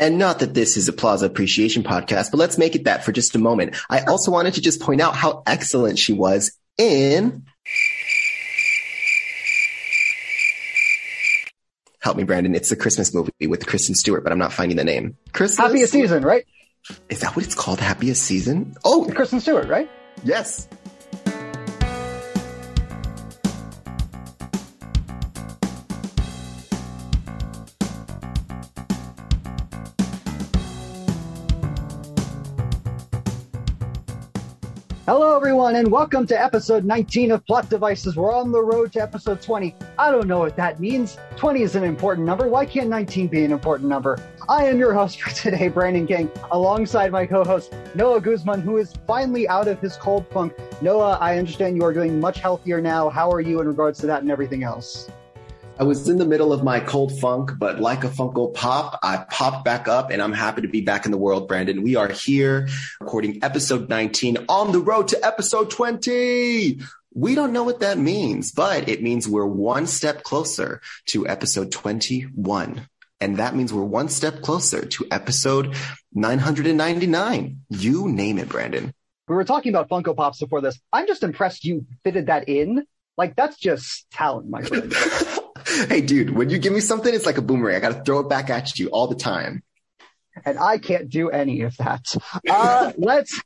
And 0.00 0.18
not 0.18 0.38
that 0.38 0.54
this 0.54 0.78
is 0.78 0.88
a 0.88 0.94
Plaza 0.94 1.26
Appreciation 1.26 1.82
podcast, 1.82 2.30
but 2.30 2.38
let's 2.38 2.56
make 2.56 2.74
it 2.74 2.84
that 2.84 3.04
for 3.04 3.12
just 3.12 3.34
a 3.34 3.38
moment. 3.38 3.76
I 3.90 4.00
also 4.00 4.30
wanted 4.30 4.54
to 4.54 4.62
just 4.62 4.80
point 4.80 5.02
out 5.02 5.14
how 5.14 5.42
excellent 5.46 5.98
she 5.98 6.14
was 6.14 6.56
in. 6.78 7.44
Help 12.00 12.16
me, 12.16 12.24
Brandon. 12.24 12.54
It's 12.54 12.70
the 12.70 12.76
Christmas 12.76 13.12
movie 13.12 13.46
with 13.46 13.66
Kristen 13.66 13.94
Stewart, 13.94 14.24
but 14.24 14.32
I'm 14.32 14.38
not 14.38 14.54
finding 14.54 14.78
the 14.78 14.84
name. 14.84 15.18
Christmas? 15.34 15.58
Happiest 15.58 15.92
Season, 15.92 16.22
right? 16.22 16.46
Is 17.10 17.20
that 17.20 17.36
what 17.36 17.44
it's 17.44 17.54
called? 17.54 17.78
Happiest 17.78 18.22
Season? 18.22 18.74
Oh, 18.84 19.06
Kristen 19.14 19.38
Stewart, 19.38 19.68
right? 19.68 19.90
Yes. 20.24 20.66
Hello, 35.12 35.34
everyone, 35.34 35.74
and 35.74 35.90
welcome 35.90 36.24
to 36.28 36.40
episode 36.40 36.84
19 36.84 37.32
of 37.32 37.44
Plot 37.44 37.68
Devices. 37.68 38.14
We're 38.14 38.32
on 38.32 38.52
the 38.52 38.62
road 38.62 38.92
to 38.92 39.02
episode 39.02 39.42
20. 39.42 39.74
I 39.98 40.08
don't 40.08 40.28
know 40.28 40.38
what 40.38 40.54
that 40.54 40.78
means. 40.78 41.18
20 41.34 41.62
is 41.62 41.74
an 41.74 41.82
important 41.82 42.24
number. 42.24 42.46
Why 42.46 42.64
can't 42.64 42.88
19 42.88 43.26
be 43.26 43.44
an 43.44 43.50
important 43.50 43.88
number? 43.88 44.20
I 44.48 44.66
am 44.66 44.78
your 44.78 44.94
host 44.94 45.20
for 45.20 45.30
today, 45.30 45.66
Brandon 45.66 46.06
King, 46.06 46.30
alongside 46.52 47.10
my 47.10 47.26
co 47.26 47.42
host, 47.42 47.74
Noah 47.96 48.20
Guzman, 48.20 48.60
who 48.60 48.76
is 48.76 48.92
finally 49.04 49.48
out 49.48 49.66
of 49.66 49.80
his 49.80 49.96
cold 49.96 50.28
funk. 50.28 50.52
Noah, 50.80 51.18
I 51.20 51.38
understand 51.38 51.74
you 51.74 51.82
are 51.82 51.92
doing 51.92 52.20
much 52.20 52.38
healthier 52.38 52.80
now. 52.80 53.10
How 53.10 53.32
are 53.32 53.40
you 53.40 53.60
in 53.60 53.66
regards 53.66 53.98
to 54.02 54.06
that 54.06 54.22
and 54.22 54.30
everything 54.30 54.62
else? 54.62 55.10
I 55.80 55.84
was 55.84 56.10
in 56.10 56.18
the 56.18 56.26
middle 56.26 56.52
of 56.52 56.62
my 56.62 56.78
cold 56.78 57.18
funk, 57.20 57.52
but 57.56 57.80
like 57.80 58.04
a 58.04 58.08
Funko 58.08 58.52
Pop, 58.52 58.98
I 59.02 59.24
popped 59.30 59.64
back 59.64 59.88
up 59.88 60.10
and 60.10 60.20
I'm 60.20 60.34
happy 60.34 60.60
to 60.60 60.68
be 60.68 60.82
back 60.82 61.06
in 61.06 61.10
the 61.10 61.16
world, 61.16 61.48
Brandon. 61.48 61.82
We 61.82 61.96
are 61.96 62.08
here 62.08 62.68
recording 63.00 63.42
episode 63.42 63.88
19 63.88 64.44
on 64.50 64.72
the 64.72 64.78
road 64.78 65.08
to 65.08 65.24
episode 65.24 65.70
20. 65.70 66.80
We 67.14 67.34
don't 67.34 67.54
know 67.54 67.62
what 67.62 67.80
that 67.80 67.96
means, 67.96 68.52
but 68.52 68.90
it 68.90 69.02
means 69.02 69.26
we're 69.26 69.46
one 69.46 69.86
step 69.86 70.22
closer 70.22 70.82
to 71.06 71.26
episode 71.26 71.72
21. 71.72 72.86
And 73.22 73.38
that 73.38 73.56
means 73.56 73.72
we're 73.72 73.82
one 73.82 74.10
step 74.10 74.42
closer 74.42 74.84
to 74.84 75.06
episode 75.10 75.74
999. 76.12 77.60
You 77.70 78.06
name 78.06 78.38
it, 78.38 78.50
Brandon. 78.50 78.92
We 79.28 79.34
were 79.34 79.44
talking 79.44 79.74
about 79.74 79.88
Funko 79.88 80.14
Pops 80.14 80.40
before 80.40 80.60
this. 80.60 80.78
I'm 80.92 81.06
just 81.06 81.22
impressed 81.22 81.64
you 81.64 81.86
fitted 82.04 82.26
that 82.26 82.50
in. 82.50 82.84
Like, 83.16 83.34
that's 83.34 83.56
just 83.56 84.10
talent, 84.10 84.50
my 84.50 84.60
friend. 84.60 84.92
hey, 85.88 86.00
dude, 86.00 86.30
when 86.30 86.50
you 86.50 86.58
give 86.58 86.72
me 86.72 86.80
something, 86.80 87.12
it's 87.14 87.26
like 87.26 87.38
a 87.38 87.42
boomerang. 87.42 87.76
I 87.76 87.80
got 87.80 87.94
to 87.94 88.02
throw 88.02 88.20
it 88.20 88.28
back 88.28 88.50
at 88.50 88.78
you 88.78 88.88
all 88.88 89.06
the 89.06 89.14
time. 89.14 89.62
And 90.44 90.58
I 90.58 90.78
can't 90.78 91.08
do 91.08 91.30
any 91.30 91.62
of 91.62 91.76
that. 91.76 92.04
Uh, 92.48 92.92
let's. 92.98 93.40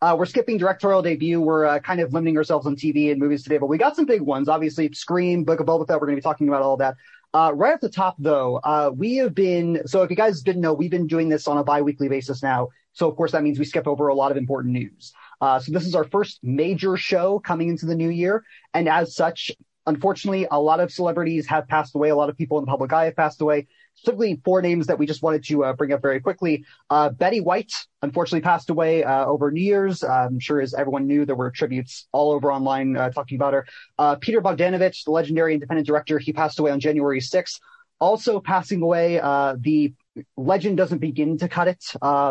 Uh, 0.00 0.16
we're 0.18 0.26
skipping 0.26 0.58
directorial 0.58 1.02
debut. 1.02 1.40
We're 1.40 1.64
uh, 1.64 1.78
kind 1.78 2.00
of 2.00 2.12
limiting 2.12 2.36
ourselves 2.36 2.66
on 2.66 2.74
TV 2.74 3.12
and 3.12 3.20
movies 3.20 3.44
today, 3.44 3.58
but 3.58 3.66
we 3.66 3.78
got 3.78 3.94
some 3.94 4.04
big 4.04 4.20
ones. 4.20 4.48
Obviously, 4.48 4.92
Scream, 4.92 5.44
Book 5.44 5.60
of 5.60 5.66
Boba 5.66 5.86
Fett. 5.86 6.00
We're 6.00 6.06
going 6.06 6.16
to 6.16 6.20
be 6.20 6.22
talking 6.22 6.48
about 6.48 6.62
all 6.62 6.76
that. 6.78 6.96
Uh, 7.34 7.52
right 7.54 7.74
off 7.74 7.80
the 7.80 7.88
top, 7.88 8.16
though, 8.18 8.56
uh, 8.56 8.90
we 8.94 9.16
have 9.16 9.34
been. 9.34 9.82
So, 9.86 10.02
if 10.02 10.10
you 10.10 10.16
guys 10.16 10.42
didn't 10.42 10.62
know, 10.62 10.74
we've 10.74 10.90
been 10.90 11.06
doing 11.06 11.28
this 11.28 11.46
on 11.46 11.56
a 11.56 11.64
bi-weekly 11.64 12.08
basis 12.08 12.42
now. 12.42 12.68
So, 12.94 13.08
of 13.08 13.16
course, 13.16 13.32
that 13.32 13.42
means 13.42 13.58
we 13.58 13.64
skip 13.64 13.86
over 13.86 14.08
a 14.08 14.14
lot 14.14 14.30
of 14.32 14.36
important 14.36 14.72
news. 14.72 15.12
Uh, 15.40 15.60
so, 15.60 15.72
this 15.72 15.86
is 15.86 15.94
our 15.94 16.04
first 16.04 16.40
major 16.42 16.96
show 16.96 17.38
coming 17.38 17.68
into 17.68 17.86
the 17.86 17.94
new 17.94 18.10
year, 18.10 18.44
and 18.74 18.88
as 18.88 19.14
such, 19.14 19.52
unfortunately, 19.86 20.46
a 20.50 20.60
lot 20.60 20.80
of 20.80 20.92
celebrities 20.92 21.46
have 21.46 21.66
passed 21.68 21.94
away. 21.94 22.10
A 22.10 22.16
lot 22.16 22.28
of 22.28 22.36
people 22.36 22.58
in 22.58 22.64
the 22.64 22.70
public 22.70 22.92
eye 22.92 23.06
have 23.06 23.16
passed 23.16 23.40
away. 23.40 23.66
Specifically, 23.94 24.40
four 24.44 24.62
names 24.62 24.86
that 24.86 24.98
we 24.98 25.06
just 25.06 25.22
wanted 25.22 25.44
to 25.44 25.64
uh, 25.64 25.72
bring 25.74 25.92
up 25.92 26.00
very 26.02 26.20
quickly. 26.20 26.64
Uh, 26.88 27.10
Betty 27.10 27.40
White, 27.40 27.72
unfortunately, 28.00 28.40
passed 28.40 28.70
away 28.70 29.04
uh, 29.04 29.26
over 29.26 29.50
New 29.50 29.60
Year's. 29.60 30.02
I'm 30.02 30.38
sure, 30.40 30.60
as 30.60 30.74
everyone 30.74 31.06
knew, 31.06 31.24
there 31.24 31.36
were 31.36 31.50
tributes 31.50 32.06
all 32.12 32.32
over 32.32 32.52
online 32.52 32.96
uh, 32.96 33.10
talking 33.10 33.36
about 33.36 33.52
her. 33.52 33.66
Uh, 33.98 34.16
Peter 34.16 34.40
Bogdanovich, 34.40 35.04
the 35.04 35.10
legendary 35.10 35.54
independent 35.54 35.86
director, 35.86 36.18
he 36.18 36.32
passed 36.32 36.58
away 36.58 36.70
on 36.70 36.80
January 36.80 37.20
6th. 37.20 37.60
Also 38.00 38.40
passing 38.40 38.82
away, 38.82 39.20
uh, 39.20 39.56
the 39.60 39.94
legend 40.36 40.76
doesn't 40.76 40.98
begin 40.98 41.38
to 41.38 41.48
cut 41.48 41.68
it. 41.68 41.84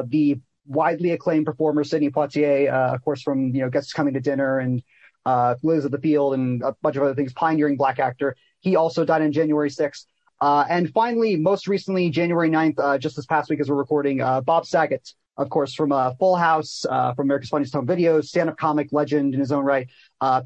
the 0.10 0.40
widely 0.68 1.12
acclaimed 1.12 1.46
performer 1.46 1.84
Sidney 1.84 2.12
Poitier, 2.12 2.70
of 2.70 3.04
course, 3.04 3.22
from 3.22 3.54
you 3.56 3.62
know 3.62 3.70
Guests 3.70 3.94
Coming 3.94 4.14
to 4.14 4.20
Dinner 4.20 4.60
and 4.60 4.84
uh, 5.26 5.56
Lilies 5.64 5.86
of 5.86 5.92
the 5.92 6.00
Field 6.00 6.34
and 6.34 6.62
a 6.64 6.76
bunch 6.82 6.96
of 6.96 7.04
other 7.04 7.16
things, 7.16 7.34
pioneering 7.34 7.78
black 7.78 8.00
actor. 8.00 8.36
He 8.60 8.76
also 8.76 9.06
died 9.06 9.22
on 9.22 9.32
January 9.32 9.70
6th. 9.70 10.06
Uh, 10.40 10.66
and 10.70 10.92
finally, 10.92 11.36
most 11.36 11.68
recently, 11.68 12.10
January 12.10 12.50
9th, 12.50 12.80
uh, 12.80 12.98
just 12.98 13.16
this 13.16 13.28
past 13.28 13.50
week 13.50 13.60
as 13.60 13.70
we're 13.70 13.76
recording, 13.76 14.22
uh, 14.22 14.42
Bob 14.42 14.66
Saget, 14.66 15.14
of 15.38 15.50
course, 15.50 15.74
from 15.76 15.92
uh, 15.92 16.14
Full 16.16 16.36
House, 16.36 16.84
uh, 16.90 17.14
from 17.14 17.28
America's 17.28 17.50
Funniest 17.50 17.74
Home 17.74 17.86
Videos, 17.86 18.26
stand-up 18.26 18.58
comic 18.58 18.90
legend 18.92 19.36
in 19.36 19.40
his 19.40 19.52
own 19.52 19.64
right, 19.64 19.88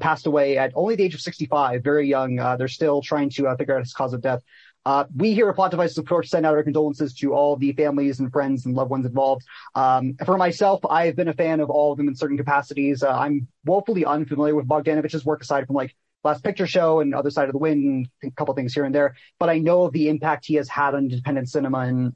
passed 0.00 0.26
away 0.26 0.58
at 0.58 0.72
only 0.74 0.96
the 0.96 1.04
age 1.04 1.14
of 1.14 1.20
65, 1.20 1.82
very 1.82 2.06
young. 2.06 2.36
They're 2.58 2.68
still 2.68 3.00
trying 3.00 3.30
to 3.30 3.56
figure 3.56 3.74
out 3.74 3.82
his 3.82 3.94
cause 3.94 4.12
of 4.12 4.20
death. 4.20 4.42
Uh, 4.86 5.04
we 5.16 5.34
here 5.34 5.48
at 5.48 5.56
Plot 5.56 5.72
Devices, 5.72 5.98
of 5.98 6.06
course, 6.06 6.30
send 6.30 6.46
out 6.46 6.54
our 6.54 6.62
condolences 6.62 7.12
to 7.14 7.34
all 7.34 7.56
the 7.56 7.72
families 7.72 8.20
and 8.20 8.32
friends 8.32 8.66
and 8.66 8.76
loved 8.76 8.88
ones 8.92 9.04
involved. 9.04 9.44
Um, 9.74 10.14
for 10.24 10.38
myself, 10.38 10.80
I 10.88 11.06
have 11.06 11.16
been 11.16 11.26
a 11.26 11.34
fan 11.34 11.58
of 11.58 11.70
all 11.70 11.90
of 11.90 11.98
them 11.98 12.06
in 12.06 12.14
certain 12.14 12.36
capacities. 12.36 13.02
Uh, 13.02 13.10
I'm 13.10 13.48
woefully 13.64 14.04
unfamiliar 14.04 14.54
with 14.54 14.68
Bogdanovich's 14.68 15.24
work 15.24 15.42
aside 15.42 15.66
from 15.66 15.74
like 15.74 15.96
Last 16.22 16.44
Picture 16.44 16.68
Show 16.68 17.00
and 17.00 17.16
Other 17.16 17.30
Side 17.30 17.48
of 17.48 17.52
the 17.52 17.58
Wind 17.58 17.84
and 18.22 18.30
a 18.32 18.34
couple 18.36 18.54
things 18.54 18.74
here 18.74 18.84
and 18.84 18.94
there, 18.94 19.16
but 19.40 19.48
I 19.48 19.58
know 19.58 19.82
of 19.82 19.92
the 19.92 20.08
impact 20.08 20.46
he 20.46 20.54
has 20.54 20.68
had 20.68 20.94
on 20.94 21.10
independent 21.10 21.48
cinema 21.48 21.80
and 21.80 22.14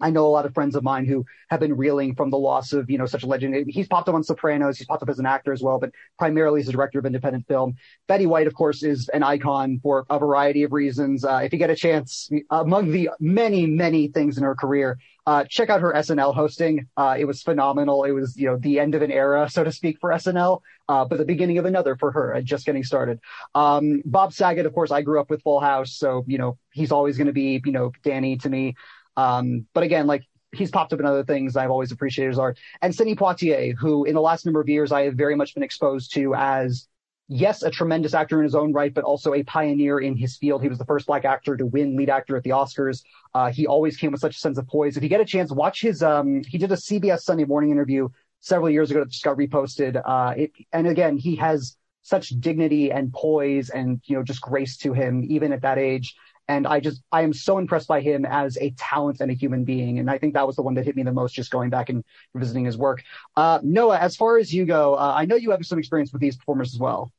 I 0.00 0.10
know 0.10 0.26
a 0.26 0.28
lot 0.28 0.46
of 0.46 0.54
friends 0.54 0.74
of 0.74 0.82
mine 0.82 1.04
who 1.04 1.24
have 1.48 1.60
been 1.60 1.76
reeling 1.76 2.14
from 2.14 2.30
the 2.30 2.38
loss 2.38 2.72
of, 2.72 2.90
you 2.90 2.98
know, 2.98 3.06
such 3.06 3.22
a 3.22 3.26
legend. 3.26 3.66
He's 3.68 3.88
popped 3.88 4.08
up 4.08 4.14
on 4.14 4.22
Sopranos. 4.22 4.78
He's 4.78 4.86
popped 4.86 5.02
up 5.02 5.08
as 5.08 5.18
an 5.18 5.26
actor 5.26 5.52
as 5.52 5.62
well, 5.62 5.78
but 5.78 5.90
primarily 6.18 6.60
as 6.60 6.68
a 6.68 6.72
director 6.72 6.98
of 6.98 7.06
independent 7.06 7.46
film. 7.46 7.74
Betty 8.06 8.26
White, 8.26 8.46
of 8.46 8.54
course, 8.54 8.82
is 8.82 9.08
an 9.10 9.22
icon 9.22 9.80
for 9.82 10.06
a 10.10 10.18
variety 10.18 10.62
of 10.62 10.72
reasons. 10.72 11.24
Uh, 11.24 11.40
if 11.42 11.52
you 11.52 11.58
get 11.58 11.70
a 11.70 11.76
chance, 11.76 12.30
among 12.50 12.90
the 12.90 13.10
many, 13.20 13.66
many 13.66 14.08
things 14.08 14.38
in 14.38 14.44
her 14.44 14.54
career, 14.54 14.98
uh, 15.26 15.44
check 15.44 15.68
out 15.70 15.80
her 15.80 15.92
SNL 15.92 16.34
hosting. 16.34 16.88
Uh, 16.96 17.16
it 17.18 17.24
was 17.24 17.42
phenomenal. 17.42 18.04
It 18.04 18.12
was, 18.12 18.36
you 18.36 18.46
know, 18.46 18.56
the 18.56 18.80
end 18.80 18.94
of 18.94 19.02
an 19.02 19.12
era, 19.12 19.48
so 19.50 19.62
to 19.62 19.70
speak, 19.70 19.98
for 20.00 20.10
SNL, 20.10 20.60
uh, 20.88 21.04
but 21.04 21.18
the 21.18 21.24
beginning 21.24 21.58
of 21.58 21.66
another 21.66 21.96
for 21.96 22.10
her, 22.10 22.40
just 22.42 22.66
getting 22.66 22.82
started. 22.82 23.20
Um, 23.54 24.02
Bob 24.04 24.32
Saget, 24.32 24.66
of 24.66 24.74
course, 24.74 24.90
I 24.90 25.02
grew 25.02 25.20
up 25.20 25.30
with 25.30 25.42
Full 25.42 25.60
House, 25.60 25.92
so, 25.92 26.24
you 26.26 26.38
know, 26.38 26.58
he's 26.72 26.90
always 26.90 27.16
going 27.16 27.26
to 27.26 27.32
be, 27.32 27.60
you 27.64 27.72
know, 27.72 27.92
Danny 28.02 28.38
to 28.38 28.48
me. 28.48 28.74
Um, 29.20 29.66
but 29.74 29.82
again, 29.82 30.06
like 30.06 30.24
he's 30.52 30.70
popped 30.70 30.92
up 30.92 31.00
in 31.00 31.06
other 31.06 31.24
things 31.24 31.56
I've 31.56 31.70
always 31.70 31.92
appreciated 31.92 32.30
his 32.30 32.38
art. 32.38 32.58
And 32.82 32.94
Sidney 32.94 33.14
Poitier, 33.14 33.74
who 33.74 34.04
in 34.04 34.14
the 34.14 34.20
last 34.20 34.44
number 34.44 34.60
of 34.60 34.68
years 34.68 34.92
I 34.92 35.02
have 35.02 35.14
very 35.14 35.36
much 35.36 35.54
been 35.54 35.62
exposed 35.62 36.12
to 36.14 36.34
as, 36.34 36.88
yes, 37.28 37.62
a 37.62 37.70
tremendous 37.70 38.14
actor 38.14 38.38
in 38.38 38.44
his 38.44 38.54
own 38.54 38.72
right, 38.72 38.92
but 38.92 39.04
also 39.04 39.34
a 39.34 39.42
pioneer 39.44 40.00
in 40.00 40.16
his 40.16 40.36
field. 40.36 40.62
He 40.62 40.68
was 40.68 40.78
the 40.78 40.84
first 40.84 41.06
black 41.06 41.24
actor 41.24 41.56
to 41.56 41.66
win 41.66 41.96
lead 41.96 42.10
actor 42.10 42.36
at 42.36 42.42
the 42.42 42.50
Oscars. 42.50 43.02
Uh, 43.34 43.52
he 43.52 43.66
always 43.66 43.96
came 43.96 44.10
with 44.10 44.20
such 44.20 44.36
a 44.36 44.40
sense 44.40 44.58
of 44.58 44.66
poise. 44.66 44.96
If 44.96 45.02
you 45.02 45.08
get 45.08 45.20
a 45.20 45.24
chance, 45.24 45.52
watch 45.52 45.82
his, 45.82 46.02
um, 46.02 46.42
he 46.46 46.58
did 46.58 46.72
a 46.72 46.76
CBS 46.76 47.20
Sunday 47.20 47.44
morning 47.44 47.70
interview 47.70 48.08
several 48.40 48.70
years 48.70 48.90
ago 48.90 49.00
that 49.00 49.10
just 49.10 49.22
got 49.22 49.36
reposted. 49.36 50.00
Uh, 50.04 50.34
it, 50.36 50.52
and 50.72 50.86
again, 50.88 51.16
he 51.16 51.36
has 51.36 51.76
such 52.02 52.30
dignity 52.40 52.90
and 52.90 53.12
poise 53.12 53.68
and, 53.70 54.00
you 54.04 54.16
know, 54.16 54.22
just 54.22 54.40
grace 54.40 54.76
to 54.78 54.92
him, 54.92 55.22
even 55.28 55.52
at 55.52 55.62
that 55.62 55.78
age. 55.78 56.16
And 56.50 56.66
I 56.66 56.80
just, 56.80 57.00
I 57.12 57.22
am 57.22 57.32
so 57.32 57.58
impressed 57.58 57.86
by 57.86 58.00
him 58.00 58.26
as 58.26 58.58
a 58.58 58.70
talent 58.70 59.20
and 59.20 59.30
a 59.30 59.34
human 59.34 59.62
being. 59.64 60.00
And 60.00 60.10
I 60.10 60.18
think 60.18 60.34
that 60.34 60.48
was 60.48 60.56
the 60.56 60.62
one 60.62 60.74
that 60.74 60.84
hit 60.84 60.96
me 60.96 61.04
the 61.04 61.12
most, 61.12 61.32
just 61.32 61.52
going 61.52 61.70
back 61.70 61.90
and 61.90 62.02
revisiting 62.34 62.64
his 62.64 62.76
work. 62.76 63.04
Uh, 63.36 63.60
Noah, 63.62 63.98
as 63.98 64.16
far 64.16 64.36
as 64.36 64.52
you 64.52 64.64
go, 64.64 64.96
uh, 64.96 65.14
I 65.16 65.26
know 65.26 65.36
you 65.36 65.52
have 65.52 65.64
some 65.64 65.78
experience 65.78 66.12
with 66.12 66.20
these 66.20 66.36
performers 66.36 66.74
as 66.74 66.80
well. 66.80 67.12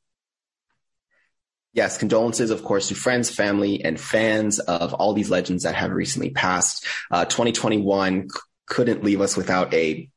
Yes, 1.71 1.97
condolences, 1.97 2.51
of 2.51 2.65
course, 2.65 2.89
to 2.89 2.95
friends, 2.95 3.29
family, 3.29 3.81
and 3.85 3.97
fans 3.97 4.59
of 4.59 4.93
all 4.93 5.13
these 5.13 5.29
legends 5.29 5.63
that 5.63 5.75
have 5.75 5.91
recently 5.91 6.31
passed. 6.31 6.85
Uh, 7.09 7.23
2021 7.23 8.29
c- 8.29 8.39
couldn't 8.65 9.01
leave 9.01 9.21
us 9.21 9.37
without 9.37 9.73
a 9.73 10.09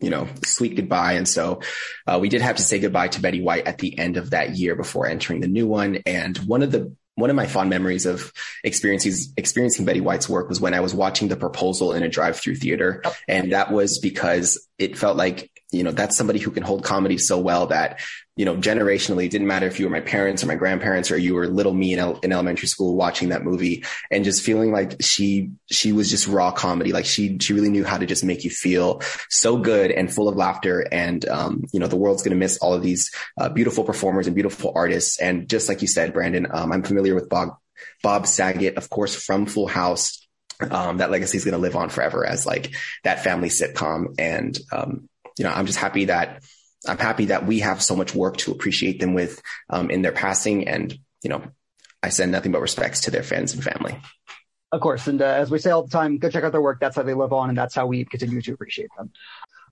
you 0.00 0.10
know, 0.10 0.26
sweet 0.44 0.74
goodbye. 0.74 1.12
And 1.12 1.28
so 1.28 1.60
uh, 2.08 2.18
we 2.20 2.28
did 2.28 2.40
have 2.40 2.56
to 2.56 2.62
say 2.62 2.80
goodbye 2.80 3.08
to 3.08 3.20
Betty 3.20 3.40
White 3.40 3.68
at 3.68 3.78
the 3.78 3.96
end 3.96 4.16
of 4.16 4.30
that 4.30 4.56
year 4.56 4.74
before 4.74 5.06
entering 5.06 5.40
the 5.40 5.46
new 5.46 5.68
one. 5.68 5.98
And 6.06 6.36
one 6.38 6.62
of 6.64 6.72
the 6.72 6.96
one 7.14 7.30
of 7.30 7.36
my 7.36 7.46
fond 7.46 7.70
memories 7.70 8.06
of 8.06 8.32
experiences 8.64 9.32
experiencing 9.36 9.84
Betty 9.84 10.00
White's 10.00 10.28
work 10.28 10.48
was 10.48 10.60
when 10.60 10.74
I 10.74 10.80
was 10.80 10.94
watching 10.94 11.28
The 11.28 11.36
Proposal 11.36 11.92
in 11.92 12.02
a 12.02 12.08
drive-through 12.08 12.56
theater, 12.56 13.02
oh. 13.04 13.14
and 13.28 13.52
that 13.52 13.70
was 13.70 13.98
because 13.98 14.68
it 14.78 14.98
felt 14.98 15.16
like 15.16 15.50
you 15.72 15.82
know 15.82 15.90
that's 15.90 16.16
somebody 16.16 16.38
who 16.38 16.50
can 16.50 16.62
hold 16.62 16.84
comedy 16.84 17.18
so 17.18 17.38
well 17.38 17.66
that 17.66 18.00
you 18.34 18.46
know, 18.46 18.56
generationally, 18.56 19.26
it 19.26 19.30
didn't 19.30 19.46
matter 19.46 19.66
if 19.66 19.78
you 19.78 19.84
were 19.84 19.92
my 19.92 20.00
parents 20.00 20.42
or 20.42 20.46
my 20.46 20.54
grandparents 20.54 21.10
or 21.10 21.18
you 21.18 21.34
were 21.34 21.46
little 21.46 21.74
me 21.74 21.92
in, 21.92 21.98
el- 21.98 22.18
in 22.20 22.32
elementary 22.32 22.66
school 22.66 22.96
watching 22.96 23.28
that 23.28 23.44
movie 23.44 23.84
and 24.10 24.24
just 24.24 24.42
feeling 24.42 24.72
like 24.72 24.96
she, 25.02 25.50
she 25.70 25.92
was 25.92 26.08
just 26.08 26.26
raw 26.26 26.50
comedy. 26.50 26.92
Like 26.92 27.04
she, 27.04 27.36
she 27.38 27.52
really 27.52 27.68
knew 27.68 27.84
how 27.84 27.98
to 27.98 28.06
just 28.06 28.24
make 28.24 28.42
you 28.42 28.48
feel 28.48 29.02
so 29.28 29.58
good 29.58 29.90
and 29.90 30.12
full 30.12 30.28
of 30.28 30.36
laughter. 30.36 30.86
And, 30.90 31.28
um, 31.28 31.64
you 31.74 31.80
know, 31.80 31.88
the 31.88 31.96
world's 31.96 32.22
going 32.22 32.30
to 32.30 32.38
miss 32.38 32.56
all 32.58 32.72
of 32.72 32.82
these 32.82 33.10
uh, 33.38 33.50
beautiful 33.50 33.84
performers 33.84 34.26
and 34.26 34.34
beautiful 34.34 34.72
artists. 34.74 35.20
And 35.20 35.46
just 35.46 35.68
like 35.68 35.82
you 35.82 35.88
said, 35.88 36.14
Brandon, 36.14 36.46
um, 36.50 36.72
I'm 36.72 36.84
familiar 36.84 37.14
with 37.14 37.28
Bob, 37.28 37.50
Bob 38.02 38.26
Saget, 38.26 38.78
of 38.78 38.88
course, 38.88 39.14
from 39.14 39.44
Full 39.44 39.66
House 39.66 40.26
um, 40.70 40.98
that 40.98 41.10
legacy 41.10 41.36
is 41.36 41.44
going 41.44 41.52
to 41.52 41.58
live 41.58 41.76
on 41.76 41.88
forever 41.88 42.24
as 42.24 42.46
like 42.46 42.72
that 43.04 43.24
family 43.24 43.48
sitcom. 43.48 44.14
And, 44.18 44.58
um, 44.70 45.08
you 45.38 45.44
know, 45.44 45.50
I'm 45.50 45.66
just 45.66 45.78
happy 45.78 46.06
that 46.06 46.42
I'm 46.86 46.98
happy 46.98 47.26
that 47.26 47.46
we 47.46 47.60
have 47.60 47.82
so 47.82 47.94
much 47.94 48.14
work 48.14 48.38
to 48.38 48.50
appreciate 48.50 48.98
them 48.98 49.14
with, 49.14 49.40
um, 49.70 49.90
in 49.90 50.02
their 50.02 50.12
passing. 50.12 50.66
And, 50.66 50.92
you 51.22 51.30
know, 51.30 51.44
I 52.02 52.08
send 52.08 52.32
nothing 52.32 52.50
but 52.50 52.60
respects 52.60 53.02
to 53.02 53.10
their 53.12 53.22
fans 53.22 53.54
and 53.54 53.62
family. 53.62 54.00
Of 54.72 54.80
course. 54.80 55.06
And 55.06 55.20
uh, 55.22 55.26
as 55.26 55.50
we 55.50 55.58
say 55.58 55.70
all 55.70 55.84
the 55.84 55.90
time, 55.90 56.18
go 56.18 56.30
check 56.30 56.42
out 56.42 56.50
their 56.50 56.62
work. 56.62 56.80
That's 56.80 56.96
how 56.96 57.02
they 57.02 57.14
live 57.14 57.32
on. 57.32 57.50
And 57.50 57.58
that's 57.58 57.74
how 57.74 57.86
we 57.86 58.04
continue 58.04 58.40
to 58.42 58.52
appreciate 58.52 58.88
them. 58.96 59.12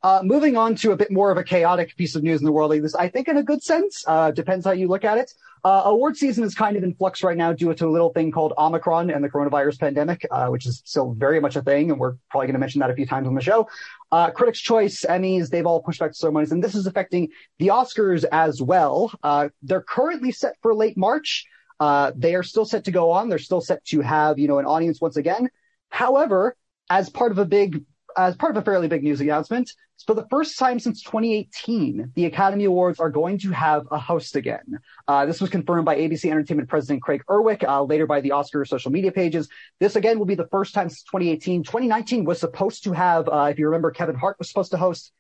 Uh, 0.02 0.20
moving 0.22 0.56
on 0.56 0.74
to 0.74 0.92
a 0.92 0.96
bit 0.96 1.10
more 1.10 1.30
of 1.30 1.36
a 1.36 1.44
chaotic 1.44 1.94
piece 1.96 2.14
of 2.14 2.22
news 2.22 2.40
in 2.40 2.46
the 2.46 2.52
world 2.52 2.70
like 2.70 2.80
this, 2.80 2.94
I 2.94 3.08
think 3.08 3.28
in 3.28 3.36
a 3.36 3.42
good 3.42 3.62
sense, 3.62 4.02
uh, 4.06 4.30
depends 4.30 4.64
how 4.64 4.72
you 4.72 4.88
look 4.88 5.04
at 5.04 5.18
it. 5.18 5.34
Uh, 5.62 5.82
award 5.84 6.16
season 6.16 6.42
is 6.42 6.54
kind 6.54 6.74
of 6.74 6.82
in 6.82 6.94
flux 6.94 7.22
right 7.22 7.36
now 7.36 7.52
due 7.52 7.74
to 7.74 7.86
a 7.86 7.90
little 7.90 8.08
thing 8.10 8.30
called 8.30 8.54
Omicron 8.56 9.10
and 9.10 9.22
the 9.22 9.28
coronavirus 9.28 9.78
pandemic, 9.78 10.26
uh, 10.30 10.46
which 10.46 10.64
is 10.64 10.80
still 10.86 11.12
very 11.12 11.38
much 11.38 11.54
a 11.56 11.62
thing. 11.62 11.90
And 11.90 12.00
we're 12.00 12.14
probably 12.30 12.46
going 12.46 12.54
to 12.54 12.60
mention 12.60 12.80
that 12.80 12.88
a 12.88 12.94
few 12.94 13.04
times 13.04 13.28
on 13.28 13.34
the 13.34 13.42
show. 13.42 13.68
Uh, 14.10 14.30
Critics' 14.30 14.60
Choice, 14.60 15.04
Emmys, 15.06 15.50
they've 15.50 15.66
all 15.66 15.82
pushed 15.82 16.00
back 16.00 16.14
ceremonies, 16.14 16.52
and 16.52 16.64
this 16.64 16.74
is 16.74 16.86
affecting 16.86 17.28
the 17.58 17.68
Oscars 17.68 18.24
as 18.32 18.62
well. 18.62 19.12
Uh, 19.22 19.50
they're 19.62 19.82
currently 19.82 20.32
set 20.32 20.54
for 20.62 20.74
late 20.74 20.96
March. 20.96 21.44
they 21.78 22.34
are 22.34 22.42
still 22.42 22.64
set 22.64 22.84
to 22.84 22.90
go 22.90 23.10
on. 23.10 23.28
They're 23.28 23.38
still 23.38 23.60
set 23.60 23.84
to 23.86 24.00
have, 24.00 24.38
you 24.38 24.48
know, 24.48 24.60
an 24.60 24.64
audience 24.64 24.98
once 24.98 25.18
again. 25.18 25.50
However, 25.90 26.56
as 26.88 27.10
part 27.10 27.32
of 27.32 27.38
a 27.38 27.44
big 27.44 27.84
as 28.16 28.36
part 28.36 28.56
of 28.56 28.62
a 28.62 28.64
fairly 28.64 28.88
big 28.88 29.02
news 29.02 29.20
announcement, 29.20 29.72
for 30.06 30.14
the 30.14 30.26
first 30.30 30.58
time 30.58 30.78
since 30.78 31.02
2018, 31.02 32.12
the 32.14 32.24
Academy 32.26 32.64
Awards 32.64 33.00
are 33.00 33.10
going 33.10 33.38
to 33.38 33.50
have 33.50 33.86
a 33.90 33.98
host 33.98 34.36
again. 34.36 34.78
Uh, 35.06 35.26
this 35.26 35.40
was 35.40 35.50
confirmed 35.50 35.84
by 35.84 35.96
ABC 35.96 36.30
Entertainment 36.30 36.68
President 36.68 37.02
Craig 37.02 37.22
Erwich, 37.28 37.62
uh, 37.64 37.82
later 37.82 38.06
by 38.06 38.20
the 38.20 38.32
Oscar 38.32 38.64
social 38.64 38.90
media 38.90 39.12
pages. 39.12 39.48
This 39.78 39.96
again 39.96 40.18
will 40.18 40.26
be 40.26 40.34
the 40.34 40.48
first 40.48 40.74
time 40.74 40.88
since 40.88 41.02
2018. 41.04 41.64
2019 41.64 42.24
was 42.24 42.40
supposed 42.40 42.84
to 42.84 42.92
have, 42.92 43.28
uh, 43.28 43.48
if 43.50 43.58
you 43.58 43.66
remember, 43.66 43.90
Kevin 43.90 44.14
Hart 44.16 44.38
was 44.38 44.48
supposed 44.48 44.70
to 44.70 44.78
host. 44.78 45.12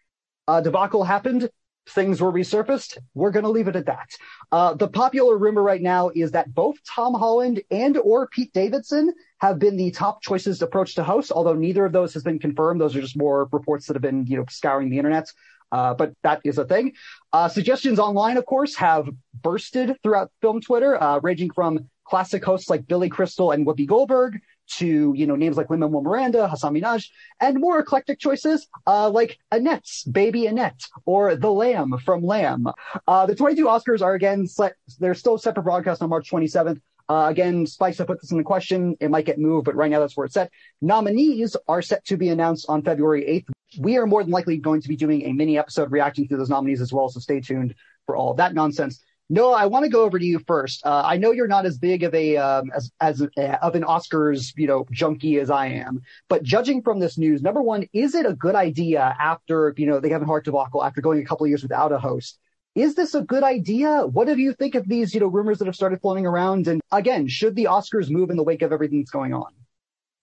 Uh, 0.48 0.60
debacle 0.60 1.04
happened 1.04 1.48
things 1.90 2.20
were 2.20 2.32
resurfaced. 2.32 2.98
We're 3.14 3.30
going 3.30 3.44
to 3.44 3.50
leave 3.50 3.68
it 3.68 3.76
at 3.76 3.86
that. 3.86 4.10
Uh, 4.50 4.74
the 4.74 4.88
popular 4.88 5.36
rumor 5.36 5.62
right 5.62 5.82
now 5.82 6.10
is 6.14 6.30
that 6.32 6.52
both 6.54 6.76
Tom 6.84 7.14
Holland 7.14 7.62
and 7.70 7.96
or 7.98 8.28
Pete 8.28 8.52
Davidson 8.52 9.12
have 9.38 9.58
been 9.58 9.76
the 9.76 9.90
top 9.90 10.22
choices 10.22 10.62
approach 10.62 10.94
to 10.94 11.04
host, 11.04 11.32
although 11.32 11.54
neither 11.54 11.84
of 11.84 11.92
those 11.92 12.14
has 12.14 12.22
been 12.22 12.38
confirmed. 12.38 12.80
Those 12.80 12.96
are 12.96 13.00
just 13.00 13.16
more 13.16 13.48
reports 13.52 13.86
that 13.86 13.94
have 13.94 14.02
been, 14.02 14.26
you 14.26 14.36
know, 14.36 14.44
scouring 14.48 14.90
the 14.90 14.98
internet. 14.98 15.28
Uh, 15.72 15.94
but 15.94 16.12
that 16.22 16.40
is 16.44 16.58
a 16.58 16.64
thing. 16.64 16.92
Uh, 17.32 17.48
suggestions 17.48 17.98
online, 17.98 18.36
of 18.36 18.44
course, 18.44 18.74
have 18.74 19.08
bursted 19.42 19.96
throughout 20.02 20.30
film 20.40 20.60
Twitter, 20.60 21.00
uh, 21.00 21.20
ranging 21.22 21.50
from 21.50 21.88
classic 22.04 22.44
hosts 22.44 22.68
like 22.68 22.86
Billy 22.88 23.08
Crystal 23.08 23.52
and 23.52 23.66
Whoopi 23.66 23.86
Goldberg 23.86 24.40
to, 24.78 25.12
you 25.16 25.26
know, 25.26 25.36
names 25.36 25.56
like 25.56 25.70
Lin-Manuel 25.70 26.02
Miranda, 26.02 26.48
Hasan 26.48 26.74
Minhaj, 26.74 27.08
and 27.40 27.60
more 27.60 27.78
eclectic 27.78 28.18
choices, 28.18 28.66
uh, 28.86 29.08
like 29.10 29.38
Annette's 29.50 30.04
Baby 30.04 30.46
Annette 30.46 30.80
or 31.06 31.36
The 31.36 31.50
Lamb 31.50 31.96
from 32.04 32.24
Lamb. 32.24 32.66
Uh, 33.06 33.26
the 33.26 33.34
22 33.34 33.64
Oscars 33.64 34.02
are 34.02 34.14
again, 34.14 34.46
set, 34.46 34.74
they're 34.98 35.14
still 35.14 35.38
set 35.38 35.54
for 35.54 35.62
broadcast 35.62 36.02
on 36.02 36.10
March 36.10 36.30
27th. 36.30 36.80
Uh, 37.08 37.26
again, 37.28 37.66
I 37.80 37.90
put 37.90 38.20
this 38.20 38.30
in 38.30 38.38
the 38.38 38.44
question. 38.44 38.96
It 39.00 39.10
might 39.10 39.24
get 39.24 39.38
moved, 39.38 39.64
but 39.64 39.74
right 39.74 39.90
now 39.90 39.98
that's 39.98 40.16
where 40.16 40.26
it's 40.26 40.34
set. 40.34 40.50
Nominees 40.80 41.56
are 41.66 41.82
set 41.82 42.04
to 42.04 42.16
be 42.16 42.28
announced 42.28 42.66
on 42.68 42.82
February 42.82 43.24
8th. 43.24 43.80
We 43.80 43.96
are 43.96 44.06
more 44.06 44.22
than 44.22 44.30
likely 44.30 44.58
going 44.58 44.80
to 44.82 44.88
be 44.88 44.96
doing 44.96 45.22
a 45.22 45.32
mini 45.32 45.58
episode 45.58 45.90
reacting 45.90 46.28
to 46.28 46.36
those 46.36 46.48
nominees 46.48 46.80
as 46.80 46.92
well, 46.92 47.08
so 47.08 47.18
stay 47.18 47.40
tuned 47.40 47.74
for 48.06 48.14
all 48.14 48.30
of 48.30 48.36
that 48.36 48.54
nonsense. 48.54 49.02
Noah, 49.32 49.54
I 49.54 49.66
want 49.66 49.84
to 49.84 49.88
go 49.88 50.02
over 50.02 50.18
to 50.18 50.24
you 50.24 50.40
first. 50.40 50.84
Uh, 50.84 51.02
I 51.04 51.16
know 51.16 51.30
you're 51.30 51.46
not 51.46 51.64
as 51.64 51.78
big 51.78 52.02
of 52.02 52.12
a 52.14 52.36
um, 52.36 52.72
as 52.74 52.90
as 53.00 53.22
a, 53.22 53.64
of 53.64 53.76
an 53.76 53.84
Oscars 53.84 54.52
you 54.56 54.66
know 54.66 54.86
junkie 54.90 55.38
as 55.38 55.50
I 55.50 55.66
am, 55.66 56.02
but 56.28 56.42
judging 56.42 56.82
from 56.82 56.98
this 56.98 57.16
news, 57.16 57.40
number 57.40 57.62
one, 57.62 57.88
is 57.92 58.16
it 58.16 58.26
a 58.26 58.34
good 58.34 58.56
idea 58.56 59.00
after 59.00 59.72
you 59.78 59.86
know 59.86 60.00
the 60.00 60.08
Kevin 60.08 60.26
Hart 60.26 60.44
debacle 60.44 60.82
after 60.82 61.00
going 61.00 61.20
a 61.20 61.24
couple 61.24 61.46
years 61.46 61.62
without 61.62 61.92
a 61.92 61.98
host? 61.98 62.40
Is 62.74 62.96
this 62.96 63.14
a 63.14 63.22
good 63.22 63.44
idea? 63.44 64.04
What 64.04 64.26
do 64.26 64.36
you 64.36 64.52
think 64.52 64.74
of 64.74 64.88
these 64.88 65.14
you 65.14 65.20
know 65.20 65.28
rumors 65.28 65.60
that 65.60 65.66
have 65.66 65.76
started 65.76 66.00
floating 66.00 66.26
around? 66.26 66.66
And 66.66 66.80
again, 66.90 67.28
should 67.28 67.54
the 67.54 67.66
Oscars 67.66 68.10
move 68.10 68.30
in 68.30 68.36
the 68.36 68.42
wake 68.42 68.62
of 68.62 68.72
everything 68.72 68.98
that's 68.98 69.12
going 69.12 69.32
on? 69.32 69.52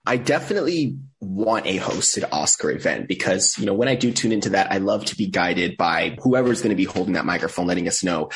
I 0.07 0.15
definitely 0.15 1.00
want 1.19 1.65
a 1.65 1.77
hosted 1.80 2.24
Oscar 2.31 2.71
event 2.71 3.10
because, 3.10 3.57
you 3.57 3.65
know, 3.65 3.74
when 3.74 3.89
I 3.89 3.95
do 3.95 4.13
tune 4.13 4.31
into 4.31 4.51
that, 4.51 4.71
I 4.71 4.77
love 4.77 5.03
to 5.06 5.18
be 5.18 5.27
guided 5.27 5.75
by 5.75 6.15
whoever's 6.21 6.62
going 6.62 6.69
to 6.69 6.77
be 6.77 6.86
holding 6.86 7.15
that 7.15 7.25
microphone, 7.25 7.68
letting 7.68 7.89
us 7.89 8.06
know 8.06 8.30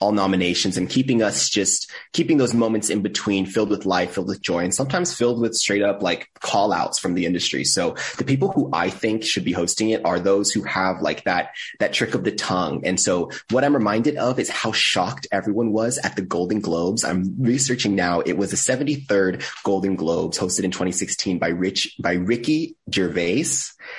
all 0.00 0.12
nominations 0.12 0.76
and 0.76 0.88
keeping 0.88 1.22
us 1.22 1.48
just 1.48 1.90
keeping 2.12 2.38
those 2.38 2.54
moments 2.54 2.88
in 2.88 3.02
between 3.02 3.46
filled 3.46 3.70
with 3.70 3.84
life, 3.84 4.12
filled 4.12 4.28
with 4.28 4.40
joy, 4.40 4.58
and 4.58 4.74
sometimes 4.74 5.12
filled 5.14 5.40
with 5.40 5.54
straight 5.54 5.82
up 5.82 6.02
like 6.02 6.28
call 6.40 6.72
outs 6.72 6.98
from 6.98 7.14
the 7.14 7.26
industry. 7.26 7.64
So 7.64 7.96
the 8.16 8.24
people 8.24 8.52
who 8.52 8.70
I 8.72 8.90
think 8.90 9.24
should 9.24 9.44
be 9.44 9.52
hosting 9.52 9.90
it 9.90 10.04
are 10.04 10.20
those 10.20 10.52
who 10.52 10.62
have 10.62 11.00
like 11.00 11.24
that, 11.24 11.50
that 11.80 11.92
trick 11.92 12.14
of 12.14 12.24
the 12.24 12.30
tongue. 12.30 12.82
And 12.84 13.00
so 13.00 13.30
what 13.50 13.64
I'm 13.64 13.74
reminded 13.74 14.16
of 14.16 14.38
is 14.38 14.48
how 14.48 14.72
shocked 14.72 15.26
everyone 15.32 15.72
was 15.72 15.98
at 15.98 16.14
the 16.14 16.22
Golden 16.22 16.60
Globes. 16.60 17.04
I'm 17.04 17.34
researching 17.40 17.96
now. 17.96 18.20
It 18.20 18.38
was 18.38 18.50
the 18.50 18.56
73rd 18.56 19.44
Golden 19.64 19.96
Globes 19.96 20.38
hosted 20.38 20.64
in 20.64 20.70
2016 20.70 21.38
by 21.38 21.48
Rich, 21.48 21.96
by 22.00 22.12
Ricky 22.12 22.76
Gervais. 22.92 23.44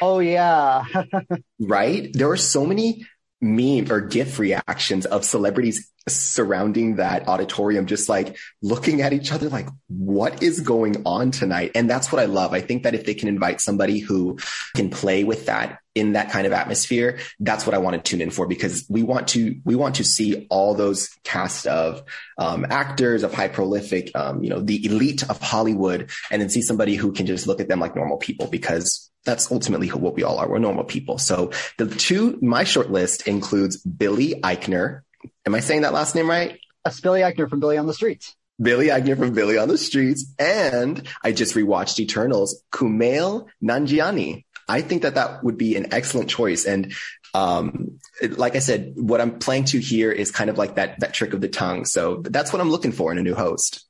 Oh 0.01 0.19
yeah. 0.19 0.85
right. 1.59 2.09
There 2.13 2.27
were 2.27 2.37
so 2.37 2.65
many 2.65 3.05
meme 3.41 3.91
or 3.91 4.01
GIF 4.01 4.39
reactions 4.39 5.05
of 5.05 5.25
celebrities 5.25 5.91
surrounding 6.07 6.95
that 6.95 7.27
auditorium, 7.27 7.85
just 7.85 8.09
like 8.09 8.37
looking 8.61 9.01
at 9.01 9.13
each 9.13 9.31
other 9.31 9.49
like, 9.49 9.67
what 9.87 10.41
is 10.41 10.61
going 10.61 11.03
on 11.05 11.31
tonight? 11.31 11.71
And 11.75 11.89
that's 11.89 12.11
what 12.11 12.21
I 12.21 12.25
love. 12.25 12.53
I 12.53 12.61
think 12.61 12.83
that 12.83 12.95
if 12.95 13.05
they 13.05 13.13
can 13.13 13.27
invite 13.27 13.61
somebody 13.61 13.99
who 13.99 14.37
can 14.75 14.89
play 14.89 15.23
with 15.23 15.47
that 15.47 15.79
in 15.95 16.13
that 16.13 16.31
kind 16.31 16.47
of 16.47 16.53
atmosphere, 16.53 17.19
that's 17.39 17.65
what 17.65 17.73
I 17.75 17.79
want 17.79 17.95
to 17.95 18.01
tune 18.01 18.21
in 18.21 18.29
for 18.29 18.47
because 18.47 18.85
we 18.89 19.03
want 19.03 19.29
to, 19.29 19.59
we 19.65 19.75
want 19.75 19.95
to 19.95 20.03
see 20.03 20.47
all 20.49 20.73
those 20.73 21.09
cast 21.23 21.67
of 21.67 22.03
um, 22.37 22.65
actors 22.69 23.23
of 23.23 23.33
high 23.33 23.47
prolific, 23.47 24.15
um, 24.15 24.43
you 24.43 24.49
know, 24.49 24.61
the 24.61 24.85
elite 24.85 25.29
of 25.29 25.41
Hollywood 25.41 26.09
and 26.31 26.41
then 26.41 26.49
see 26.49 26.61
somebody 26.61 26.95
who 26.95 27.11
can 27.11 27.25
just 27.25 27.47
look 27.47 27.59
at 27.59 27.67
them 27.67 27.79
like 27.79 27.95
normal 27.95 28.17
people 28.17 28.47
because 28.47 29.09
that's 29.25 29.51
ultimately 29.51 29.89
what 29.89 30.15
we 30.15 30.23
all 30.23 30.37
are. 30.37 30.49
We're 30.49 30.59
normal 30.59 30.85
people. 30.85 31.17
So 31.17 31.51
the 31.77 31.87
two, 31.87 32.39
my 32.41 32.63
short 32.63 32.89
list 32.89 33.27
includes 33.27 33.77
Billy 33.77 34.39
Eichner. 34.41 35.01
Am 35.49 35.55
I 35.55 35.61
saying 35.61 35.81
that 35.81 35.93
last 35.93 36.13
name 36.13 36.29
right? 36.29 36.59
That's 36.85 37.01
Billy 37.01 37.21
Eichner 37.21 37.49
from 37.49 37.59
Billy 37.59 37.79
on 37.79 37.87
the 37.87 37.93
Streets. 37.95 38.35
Billy 38.61 38.89
Eichner 38.89 39.17
from 39.17 39.33
Billy 39.33 39.57
on 39.57 39.67
the 39.67 39.79
Streets. 39.79 40.31
And 40.37 41.01
I 41.23 41.31
just 41.31 41.55
rewatched 41.55 41.99
Eternals, 41.99 42.61
Kumail 42.71 43.47
Nanjiani. 43.63 44.45
I 44.67 44.81
think 44.81 45.01
that 45.01 45.15
that 45.15 45.43
would 45.43 45.57
be 45.57 45.75
an 45.75 45.91
excellent 45.91 46.29
choice. 46.29 46.65
And, 46.65 46.93
um, 47.33 47.97
like 48.21 48.55
I 48.55 48.59
said, 48.59 48.93
what 48.95 49.21
I'm 49.21 49.39
playing 49.39 49.63
to 49.65 49.79
here 49.79 50.11
is 50.11 50.29
kind 50.29 50.51
of 50.51 50.59
like 50.59 50.75
that, 50.75 50.99
that 50.99 51.15
trick 51.15 51.33
of 51.33 51.41
the 51.41 51.49
tongue. 51.49 51.85
So 51.85 52.21
that's 52.21 52.53
what 52.53 52.61
I'm 52.61 52.69
looking 52.69 52.91
for 52.91 53.11
in 53.11 53.17
a 53.17 53.23
new 53.23 53.33
host. 53.33 53.87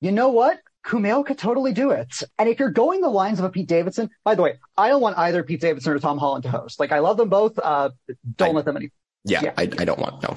You 0.00 0.12
know 0.12 0.28
what? 0.28 0.60
Kumail 0.86 1.26
could 1.26 1.38
totally 1.38 1.72
do 1.72 1.90
it. 1.90 2.22
And 2.38 2.48
if 2.48 2.60
you're 2.60 2.70
going 2.70 3.00
the 3.00 3.08
lines 3.08 3.40
of 3.40 3.44
a 3.44 3.50
Pete 3.50 3.66
Davidson, 3.66 4.10
by 4.22 4.36
the 4.36 4.42
way, 4.42 4.60
I 4.76 4.88
don't 4.88 5.02
want 5.02 5.18
either 5.18 5.42
Pete 5.42 5.62
Davidson 5.62 5.94
or 5.94 5.98
Tom 5.98 6.18
Holland 6.18 6.44
to 6.44 6.50
host. 6.50 6.78
Like 6.78 6.92
I 6.92 7.00
love 7.00 7.16
them 7.16 7.28
both. 7.28 7.58
Uh, 7.58 7.90
don't 8.36 8.50
I, 8.50 8.52
let 8.52 8.66
them 8.66 8.76
any. 8.76 8.92
Yeah, 9.28 9.42
yeah. 9.44 9.52
I, 9.56 9.62
I 9.62 9.84
don't 9.84 9.98
want 9.98 10.22
no. 10.22 10.36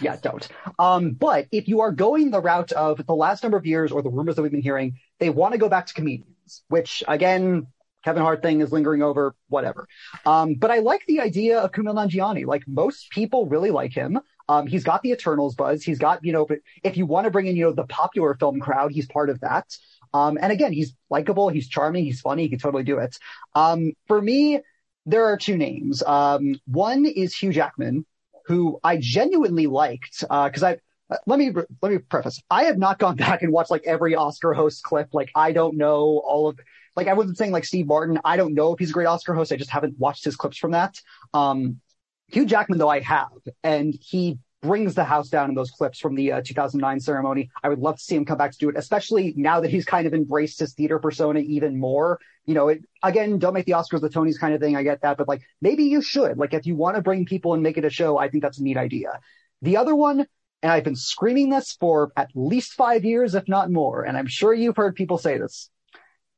Yeah, 0.00 0.16
don't. 0.20 0.46
Um, 0.78 1.12
but 1.12 1.46
if 1.52 1.68
you 1.68 1.80
are 1.80 1.90
going 1.90 2.30
the 2.30 2.40
route 2.40 2.72
of 2.72 3.06
the 3.06 3.14
last 3.14 3.42
number 3.42 3.56
of 3.56 3.64
years 3.64 3.92
or 3.92 4.02
the 4.02 4.10
rumors 4.10 4.36
that 4.36 4.42
we've 4.42 4.52
been 4.52 4.62
hearing, 4.62 4.98
they 5.18 5.30
want 5.30 5.52
to 5.52 5.58
go 5.58 5.68
back 5.68 5.86
to 5.86 5.94
comedians, 5.94 6.62
which 6.68 7.02
again, 7.08 7.68
Kevin 8.04 8.22
Hart 8.22 8.42
thing 8.42 8.60
is 8.60 8.70
lingering 8.72 9.02
over, 9.02 9.34
whatever. 9.48 9.88
Um, 10.24 10.54
but 10.54 10.70
I 10.70 10.78
like 10.78 11.04
the 11.06 11.20
idea 11.20 11.58
of 11.60 11.72
Kumail 11.72 11.94
Nanjiani. 11.94 12.46
Like 12.46 12.62
most 12.68 13.10
people 13.10 13.46
really 13.46 13.70
like 13.70 13.92
him. 13.92 14.20
Um, 14.48 14.66
he's 14.66 14.84
got 14.84 15.02
the 15.02 15.10
Eternals 15.10 15.56
buzz. 15.56 15.82
He's 15.82 15.98
got, 15.98 16.24
you 16.24 16.32
know, 16.32 16.46
if 16.84 16.96
you 16.96 17.04
want 17.04 17.24
to 17.24 17.30
bring 17.30 17.46
in, 17.46 17.56
you 17.56 17.64
know, 17.64 17.72
the 17.72 17.86
popular 17.86 18.34
film 18.34 18.60
crowd, 18.60 18.92
he's 18.92 19.06
part 19.06 19.28
of 19.28 19.40
that. 19.40 19.76
Um, 20.14 20.38
and 20.40 20.52
again, 20.52 20.72
he's 20.72 20.94
likable, 21.10 21.48
he's 21.48 21.68
charming, 21.68 22.04
he's 22.04 22.20
funny, 22.20 22.44
he 22.44 22.48
can 22.48 22.58
totally 22.60 22.84
do 22.84 22.98
it. 22.98 23.18
Um, 23.54 23.92
for 24.06 24.22
me, 24.22 24.60
there 25.04 25.24
are 25.26 25.36
two 25.36 25.56
names. 25.56 26.02
Um, 26.02 26.60
one 26.66 27.06
is 27.06 27.34
Hugh 27.34 27.52
Jackman, 27.52 28.06
who 28.46 28.78
I 28.82 28.98
genuinely 29.00 29.66
liked, 29.66 30.24
uh, 30.28 30.48
cause 30.50 30.62
I, 30.62 30.78
uh, 31.10 31.16
let 31.26 31.38
me 31.38 31.52
let 31.82 31.92
me 31.92 31.98
preface. 31.98 32.40
I 32.50 32.64
have 32.64 32.78
not 32.78 32.98
gone 32.98 33.16
back 33.26 33.42
and 33.42 33.52
watched 33.52 33.70
like 33.70 33.84
every 33.84 34.14
Oscar 34.14 34.54
host 34.54 34.82
clip. 34.82 35.08
Like 35.12 35.30
I 35.34 35.52
don't 35.52 35.76
know 35.76 36.22
all 36.26 36.48
of 36.48 36.58
like 36.96 37.08
I 37.08 37.14
wasn't 37.14 37.38
saying 37.38 37.52
like 37.52 37.64
Steve 37.64 37.86
Martin. 37.86 38.18
I 38.24 38.36
don't 38.36 38.54
know 38.54 38.72
if 38.72 38.78
he's 38.78 38.90
a 38.90 38.92
great 38.92 39.06
Oscar 39.06 39.34
host. 39.34 39.52
I 39.52 39.56
just 39.56 39.70
haven't 39.70 39.98
watched 39.98 40.24
his 40.24 40.36
clips 40.36 40.56
from 40.58 40.72
that. 40.72 41.00
Um, 41.34 41.80
Hugh 42.28 42.46
Jackman, 42.46 42.78
though, 42.78 42.88
I 42.88 43.00
have, 43.00 43.28
and 43.62 43.96
he 44.00 44.38
brings 44.66 44.94
the 44.94 45.04
house 45.04 45.28
down 45.28 45.48
in 45.48 45.54
those 45.54 45.70
clips 45.70 45.98
from 45.98 46.14
the 46.14 46.32
uh, 46.32 46.42
2009 46.44 47.00
ceremony. 47.00 47.50
I 47.62 47.68
would 47.68 47.78
love 47.78 47.96
to 47.96 48.02
see 48.02 48.16
him 48.16 48.24
come 48.24 48.36
back 48.38 48.52
to 48.52 48.58
do 48.58 48.68
it, 48.68 48.76
especially 48.76 49.32
now 49.36 49.60
that 49.60 49.70
he's 49.70 49.84
kind 49.84 50.06
of 50.06 50.14
embraced 50.14 50.58
his 50.58 50.74
theater 50.74 50.98
persona 50.98 51.40
even 51.40 51.78
more. 51.78 52.18
You 52.44 52.54
know, 52.54 52.68
it, 52.68 52.84
again, 53.02 53.38
don't 53.38 53.54
make 53.54 53.66
the 53.66 53.72
Oscars 53.72 54.00
the 54.00 54.10
Tonys 54.10 54.38
kind 54.38 54.54
of 54.54 54.60
thing. 54.60 54.76
I 54.76 54.82
get 54.82 55.02
that, 55.02 55.16
but 55.16 55.28
like 55.28 55.42
maybe 55.60 55.84
you 55.84 56.02
should. 56.02 56.36
Like 56.36 56.52
if 56.52 56.66
you 56.66 56.74
want 56.74 56.96
to 56.96 57.02
bring 57.02 57.24
people 57.24 57.54
and 57.54 57.62
make 57.62 57.78
it 57.78 57.84
a 57.84 57.90
show, 57.90 58.18
I 58.18 58.28
think 58.28 58.42
that's 58.42 58.58
a 58.58 58.62
neat 58.62 58.76
idea. 58.76 59.20
The 59.62 59.76
other 59.76 59.94
one, 59.94 60.26
and 60.62 60.72
I've 60.72 60.84
been 60.84 60.96
screaming 60.96 61.50
this 61.50 61.76
for 61.78 62.12
at 62.16 62.30
least 62.34 62.72
five 62.72 63.04
years, 63.04 63.34
if 63.34 63.48
not 63.48 63.70
more, 63.70 64.02
and 64.02 64.16
I'm 64.18 64.26
sure 64.26 64.52
you've 64.52 64.76
heard 64.76 64.94
people 64.94 65.18
say 65.18 65.38
this. 65.38 65.70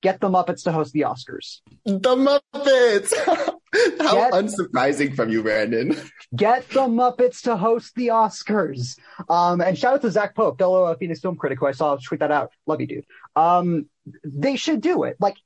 get 0.03 0.21
the 0.21 0.29
Muppets 0.29 0.65
to 0.65 0.73
host 0.73 0.93
the 0.93 1.01
Oscars. 1.01 1.61
The 1.85 2.39
Muppets. 2.55 3.55
How 4.01 4.15
get, 4.15 4.33
unsurprising 4.33 5.15
from 5.15 5.29
you, 5.31 5.43
Brandon. 5.43 5.97
Get 6.35 6.69
the 6.71 6.83
Muppets 6.83 7.43
to 7.43 7.57
host 7.57 7.95
the 7.95 8.09
Oscars. 8.09 8.99
Um, 9.29 9.61
and 9.61 9.77
shout 9.77 9.95
out 9.95 10.03
to 10.03 10.11
Zach 10.11 10.35
Pope, 10.35 10.59
fellow 10.59 10.95
Phoenix 10.97 11.21
film 11.21 11.37
critic, 11.37 11.59
who 11.59 11.67
I 11.67 11.73
saw 11.73 11.97
tweet 11.97 12.21
that 12.21 12.31
out. 12.31 12.51
Love 12.67 12.81
you, 12.81 12.87
dude. 12.87 13.05
Um, 13.37 13.87
they 14.25 14.57
should 14.57 14.81
do 14.81 15.05
it. 15.05 15.17
Like 15.21 15.37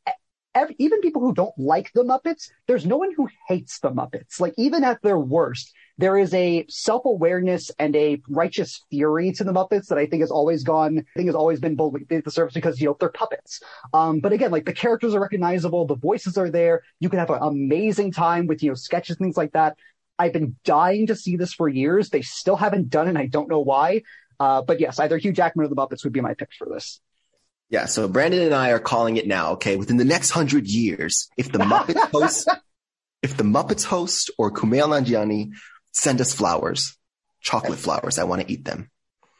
every, 0.54 0.76
even 0.78 1.00
people 1.00 1.22
who 1.22 1.34
don't 1.34 1.56
like 1.58 1.90
the 1.94 2.04
Muppets, 2.04 2.50
there's 2.66 2.86
no 2.86 2.96
one 2.96 3.12
who 3.16 3.28
hates 3.48 3.80
the 3.80 3.90
Muppets. 3.90 4.40
Like 4.40 4.54
even 4.56 4.84
at 4.84 5.02
their 5.02 5.18
worst, 5.18 5.72
there 6.02 6.18
is 6.18 6.34
a 6.34 6.66
self-awareness 6.68 7.70
and 7.78 7.94
a 7.94 8.20
righteous 8.28 8.84
fury 8.90 9.30
to 9.30 9.44
the 9.44 9.52
Muppets 9.52 9.86
that 9.86 9.98
I 9.98 10.06
think 10.06 10.22
has 10.22 10.32
always 10.32 10.64
gone, 10.64 10.98
I 10.98 11.04
think 11.14 11.28
has 11.28 11.36
always 11.36 11.60
been 11.60 11.76
beneath 11.76 12.24
the 12.24 12.30
surface 12.32 12.54
because, 12.54 12.80
you 12.80 12.88
know, 12.88 12.96
they're 12.98 13.08
puppets. 13.08 13.60
Um, 13.94 14.18
but 14.18 14.32
again, 14.32 14.50
like 14.50 14.64
the 14.64 14.72
characters 14.72 15.14
are 15.14 15.20
recognizable, 15.20 15.86
the 15.86 15.94
voices 15.94 16.36
are 16.36 16.50
there. 16.50 16.82
You 16.98 17.08
can 17.08 17.20
have 17.20 17.30
an 17.30 17.38
amazing 17.40 18.10
time 18.10 18.48
with, 18.48 18.64
you 18.64 18.70
know, 18.70 18.74
sketches, 18.74 19.16
things 19.16 19.36
like 19.36 19.52
that. 19.52 19.76
I've 20.18 20.32
been 20.32 20.56
dying 20.64 21.06
to 21.06 21.14
see 21.14 21.36
this 21.36 21.54
for 21.54 21.68
years. 21.68 22.10
They 22.10 22.22
still 22.22 22.56
haven't 22.56 22.90
done 22.90 23.06
it. 23.06 23.10
And 23.10 23.18
I 23.18 23.26
don't 23.26 23.48
know 23.48 23.60
why. 23.60 24.02
Uh, 24.40 24.60
but 24.60 24.80
yes, 24.80 24.98
either 24.98 25.18
Hugh 25.18 25.32
Jackman 25.32 25.66
or 25.66 25.68
the 25.68 25.76
Muppets 25.76 26.02
would 26.02 26.12
be 26.12 26.20
my 26.20 26.34
picks 26.34 26.56
for 26.56 26.66
this. 26.68 27.00
Yeah, 27.70 27.86
so 27.86 28.08
Brandon 28.08 28.42
and 28.42 28.54
I 28.54 28.70
are 28.70 28.80
calling 28.80 29.18
it 29.18 29.28
now. 29.28 29.52
Okay, 29.52 29.76
within 29.76 29.98
the 29.98 30.04
next 30.04 30.30
hundred 30.30 30.66
years, 30.66 31.28
if 31.36 31.52
the 31.52 31.60
Muppets 31.60 32.10
host, 32.12 32.48
if 33.22 33.36
the 33.36 33.44
Muppets 33.44 33.84
host 33.84 34.32
or 34.36 34.50
Kumail 34.50 34.88
Nanjiani 34.88 35.52
send 35.92 36.20
us 36.20 36.34
flowers, 36.34 36.96
chocolate 37.40 37.78
flowers, 37.78 38.18
I 38.18 38.24
want 38.24 38.42
to 38.42 38.52
eat 38.52 38.64
them. 38.64 38.90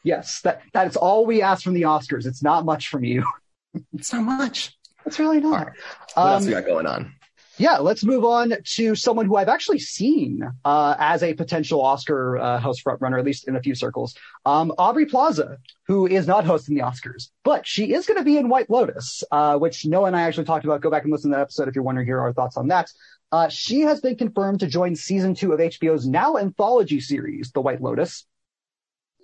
Yes, 0.03 0.41
that 0.41 0.61
that 0.73 0.87
is 0.87 0.95
all 0.95 1.25
we 1.25 1.41
ask 1.41 1.63
from 1.63 1.73
the 1.73 1.83
Oscars. 1.83 2.25
It's 2.25 2.43
not 2.43 2.65
much 2.65 2.89
from 2.89 3.03
you. 3.03 3.25
it's 3.93 4.11
not 4.13 4.23
much. 4.23 4.75
It's 5.05 5.19
really 5.19 5.39
not. 5.39 5.67
Right. 5.67 5.75
What 6.13 6.23
um, 6.23 6.33
else 6.33 6.45
we 6.45 6.51
got 6.51 6.65
going 6.65 6.85
on? 6.85 7.13
Yeah, 7.57 7.77
let's 7.77 8.03
move 8.03 8.25
on 8.25 8.55
to 8.63 8.95
someone 8.95 9.27
who 9.27 9.35
I've 9.35 9.47
actually 9.47 9.77
seen 9.77 10.41
uh, 10.65 10.95
as 10.97 11.21
a 11.21 11.35
potential 11.35 11.81
Oscar 11.81 12.37
uh, 12.39 12.59
host 12.59 12.83
frontrunner, 12.83 13.19
at 13.19 13.25
least 13.25 13.47
in 13.47 13.55
a 13.55 13.61
few 13.61 13.75
circles. 13.75 14.15
Um, 14.43 14.73
Aubrey 14.79 15.05
Plaza, 15.05 15.59
who 15.85 16.07
is 16.07 16.25
not 16.25 16.45
hosting 16.45 16.73
the 16.73 16.81
Oscars, 16.81 17.29
but 17.43 17.67
she 17.67 17.93
is 17.93 18.07
going 18.07 18.17
to 18.17 18.23
be 18.23 18.37
in 18.37 18.49
White 18.49 18.71
Lotus, 18.71 19.23
uh, 19.31 19.57
which 19.59 19.85
Noah 19.85 20.07
and 20.07 20.15
I 20.15 20.23
actually 20.23 20.45
talked 20.45 20.65
about. 20.65 20.81
Go 20.81 20.89
back 20.89 21.03
and 21.03 21.11
listen 21.11 21.29
to 21.29 21.35
that 21.37 21.43
episode 21.43 21.67
if 21.67 21.75
you're 21.75 21.83
wondering 21.83 22.07
here 22.07 22.19
our 22.19 22.33
thoughts 22.33 22.57
on 22.57 22.69
that. 22.69 22.89
Uh, 23.33 23.49
she 23.49 23.79
has 23.79 23.99
been 23.99 24.15
confirmed 24.15 24.59
to 24.59 24.67
join 24.67 24.95
season 24.95 25.33
two 25.33 25.53
of 25.53 25.59
HBO's 25.59 26.07
now 26.07 26.37
anthology 26.37 26.99
series, 26.99 27.51
The 27.51 27.61
White 27.61 27.81
Lotus. 27.81 28.27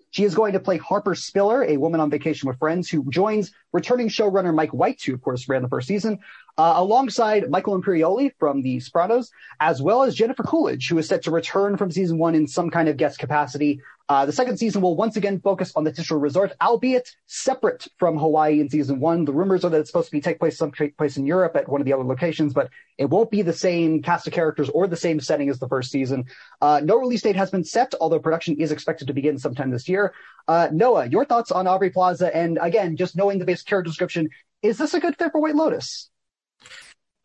She 0.09 0.23
is 0.23 0.33
going 0.33 0.53
to 0.53 0.59
play 0.59 0.77
Harper 0.77 1.13
Spiller, 1.13 1.63
a 1.63 1.77
woman 1.77 1.99
on 1.99 2.09
vacation 2.09 2.49
with 2.49 2.57
friends 2.57 2.89
who 2.89 3.07
joins 3.11 3.51
returning 3.71 4.09
showrunner 4.09 4.51
Mike 4.51 4.71
White, 4.71 4.99
who 5.03 5.13
of 5.13 5.21
course 5.21 5.47
ran 5.47 5.61
the 5.61 5.69
first 5.69 5.87
season, 5.87 6.17
uh, 6.59 6.73
alongside 6.75 7.49
Michael 7.49 7.81
Imperioli 7.81 8.33
from 8.37 8.61
The 8.61 8.81
Sopranos, 8.81 9.31
as 9.61 9.81
well 9.81 10.03
as 10.03 10.13
Jennifer 10.13 10.43
Coolidge, 10.43 10.89
who 10.89 10.97
is 10.97 11.07
set 11.07 11.21
to 11.23 11.31
return 11.31 11.77
from 11.77 11.89
season 11.89 12.17
one 12.17 12.35
in 12.35 12.47
some 12.47 12.69
kind 12.69 12.89
of 12.89 12.97
guest 12.97 13.17
capacity. 13.17 13.79
Uh, 14.09 14.25
the 14.25 14.33
second 14.33 14.57
season 14.57 14.81
will 14.81 14.97
once 14.97 15.15
again 15.15 15.39
focus 15.39 15.71
on 15.77 15.85
the 15.85 15.91
Titular 15.93 16.19
Resort, 16.19 16.51
albeit 16.61 17.15
separate 17.27 17.87
from 17.97 18.17
Hawaii 18.17 18.59
in 18.59 18.69
season 18.69 18.99
one. 18.99 19.23
The 19.23 19.31
rumors 19.31 19.63
are 19.63 19.69
that 19.69 19.79
it's 19.79 19.89
supposed 19.89 20.07
to 20.07 20.11
be 20.11 20.19
take 20.19 20.37
place 20.37 20.57
some 20.57 20.73
place 20.97 21.15
in 21.15 21.25
Europe 21.25 21.55
at 21.55 21.69
one 21.69 21.79
of 21.79 21.85
the 21.85 21.93
other 21.93 22.03
locations, 22.03 22.53
but 22.53 22.69
it 22.97 23.05
won't 23.05 23.31
be 23.31 23.41
the 23.41 23.53
same 23.53 24.01
cast 24.01 24.27
of 24.27 24.33
characters 24.33 24.67
or 24.67 24.85
the 24.85 24.97
same 24.97 25.21
setting 25.21 25.47
as 25.47 25.59
the 25.59 25.69
first 25.69 25.91
season. 25.91 26.25
Uh, 26.59 26.81
no 26.83 26.97
release 26.97 27.21
date 27.21 27.37
has 27.37 27.49
been 27.49 27.63
set, 27.63 27.93
although 28.01 28.19
production 28.19 28.59
is 28.59 28.73
expected 28.73 29.07
to 29.07 29.13
begin 29.13 29.37
sometime 29.37 29.69
this 29.69 29.87
year. 29.87 30.13
Uh, 30.45 30.67
Noah, 30.73 31.05
your 31.05 31.23
thoughts 31.23 31.51
on 31.51 31.67
Aubrey 31.67 31.89
Plaza, 31.89 32.35
and 32.35 32.59
again, 32.61 32.97
just 32.97 33.15
knowing 33.15 33.39
the 33.39 33.45
base 33.45 33.63
character 33.63 33.87
description, 33.87 34.29
is 34.61 34.77
this 34.77 34.93
a 34.93 34.99
good 34.99 35.15
fit 35.15 35.31
for 35.31 35.39
White 35.39 35.55
Lotus? 35.55 36.09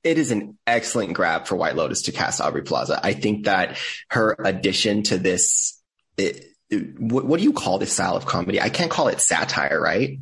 It 0.04 0.18
is 0.18 0.30
an 0.30 0.58
excellent 0.66 1.14
grab 1.14 1.46
for 1.46 1.56
White 1.56 1.76
Lotus 1.76 2.02
to 2.02 2.12
cast 2.12 2.40
Aubrey 2.40 2.62
Plaza. 2.62 3.00
I 3.02 3.14
think 3.14 3.46
that 3.46 3.78
her 4.10 4.36
addition 4.38 5.02
to 5.04 5.18
this, 5.18 5.80
it, 6.16 6.44
what, 6.98 7.24
what 7.24 7.38
do 7.38 7.44
you 7.44 7.54
call 7.54 7.78
this 7.78 7.92
style 7.92 8.16
of 8.16 8.26
comedy? 8.26 8.60
I 8.60 8.68
can't 8.68 8.90
call 8.90 9.08
it 9.08 9.20
satire, 9.20 9.80
right? 9.80 10.18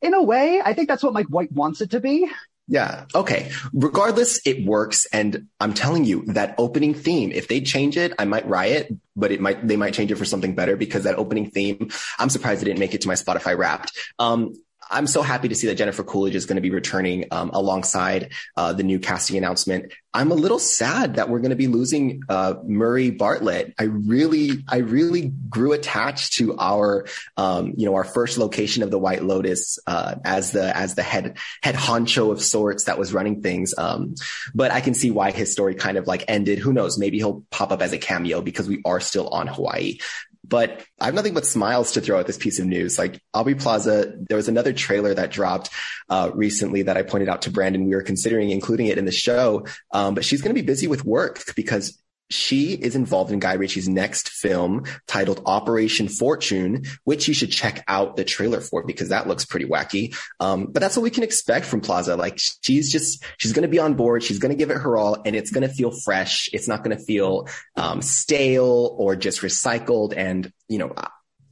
In 0.00 0.14
a 0.14 0.22
way, 0.22 0.62
I 0.64 0.72
think 0.72 0.88
that's 0.88 1.02
what 1.02 1.12
Mike 1.12 1.26
White 1.26 1.52
wants 1.52 1.80
it 1.80 1.90
to 1.90 2.00
be. 2.00 2.30
Yeah. 2.68 3.06
Okay. 3.14 3.50
Regardless, 3.72 4.40
it 4.46 4.64
works. 4.64 5.06
And 5.12 5.48
I'm 5.58 5.74
telling 5.74 6.04
you 6.04 6.24
that 6.26 6.54
opening 6.58 6.94
theme, 6.94 7.32
if 7.32 7.48
they 7.48 7.60
change 7.60 7.96
it, 7.96 8.12
I 8.18 8.24
might 8.24 8.48
riot, 8.48 8.88
but 9.16 9.32
it 9.32 9.40
might, 9.40 9.66
they 9.66 9.76
might 9.76 9.94
change 9.94 10.12
it 10.12 10.16
for 10.16 10.24
something 10.24 10.54
better 10.54 10.76
because 10.76 11.04
that 11.04 11.16
opening 11.18 11.50
theme, 11.50 11.90
I'm 12.18 12.30
surprised 12.30 12.62
it 12.62 12.66
didn't 12.66 12.78
make 12.78 12.94
it 12.94 13.02
to 13.02 13.08
my 13.08 13.14
Spotify 13.14 13.58
wrapped. 13.58 13.92
Um, 14.18 14.54
I'm 14.90 15.06
so 15.06 15.22
happy 15.22 15.48
to 15.48 15.54
see 15.54 15.66
that 15.68 15.76
Jennifer 15.76 16.04
Coolidge 16.04 16.34
is 16.34 16.46
going 16.46 16.56
to 16.56 16.62
be 16.62 16.70
returning 16.70 17.26
um, 17.30 17.50
alongside 17.52 18.32
uh, 18.56 18.72
the 18.72 18.82
new 18.82 18.98
casting 18.98 19.36
announcement. 19.36 19.92
I'm 20.14 20.30
a 20.30 20.34
little 20.34 20.58
sad 20.58 21.14
that 21.14 21.30
we're 21.30 21.38
going 21.38 21.50
to 21.50 21.56
be 21.56 21.68
losing 21.68 22.20
uh, 22.28 22.54
Murray 22.64 23.10
Bartlett. 23.10 23.72
I 23.78 23.84
really, 23.84 24.64
I 24.68 24.78
really 24.78 25.32
grew 25.48 25.72
attached 25.72 26.34
to 26.34 26.54
our, 26.58 27.06
um, 27.38 27.72
you 27.78 27.86
know, 27.86 27.94
our 27.94 28.04
first 28.04 28.36
location 28.36 28.82
of 28.82 28.90
the 28.90 28.98
White 28.98 29.22
Lotus 29.22 29.78
uh, 29.86 30.16
as 30.24 30.52
the 30.52 30.76
as 30.76 30.94
the 30.94 31.02
head 31.02 31.38
head 31.62 31.74
honcho 31.74 32.30
of 32.30 32.42
sorts 32.42 32.84
that 32.84 32.98
was 32.98 33.14
running 33.14 33.40
things. 33.40 33.72
Um, 33.78 34.14
but 34.54 34.70
I 34.70 34.82
can 34.82 34.92
see 34.92 35.10
why 35.10 35.30
his 35.30 35.50
story 35.50 35.74
kind 35.74 35.96
of 35.96 36.06
like 36.06 36.24
ended. 36.28 36.58
Who 36.58 36.74
knows? 36.74 36.98
Maybe 36.98 37.16
he'll 37.16 37.44
pop 37.50 37.72
up 37.72 37.80
as 37.80 37.94
a 37.94 37.98
cameo 37.98 38.42
because 38.42 38.68
we 38.68 38.82
are 38.84 39.00
still 39.00 39.28
on 39.28 39.46
Hawaii. 39.46 39.96
But 40.44 40.84
I 41.00 41.06
have 41.06 41.14
nothing 41.14 41.34
but 41.34 41.46
smiles 41.46 41.92
to 41.92 42.00
throw 42.00 42.18
at 42.18 42.26
this 42.26 42.36
piece 42.36 42.58
of 42.58 42.66
news. 42.66 42.98
Like 42.98 43.20
Aubrey 43.32 43.54
Plaza, 43.54 44.14
there 44.28 44.36
was 44.36 44.48
another 44.48 44.72
trailer 44.72 45.14
that 45.14 45.30
dropped 45.30 45.70
uh, 46.08 46.30
recently 46.34 46.82
that 46.82 46.96
I 46.96 47.02
pointed 47.02 47.28
out 47.28 47.42
to 47.42 47.50
Brandon. 47.50 47.86
We 47.86 47.94
were 47.94 48.02
considering 48.02 48.50
including 48.50 48.86
it 48.86 48.98
in 48.98 49.04
the 49.04 49.12
show, 49.12 49.66
um, 49.92 50.14
but 50.14 50.24
she's 50.24 50.42
going 50.42 50.54
to 50.54 50.60
be 50.60 50.66
busy 50.66 50.88
with 50.88 51.04
work 51.04 51.42
because 51.54 52.02
she 52.32 52.72
is 52.72 52.96
involved 52.96 53.32
in 53.32 53.38
Guy 53.38 53.54
Ritchie's 53.54 53.88
next 53.88 54.28
film 54.28 54.84
titled 55.06 55.42
Operation 55.46 56.08
Fortune, 56.08 56.84
which 57.04 57.28
you 57.28 57.34
should 57.34 57.50
check 57.50 57.84
out 57.88 58.16
the 58.16 58.24
trailer 58.24 58.60
for 58.60 58.84
because 58.84 59.10
that 59.10 59.26
looks 59.26 59.44
pretty 59.44 59.66
wacky. 59.66 60.16
Um, 60.40 60.66
but 60.66 60.80
that's 60.80 60.96
what 60.96 61.02
we 61.02 61.10
can 61.10 61.22
expect 61.22 61.66
from 61.66 61.80
Plaza. 61.80 62.16
Like 62.16 62.38
she's 62.38 62.90
just, 62.90 63.24
she's 63.38 63.52
going 63.52 63.62
to 63.62 63.68
be 63.68 63.78
on 63.78 63.94
board. 63.94 64.22
She's 64.22 64.38
going 64.38 64.50
to 64.50 64.56
give 64.56 64.70
it 64.70 64.78
her 64.78 64.96
all 64.96 65.22
and 65.24 65.36
it's 65.36 65.50
going 65.50 65.66
to 65.68 65.74
feel 65.74 65.90
fresh. 65.90 66.48
It's 66.52 66.68
not 66.68 66.82
going 66.82 66.96
to 66.96 67.02
feel 67.02 67.48
um, 67.76 68.02
stale 68.02 68.96
or 68.98 69.16
just 69.16 69.40
recycled. 69.40 70.14
And, 70.16 70.52
you 70.68 70.78
know, 70.78 70.94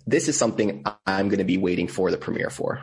this 0.06 0.28
is 0.28 0.37
something 0.37 0.84
I'm 1.06 1.28
going 1.28 1.38
to 1.38 1.44
be 1.44 1.58
waiting 1.58 1.88
for 1.88 2.10
the 2.10 2.16
premiere 2.16 2.50
for. 2.50 2.82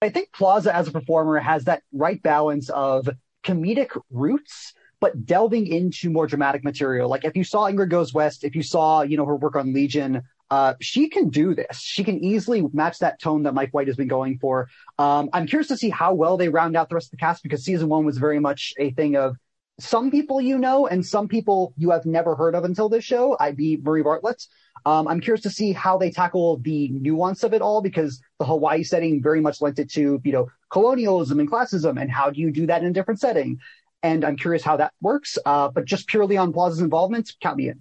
I 0.00 0.08
think 0.08 0.32
Plaza 0.32 0.74
as 0.74 0.88
a 0.88 0.90
performer 0.90 1.38
has 1.38 1.64
that 1.64 1.82
right 1.92 2.20
balance 2.20 2.68
of 2.68 3.08
comedic 3.44 3.98
roots 4.10 4.74
but 5.02 5.26
delving 5.26 5.66
into 5.66 6.10
more 6.10 6.28
dramatic 6.28 6.62
material. 6.62 7.10
Like 7.10 7.24
if 7.24 7.36
you 7.36 7.42
saw 7.42 7.68
Ingrid 7.68 7.88
Goes 7.88 8.14
West, 8.14 8.44
if 8.44 8.54
you 8.54 8.62
saw, 8.62 9.02
you 9.02 9.16
know, 9.16 9.26
her 9.26 9.34
work 9.34 9.56
on 9.56 9.74
Legion, 9.74 10.22
uh, 10.48 10.74
she 10.80 11.08
can 11.08 11.28
do 11.28 11.56
this. 11.56 11.80
She 11.80 12.04
can 12.04 12.22
easily 12.22 12.62
match 12.72 13.00
that 13.00 13.20
tone 13.20 13.42
that 13.42 13.52
Mike 13.52 13.74
White 13.74 13.88
has 13.88 13.96
been 13.96 14.06
going 14.06 14.38
for. 14.38 14.68
Um, 15.00 15.28
I'm 15.32 15.48
curious 15.48 15.66
to 15.68 15.76
see 15.76 15.90
how 15.90 16.14
well 16.14 16.36
they 16.36 16.48
round 16.48 16.76
out 16.76 16.88
the 16.88 16.94
rest 16.94 17.08
of 17.08 17.10
the 17.10 17.16
cast 17.16 17.42
because 17.42 17.64
season 17.64 17.88
one 17.88 18.04
was 18.04 18.16
very 18.16 18.38
much 18.38 18.74
a 18.78 18.92
thing 18.92 19.16
of 19.16 19.36
some 19.80 20.12
people 20.12 20.40
you 20.40 20.56
know 20.56 20.86
and 20.86 21.04
some 21.04 21.26
people 21.26 21.74
you 21.76 21.90
have 21.90 22.06
never 22.06 22.36
heard 22.36 22.54
of 22.54 22.62
until 22.62 22.88
this 22.88 23.02
show. 23.02 23.36
I'd 23.40 23.56
be 23.56 23.78
Murray 23.78 24.04
Bartlett. 24.04 24.46
Um, 24.86 25.08
I'm 25.08 25.20
curious 25.20 25.42
to 25.42 25.50
see 25.50 25.72
how 25.72 25.98
they 25.98 26.10
tackle 26.10 26.58
the 26.58 26.90
nuance 26.90 27.42
of 27.42 27.54
it 27.54 27.62
all 27.62 27.82
because 27.82 28.20
the 28.38 28.44
Hawaii 28.44 28.84
setting 28.84 29.20
very 29.20 29.40
much 29.40 29.60
lent 29.60 29.80
it 29.80 29.90
to, 29.92 30.20
you 30.22 30.32
know, 30.32 30.48
colonialism 30.70 31.40
and 31.40 31.50
classism. 31.50 32.00
And 32.00 32.10
how 32.10 32.30
do 32.30 32.40
you 32.40 32.50
do 32.52 32.66
that 32.66 32.82
in 32.82 32.88
a 32.88 32.92
different 32.92 33.20
setting? 33.20 33.58
And 34.02 34.24
I'm 34.24 34.36
curious 34.36 34.62
how 34.62 34.76
that 34.76 34.92
works. 35.00 35.38
Uh, 35.44 35.68
but 35.68 35.84
just 35.84 36.06
purely 36.06 36.36
on 36.36 36.52
Plaza's 36.52 36.80
involvement, 36.80 37.32
count 37.40 37.56
me 37.56 37.68
in. 37.68 37.80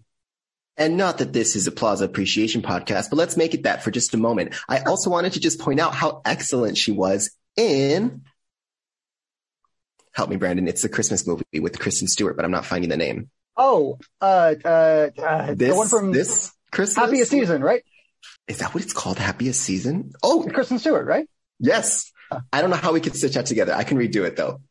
And 0.77 0.97
not 0.97 1.17
that 1.19 1.33
this 1.33 1.55
is 1.55 1.67
a 1.67 1.71
Plaza 1.71 2.05
appreciation 2.05 2.61
podcast, 2.61 3.09
but 3.09 3.17
let's 3.17 3.37
make 3.37 3.53
it 3.53 3.63
that 3.63 3.83
for 3.83 3.91
just 3.91 4.13
a 4.13 4.17
moment. 4.17 4.55
I 4.69 4.79
also 4.79 5.09
wanted 5.09 5.33
to 5.33 5.39
just 5.39 5.59
point 5.59 5.79
out 5.79 5.93
how 5.93 6.21
excellent 6.25 6.77
she 6.77 6.91
was 6.91 7.31
in. 7.55 8.23
Help 10.13 10.29
me, 10.29 10.37
Brandon. 10.37 10.67
It's 10.67 10.81
the 10.81 10.89
Christmas 10.89 11.27
movie 11.27 11.43
with 11.59 11.77
Kristen 11.79 12.07
Stewart, 12.07 12.35
but 12.35 12.45
I'm 12.45 12.51
not 12.51 12.65
finding 12.65 12.89
the 12.89 12.97
name. 12.97 13.29
Oh, 13.55 13.99
uh, 14.21 14.55
uh, 14.63 15.09
uh 15.21 15.53
this, 15.53 15.69
the 15.69 15.75
one 15.75 15.87
from 15.87 16.11
this 16.11 16.51
Christmas 16.71 17.05
Happiest 17.05 17.31
Season, 17.31 17.61
right? 17.61 17.83
Is 18.47 18.59
that 18.59 18.73
what 18.73 18.83
it's 18.83 18.93
called? 18.93 19.19
Happiest 19.19 19.61
Season? 19.61 20.11
Oh, 20.23 20.47
Kristen 20.51 20.79
Stewart, 20.79 21.05
right? 21.05 21.27
Yes. 21.59 22.11
I 22.51 22.61
don't 22.61 22.69
know 22.69 22.77
how 22.77 22.93
we 22.93 23.01
could 23.01 23.15
stitch 23.15 23.33
that 23.33 23.45
together. 23.45 23.73
I 23.73 23.83
can 23.83 23.97
redo 23.97 24.25
it 24.25 24.35
though. 24.35 24.61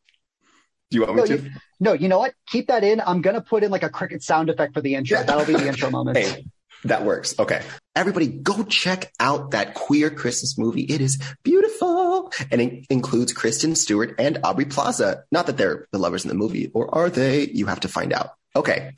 Do 0.90 0.98
you 0.98 1.02
want 1.02 1.14
me 1.14 1.22
no, 1.22 1.26
to? 1.26 1.38
You, 1.38 1.50
no, 1.78 1.92
you 1.92 2.08
know 2.08 2.18
what? 2.18 2.34
Keep 2.46 2.68
that 2.68 2.84
in. 2.84 3.00
I'm 3.00 3.22
gonna 3.22 3.40
put 3.40 3.62
in 3.62 3.70
like 3.70 3.82
a 3.82 3.90
cricket 3.90 4.22
sound 4.22 4.50
effect 4.50 4.74
for 4.74 4.80
the 4.80 4.94
intro. 4.94 5.18
Yeah. 5.18 5.24
That'll 5.24 5.46
be 5.46 5.54
the 5.54 5.68
intro 5.68 5.90
moment. 5.90 6.16
Hey, 6.16 6.46
that 6.84 7.04
works. 7.04 7.38
Okay. 7.38 7.62
Everybody 7.94 8.26
go 8.26 8.64
check 8.64 9.12
out 9.20 9.52
that 9.52 9.74
queer 9.74 10.10
Christmas 10.10 10.56
movie. 10.58 10.82
It 10.82 11.00
is 11.00 11.22
beautiful. 11.42 12.32
And 12.50 12.60
it 12.60 12.86
includes 12.90 13.32
Kristen 13.32 13.76
Stewart 13.76 14.14
and 14.18 14.38
Aubrey 14.42 14.64
Plaza. 14.64 15.24
Not 15.30 15.46
that 15.46 15.56
they're 15.56 15.86
the 15.92 15.98
lovers 15.98 16.24
in 16.24 16.28
the 16.28 16.34
movie, 16.34 16.70
or 16.74 16.92
are 16.94 17.10
they? 17.10 17.48
You 17.48 17.66
have 17.66 17.80
to 17.80 17.88
find 17.88 18.12
out. 18.12 18.30
Okay. 18.56 18.92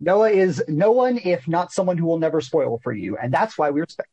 Noah 0.00 0.30
is 0.30 0.62
no 0.68 0.92
one 0.92 1.18
if 1.18 1.46
not 1.48 1.72
someone 1.72 1.98
who 1.98 2.06
will 2.06 2.18
never 2.18 2.40
spoil 2.40 2.80
for 2.82 2.92
you. 2.92 3.16
And 3.16 3.32
that's 3.32 3.56
why 3.56 3.70
we 3.70 3.80
respect. 3.80 4.08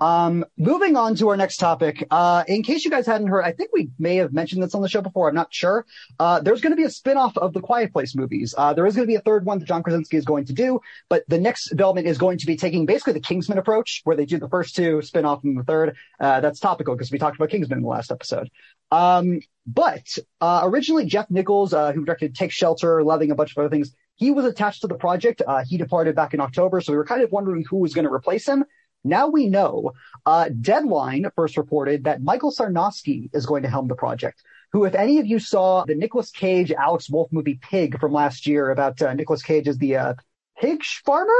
Um, 0.00 0.44
moving 0.56 0.96
on 0.96 1.14
to 1.16 1.28
our 1.30 1.36
next 1.36 1.58
topic. 1.58 2.06
Uh, 2.10 2.44
in 2.46 2.62
case 2.62 2.84
you 2.84 2.90
guys 2.90 3.06
hadn't 3.06 3.28
heard, 3.28 3.42
I 3.44 3.52
think 3.52 3.70
we 3.72 3.90
may 3.98 4.16
have 4.16 4.32
mentioned 4.32 4.62
this 4.62 4.74
on 4.74 4.82
the 4.82 4.88
show 4.88 5.00
before. 5.00 5.28
I'm 5.28 5.34
not 5.34 5.52
sure. 5.52 5.86
Uh, 6.18 6.40
there's 6.40 6.60
going 6.60 6.72
to 6.72 6.76
be 6.76 6.84
a 6.84 6.90
spin-off 6.90 7.36
of 7.36 7.52
the 7.52 7.60
Quiet 7.60 7.92
Place 7.92 8.14
movies. 8.14 8.54
Uh, 8.56 8.72
there 8.74 8.86
is 8.86 8.94
going 8.94 9.06
to 9.06 9.10
be 9.10 9.16
a 9.16 9.20
third 9.20 9.44
one 9.44 9.58
that 9.58 9.66
John 9.66 9.82
Krasinski 9.82 10.16
is 10.16 10.24
going 10.24 10.44
to 10.46 10.52
do, 10.52 10.80
but 11.08 11.24
the 11.28 11.38
next 11.38 11.68
development 11.70 12.06
is 12.06 12.18
going 12.18 12.38
to 12.38 12.46
be 12.46 12.56
taking 12.56 12.86
basically 12.86 13.14
the 13.14 13.20
Kingsman 13.20 13.58
approach, 13.58 14.00
where 14.04 14.16
they 14.16 14.26
do 14.26 14.38
the 14.38 14.48
first 14.48 14.76
two, 14.76 15.02
spin-off 15.02 15.44
and 15.44 15.58
the 15.58 15.64
third. 15.64 15.96
Uh, 16.18 16.40
that's 16.40 16.60
topical 16.60 16.94
because 16.94 17.10
we 17.10 17.18
talked 17.18 17.36
about 17.36 17.50
Kingsman 17.50 17.78
in 17.78 17.82
the 17.82 17.88
last 17.88 18.10
episode. 18.10 18.50
Um, 18.90 19.40
but 19.66 20.18
uh, 20.40 20.62
originally 20.64 21.06
Jeff 21.06 21.30
Nichols, 21.30 21.72
uh, 21.72 21.92
who 21.92 22.04
directed 22.04 22.34
Take 22.34 22.52
Shelter, 22.52 23.02
Loving, 23.04 23.30
a 23.30 23.34
bunch 23.34 23.52
of 23.52 23.58
other 23.58 23.68
things, 23.68 23.94
he 24.16 24.30
was 24.30 24.44
attached 24.44 24.82
to 24.82 24.86
the 24.86 24.96
project. 24.96 25.40
Uh, 25.46 25.64
he 25.66 25.78
departed 25.78 26.14
back 26.14 26.34
in 26.34 26.40
October, 26.40 26.80
so 26.80 26.92
we 26.92 26.98
were 26.98 27.06
kind 27.06 27.22
of 27.22 27.32
wondering 27.32 27.64
who 27.68 27.78
was 27.78 27.94
going 27.94 28.04
to 28.04 28.12
replace 28.12 28.46
him. 28.46 28.64
Now 29.04 29.28
we 29.28 29.48
know. 29.48 29.92
Uh, 30.26 30.48
Deadline 30.48 31.26
first 31.34 31.56
reported 31.56 32.04
that 32.04 32.22
Michael 32.22 32.52
Sarnoski 32.52 33.30
is 33.32 33.46
going 33.46 33.62
to 33.62 33.70
helm 33.70 33.88
the 33.88 33.94
project. 33.94 34.42
Who, 34.72 34.84
if 34.84 34.94
any 34.94 35.18
of 35.18 35.26
you 35.26 35.38
saw 35.38 35.84
the 35.84 35.94
Nicolas 35.94 36.30
Cage 36.30 36.70
Alex 36.70 37.10
Wolff 37.10 37.32
movie 37.32 37.58
Pig 37.60 37.98
from 37.98 38.12
last 38.12 38.46
year 38.46 38.70
about 38.70 39.02
uh, 39.02 39.12
Nicolas 39.14 39.42
Cage 39.42 39.66
as 39.66 39.78
the 39.78 39.96
uh, 39.96 40.14
pig 40.60 40.84
farmer, 40.84 41.32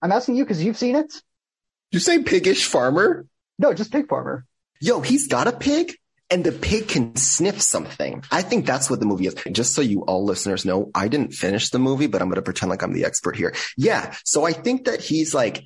I'm 0.00 0.12
asking 0.12 0.36
you 0.36 0.44
because 0.44 0.62
you've 0.62 0.76
seen 0.76 0.94
it. 0.94 1.12
You 1.90 1.98
say 1.98 2.22
piggish 2.22 2.66
farmer? 2.66 3.26
No, 3.58 3.72
just 3.72 3.90
pig 3.90 4.08
farmer. 4.08 4.44
Yo, 4.80 5.00
he's 5.00 5.28
got 5.28 5.48
a 5.48 5.52
pig 5.52 5.96
and 6.30 6.44
the 6.44 6.52
pig 6.52 6.88
can 6.88 7.16
sniff 7.16 7.60
something. 7.60 8.22
I 8.30 8.42
think 8.42 8.66
that's 8.66 8.90
what 8.90 9.00
the 9.00 9.06
movie 9.06 9.26
is. 9.26 9.34
Just 9.52 9.74
so 9.74 9.80
you 9.82 10.02
all 10.02 10.24
listeners 10.24 10.64
know, 10.64 10.90
I 10.94 11.08
didn't 11.08 11.32
finish 11.32 11.70
the 11.70 11.78
movie, 11.78 12.06
but 12.06 12.20
I'm 12.20 12.28
going 12.28 12.36
to 12.36 12.42
pretend 12.42 12.70
like 12.70 12.82
I'm 12.82 12.92
the 12.92 13.04
expert 13.04 13.36
here. 13.36 13.54
Yeah. 13.76 14.14
So 14.24 14.44
I 14.44 14.52
think 14.52 14.86
that 14.86 15.00
he's 15.00 15.34
like, 15.34 15.64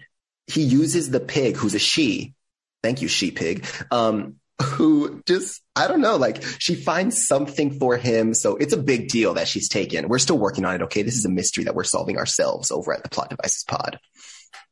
he 0.48 0.62
uses 0.62 1.10
the 1.10 1.20
pig 1.20 1.56
who's 1.56 1.74
a 1.74 1.78
she. 1.78 2.34
Thank 2.82 3.02
you, 3.02 3.08
she 3.08 3.30
pig. 3.30 3.66
Um, 3.90 4.36
who 4.62 5.22
just, 5.26 5.62
I 5.76 5.86
don't 5.86 6.00
know, 6.00 6.16
like 6.16 6.42
she 6.58 6.74
finds 6.74 7.26
something 7.26 7.78
for 7.78 7.96
him. 7.96 8.34
So 8.34 8.56
it's 8.56 8.72
a 8.72 8.78
big 8.78 9.08
deal 9.08 9.34
that 9.34 9.46
she's 9.46 9.68
taken. 9.68 10.08
We're 10.08 10.18
still 10.18 10.38
working 10.38 10.64
on 10.64 10.74
it. 10.74 10.82
Okay. 10.82 11.02
This 11.02 11.16
is 11.16 11.24
a 11.24 11.30
mystery 11.30 11.64
that 11.64 11.74
we're 11.74 11.84
solving 11.84 12.16
ourselves 12.16 12.70
over 12.70 12.92
at 12.92 13.02
the 13.02 13.08
plot 13.08 13.30
devices 13.30 13.64
pod. 13.64 14.00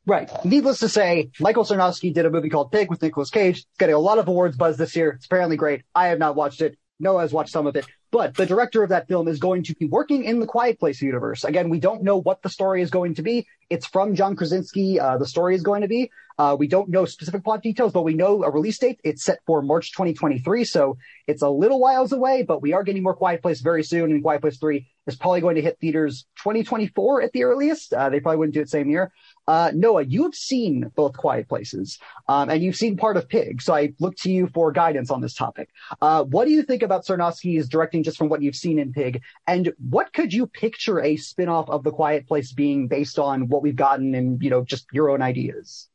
Right. 0.05 0.29
Needless 0.45 0.79
to 0.79 0.89
say, 0.89 1.31
Michael 1.39 1.65
Sarnoski 1.65 2.13
did 2.13 2.25
a 2.25 2.29
movie 2.29 2.49
called 2.49 2.71
Pig 2.71 2.89
with 2.89 3.01
Nicolas 3.01 3.29
Cage. 3.29 3.59
It's 3.59 3.67
getting 3.77 3.95
a 3.95 3.99
lot 3.99 4.19
of 4.19 4.27
awards 4.27 4.57
buzz 4.57 4.77
this 4.77 4.95
year. 4.95 5.11
It's 5.11 5.25
apparently 5.25 5.57
great. 5.57 5.83
I 5.93 6.07
have 6.07 6.19
not 6.19 6.35
watched 6.35 6.61
it. 6.61 6.77
Noah 6.99 7.21
has 7.21 7.33
watched 7.33 7.51
some 7.51 7.67
of 7.67 7.75
it. 7.75 7.85
But 8.11 8.35
the 8.35 8.45
director 8.45 8.83
of 8.83 8.89
that 8.89 9.07
film 9.07 9.27
is 9.27 9.39
going 9.39 9.63
to 9.63 9.75
be 9.75 9.85
working 9.85 10.23
in 10.23 10.39
the 10.39 10.45
Quiet 10.45 10.79
Place 10.79 11.01
universe. 11.01 11.43
Again, 11.43 11.69
we 11.69 11.79
don't 11.79 12.03
know 12.03 12.17
what 12.17 12.41
the 12.41 12.49
story 12.49 12.81
is 12.81 12.89
going 12.89 13.15
to 13.15 13.21
be. 13.21 13.45
It's 13.69 13.85
from 13.85 14.15
John 14.15 14.35
Krasinski. 14.35 14.99
Uh, 14.99 15.17
the 15.17 15.25
story 15.25 15.55
is 15.55 15.61
going 15.61 15.81
to 15.81 15.87
be. 15.87 16.09
Uh, 16.39 16.55
we 16.57 16.67
don't 16.67 16.87
know 16.87 17.03
specific 17.03 17.43
plot 17.43 17.63
details, 17.63 17.91
but 17.91 18.03
we 18.03 18.13
know 18.13 18.43
a 18.43 18.51
release 18.51 18.77
date. 18.77 18.99
It's 19.03 19.23
set 19.23 19.39
for 19.45 19.61
March 19.61 19.91
2023. 19.91 20.63
So 20.65 20.97
it's 21.25 21.41
a 21.41 21.49
little 21.49 21.79
whiles 21.79 22.11
away, 22.11 22.43
but 22.43 22.61
we 22.61 22.73
are 22.73 22.83
getting 22.83 23.03
more 23.03 23.15
Quiet 23.15 23.41
Place 23.41 23.59
very 23.59 23.83
soon. 23.83 24.11
And 24.11 24.21
Quiet 24.21 24.41
Place 24.41 24.57
3 24.57 24.87
is 25.07 25.15
probably 25.15 25.41
going 25.41 25.55
to 25.55 25.61
hit 25.61 25.79
theaters 25.81 26.25
2024 26.37 27.23
at 27.23 27.31
the 27.31 27.43
earliest. 27.43 27.91
Uh, 27.91 28.09
they 28.09 28.19
probably 28.19 28.37
wouldn't 28.37 28.53
do 28.53 28.61
it 28.61 28.69
same 28.69 28.89
year. 28.89 29.11
Uh, 29.47 29.71
Noah, 29.73 30.03
you 30.03 30.23
have 30.23 30.35
seen 30.35 30.91
both 30.95 31.15
Quiet 31.15 31.47
Places, 31.47 31.99
um, 32.27 32.49
and 32.49 32.61
you've 32.61 32.75
seen 32.75 32.97
part 32.97 33.15
of 33.15 33.29
Pig. 33.29 33.61
So 33.61 33.73
I 33.73 33.93
look 33.99 34.15
to 34.17 34.31
you 34.31 34.47
for 34.47 34.71
guidance 34.71 35.09
on 35.09 35.21
this 35.21 35.33
topic. 35.33 35.69
Uh, 36.01 36.23
what 36.23 36.45
do 36.45 36.51
you 36.51 36.63
think 36.63 36.83
about 36.83 37.05
Sarnoski's 37.05 37.69
directing 37.69 38.03
just 38.03 38.17
from 38.17 38.29
what 38.29 38.41
you've 38.41 38.55
seen 38.55 38.77
in 38.77 38.91
Pig? 38.91 39.21
And 39.45 39.73
what 39.89 40.11
could 40.13 40.33
you 40.33 40.47
picture 40.47 40.99
a 40.99 41.15
spinoff 41.15 41.69
of 41.69 41.83
The 41.83 41.91
Quiet 41.91 42.27
Place 42.27 42.51
being 42.51 42.87
based 42.87 43.19
on 43.19 43.47
what 43.47 43.61
we've 43.61 43.75
gotten 43.75 44.13
and, 44.15 44.41
you 44.43 44.49
know, 44.49 44.63
just 44.63 44.85
your 44.91 45.09
own 45.09 45.21
ideas? 45.21 45.87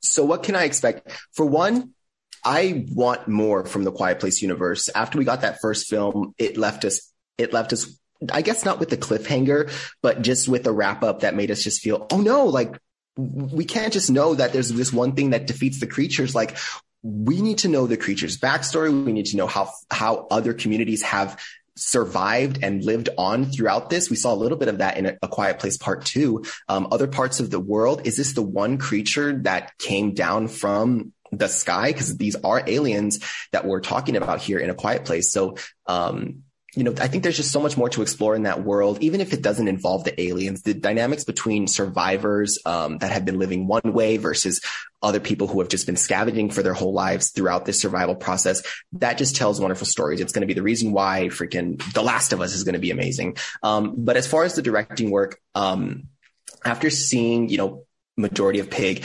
So 0.00 0.24
what 0.24 0.44
can 0.44 0.54
I 0.54 0.64
expect? 0.64 1.10
For 1.32 1.44
one, 1.44 1.92
I 2.44 2.86
want 2.92 3.26
more 3.26 3.64
from 3.64 3.82
the 3.82 3.90
Quiet 3.90 4.20
Place 4.20 4.40
universe. 4.40 4.88
After 4.94 5.18
we 5.18 5.24
got 5.24 5.40
that 5.40 5.60
first 5.60 5.88
film, 5.88 6.34
it 6.38 6.56
left 6.56 6.84
us, 6.84 7.12
it 7.38 7.52
left 7.52 7.72
us 7.72 7.98
I 8.32 8.42
guess 8.42 8.64
not 8.64 8.78
with 8.80 8.90
the 8.90 8.96
cliffhanger, 8.96 9.70
but 10.02 10.22
just 10.22 10.48
with 10.48 10.64
the 10.64 10.72
wrap 10.72 11.02
up 11.02 11.20
that 11.20 11.34
made 11.34 11.50
us 11.50 11.62
just 11.62 11.82
feel, 11.82 12.06
oh 12.10 12.20
no, 12.20 12.46
like 12.46 12.78
we 13.16 13.64
can't 13.64 13.92
just 13.92 14.10
know 14.10 14.34
that 14.34 14.52
there's 14.52 14.70
this 14.70 14.92
one 14.92 15.14
thing 15.14 15.30
that 15.30 15.46
defeats 15.46 15.80
the 15.80 15.86
creatures. 15.86 16.34
Like 16.34 16.56
we 17.02 17.40
need 17.40 17.58
to 17.58 17.68
know 17.68 17.86
the 17.86 17.96
creature's 17.96 18.38
backstory. 18.38 19.04
We 19.04 19.12
need 19.12 19.26
to 19.26 19.36
know 19.36 19.46
how, 19.46 19.70
how 19.90 20.26
other 20.30 20.52
communities 20.52 21.02
have 21.02 21.40
survived 21.76 22.60
and 22.62 22.82
lived 22.82 23.10
on 23.18 23.44
throughout 23.44 23.90
this. 23.90 24.08
We 24.08 24.16
saw 24.16 24.32
a 24.32 24.36
little 24.36 24.58
bit 24.58 24.68
of 24.68 24.78
that 24.78 24.96
in 24.96 25.06
a, 25.06 25.18
a 25.22 25.28
Quiet 25.28 25.58
Place 25.58 25.76
Part 25.76 26.04
Two. 26.04 26.44
Um, 26.68 26.88
other 26.90 27.06
parts 27.06 27.38
of 27.38 27.50
the 27.50 27.60
world. 27.60 28.06
Is 28.06 28.16
this 28.16 28.32
the 28.32 28.42
one 28.42 28.78
creature 28.78 29.38
that 29.42 29.76
came 29.78 30.14
down 30.14 30.48
from 30.48 31.12
the 31.32 31.48
sky? 31.48 31.92
Because 31.92 32.16
these 32.16 32.34
are 32.36 32.62
aliens 32.66 33.20
that 33.52 33.66
we're 33.66 33.80
talking 33.80 34.16
about 34.16 34.40
here 34.40 34.58
in 34.58 34.70
a 34.70 34.74
Quiet 34.74 35.04
Place. 35.04 35.30
So, 35.30 35.56
um, 35.86 36.44
you 36.76 36.84
know, 36.84 36.94
I 37.00 37.08
think 37.08 37.22
there's 37.22 37.38
just 37.38 37.52
so 37.52 37.60
much 37.60 37.78
more 37.78 37.88
to 37.88 38.02
explore 38.02 38.36
in 38.36 38.42
that 38.42 38.62
world, 38.62 38.98
even 39.00 39.22
if 39.22 39.32
it 39.32 39.40
doesn't 39.40 39.66
involve 39.66 40.04
the 40.04 40.20
aliens, 40.20 40.60
the 40.60 40.74
dynamics 40.74 41.24
between 41.24 41.66
survivors 41.66 42.58
um, 42.66 42.98
that 42.98 43.10
have 43.10 43.24
been 43.24 43.38
living 43.38 43.66
one 43.66 43.94
way 43.94 44.18
versus 44.18 44.60
other 45.02 45.18
people 45.18 45.46
who 45.46 45.60
have 45.60 45.70
just 45.70 45.86
been 45.86 45.96
scavenging 45.96 46.50
for 46.50 46.62
their 46.62 46.74
whole 46.74 46.92
lives 46.92 47.30
throughout 47.30 47.64
this 47.64 47.80
survival 47.80 48.14
process. 48.14 48.62
That 48.92 49.16
just 49.16 49.36
tells 49.36 49.58
wonderful 49.58 49.86
stories. 49.86 50.20
It's 50.20 50.32
going 50.32 50.42
to 50.42 50.46
be 50.46 50.52
the 50.52 50.62
reason 50.62 50.92
why 50.92 51.28
freaking 51.28 51.82
The 51.94 52.02
Last 52.02 52.34
of 52.34 52.42
Us 52.42 52.54
is 52.54 52.62
going 52.62 52.74
to 52.74 52.78
be 52.78 52.90
amazing. 52.90 53.38
Um, 53.62 53.94
but 53.96 54.18
as 54.18 54.26
far 54.26 54.44
as 54.44 54.54
the 54.54 54.62
directing 54.62 55.10
work, 55.10 55.40
um, 55.54 56.08
after 56.62 56.90
seeing, 56.90 57.48
you 57.48 57.56
know, 57.56 57.86
majority 58.18 58.58
of 58.58 58.68
Pig, 58.68 59.04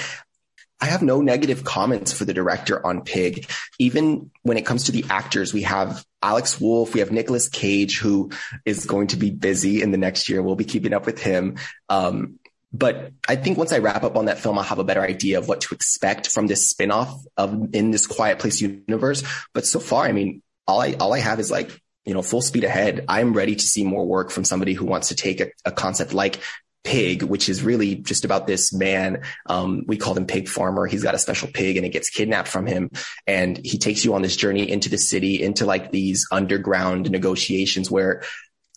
I 0.82 0.86
have 0.86 1.04
no 1.04 1.22
negative 1.22 1.63
comments 1.63 2.12
for 2.12 2.26
the 2.26 2.34
director 2.34 2.86
on 2.86 3.04
Pig. 3.04 3.50
Even 3.78 4.32
when 4.41 4.58
it 4.58 4.65
comes 4.65 4.86
to 4.86 4.91
the 4.91 5.06
actors, 5.10 5.54
we 5.54 5.62
have 5.62 6.04
Alex 6.24 6.60
Wolff, 6.60 6.94
we 6.94 7.00
have 7.02 7.12
Nicolas 7.12 7.48
Cage, 7.48 8.00
who 8.00 8.32
is 8.65 8.86
going 8.86 9.08
to 9.08 9.15
be 9.15 9.30
busy 9.30 9.82
in 9.82 9.91
the 9.91 9.98
next 9.98 10.28
year. 10.28 10.41
We'll 10.41 10.56
be 10.56 10.65
keeping 10.65 10.94
up 10.94 11.06
with 11.06 11.22
him. 11.22 11.58
Um, 11.88 12.39
but 12.74 13.12
I 13.28 13.36
think 13.36 13.58
once 13.58 13.74
I 13.74 13.80
wrap 13.80 14.04
up 14.04 14.15
on 14.15 14.26
that 14.26 14.39
film, 14.39 14.58
I'll 14.58 14.63
have 14.63 14.80
a 14.80 14.84
better 14.84 15.02
idea 15.02 15.38
of 15.38 15.48
what 15.48 15.62
to 15.62 15.76
expect 15.76 16.28
from 16.28 16.48
this 16.48 16.74
spinoff 16.74 17.20
of 17.38 17.76
in 17.76 17.91
this 17.91 18.08
Quiet 18.08 18.39
Place 18.39 18.62
universe. 18.62 19.24
But 19.54 19.65
so 19.65 19.80
far, 19.80 20.06
I 20.06 20.13
mean, 20.13 20.41
all 20.67 20.82
I 20.82 20.94
all 20.94 21.13
I 21.13 21.20
have 21.20 21.39
is 21.39 21.52
like 21.52 21.78
you 22.06 22.13
know 22.13 22.22
full 22.22 22.41
speed 22.41 22.63
ahead. 22.63 23.06
I'm 23.10 23.34
ready 23.34 23.56
to 23.56 23.63
see 23.63 23.84
more 23.84 24.06
work 24.06 24.32
from 24.32 24.46
somebody 24.46 24.74
who 24.74 24.86
wants 24.86 25.10
to 25.10 25.15
take 25.15 25.41
a, 25.41 25.52
a 25.65 25.72
concept 25.72 26.13
like 26.13 26.39
pig, 26.84 27.24
which 27.24 27.50
is 27.50 27.63
really 27.63 27.96
just 27.96 28.26
about 28.26 28.48
this 28.48 28.74
man. 28.74 29.22
Um, 29.46 29.84
we 29.88 29.98
call 29.98 30.15
him 30.15 30.26
pig 30.26 30.48
farmer. 30.48 30.86
He's 30.88 31.04
got 31.04 31.15
a 31.15 31.20
special 31.20 31.48
pig 31.48 31.78
and 31.78 31.86
it 31.86 31.89
gets 31.89 32.10
kidnapped 32.10 32.48
from 32.48 32.65
him. 32.65 32.89
And 33.28 33.60
he 33.63 33.78
takes 33.78 34.04
you 34.04 34.13
on 34.13 34.22
this 34.22 34.36
journey 34.36 34.70
into 34.70 34.89
the 34.89 34.98
city, 34.98 35.41
into 35.41 35.65
like 35.65 35.91
these 35.91 36.28
underground 36.32 37.10
negotiations 37.12 37.91
where 37.91 38.24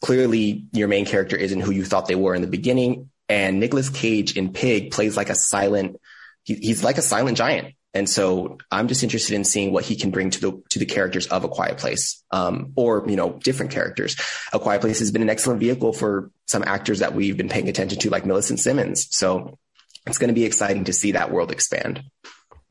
clearly 0.03 0.67
your 0.73 0.88
main 0.88 1.07
character 1.07 1.37
isn't 1.37 1.61
who 1.61 1.71
you 1.71 1.85
thought 1.85 2.07
they 2.07 2.14
were 2.14 2.35
in 2.35 2.43
the 2.43 2.49
beginning. 2.49 3.11
And 3.29 3.59
Nicolas 3.59 3.88
Cage 3.88 4.37
in 4.37 4.53
Pig 4.53 4.90
plays 4.90 5.17
like 5.17 5.31
a 5.31 5.35
silent, 5.35 5.97
he, 6.43 6.55
he's 6.55 6.85
like 6.85 6.99
a 6.99 7.03
silent 7.03 7.38
giant. 7.38 7.75
And 7.94 8.09
so 8.09 8.59
I'm 8.70 8.88
just 8.88 9.02
interested 9.02 9.35
in 9.35 9.44
seeing 9.44 9.72
what 9.72 9.85
he 9.85 9.94
can 9.94 10.11
bring 10.11 10.30
to 10.30 10.40
the 10.40 10.62
to 10.70 10.78
the 10.78 10.87
characters 10.87 11.26
of 11.28 11.44
A 11.44 11.48
Quiet 11.48 11.78
Place, 11.78 12.22
um, 12.33 12.72
or 12.74 13.04
you 13.09 13.16
know, 13.16 13.38
different 13.42 13.72
characters. 13.72 14.16
A 14.52 14.59
Quiet 14.59 14.80
Place 14.80 14.98
has 14.98 15.12
been 15.12 15.22
an 15.22 15.30
excellent 15.30 15.61
vehicle 15.61 15.92
for 15.92 16.30
some 16.46 16.64
actors 16.66 16.98
that 16.98 17.14
we've 17.14 17.37
been 17.37 17.48
paying 17.48 17.68
attention 17.68 17.98
to, 18.00 18.11
like 18.11 18.26
Millicent 18.26 18.59
Simmonds. 18.59 19.07
So 19.11 19.59
it's 20.07 20.18
going 20.18 20.28
to 20.28 20.35
be 20.35 20.44
exciting 20.44 20.85
to 20.85 20.92
see 20.92 21.12
that 21.12 21.30
world 21.30 21.52
expand 21.52 22.02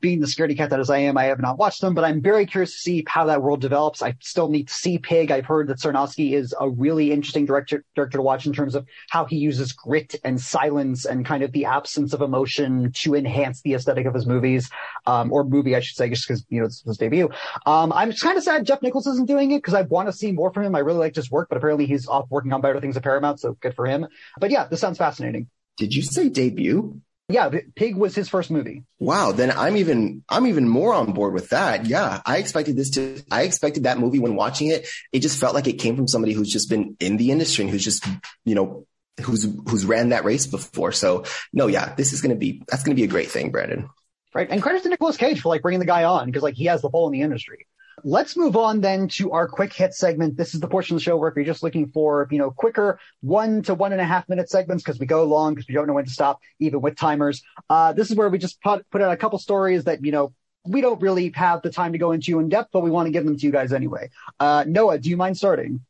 being 0.04 0.20
the 0.20 0.26
security 0.26 0.54
cat 0.54 0.68
that 0.68 0.78
as 0.78 0.90
I 0.90 0.98
am, 0.98 1.16
I 1.16 1.24
have 1.24 1.40
not 1.40 1.56
watched 1.56 1.80
them, 1.80 1.94
but 1.94 2.04
I'm 2.04 2.20
very 2.20 2.44
curious 2.44 2.72
to 2.72 2.78
see 2.78 3.04
how 3.08 3.24
that 3.24 3.40
world 3.40 3.62
develops. 3.62 4.02
I 4.02 4.14
still 4.20 4.50
need 4.50 4.68
to 4.68 4.74
see 4.74 4.98
Pig. 4.98 5.30
I've 5.30 5.46
heard 5.46 5.66
that 5.68 5.78
Sarnoski 5.78 6.34
is 6.34 6.54
a 6.60 6.68
really 6.68 7.10
interesting 7.10 7.46
director, 7.46 7.82
director 7.96 8.18
to 8.18 8.22
watch 8.22 8.44
in 8.44 8.52
terms 8.52 8.74
of 8.74 8.86
how 9.08 9.24
he 9.24 9.36
uses 9.36 9.72
grit 9.72 10.14
and 10.22 10.38
silence 10.38 11.06
and 11.06 11.24
kind 11.24 11.42
of 11.42 11.52
the 11.52 11.64
absence 11.64 12.12
of 12.12 12.20
emotion 12.20 12.92
to 12.96 13.14
enhance 13.14 13.62
the 13.62 13.72
aesthetic 13.72 14.04
of 14.04 14.12
his 14.12 14.26
movies, 14.26 14.68
um, 15.06 15.32
or 15.32 15.42
movie, 15.42 15.74
I 15.74 15.80
should 15.80 15.96
say, 15.96 16.10
just 16.10 16.28
because, 16.28 16.44
you 16.50 16.60
know, 16.60 16.66
it's 16.66 16.82
his 16.82 16.98
debut. 16.98 17.30
Um, 17.64 17.90
I'm 17.90 18.12
kind 18.12 18.36
of 18.36 18.44
sad 18.44 18.66
Jeff 18.66 18.82
Nichols 18.82 19.06
isn't 19.06 19.26
doing 19.26 19.52
it 19.52 19.62
because 19.62 19.72
I 19.72 19.82
want 19.82 20.08
to 20.08 20.12
see 20.12 20.32
more 20.32 20.52
from 20.52 20.64
him. 20.64 20.74
I 20.74 20.80
really 20.80 20.98
liked 20.98 21.16
his 21.16 21.30
work, 21.30 21.48
but 21.48 21.56
apparently 21.56 21.86
he's 21.86 22.06
off 22.06 22.26
working 22.28 22.52
on 22.52 22.60
better 22.60 22.78
things 22.78 22.98
at 22.98 23.02
Paramount, 23.02 23.40
so 23.40 23.54
good 23.54 23.74
for 23.74 23.86
him. 23.86 24.06
But 24.38 24.50
yeah, 24.50 24.66
this 24.66 24.82
sounds 24.82 24.98
fascinating. 24.98 25.48
Did 25.78 25.94
you 25.94 26.02
say 26.02 26.28
debut? 26.28 27.00
Yeah, 27.34 27.50
Pig 27.74 27.96
was 27.96 28.14
his 28.14 28.28
first 28.28 28.48
movie. 28.48 28.84
Wow, 29.00 29.32
then 29.32 29.50
I'm 29.50 29.76
even 29.76 30.22
I'm 30.28 30.46
even 30.46 30.68
more 30.68 30.94
on 30.94 31.12
board 31.14 31.34
with 31.34 31.48
that. 31.48 31.84
Yeah, 31.84 32.22
I 32.24 32.36
expected 32.36 32.76
this 32.76 32.90
to 32.90 33.20
I 33.28 33.42
expected 33.42 33.82
that 33.82 33.98
movie 33.98 34.20
when 34.20 34.36
watching 34.36 34.68
it. 34.68 34.86
It 35.10 35.18
just 35.18 35.40
felt 35.40 35.52
like 35.52 35.66
it 35.66 35.80
came 35.80 35.96
from 35.96 36.06
somebody 36.06 36.32
who's 36.32 36.48
just 36.48 36.70
been 36.70 36.96
in 37.00 37.16
the 37.16 37.32
industry 37.32 37.64
and 37.64 37.72
who's 37.72 37.82
just, 37.82 38.06
you 38.44 38.54
know, 38.54 38.86
who's 39.20 39.48
who's 39.68 39.84
ran 39.84 40.10
that 40.10 40.24
race 40.24 40.46
before. 40.46 40.92
So, 40.92 41.24
no, 41.52 41.66
yeah, 41.66 41.96
this 41.96 42.12
is 42.12 42.20
going 42.20 42.30
to 42.30 42.38
be 42.38 42.62
that's 42.68 42.84
to 42.84 42.94
be 42.94 43.02
a 43.02 43.08
great 43.08 43.32
thing, 43.32 43.50
Brandon. 43.50 43.88
Right. 44.32 44.48
And 44.48 44.62
credit 44.62 44.84
to 44.84 44.88
Nicolas 44.88 45.16
Cage 45.16 45.40
for 45.40 45.48
like 45.48 45.62
bringing 45.62 45.80
the 45.80 45.86
guy 45.86 46.04
on 46.04 46.26
because 46.26 46.44
like 46.44 46.54
he 46.54 46.66
has 46.66 46.82
the 46.82 46.88
pull 46.88 47.06
in 47.06 47.12
the 47.12 47.22
industry. 47.22 47.66
Let's 48.02 48.36
move 48.36 48.56
on 48.56 48.80
then 48.80 49.08
to 49.08 49.32
our 49.32 49.46
quick 49.46 49.72
hit 49.72 49.94
segment. 49.94 50.36
This 50.36 50.54
is 50.54 50.60
the 50.60 50.68
portion 50.68 50.96
of 50.96 51.00
the 51.00 51.04
show 51.04 51.16
where 51.16 51.32
we're 51.34 51.44
just 51.44 51.62
looking 51.62 51.90
for, 51.90 52.26
you 52.30 52.38
know, 52.38 52.50
quicker 52.50 52.98
one 53.20 53.62
to 53.62 53.74
one 53.74 53.92
and 53.92 54.00
a 54.00 54.04
half 54.04 54.28
minute 54.28 54.50
segments 54.50 54.82
because 54.82 54.98
we 54.98 55.06
go 55.06 55.24
long 55.24 55.54
because 55.54 55.68
we 55.68 55.74
don't 55.74 55.86
know 55.86 55.92
when 55.92 56.04
to 56.04 56.10
stop, 56.10 56.40
even 56.58 56.80
with 56.80 56.96
timers. 56.96 57.42
Uh, 57.70 57.92
this 57.92 58.10
is 58.10 58.16
where 58.16 58.28
we 58.28 58.38
just 58.38 58.60
put, 58.60 58.88
put 58.90 59.00
out 59.00 59.12
a 59.12 59.16
couple 59.16 59.38
stories 59.38 59.84
that, 59.84 60.04
you 60.04 60.12
know, 60.12 60.32
we 60.66 60.80
don't 60.80 61.00
really 61.02 61.30
have 61.34 61.62
the 61.62 61.70
time 61.70 61.92
to 61.92 61.98
go 61.98 62.12
into 62.12 62.38
in 62.38 62.48
depth, 62.48 62.70
but 62.72 62.80
we 62.80 62.90
want 62.90 63.06
to 63.06 63.12
give 63.12 63.24
them 63.24 63.36
to 63.36 63.46
you 63.46 63.52
guys 63.52 63.72
anyway. 63.72 64.10
Uh, 64.40 64.64
Noah, 64.66 64.98
do 64.98 65.10
you 65.10 65.16
mind 65.16 65.36
starting? 65.36 65.84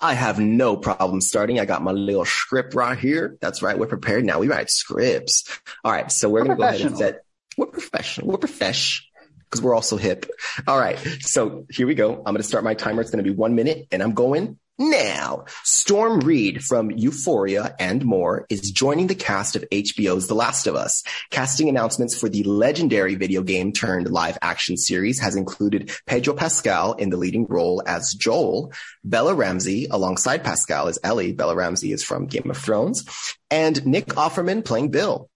I 0.00 0.14
have 0.14 0.38
no 0.38 0.76
problem 0.76 1.20
starting. 1.20 1.58
I 1.58 1.64
got 1.64 1.82
my 1.82 1.90
little 1.90 2.24
script 2.24 2.74
right 2.74 2.96
here. 2.96 3.36
That's 3.40 3.62
right. 3.62 3.78
We're 3.78 3.86
prepared 3.86 4.24
now. 4.24 4.38
We 4.38 4.48
write 4.48 4.70
scripts. 4.70 5.60
All 5.84 5.92
right. 5.92 6.10
So 6.10 6.28
we're, 6.28 6.40
we're 6.40 6.54
going 6.54 6.56
to 6.56 6.62
go 6.62 6.68
ahead 6.68 6.80
and 6.82 6.96
set. 6.96 7.24
We're 7.56 7.66
professional. 7.66 8.28
We're 8.28 8.38
profesh 8.38 9.07
because 9.48 9.62
we're 9.62 9.74
also 9.74 9.96
hip. 9.96 10.26
All 10.66 10.78
right. 10.78 10.98
So 11.20 11.66
here 11.70 11.86
we 11.86 11.94
go. 11.94 12.16
I'm 12.16 12.24
going 12.24 12.36
to 12.36 12.42
start 12.42 12.64
my 12.64 12.74
timer. 12.74 13.00
It's 13.00 13.10
going 13.10 13.24
to 13.24 13.30
be 13.30 13.36
one 13.36 13.54
minute 13.54 13.88
and 13.90 14.02
I'm 14.02 14.12
going 14.12 14.58
now, 14.80 15.46
Storm 15.64 16.20
Reid 16.20 16.62
from 16.62 16.92
Euphoria 16.92 17.74
and 17.80 18.04
more 18.04 18.46
is 18.48 18.70
joining 18.70 19.08
the 19.08 19.16
cast 19.16 19.56
of 19.56 19.64
HBO's 19.72 20.28
The 20.28 20.36
Last 20.36 20.68
of 20.68 20.76
Us. 20.76 21.02
Casting 21.30 21.68
announcements 21.68 22.16
for 22.16 22.28
the 22.28 22.44
legendary 22.44 23.16
video 23.16 23.42
game 23.42 23.72
turned 23.72 24.08
live 24.08 24.38
action 24.40 24.76
series 24.76 25.18
has 25.18 25.34
included 25.34 25.90
Pedro 26.06 26.32
Pascal 26.32 26.92
in 26.92 27.10
the 27.10 27.16
leading 27.16 27.44
role 27.48 27.82
as 27.86 28.14
Joel, 28.14 28.72
Bella 29.02 29.34
Ramsey 29.34 29.88
alongside 29.90 30.44
Pascal 30.44 30.86
as 30.86 31.00
Ellie. 31.02 31.32
Bella 31.32 31.56
Ramsey 31.56 31.90
is 31.90 32.04
from 32.04 32.26
Game 32.26 32.48
of 32.48 32.56
Thrones 32.56 33.04
and 33.50 33.84
Nick 33.84 34.06
Offerman 34.10 34.64
playing 34.64 34.92
Bill 34.92 35.28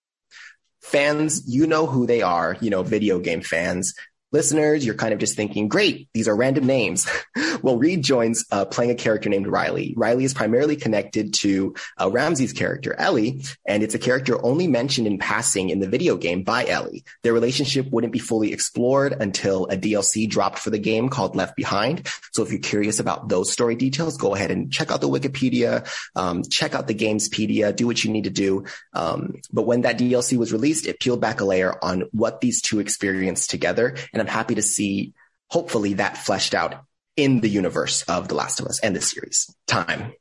fans, 0.83 1.43
you 1.47 1.67
know 1.67 1.87
who 1.87 2.07
they 2.07 2.23
are, 2.23 2.57
you 2.61 2.71
know, 2.71 2.83
video 2.83 3.19
game 3.19 3.41
fans 3.41 3.95
listeners, 4.33 4.85
you're 4.85 4.95
kind 4.95 5.13
of 5.13 5.21
just 5.21 5.37
thinking, 5.37 5.69
great, 5.69 6.09
these 6.15 6.27
are 6.27 6.35
random 6.35 6.67
names. 6.67 7.09
well, 7.63 7.77
Reid 7.77 8.03
joins 8.03 8.45
uh, 8.51 8.65
playing 8.65 8.91
a 8.91 8.95
character 8.95 9.29
named 9.29 9.47
Riley. 9.47 9.95
Riley 9.97 10.25
is 10.25 10.35
primarily 10.35 10.77
connected 10.77 11.35
to 11.35 11.75
uh, 12.01 12.11
Ramsey's 12.11 12.53
character, 12.53 12.95
Ellie, 12.99 13.43
and 13.67 13.83
it's 13.83 13.95
a 13.95 13.99
character 13.99 14.43
only 14.45 14.67
mentioned 14.67 15.07
in 15.07 15.19
passing 15.19 15.71
in 15.71 15.81
the 15.81 15.89
video 15.89 16.17
game 16.17 16.43
by 16.43 16.67
Ellie. 16.67 17.05
Their 17.23 17.33
relationship 17.33 17.91
wouldn't 17.91 18.13
be 18.13 18.19
fully 18.19 18.53
explored 18.53 19.13
until 19.13 19.67
a 19.67 19.77
DLC 19.77 20.29
dropped 20.29 20.59
for 20.59 20.71
the 20.71 20.79
game 20.79 21.09
called 21.09 21.37
Left 21.37 21.55
Behind. 21.55 22.07
So 22.33 22.43
if 22.43 22.51
you're 22.51 22.61
curious 22.61 22.99
about 22.99 23.29
those 23.29 23.53
story 23.53 23.77
details, 23.77 24.17
go 24.17 24.35
ahead 24.35 24.51
and 24.51 24.73
check 24.73 24.91
out 24.91 25.01
the 25.01 25.09
Wikipedia, 25.09 25.87
um, 26.17 26.43
check 26.43 26.75
out 26.75 26.87
the 26.87 26.95
Gamespedia, 26.95 27.75
do 27.75 27.87
what 27.87 28.03
you 28.03 28.11
need 28.11 28.25
to 28.25 28.31
do. 28.31 28.65
Um, 28.95 29.37
but 29.53 29.67
when 29.67 29.83
that 29.83 29.99
DLC 29.99 30.39
was 30.39 30.53
released, 30.53 30.87
it 30.87 31.01
peeled 31.01 31.21
back 31.21 31.41
a 31.41 31.45
layer 31.45 31.77
on 31.85 32.05
what 32.13 32.41
these 32.41 32.63
two 32.63 32.81
experienced 32.81 33.51
together. 33.51 33.97
And 34.13 34.22
I'm 34.23 34.29
happy 34.29 34.55
to 34.55 34.63
see, 34.63 35.15
hopefully, 35.49 35.95
that 35.95 36.17
fleshed 36.17 36.55
out 36.55 36.85
in 37.17 37.41
the 37.41 37.49
universe 37.49 38.03
of 38.03 38.29
The 38.29 38.37
Last 38.37 38.61
of 38.61 38.67
Us 38.67 38.79
and 38.79 38.95
the 38.95 39.01
series. 39.01 39.53
Time. 39.67 40.13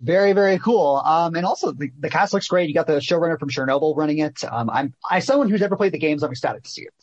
Very, 0.00 0.32
very 0.32 0.58
cool. 0.58 0.96
Um, 0.96 1.36
and 1.36 1.46
also 1.46 1.70
the, 1.70 1.92
the, 1.96 2.10
cast 2.10 2.34
looks 2.34 2.48
great. 2.48 2.68
You 2.68 2.74
got 2.74 2.88
the 2.88 2.94
showrunner 2.94 3.38
from 3.38 3.50
Chernobyl 3.50 3.96
running 3.96 4.18
it. 4.18 4.42
Um, 4.42 4.68
I'm, 4.68 4.94
I, 5.08 5.20
someone 5.20 5.48
who's 5.48 5.62
ever 5.62 5.76
played 5.76 5.92
the 5.92 5.98
games, 5.98 6.24
I'm 6.24 6.32
ecstatic 6.32 6.64
to 6.64 6.70
see 6.70 6.82
it. 6.82 6.94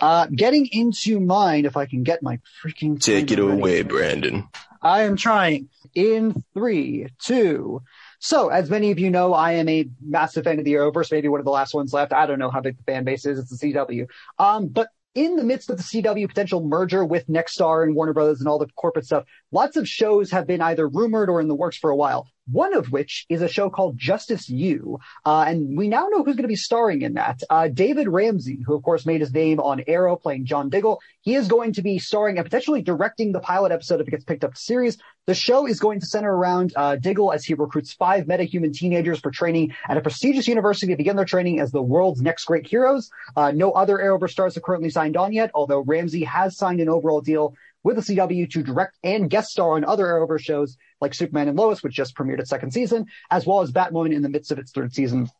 Uh, 0.00 0.26
getting 0.26 0.68
into 0.72 1.20
mine, 1.20 1.64
if 1.64 1.76
I 1.76 1.86
can 1.86 2.02
get 2.02 2.20
my 2.20 2.40
freaking 2.62 3.00
take 3.00 3.30
it 3.30 3.38
away, 3.38 3.82
Brandon. 3.82 4.48
I 4.82 5.02
am 5.02 5.16
trying. 5.16 5.68
In 5.94 6.42
three, 6.52 7.06
two, 7.20 7.82
so, 8.18 8.48
as 8.48 8.68
many 8.68 8.90
of 8.90 8.98
you 8.98 9.10
know, 9.10 9.32
I 9.32 9.52
am 9.52 9.68
a 9.68 9.88
massive 10.04 10.44
fan 10.44 10.58
of 10.58 10.64
the 10.64 10.74
Arrowverse, 10.74 11.12
maybe 11.12 11.28
one 11.28 11.40
of 11.40 11.46
the 11.46 11.52
last 11.52 11.74
ones 11.74 11.92
left. 11.92 12.12
I 12.12 12.26
don't 12.26 12.38
know 12.38 12.50
how 12.50 12.60
big 12.60 12.76
the 12.76 12.82
fan 12.82 13.04
base 13.04 13.24
is. 13.24 13.38
It's 13.38 13.56
the 13.56 13.72
CW. 13.72 14.06
Um, 14.38 14.68
but 14.68 14.88
in 15.14 15.36
the 15.36 15.44
midst 15.44 15.70
of 15.70 15.76
the 15.76 15.82
CW 15.82 16.28
potential 16.28 16.64
merger 16.64 17.04
with 17.04 17.26
Nexstar 17.28 17.84
and 17.84 17.94
Warner 17.94 18.12
Brothers 18.12 18.40
and 18.40 18.48
all 18.48 18.58
the 18.58 18.68
corporate 18.76 19.06
stuff, 19.06 19.24
lots 19.52 19.76
of 19.76 19.88
shows 19.88 20.30
have 20.30 20.46
been 20.46 20.60
either 20.60 20.88
rumored 20.88 21.28
or 21.28 21.40
in 21.40 21.48
the 21.48 21.54
works 21.54 21.78
for 21.78 21.90
a 21.90 21.96
while 21.96 22.28
one 22.50 22.74
of 22.74 22.90
which 22.90 23.26
is 23.28 23.42
a 23.42 23.48
show 23.48 23.70
called 23.70 23.98
Justice 23.98 24.48
U. 24.48 24.98
Uh, 25.24 25.44
and 25.46 25.76
we 25.76 25.88
now 25.88 26.08
know 26.08 26.18
who's 26.24 26.36
going 26.36 26.42
to 26.42 26.48
be 26.48 26.56
starring 26.56 27.02
in 27.02 27.14
that. 27.14 27.42
Uh, 27.50 27.68
David 27.68 28.08
Ramsey, 28.08 28.60
who 28.66 28.74
of 28.74 28.82
course 28.82 29.06
made 29.06 29.20
his 29.20 29.32
name 29.32 29.60
on 29.60 29.82
Arrow 29.86 30.16
playing 30.16 30.46
John 30.46 30.68
Diggle, 30.68 31.00
he 31.20 31.34
is 31.34 31.48
going 31.48 31.72
to 31.74 31.82
be 31.82 31.98
starring 31.98 32.38
and 32.38 32.44
potentially 32.44 32.82
directing 32.82 33.32
the 33.32 33.40
pilot 33.40 33.72
episode 33.72 34.00
if 34.00 34.08
it 34.08 34.12
gets 34.12 34.24
picked 34.24 34.44
up 34.44 34.54
to 34.54 34.60
series. 34.60 34.98
The 35.26 35.34
show 35.34 35.66
is 35.66 35.78
going 35.78 36.00
to 36.00 36.06
center 36.06 36.34
around 36.34 36.72
uh, 36.74 36.96
Diggle 36.96 37.32
as 37.32 37.44
he 37.44 37.52
recruits 37.52 37.92
five 37.92 38.24
metahuman 38.24 38.72
teenagers 38.72 39.20
for 39.20 39.30
training 39.30 39.74
at 39.86 39.98
a 39.98 40.00
prestigious 40.00 40.48
university 40.48 40.92
to 40.92 40.96
begin 40.96 41.16
their 41.16 41.26
training 41.26 41.60
as 41.60 41.70
the 41.70 41.82
world's 41.82 42.22
next 42.22 42.44
great 42.46 42.66
heroes. 42.66 43.10
Uh, 43.36 43.50
no 43.50 43.72
other 43.72 43.98
Arrowverse 43.98 44.30
stars 44.30 44.54
have 44.54 44.64
currently 44.64 44.88
signed 44.88 45.18
on 45.18 45.34
yet, 45.34 45.50
although 45.54 45.80
Ramsey 45.80 46.24
has 46.24 46.56
signed 46.56 46.80
an 46.80 46.88
overall 46.88 47.20
deal 47.20 47.54
with 47.82 47.96
the 47.96 48.02
CW 48.02 48.50
to 48.50 48.62
direct 48.62 48.98
and 49.02 49.30
guest 49.30 49.50
star 49.50 49.76
on 49.76 49.84
other 49.84 50.06
Arrowverse 50.06 50.40
shows 50.40 50.76
like 51.00 51.14
Superman 51.14 51.48
and 51.48 51.58
Lois, 51.58 51.82
which 51.82 51.94
just 51.94 52.16
premiered 52.16 52.40
its 52.40 52.50
second 52.50 52.72
season, 52.72 53.06
as 53.30 53.46
well 53.46 53.60
as 53.60 53.72
Batwoman 53.72 54.14
in 54.14 54.22
the 54.22 54.28
midst 54.28 54.52
of 54.52 54.58
its 54.58 54.72
third 54.72 54.94
season 54.94 55.30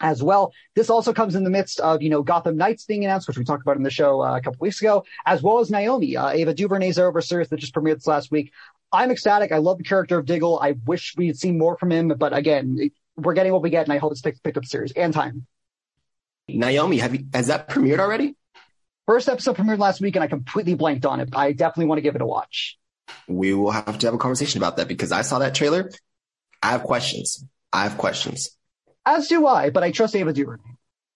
as 0.00 0.22
well. 0.22 0.52
This 0.74 0.90
also 0.90 1.12
comes 1.12 1.34
in 1.34 1.44
the 1.44 1.50
midst 1.50 1.80
of, 1.80 2.02
you 2.02 2.10
know, 2.10 2.22
Gotham 2.22 2.56
Knights 2.56 2.84
being 2.84 3.04
announced, 3.04 3.26
which 3.28 3.38
we 3.38 3.44
talked 3.44 3.62
about 3.62 3.76
in 3.76 3.82
the 3.82 3.90
show 3.90 4.22
uh, 4.22 4.36
a 4.36 4.40
couple 4.40 4.58
weeks 4.60 4.80
ago, 4.80 5.04
as 5.26 5.42
well 5.42 5.58
as 5.58 5.70
Naomi, 5.70 6.16
uh, 6.16 6.30
Ava 6.30 6.54
DuVernay's 6.54 6.98
Arrowverse 6.98 7.26
series 7.26 7.48
that 7.48 7.58
just 7.58 7.74
premiered 7.74 7.96
this 7.96 8.06
last 8.06 8.30
week. 8.30 8.52
I'm 8.92 9.10
ecstatic. 9.10 9.52
I 9.52 9.58
love 9.58 9.78
the 9.78 9.84
character 9.84 10.18
of 10.18 10.24
Diggle. 10.24 10.58
I 10.60 10.76
wish 10.86 11.14
we'd 11.16 11.36
seen 11.36 11.58
more 11.58 11.76
from 11.76 11.92
him, 11.92 12.08
but 12.16 12.34
again, 12.34 12.90
we're 13.16 13.34
getting 13.34 13.52
what 13.52 13.62
we 13.62 13.70
get, 13.70 13.84
and 13.84 13.92
I 13.92 13.98
hope 13.98 14.12
it's 14.12 14.20
picked, 14.20 14.42
picked 14.42 14.56
up 14.56 14.64
series 14.64 14.92
and 14.92 15.12
time. 15.12 15.46
Naomi, 16.48 16.98
have 16.98 17.14
you, 17.14 17.26
has 17.34 17.48
that 17.48 17.68
premiered 17.68 17.98
already? 17.98 18.34
First 19.08 19.26
episode 19.30 19.56
premiered 19.56 19.78
last 19.78 20.02
week, 20.02 20.16
and 20.16 20.22
I 20.22 20.26
completely 20.26 20.74
blanked 20.74 21.06
on 21.06 21.20
it. 21.20 21.30
I 21.32 21.52
definitely 21.52 21.86
want 21.86 21.96
to 21.96 22.02
give 22.02 22.14
it 22.14 22.20
a 22.20 22.26
watch. 22.26 22.76
We 23.26 23.54
will 23.54 23.70
have 23.70 23.98
to 24.00 24.06
have 24.06 24.12
a 24.12 24.18
conversation 24.18 24.60
about 24.60 24.76
that 24.76 24.86
because 24.86 25.12
I 25.12 25.22
saw 25.22 25.38
that 25.38 25.54
trailer. 25.54 25.90
I 26.62 26.72
have 26.72 26.82
questions. 26.82 27.42
I 27.72 27.84
have 27.84 27.96
questions. 27.96 28.50
As 29.06 29.28
do 29.28 29.46
I, 29.46 29.70
but 29.70 29.82
I 29.82 29.92
trust 29.92 30.14
Ava 30.14 30.34
DuVernay. 30.34 30.62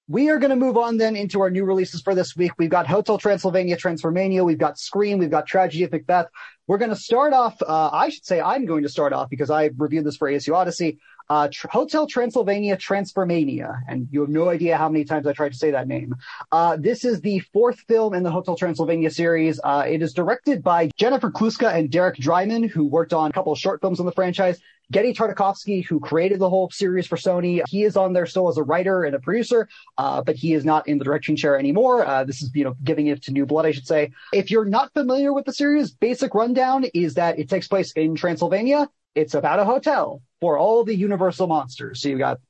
We 0.08 0.30
are 0.30 0.38
going 0.38 0.48
to 0.48 0.56
move 0.56 0.78
on 0.78 0.96
then 0.96 1.16
into 1.16 1.42
our 1.42 1.50
new 1.50 1.66
releases 1.66 2.00
for 2.00 2.14
this 2.14 2.34
week. 2.34 2.52
We've 2.58 2.70
got 2.70 2.86
Hotel 2.86 3.18
Transylvania, 3.18 3.76
Transformania. 3.76 4.42
We've 4.42 4.56
got 4.56 4.78
Scream. 4.78 5.18
We've 5.18 5.30
got 5.30 5.46
Tragedy 5.46 5.84
of 5.84 5.92
Macbeth. 5.92 6.28
We're 6.66 6.78
going 6.78 6.92
to 6.92 6.96
start 6.96 7.34
off. 7.34 7.60
Uh, 7.60 7.90
I 7.92 8.08
should 8.08 8.24
say 8.24 8.40
I'm 8.40 8.64
going 8.64 8.84
to 8.84 8.88
start 8.88 9.12
off 9.12 9.28
because 9.28 9.50
I 9.50 9.68
reviewed 9.76 10.06
this 10.06 10.16
for 10.16 10.30
ASU 10.30 10.54
Odyssey 10.54 10.98
uh, 11.32 11.48
Tr- 11.50 11.68
Hotel 11.68 12.06
Transylvania 12.06 12.76
Transformania, 12.76 13.80
and 13.88 14.06
you 14.10 14.20
have 14.20 14.28
no 14.28 14.50
idea 14.50 14.76
how 14.76 14.90
many 14.90 15.02
times 15.02 15.26
I 15.26 15.32
tried 15.32 15.52
to 15.52 15.56
say 15.56 15.70
that 15.70 15.88
name. 15.88 16.14
Uh, 16.50 16.76
this 16.76 17.06
is 17.06 17.22
the 17.22 17.38
fourth 17.54 17.80
film 17.88 18.12
in 18.12 18.22
the 18.22 18.30
Hotel 18.30 18.54
Transylvania 18.54 19.10
series. 19.10 19.58
Uh, 19.64 19.82
it 19.88 20.02
is 20.02 20.12
directed 20.12 20.62
by 20.62 20.90
Jennifer 20.98 21.30
Kluska 21.30 21.72
and 21.74 21.90
Derek 21.90 22.16
Drymon, 22.18 22.68
who 22.68 22.84
worked 22.84 23.14
on 23.14 23.30
a 23.30 23.32
couple 23.32 23.50
of 23.50 23.58
short 23.58 23.80
films 23.80 23.98
on 23.98 24.04
the 24.04 24.12
franchise. 24.12 24.60
Genndy 24.92 25.16
Tartakovsky, 25.16 25.82
who 25.82 26.00
created 26.00 26.38
the 26.38 26.50
whole 26.50 26.68
series 26.68 27.06
for 27.06 27.16
Sony, 27.16 27.62
he 27.66 27.84
is 27.84 27.96
on 27.96 28.12
there 28.12 28.26
still 28.26 28.50
as 28.50 28.58
a 28.58 28.62
writer 28.62 29.04
and 29.04 29.14
a 29.14 29.18
producer, 29.18 29.70
uh, 29.96 30.20
but 30.20 30.36
he 30.36 30.52
is 30.52 30.66
not 30.66 30.86
in 30.86 30.98
the 30.98 31.04
directing 31.04 31.34
chair 31.34 31.58
anymore. 31.58 32.04
Uh, 32.06 32.24
this 32.24 32.42
is, 32.42 32.50
you 32.54 32.64
know, 32.64 32.76
giving 32.84 33.06
it 33.06 33.22
to 33.22 33.32
new 33.32 33.46
blood, 33.46 33.64
I 33.64 33.70
should 33.70 33.86
say. 33.86 34.12
If 34.34 34.50
you're 34.50 34.66
not 34.66 34.92
familiar 34.92 35.32
with 35.32 35.46
the 35.46 35.54
series, 35.54 35.92
basic 35.92 36.34
rundown 36.34 36.84
is 36.92 37.14
that 37.14 37.38
it 37.38 37.48
takes 37.48 37.68
place 37.68 37.92
in 37.92 38.16
Transylvania. 38.16 38.90
It's 39.14 39.32
about 39.32 39.60
a 39.60 39.64
hotel 39.64 40.20
for 40.42 40.58
all 40.58 40.82
the 40.82 40.96
Universal 40.96 41.46
monsters. 41.46 42.02
So 42.02 42.08
you've 42.08 42.18
got 42.18 42.40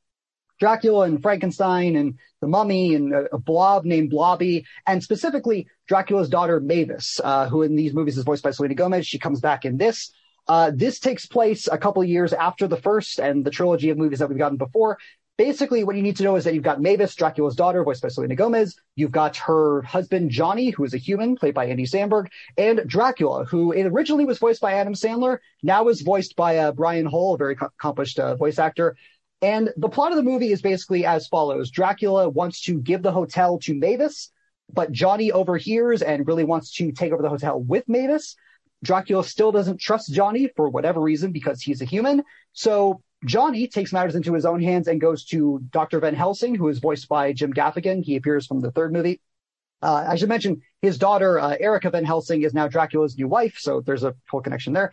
Dracula 0.58 1.04
and 1.04 1.20
Frankenstein 1.20 1.94
and 1.94 2.18
the 2.40 2.48
Mummy 2.48 2.94
and 2.94 3.12
a, 3.12 3.34
a 3.34 3.38
blob 3.38 3.84
named 3.84 4.08
Blobby, 4.08 4.64
and 4.86 5.02
specifically 5.02 5.68
Dracula's 5.86 6.30
daughter 6.30 6.58
Mavis, 6.58 7.20
uh, 7.22 7.50
who 7.50 7.60
in 7.60 7.76
these 7.76 7.92
movies 7.92 8.16
is 8.16 8.24
voiced 8.24 8.42
by 8.42 8.50
Selena 8.50 8.74
Gomez. 8.74 9.06
She 9.06 9.18
comes 9.18 9.40
back 9.40 9.66
in 9.66 9.76
this. 9.76 10.10
Uh, 10.48 10.72
this 10.74 11.00
takes 11.00 11.26
place 11.26 11.68
a 11.70 11.76
couple 11.76 12.02
years 12.02 12.32
after 12.32 12.66
the 12.66 12.78
first 12.78 13.18
and 13.18 13.44
the 13.44 13.50
trilogy 13.50 13.90
of 13.90 13.98
movies 13.98 14.20
that 14.20 14.30
we've 14.30 14.38
gotten 14.38 14.56
before 14.56 14.96
basically 15.42 15.82
what 15.82 15.96
you 15.96 16.02
need 16.02 16.14
to 16.16 16.22
know 16.22 16.36
is 16.36 16.44
that 16.44 16.54
you've 16.54 16.62
got 16.62 16.80
Mavis, 16.80 17.16
Dracula's 17.16 17.56
daughter, 17.56 17.82
voiced 17.82 18.00
by 18.00 18.06
Selena 18.06 18.36
Gomez. 18.36 18.76
You've 18.94 19.10
got 19.10 19.36
her 19.38 19.82
husband, 19.82 20.30
Johnny, 20.30 20.70
who 20.70 20.84
is 20.84 20.94
a 20.94 20.98
human, 20.98 21.34
played 21.34 21.52
by 21.52 21.66
Andy 21.66 21.84
Samberg, 21.84 22.28
and 22.56 22.80
Dracula, 22.86 23.44
who 23.44 23.72
originally 23.72 24.24
was 24.24 24.38
voiced 24.38 24.60
by 24.60 24.74
Adam 24.74 24.94
Sandler, 24.94 25.38
now 25.64 25.88
is 25.88 26.02
voiced 26.02 26.36
by 26.36 26.58
uh, 26.58 26.70
Brian 26.70 27.06
Hull, 27.06 27.34
a 27.34 27.38
very 27.38 27.56
accomplished 27.60 28.20
uh, 28.20 28.36
voice 28.36 28.60
actor. 28.60 28.96
And 29.40 29.70
the 29.76 29.88
plot 29.88 30.12
of 30.12 30.16
the 30.16 30.22
movie 30.22 30.52
is 30.52 30.62
basically 30.62 31.04
as 31.04 31.26
follows. 31.26 31.72
Dracula 31.72 32.28
wants 32.28 32.62
to 32.66 32.80
give 32.80 33.02
the 33.02 33.10
hotel 33.10 33.58
to 33.64 33.74
Mavis, 33.74 34.30
but 34.72 34.92
Johnny 34.92 35.32
overhears 35.32 36.02
and 36.02 36.24
really 36.24 36.44
wants 36.44 36.72
to 36.74 36.92
take 36.92 37.10
over 37.10 37.22
the 37.22 37.28
hotel 37.28 37.60
with 37.60 37.88
Mavis. 37.88 38.36
Dracula 38.84 39.24
still 39.24 39.50
doesn't 39.50 39.80
trust 39.80 40.12
Johnny 40.12 40.50
for 40.54 40.68
whatever 40.68 41.00
reason 41.00 41.32
because 41.32 41.60
he's 41.60 41.82
a 41.82 41.84
human. 41.84 42.22
So 42.52 43.02
Johnny 43.24 43.68
takes 43.68 43.92
matters 43.92 44.14
into 44.14 44.34
his 44.34 44.44
own 44.44 44.60
hands 44.60 44.88
and 44.88 45.00
goes 45.00 45.24
to 45.26 45.60
Dr. 45.70 46.00
Van 46.00 46.14
Helsing, 46.14 46.54
who 46.54 46.68
is 46.68 46.78
voiced 46.78 47.08
by 47.08 47.32
Jim 47.32 47.52
Gaffigan. 47.52 48.02
He 48.02 48.16
appears 48.16 48.46
from 48.46 48.60
the 48.60 48.72
third 48.72 48.92
movie. 48.92 49.20
Uh, 49.80 50.06
I 50.08 50.16
should 50.16 50.28
mention 50.28 50.62
his 50.80 50.98
daughter, 50.98 51.40
uh, 51.40 51.56
Erica 51.58 51.90
Van 51.90 52.04
Helsing, 52.04 52.42
is 52.42 52.54
now 52.54 52.68
Dracula's 52.68 53.16
new 53.18 53.28
wife, 53.28 53.56
so 53.58 53.80
there's 53.80 54.04
a 54.04 54.14
whole 54.30 54.40
connection 54.40 54.72
there. 54.72 54.92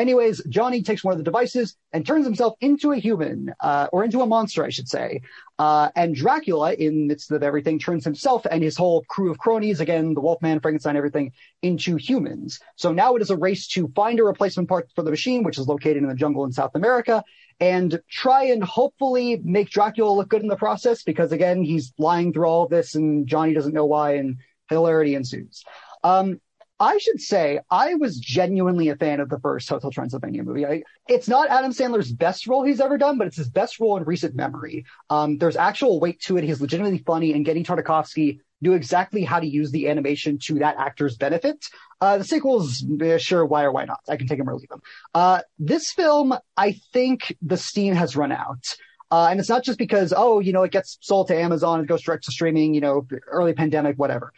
Anyways, 0.00 0.42
Johnny 0.48 0.82
takes 0.82 1.04
one 1.04 1.12
of 1.12 1.18
the 1.18 1.24
devices 1.24 1.76
and 1.92 2.06
turns 2.06 2.24
himself 2.24 2.54
into 2.62 2.92
a 2.92 2.96
human, 2.96 3.52
uh, 3.60 3.86
or 3.92 4.02
into 4.02 4.22
a 4.22 4.26
monster, 4.26 4.64
I 4.64 4.70
should 4.70 4.88
say. 4.88 5.20
Uh, 5.58 5.90
and 5.94 6.14
Dracula, 6.14 6.72
in 6.72 6.92
the 6.94 7.06
midst 7.08 7.30
of 7.30 7.42
everything, 7.42 7.78
turns 7.78 8.02
himself 8.02 8.46
and 8.50 8.62
his 8.62 8.78
whole 8.78 9.04
crew 9.08 9.30
of 9.30 9.36
cronies, 9.36 9.78
again, 9.78 10.14
the 10.14 10.22
Wolfman, 10.22 10.58
Frankenstein, 10.60 10.96
everything, 10.96 11.32
into 11.60 11.96
humans. 11.96 12.60
So 12.76 12.92
now 12.92 13.14
it 13.16 13.20
is 13.20 13.28
a 13.28 13.36
race 13.36 13.68
to 13.74 13.88
find 13.88 14.18
a 14.18 14.24
replacement 14.24 14.70
part 14.70 14.88
for 14.94 15.02
the 15.02 15.10
machine, 15.10 15.42
which 15.42 15.58
is 15.58 15.68
located 15.68 15.98
in 15.98 16.08
the 16.08 16.14
jungle 16.14 16.46
in 16.46 16.52
South 16.52 16.74
America, 16.74 17.22
and 17.60 18.00
try 18.08 18.44
and 18.44 18.64
hopefully 18.64 19.42
make 19.44 19.68
Dracula 19.68 20.10
look 20.10 20.30
good 20.30 20.40
in 20.40 20.48
the 20.48 20.56
process, 20.56 21.02
because 21.02 21.30
again, 21.30 21.62
he's 21.62 21.92
lying 21.98 22.32
through 22.32 22.46
all 22.46 22.64
of 22.64 22.70
this 22.70 22.94
and 22.94 23.26
Johnny 23.26 23.52
doesn't 23.52 23.74
know 23.74 23.84
why, 23.84 24.14
and 24.14 24.38
hilarity 24.70 25.14
ensues. 25.14 25.62
Um, 26.02 26.40
I 26.80 26.96
should 26.96 27.20
say 27.20 27.60
I 27.70 27.94
was 27.94 28.18
genuinely 28.18 28.88
a 28.88 28.96
fan 28.96 29.20
of 29.20 29.28
the 29.28 29.38
first 29.38 29.68
Hotel 29.68 29.90
Transylvania 29.90 30.42
movie. 30.42 30.66
I, 30.66 30.82
it's 31.08 31.28
not 31.28 31.50
Adam 31.50 31.72
Sandler's 31.72 32.10
best 32.10 32.46
role 32.46 32.64
he's 32.64 32.80
ever 32.80 32.96
done, 32.96 33.18
but 33.18 33.26
it's 33.26 33.36
his 33.36 33.50
best 33.50 33.78
role 33.78 33.98
in 33.98 34.04
recent 34.04 34.34
memory. 34.34 34.86
Um, 35.10 35.36
there's 35.36 35.56
actual 35.56 36.00
weight 36.00 36.20
to 36.22 36.38
it. 36.38 36.44
He's 36.44 36.60
legitimately 36.60 37.04
funny, 37.06 37.34
and 37.34 37.44
Genndy 37.44 37.66
Tartakovsky 37.66 38.40
knew 38.62 38.72
exactly 38.72 39.24
how 39.24 39.40
to 39.40 39.46
use 39.46 39.70
the 39.70 39.88
animation 39.88 40.38
to 40.38 40.58
that 40.60 40.76
actor's 40.78 41.16
benefit. 41.16 41.66
Uh, 42.00 42.16
the 42.16 42.24
sequels, 42.24 42.82
eh, 43.02 43.18
sure, 43.18 43.44
why 43.44 43.64
or 43.64 43.72
why 43.72 43.84
not? 43.84 44.00
I 44.08 44.16
can 44.16 44.26
take 44.26 44.38
them 44.38 44.48
or 44.48 44.54
leave 44.54 44.68
them. 44.68 44.80
Uh, 45.14 45.42
this 45.58 45.92
film, 45.92 46.34
I 46.56 46.72
think 46.94 47.36
the 47.42 47.58
steam 47.58 47.94
has 47.94 48.16
run 48.16 48.32
out. 48.32 48.74
Uh, 49.10 49.26
and 49.28 49.40
it's 49.40 49.48
not 49.48 49.64
just 49.64 49.78
because, 49.78 50.14
oh, 50.16 50.38
you 50.38 50.52
know, 50.52 50.62
it 50.62 50.70
gets 50.70 50.96
sold 51.00 51.26
to 51.28 51.36
Amazon, 51.36 51.80
it 51.80 51.88
goes 51.88 52.02
direct 52.02 52.24
to 52.24 52.32
streaming, 52.32 52.74
you 52.74 52.80
know, 52.80 53.06
early 53.26 53.52
pandemic, 53.52 53.98
whatever. 53.98 54.32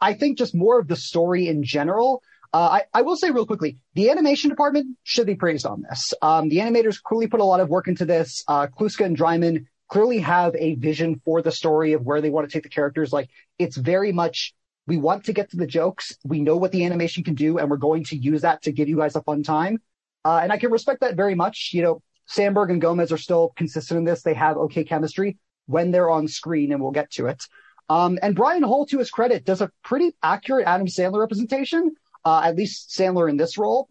I 0.00 0.14
think 0.14 0.38
just 0.38 0.54
more 0.54 0.78
of 0.78 0.88
the 0.88 0.96
story 0.96 1.48
in 1.48 1.62
general. 1.62 2.22
Uh, 2.52 2.80
I, 2.80 2.82
I, 2.94 3.02
will 3.02 3.16
say 3.16 3.30
real 3.30 3.46
quickly, 3.46 3.78
the 3.94 4.10
animation 4.10 4.50
department 4.50 4.96
should 5.02 5.26
be 5.26 5.34
praised 5.34 5.66
on 5.66 5.82
this. 5.82 6.14
Um, 6.22 6.48
the 6.48 6.58
animators 6.58 7.02
clearly 7.02 7.26
put 7.26 7.40
a 7.40 7.44
lot 7.44 7.60
of 7.60 7.68
work 7.68 7.88
into 7.88 8.04
this. 8.04 8.44
Uh, 8.46 8.66
Kluska 8.66 9.04
and 9.04 9.16
Drymon 9.16 9.66
clearly 9.88 10.18
have 10.18 10.54
a 10.56 10.74
vision 10.76 11.20
for 11.24 11.42
the 11.42 11.52
story 11.52 11.92
of 11.92 12.02
where 12.02 12.20
they 12.20 12.30
want 12.30 12.48
to 12.48 12.52
take 12.52 12.62
the 12.62 12.68
characters. 12.68 13.12
Like 13.12 13.30
it's 13.58 13.76
very 13.76 14.12
much, 14.12 14.54
we 14.86 14.96
want 14.96 15.24
to 15.24 15.32
get 15.32 15.50
to 15.50 15.56
the 15.56 15.66
jokes. 15.66 16.12
We 16.24 16.40
know 16.40 16.56
what 16.56 16.72
the 16.72 16.84
animation 16.84 17.24
can 17.24 17.34
do, 17.34 17.58
and 17.58 17.68
we're 17.68 17.76
going 17.76 18.04
to 18.04 18.16
use 18.16 18.42
that 18.42 18.62
to 18.62 18.72
give 18.72 18.88
you 18.88 18.96
guys 18.96 19.16
a 19.16 19.22
fun 19.22 19.42
time. 19.42 19.78
Uh, 20.24 20.40
and 20.42 20.52
I 20.52 20.56
can 20.56 20.70
respect 20.70 21.00
that 21.00 21.16
very 21.16 21.34
much. 21.34 21.70
You 21.72 21.82
know, 21.82 22.02
Samberg 22.28 22.70
and 22.70 22.80
Gomez 22.80 23.12
are 23.12 23.18
still 23.18 23.52
consistent 23.56 23.98
in 23.98 24.04
this. 24.04 24.22
They 24.22 24.34
have 24.34 24.56
okay 24.56 24.84
chemistry 24.84 25.36
when 25.66 25.90
they're 25.90 26.10
on 26.10 26.28
screen, 26.28 26.72
and 26.72 26.80
we'll 26.80 26.92
get 26.92 27.10
to 27.12 27.26
it. 27.26 27.44
Um, 27.88 28.18
and 28.22 28.34
Brian 28.34 28.62
Hull, 28.62 28.86
to 28.86 28.98
his 28.98 29.10
credit, 29.10 29.44
does 29.44 29.60
a 29.60 29.70
pretty 29.84 30.14
accurate 30.22 30.66
Adam 30.66 30.86
Sandler 30.86 31.20
representation, 31.20 31.94
uh, 32.24 32.42
at 32.44 32.56
least 32.56 32.90
Sandler 32.90 33.28
in 33.30 33.36
this 33.36 33.56
role. 33.56 33.88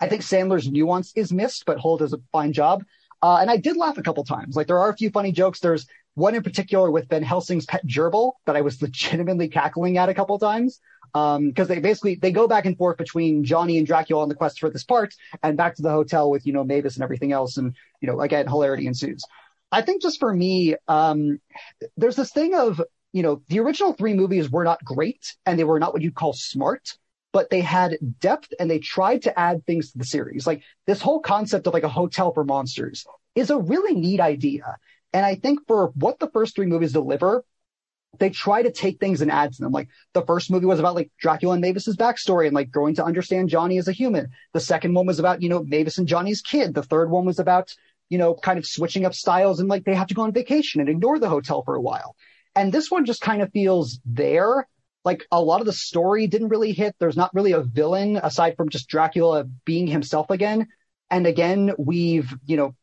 I 0.00 0.08
think 0.08 0.22
Sandler's 0.22 0.70
nuance 0.70 1.12
is 1.16 1.32
missed, 1.32 1.64
but 1.66 1.78
Hall 1.78 1.96
does 1.96 2.12
a 2.12 2.20
fine 2.32 2.52
job. 2.52 2.84
Uh, 3.22 3.38
and 3.40 3.50
I 3.50 3.56
did 3.56 3.76
laugh 3.76 3.98
a 3.98 4.02
couple 4.02 4.24
times. 4.24 4.56
Like 4.56 4.66
there 4.66 4.78
are 4.78 4.90
a 4.90 4.96
few 4.96 5.10
funny 5.10 5.32
jokes. 5.32 5.60
There's 5.60 5.86
one 6.14 6.34
in 6.34 6.42
particular 6.42 6.90
with 6.90 7.08
Van 7.08 7.22
Helsing's 7.22 7.66
pet 7.66 7.86
gerbil 7.86 8.32
that 8.44 8.56
I 8.56 8.60
was 8.60 8.80
legitimately 8.80 9.48
cackling 9.48 9.98
at 9.98 10.08
a 10.08 10.14
couple 10.14 10.38
times. 10.38 10.80
Um, 11.14 11.52
cause 11.54 11.66
they 11.66 11.78
basically, 11.78 12.16
they 12.16 12.30
go 12.30 12.46
back 12.46 12.66
and 12.66 12.76
forth 12.76 12.98
between 12.98 13.42
Johnny 13.42 13.78
and 13.78 13.86
Dracula 13.86 14.22
on 14.22 14.28
the 14.28 14.34
quest 14.34 14.60
for 14.60 14.68
this 14.68 14.84
part 14.84 15.14
and 15.42 15.56
back 15.56 15.76
to 15.76 15.82
the 15.82 15.90
hotel 15.90 16.30
with, 16.30 16.46
you 16.46 16.52
know, 16.52 16.64
Mavis 16.64 16.96
and 16.96 17.02
everything 17.02 17.32
else. 17.32 17.56
And, 17.56 17.74
you 18.00 18.08
know, 18.08 18.20
again, 18.20 18.46
hilarity 18.46 18.86
ensues. 18.86 19.24
I 19.72 19.82
think 19.82 20.02
just 20.02 20.20
for 20.20 20.32
me, 20.32 20.76
um, 20.88 21.40
there's 21.96 22.16
this 22.16 22.32
thing 22.32 22.54
of 22.54 22.82
you 23.16 23.22
know, 23.22 23.40
the 23.48 23.60
original 23.60 23.94
three 23.94 24.12
movies 24.12 24.50
were 24.50 24.62
not 24.62 24.84
great 24.84 25.36
and 25.46 25.58
they 25.58 25.64
were 25.64 25.80
not 25.80 25.94
what 25.94 26.02
you'd 26.02 26.14
call 26.14 26.34
smart, 26.34 26.98
but 27.32 27.48
they 27.48 27.62
had 27.62 27.96
depth 28.20 28.52
and 28.60 28.70
they 28.70 28.78
tried 28.78 29.22
to 29.22 29.38
add 29.38 29.64
things 29.64 29.90
to 29.90 29.96
the 29.96 30.04
series. 30.04 30.46
Like 30.46 30.62
this 30.86 31.00
whole 31.00 31.20
concept 31.20 31.66
of 31.66 31.72
like 31.72 31.82
a 31.82 31.88
hotel 31.88 32.34
for 32.34 32.44
monsters 32.44 33.06
is 33.34 33.48
a 33.48 33.56
really 33.56 33.98
neat 33.98 34.20
idea. 34.20 34.76
And 35.14 35.24
I 35.24 35.34
think 35.34 35.60
for 35.66 35.92
what 35.94 36.18
the 36.18 36.28
first 36.28 36.54
three 36.54 36.66
movies 36.66 36.92
deliver, 36.92 37.42
they 38.18 38.28
try 38.28 38.60
to 38.60 38.70
take 38.70 39.00
things 39.00 39.22
and 39.22 39.32
add 39.32 39.54
to 39.54 39.62
them. 39.62 39.72
Like 39.72 39.88
the 40.12 40.26
first 40.26 40.50
movie 40.50 40.66
was 40.66 40.78
about 40.78 40.94
like 40.94 41.10
Dracula 41.18 41.54
and 41.54 41.62
Mavis's 41.62 41.96
backstory 41.96 42.44
and 42.44 42.54
like 42.54 42.70
growing 42.70 42.96
to 42.96 43.04
understand 43.04 43.48
Johnny 43.48 43.78
as 43.78 43.88
a 43.88 43.92
human. 43.92 44.28
The 44.52 44.60
second 44.60 44.92
one 44.92 45.06
was 45.06 45.18
about, 45.18 45.40
you 45.40 45.48
know, 45.48 45.62
Mavis 45.62 45.96
and 45.96 46.06
Johnny's 46.06 46.42
kid. 46.42 46.74
The 46.74 46.82
third 46.82 47.08
one 47.08 47.24
was 47.24 47.38
about, 47.38 47.74
you 48.10 48.18
know, 48.18 48.34
kind 48.34 48.58
of 48.58 48.66
switching 48.66 49.06
up 49.06 49.14
styles 49.14 49.58
and 49.58 49.70
like 49.70 49.86
they 49.86 49.94
have 49.94 50.08
to 50.08 50.14
go 50.14 50.20
on 50.20 50.32
vacation 50.32 50.82
and 50.82 50.90
ignore 50.90 51.18
the 51.18 51.30
hotel 51.30 51.62
for 51.62 51.76
a 51.76 51.80
while. 51.80 52.14
And 52.56 52.72
this 52.72 52.90
one 52.90 53.04
just 53.04 53.20
kind 53.20 53.42
of 53.42 53.52
feels 53.52 54.00
there. 54.04 54.66
Like 55.04 55.24
a 55.30 55.40
lot 55.40 55.60
of 55.60 55.66
the 55.66 55.72
story 55.72 56.26
didn't 56.26 56.48
really 56.48 56.72
hit. 56.72 56.96
There's 56.98 57.16
not 57.16 57.32
really 57.34 57.52
a 57.52 57.62
villain 57.62 58.16
aside 58.16 58.56
from 58.56 58.70
just 58.70 58.88
Dracula 58.88 59.44
being 59.64 59.86
himself 59.86 60.30
again. 60.30 60.66
And 61.10 61.26
again, 61.26 61.72
we've, 61.78 62.34
you 62.44 62.56
know, 62.56 62.74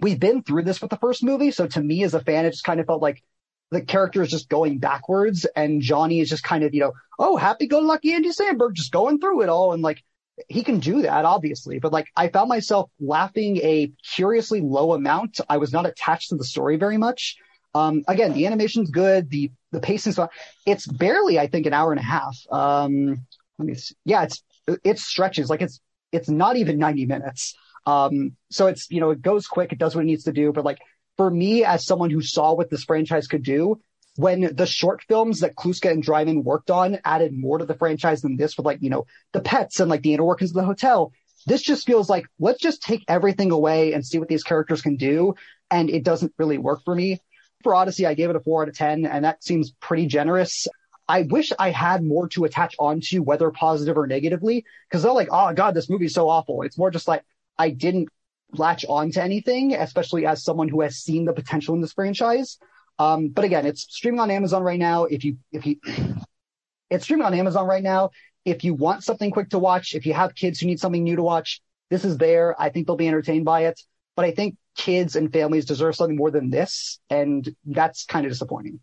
we've 0.00 0.18
been 0.18 0.42
through 0.42 0.62
this 0.62 0.80
with 0.80 0.90
the 0.90 0.96
first 0.96 1.22
movie. 1.22 1.50
So 1.50 1.66
to 1.66 1.80
me 1.82 2.04
as 2.04 2.14
a 2.14 2.20
fan, 2.20 2.46
it 2.46 2.52
just 2.52 2.64
kind 2.64 2.80
of 2.80 2.86
felt 2.86 3.02
like 3.02 3.22
the 3.70 3.82
character 3.82 4.22
is 4.22 4.30
just 4.30 4.48
going 4.48 4.78
backwards 4.78 5.44
and 5.44 5.82
Johnny 5.82 6.20
is 6.20 6.30
just 6.30 6.42
kind 6.42 6.64
of, 6.64 6.72
you 6.72 6.80
know, 6.80 6.92
oh, 7.18 7.36
happy 7.36 7.66
go 7.66 7.80
lucky 7.80 8.14
Andy 8.14 8.30
Samberg 8.30 8.72
just 8.72 8.92
going 8.92 9.18
through 9.18 9.42
it 9.42 9.48
all. 9.48 9.72
And 9.72 9.82
like, 9.82 10.02
he 10.48 10.62
can 10.62 10.78
do 10.80 11.02
that, 11.02 11.24
obviously, 11.24 11.78
but 11.78 11.92
like 11.92 12.06
I 12.16 12.28
found 12.28 12.48
myself 12.48 12.90
laughing 12.98 13.58
a 13.58 13.92
curiously 14.02 14.60
low 14.60 14.94
amount. 14.94 15.40
I 15.48 15.58
was 15.58 15.72
not 15.72 15.86
attached 15.86 16.30
to 16.30 16.36
the 16.36 16.44
story 16.44 16.76
very 16.76 16.96
much. 16.96 17.36
Um, 17.74 18.02
again, 18.08 18.32
the 18.32 18.46
animation's 18.46 18.90
good. 18.90 19.30
The, 19.30 19.52
the 19.72 19.80
pacing's 19.80 20.16
fine. 20.16 20.28
It's 20.66 20.86
barely, 20.86 21.38
I 21.38 21.46
think, 21.46 21.66
an 21.66 21.72
hour 21.72 21.92
and 21.92 22.00
a 22.00 22.04
half. 22.04 22.36
Um, 22.50 23.26
let 23.58 23.66
me 23.66 23.74
see. 23.74 23.94
Yeah, 24.04 24.24
it's, 24.24 24.42
it 24.84 24.98
stretches 24.98 25.50
like 25.50 25.62
it's, 25.62 25.80
it's 26.12 26.28
not 26.28 26.56
even 26.56 26.78
90 26.78 27.06
minutes. 27.06 27.54
Um, 27.86 28.36
so 28.50 28.66
it's, 28.66 28.90
you 28.90 29.00
know, 29.00 29.10
it 29.10 29.22
goes 29.22 29.46
quick. 29.46 29.72
It 29.72 29.78
does 29.78 29.94
what 29.94 30.02
it 30.02 30.06
needs 30.06 30.24
to 30.24 30.32
do. 30.32 30.52
But 30.52 30.64
like 30.64 30.78
for 31.16 31.30
me, 31.30 31.64
as 31.64 31.86
someone 31.86 32.10
who 32.10 32.22
saw 32.22 32.54
what 32.54 32.70
this 32.70 32.84
franchise 32.84 33.26
could 33.26 33.42
do, 33.42 33.80
when 34.16 34.54
the 34.54 34.66
short 34.66 35.02
films 35.08 35.40
that 35.40 35.54
Kluska 35.54 35.90
and 35.90 36.04
Drymon 36.04 36.42
worked 36.42 36.70
on 36.70 36.98
added 37.04 37.32
more 37.32 37.58
to 37.58 37.64
the 37.64 37.76
franchise 37.76 38.20
than 38.22 38.36
this 38.36 38.56
with 38.56 38.66
like, 38.66 38.78
you 38.82 38.90
know, 38.90 39.06
the 39.32 39.40
pets 39.40 39.80
and 39.80 39.88
like 39.88 40.02
the 40.02 40.12
inner 40.12 40.24
workings 40.24 40.50
of 40.50 40.56
the 40.56 40.64
hotel, 40.64 41.12
this 41.46 41.62
just 41.62 41.86
feels 41.86 42.10
like 42.10 42.26
let's 42.38 42.60
just 42.60 42.82
take 42.82 43.04
everything 43.08 43.50
away 43.50 43.92
and 43.92 44.04
see 44.04 44.18
what 44.18 44.28
these 44.28 44.42
characters 44.42 44.82
can 44.82 44.96
do. 44.96 45.34
And 45.70 45.88
it 45.88 46.04
doesn't 46.04 46.34
really 46.36 46.58
work 46.58 46.80
for 46.84 46.94
me 46.94 47.20
for 47.62 47.74
Odyssey, 47.74 48.06
I 48.06 48.14
gave 48.14 48.30
it 48.30 48.36
a 48.36 48.40
four 48.40 48.62
out 48.62 48.68
of 48.68 48.76
10, 48.76 49.06
and 49.06 49.24
that 49.24 49.42
seems 49.44 49.72
pretty 49.80 50.06
generous. 50.06 50.66
I 51.08 51.22
wish 51.22 51.52
I 51.58 51.70
had 51.70 52.04
more 52.04 52.28
to 52.28 52.44
attach 52.44 52.76
onto, 52.78 53.22
whether 53.22 53.50
positive 53.50 53.98
or 53.98 54.06
negatively, 54.06 54.64
because 54.88 55.02
they're 55.02 55.12
like, 55.12 55.28
oh 55.32 55.52
God, 55.52 55.74
this 55.74 55.90
movie's 55.90 56.14
so 56.14 56.28
awful. 56.28 56.62
It's 56.62 56.78
more 56.78 56.90
just 56.90 57.08
like, 57.08 57.24
I 57.58 57.70
didn't 57.70 58.08
latch 58.52 58.84
on 58.88 59.10
to 59.12 59.22
anything, 59.22 59.74
especially 59.74 60.26
as 60.26 60.44
someone 60.44 60.68
who 60.68 60.82
has 60.82 60.96
seen 60.96 61.24
the 61.24 61.32
potential 61.32 61.74
in 61.74 61.80
this 61.80 61.92
franchise. 61.92 62.58
Um, 62.98 63.28
but 63.28 63.44
again, 63.44 63.66
it's 63.66 63.82
streaming 63.82 64.20
on 64.20 64.30
Amazon 64.30 64.62
right 64.62 64.78
now. 64.78 65.04
If 65.04 65.24
you, 65.24 65.38
if 65.52 65.66
you, 65.66 65.76
it's 66.90 67.04
streaming 67.04 67.26
on 67.26 67.34
Amazon 67.34 67.66
right 67.66 67.82
now. 67.82 68.10
If 68.44 68.64
you 68.64 68.74
want 68.74 69.04
something 69.04 69.30
quick 69.30 69.50
to 69.50 69.58
watch, 69.58 69.94
if 69.94 70.06
you 70.06 70.14
have 70.14 70.34
kids 70.34 70.60
who 70.60 70.66
need 70.66 70.80
something 70.80 71.02
new 71.02 71.16
to 71.16 71.22
watch, 71.22 71.60
this 71.90 72.04
is 72.04 72.18
there. 72.18 72.54
I 72.60 72.70
think 72.70 72.86
they'll 72.86 72.96
be 72.96 73.08
entertained 73.08 73.44
by 73.44 73.64
it. 73.64 73.80
But 74.20 74.26
I 74.26 74.32
think 74.32 74.56
kids 74.76 75.16
and 75.16 75.32
families 75.32 75.64
deserve 75.64 75.96
something 75.96 76.14
more 76.14 76.30
than 76.30 76.50
this. 76.50 77.00
And 77.08 77.56
that's 77.64 78.04
kind 78.04 78.26
of 78.26 78.32
disappointing. 78.32 78.78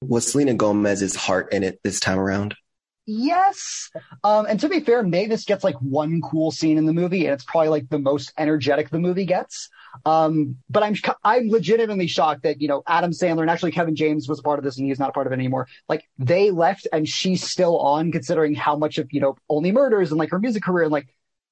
Was 0.00 0.32
Selena 0.32 0.54
Gomez's 0.54 1.14
heart 1.14 1.52
in 1.52 1.62
it 1.62 1.80
this 1.84 2.00
time 2.00 2.18
around? 2.18 2.56
Yes. 3.04 3.90
Um, 4.24 4.46
and 4.46 4.58
to 4.60 4.70
be 4.70 4.80
fair, 4.80 5.02
Mavis 5.02 5.44
gets 5.44 5.64
like 5.64 5.74
one 5.80 6.22
cool 6.22 6.50
scene 6.50 6.78
in 6.78 6.86
the 6.86 6.94
movie, 6.94 7.26
and 7.26 7.34
it's 7.34 7.44
probably 7.44 7.68
like 7.68 7.90
the 7.90 7.98
most 7.98 8.32
energetic 8.38 8.88
the 8.88 8.98
movie 8.98 9.26
gets. 9.26 9.68
Um, 10.06 10.56
but 10.70 10.82
I'm 10.82 10.94
I'm 11.22 11.50
legitimately 11.50 12.06
shocked 12.06 12.44
that 12.44 12.62
you 12.62 12.68
know 12.68 12.82
Adam 12.86 13.10
Sandler 13.10 13.42
and 13.42 13.50
actually 13.50 13.72
Kevin 13.72 13.96
James 13.96 14.30
was 14.30 14.38
a 14.38 14.42
part 14.42 14.58
of 14.58 14.64
this, 14.64 14.78
and 14.78 14.86
he's 14.86 14.98
not 14.98 15.10
a 15.10 15.12
part 15.12 15.26
of 15.26 15.32
it 15.34 15.36
anymore. 15.36 15.68
Like 15.90 16.08
they 16.18 16.50
left, 16.50 16.86
and 16.90 17.06
she's 17.06 17.44
still 17.44 17.78
on, 17.78 18.12
considering 18.12 18.54
how 18.54 18.76
much 18.76 18.96
of 18.96 19.08
you 19.10 19.20
know 19.20 19.36
Only 19.50 19.72
Murders 19.72 20.10
and 20.10 20.18
like 20.18 20.30
her 20.30 20.38
music 20.38 20.62
career, 20.62 20.84
and 20.84 20.92
like 20.92 21.08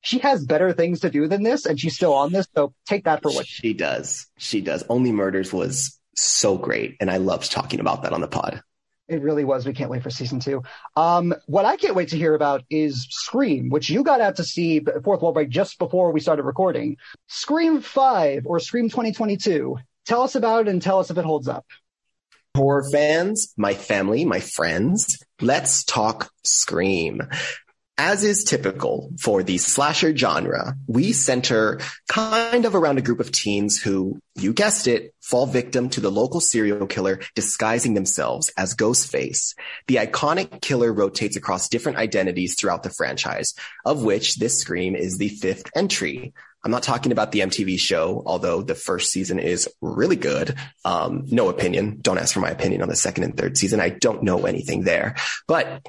she 0.07 0.21
has 0.21 0.45
better 0.45 0.73
things 0.73 1.01
to 1.01 1.11
do 1.11 1.27
than 1.27 1.43
this, 1.43 1.67
and 1.67 1.81
she's 1.81 1.97
still 1.97 2.15
on 2.15 2.33
this. 2.33 2.47
So 2.55 2.73
take 2.87 3.05
that 3.05 3.23
for 3.23 3.33
what 3.33 3.47
she 3.47 3.75
does. 3.75 4.29
She 4.39 4.61
does. 4.61 4.85
Only 4.89 5.11
Murders 5.11 5.53
was 5.53 5.99
so 6.15 6.57
great, 6.57 6.97
and 7.01 7.11
I 7.11 7.17
loved 7.17 7.51
talking 7.51 7.81
about 7.81 8.05
that 8.05 8.13
on 8.13 8.21
the 8.21 8.29
pod. 8.29 8.63
It 9.09 9.21
really 9.21 9.45
was. 9.45 9.67
We 9.67 9.73
can't 9.73 9.91
wait 9.91 10.05
for 10.05 10.11
season 10.11 10.39
two. 10.39 10.63
Um, 10.95 11.35
what 11.47 11.65
I 11.65 11.77
can't 11.77 11.97
wait 11.97 12.11
to 12.11 12.17
hear 12.17 12.35
about 12.35 12.63
is 12.71 13.07
Scream, 13.11 13.69
which 13.69 13.91
you 13.91 14.05
got 14.05 14.21
out 14.21 14.37
to 14.37 14.45
see 14.45 14.81
fourth 15.03 15.23
wall 15.23 15.33
break 15.33 15.49
just 15.49 15.77
before 15.79 16.13
we 16.13 16.21
started 16.21 16.45
recording. 16.45 16.99
Scream 17.27 17.81
Five 17.81 18.47
or 18.47 18.61
Scream 18.61 18.89
2022. 18.89 19.77
Tell 20.07 20.23
us 20.23 20.37
about 20.37 20.69
it 20.69 20.71
and 20.71 20.81
tell 20.81 21.01
us 21.01 21.11
if 21.11 21.19
it 21.19 21.25
holds 21.25 21.49
up. 21.49 21.67
Horror 22.57 22.85
fans, 22.93 23.53
my 23.57 23.75
family, 23.75 24.25
my 24.25 24.41
friends, 24.41 25.19
let's 25.41 25.85
talk 25.85 26.31
Scream. 26.45 27.23
As 27.99 28.25
is 28.25 28.45
typical 28.45 29.11
for 29.19 29.43
the 29.43 29.57
slasher 29.59 30.15
genre, 30.15 30.75
we 30.87 31.13
center 31.13 31.81
kind 32.09 32.65
of 32.65 32.75
around 32.75 32.99
a 32.99 33.03
group 33.03 33.21
of 33.21 33.33
teens 33.33 33.81
who, 33.81 34.21
you 34.35 34.53
guessed 34.53 34.87
it, 34.87 35.15
fall 35.23 35.47
victim 35.47 35.89
to 35.91 36.01
the 36.01 36.11
local 36.11 36.41
serial 36.41 36.87
killer 36.87 37.21
disguising 37.35 37.95
themselves 37.95 38.51
as 38.57 38.75
Ghostface. 38.75 39.55
The 39.87 39.97
iconic 39.97 40.61
killer 40.61 40.93
rotates 40.93 41.37
across 41.37 41.69
different 41.69 41.99
identities 41.99 42.55
throughout 42.59 42.83
the 42.83 42.91
franchise, 42.91 43.55
of 43.85 44.03
which 44.03 44.37
this 44.37 44.59
Scream 44.59 44.95
is 44.95 45.17
the 45.17 45.31
fifth 45.31 45.71
entry. 45.75 46.35
I'm 46.63 46.71
not 46.73 46.83
talking 46.83 47.13
about 47.13 47.33
the 47.33 47.41
MTV 47.41 47.79
show, 47.79 48.23
although 48.27 48.61
the 48.61 48.75
first 48.75 49.11
season 49.11 49.39
is 49.39 49.69
really 49.81 50.17
good. 50.17 50.55
Um, 50.85 51.25
no 51.29 51.49
opinion. 51.49 51.99
Don't 52.03 52.19
ask 52.19 52.35
for 52.35 52.41
my 52.41 52.51
opinion 52.51 52.83
on 52.83 52.89
the 52.89 52.97
second 52.97 53.25
and 53.25 53.37
third 53.37 53.57
season. 53.57 53.81
I 53.81 53.91
don't 53.91 54.25
know 54.25 54.47
anything 54.47 54.83
there, 54.83 55.15
but 55.47 55.87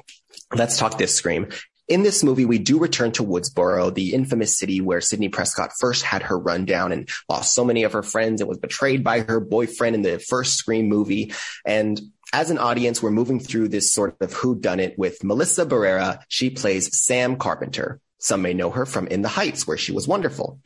let's 0.54 0.78
talk 0.78 0.96
this 0.96 1.14
Scream. 1.14 1.48
In 1.88 2.02
this 2.02 2.22
movie, 2.22 2.44
we 2.44 2.58
do 2.58 2.78
return 2.78 3.12
to 3.12 3.24
Woodsboro, 3.24 3.94
the 3.94 4.12
infamous 4.12 4.58
city 4.58 4.82
where 4.82 5.00
Sidney 5.00 5.30
Prescott 5.30 5.72
first 5.80 6.04
had 6.04 6.22
her 6.24 6.38
run 6.38 6.66
down 6.66 6.92
and 6.92 7.08
lost 7.30 7.54
so 7.54 7.64
many 7.64 7.82
of 7.84 7.94
her 7.94 8.02
friends 8.02 8.42
and 8.42 8.48
was 8.48 8.58
betrayed 8.58 9.02
by 9.02 9.20
her 9.20 9.40
boyfriend 9.40 9.94
in 9.94 10.02
the 10.02 10.18
first 10.18 10.56
Scream 10.56 10.86
movie. 10.88 11.32
And 11.64 11.98
as 12.34 12.50
an 12.50 12.58
audience, 12.58 13.02
we're 13.02 13.10
moving 13.10 13.40
through 13.40 13.68
this 13.68 13.90
sort 13.90 14.16
of 14.20 14.34
who 14.34 14.60
done 14.60 14.80
it 14.80 14.98
with 14.98 15.24
Melissa 15.24 15.64
Barrera. 15.64 16.20
She 16.28 16.50
plays 16.50 16.94
Sam 16.94 17.36
Carpenter. 17.36 18.00
Some 18.18 18.42
may 18.42 18.52
know 18.52 18.70
her 18.70 18.84
from 18.84 19.06
In 19.06 19.22
the 19.22 19.28
Heights, 19.28 19.66
where 19.66 19.78
she 19.78 19.92
was 19.92 20.06
wonderful. 20.06 20.60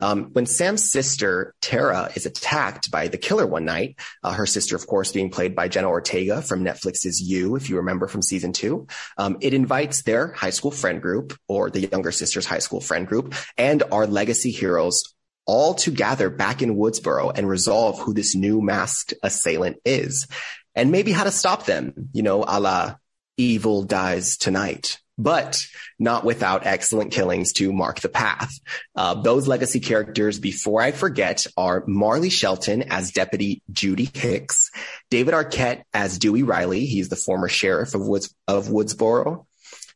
Um, 0.00 0.30
when 0.32 0.46
Sam's 0.46 0.90
sister, 0.90 1.54
Tara, 1.60 2.10
is 2.14 2.26
attacked 2.26 2.90
by 2.90 3.08
the 3.08 3.18
killer 3.18 3.46
one 3.46 3.64
night, 3.64 3.98
uh, 4.22 4.32
her 4.32 4.46
sister, 4.46 4.76
of 4.76 4.86
course, 4.86 5.12
being 5.12 5.30
played 5.30 5.54
by 5.54 5.68
Jenna 5.68 5.88
Ortega 5.88 6.42
from 6.42 6.64
Netflix's 6.64 7.20
You, 7.20 7.56
if 7.56 7.68
you 7.68 7.76
remember 7.76 8.06
from 8.06 8.22
season 8.22 8.52
two, 8.52 8.86
um, 9.16 9.38
it 9.40 9.54
invites 9.54 10.02
their 10.02 10.32
high 10.32 10.50
school 10.50 10.70
friend 10.70 11.02
group 11.02 11.36
or 11.48 11.70
the 11.70 11.80
younger 11.80 12.12
sister's 12.12 12.46
high 12.46 12.60
school 12.60 12.80
friend 12.80 13.06
group 13.06 13.34
and 13.56 13.82
our 13.90 14.06
legacy 14.06 14.50
heroes 14.50 15.14
all 15.46 15.74
to 15.74 15.90
gather 15.90 16.28
back 16.28 16.62
in 16.62 16.76
Woodsboro 16.76 17.32
and 17.36 17.48
resolve 17.48 17.98
who 18.00 18.12
this 18.12 18.34
new 18.34 18.60
masked 18.60 19.14
assailant 19.22 19.78
is 19.84 20.28
and 20.74 20.92
maybe 20.92 21.10
how 21.10 21.24
to 21.24 21.30
stop 21.30 21.64
them, 21.64 22.10
you 22.12 22.22
know, 22.22 22.44
a 22.46 22.60
la 22.60 22.94
evil 23.36 23.82
dies 23.82 24.36
tonight 24.36 24.98
but 25.18 25.60
not 25.98 26.24
without 26.24 26.64
excellent 26.64 27.12
killings 27.12 27.52
to 27.54 27.72
mark 27.72 28.00
the 28.00 28.08
path. 28.08 28.52
Uh, 28.94 29.14
those 29.14 29.48
legacy 29.48 29.80
characters, 29.80 30.38
before 30.38 30.80
I 30.80 30.92
forget, 30.92 31.44
are 31.56 31.84
Marley 31.86 32.30
Shelton 32.30 32.84
as 32.90 33.10
Deputy 33.10 33.62
Judy 33.70 34.08
Hicks, 34.14 34.70
David 35.10 35.34
Arquette 35.34 35.82
as 35.92 36.18
Dewey 36.18 36.44
Riley. 36.44 36.86
He's 36.86 37.08
the 37.08 37.16
former 37.16 37.48
sheriff 37.48 37.94
of 37.94 38.06
Woods 38.06 38.32
of 38.46 38.68
Woodsboro. 38.68 39.44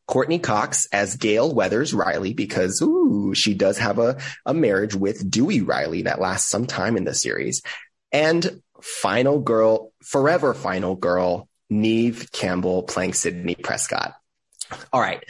Courteney 0.09 0.41
Cox 0.41 0.89
as 0.93 1.17
Gale 1.17 1.55
Weathers 1.55 1.95
Riley 1.95 2.35
because 2.35 2.83
ooh, 2.83 3.33
she 3.35 3.55
does 3.55 3.79
have 3.79 4.01
a, 4.01 4.19
a 4.45 4.53
marriage 4.53 4.95
with 4.95 5.31
Dewey 5.31 5.63
Riley 5.63 6.03
that 6.03 6.21
lasts 6.21 6.51
some 6.51 6.67
time 6.67 6.97
in 6.97 7.05
the 7.05 7.15
series. 7.15 7.63
And 8.11 8.61
final 8.83 9.39
girl, 9.39 9.93
forever 10.03 10.55
final 10.55 10.97
girl, 10.97 11.49
Neve 11.71 12.31
Campbell 12.33 12.83
playing 12.83 13.15
Sidney 13.15 13.55
Prescott. 13.55 14.15
All 14.93 15.01
right. 15.01 15.23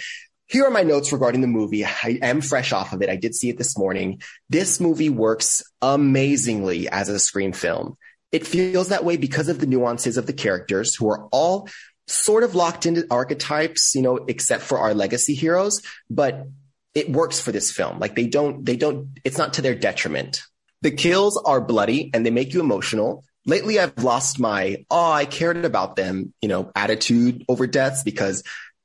Here 0.46 0.66
are 0.66 0.70
my 0.70 0.82
notes 0.82 1.12
regarding 1.12 1.40
the 1.40 1.46
movie. 1.46 1.84
I 1.84 2.18
am 2.20 2.42
fresh 2.42 2.72
off 2.72 2.92
of 2.92 3.00
it. 3.00 3.08
I 3.08 3.16
did 3.16 3.34
see 3.34 3.48
it 3.48 3.56
this 3.56 3.78
morning. 3.78 4.20
This 4.50 4.80
movie 4.80 5.08
works 5.08 5.62
amazingly 5.80 6.88
as 6.88 7.08
a 7.08 7.18
Scream 7.18 7.52
film. 7.52 7.96
It 8.32 8.46
feels 8.46 8.88
that 8.88 9.04
way 9.04 9.16
because 9.16 9.48
of 9.48 9.60
the 9.60 9.66
nuances 9.66 10.16
of 10.18 10.26
the 10.26 10.32
characters 10.32 10.94
who 10.94 11.08
are 11.10 11.26
all 11.32 11.68
sort 12.06 12.42
of 12.42 12.54
locked 12.54 12.84
into 12.84 13.06
archetypes, 13.10 13.94
you 13.94 14.02
know, 14.02 14.16
except 14.28 14.62
for 14.62 14.78
our 14.78 14.92
legacy 14.92 15.34
heroes, 15.34 15.82
but 16.10 16.46
it 16.94 17.10
works 17.10 17.40
for 17.40 17.52
this 17.52 17.70
film. 17.70 17.98
Like 17.98 18.14
they 18.14 18.26
don't, 18.26 18.64
they 18.64 18.76
don't, 18.76 19.18
it's 19.24 19.38
not 19.38 19.54
to 19.54 19.62
their 19.62 19.74
detriment. 19.74 20.42
The 20.82 20.90
kills 20.90 21.40
are 21.42 21.60
bloody 21.60 22.10
and 22.12 22.26
they 22.26 22.30
make 22.30 22.52
you 22.52 22.60
emotional. 22.60 23.24
Lately, 23.46 23.78
I've 23.78 24.02
lost 24.02 24.38
my, 24.38 24.84
oh, 24.90 25.12
I 25.12 25.24
cared 25.24 25.64
about 25.64 25.96
them, 25.96 26.32
you 26.42 26.48
know, 26.48 26.70
attitude 26.76 27.44
over 27.48 27.66
deaths 27.66 28.02
because 28.02 28.42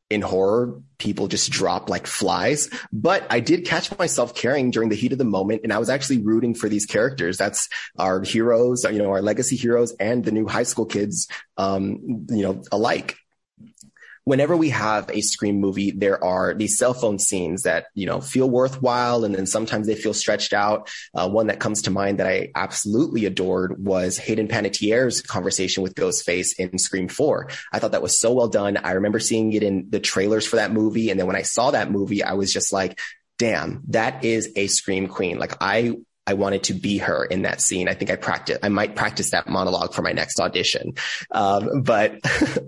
in 0.09 0.21
horror, 0.21 0.81
people 0.97 1.27
just 1.27 1.51
drop 1.51 1.89
like 1.89 2.07
flies. 2.07 2.69
But 2.93 3.27
I 3.29 3.39
did 3.39 3.65
catch 3.65 3.95
myself 3.97 4.33
caring 4.33 4.71
during 4.71 4.89
the 4.89 4.95
heat 4.95 5.11
of 5.11 5.17
the 5.17 5.25
moment, 5.25 5.61
and 5.63 5.73
I 5.73 5.79
was 5.79 5.89
actually 5.89 6.19
rooting 6.19 6.53
for 6.53 6.69
these 6.69 6.85
characters. 6.85 7.37
That's 7.37 7.67
our 7.97 8.21
heroes, 8.23 8.83
you 8.83 8.99
know, 8.99 9.11
our 9.11 9.21
legacy 9.21 9.55
heroes, 9.55 9.93
and 9.99 10.23
the 10.23 10.31
new 10.31 10.47
high 10.47 10.63
school 10.63 10.85
kids, 10.85 11.27
um, 11.57 12.25
you 12.29 12.43
know, 12.43 12.63
alike 12.71 13.17
whenever 14.27 14.57
we 14.57 14.71
have 14.71 15.09
a 15.09 15.21
Scream 15.21 15.61
movie, 15.61 15.91
there 15.91 16.21
are 16.21 16.53
these 16.53 16.77
cell 16.77 16.93
phone 16.93 17.17
scenes 17.17 17.63
that, 17.63 17.85
you 17.93 18.05
know, 18.05 18.19
feel 18.19 18.49
worthwhile. 18.49 19.23
And 19.23 19.33
then 19.33 19.45
sometimes 19.45 19.87
they 19.87 19.95
feel 19.95 20.13
stretched 20.13 20.51
out. 20.51 20.89
Uh, 21.13 21.29
one 21.29 21.47
that 21.47 21.61
comes 21.61 21.83
to 21.83 21.91
mind 21.91 22.19
that 22.19 22.27
I 22.27 22.51
absolutely 22.53 23.23
adored 23.23 23.81
was 23.81 24.17
Hayden 24.17 24.49
Panettiere's 24.49 25.21
conversation 25.21 25.81
with 25.81 25.95
Ghostface 25.95 26.59
in 26.59 26.77
Scream 26.77 27.07
4. 27.07 27.49
I 27.71 27.79
thought 27.79 27.93
that 27.93 28.01
was 28.01 28.19
so 28.19 28.33
well 28.33 28.49
done. 28.49 28.75
I 28.75 28.91
remember 28.91 29.21
seeing 29.21 29.53
it 29.53 29.63
in 29.63 29.89
the 29.91 30.01
trailers 30.01 30.45
for 30.45 30.57
that 30.57 30.73
movie. 30.73 31.09
And 31.09 31.17
then 31.17 31.27
when 31.27 31.37
I 31.37 31.43
saw 31.43 31.71
that 31.71 31.89
movie, 31.89 32.21
I 32.21 32.33
was 32.33 32.51
just 32.51 32.73
like, 32.73 32.99
damn, 33.37 33.81
that 33.87 34.25
is 34.25 34.51
a 34.57 34.67
Scream 34.67 35.07
Queen. 35.07 35.39
Like 35.39 35.53
I 35.61 35.95
I 36.27 36.33
wanted 36.33 36.63
to 36.63 36.73
be 36.73 36.97
her 36.97 37.23
in 37.23 37.43
that 37.43 37.61
scene. 37.61 37.87
I 37.87 37.93
think 37.93 38.11
I 38.11 38.17
practice, 38.17 38.59
I 38.61 38.67
might 38.69 38.95
practice 38.95 39.31
that 39.31 39.47
monologue 39.47 39.93
for 39.93 40.01
my 40.01 40.11
next 40.11 40.39
audition. 40.39 40.93
Um, 41.31 41.83
but 41.83 42.19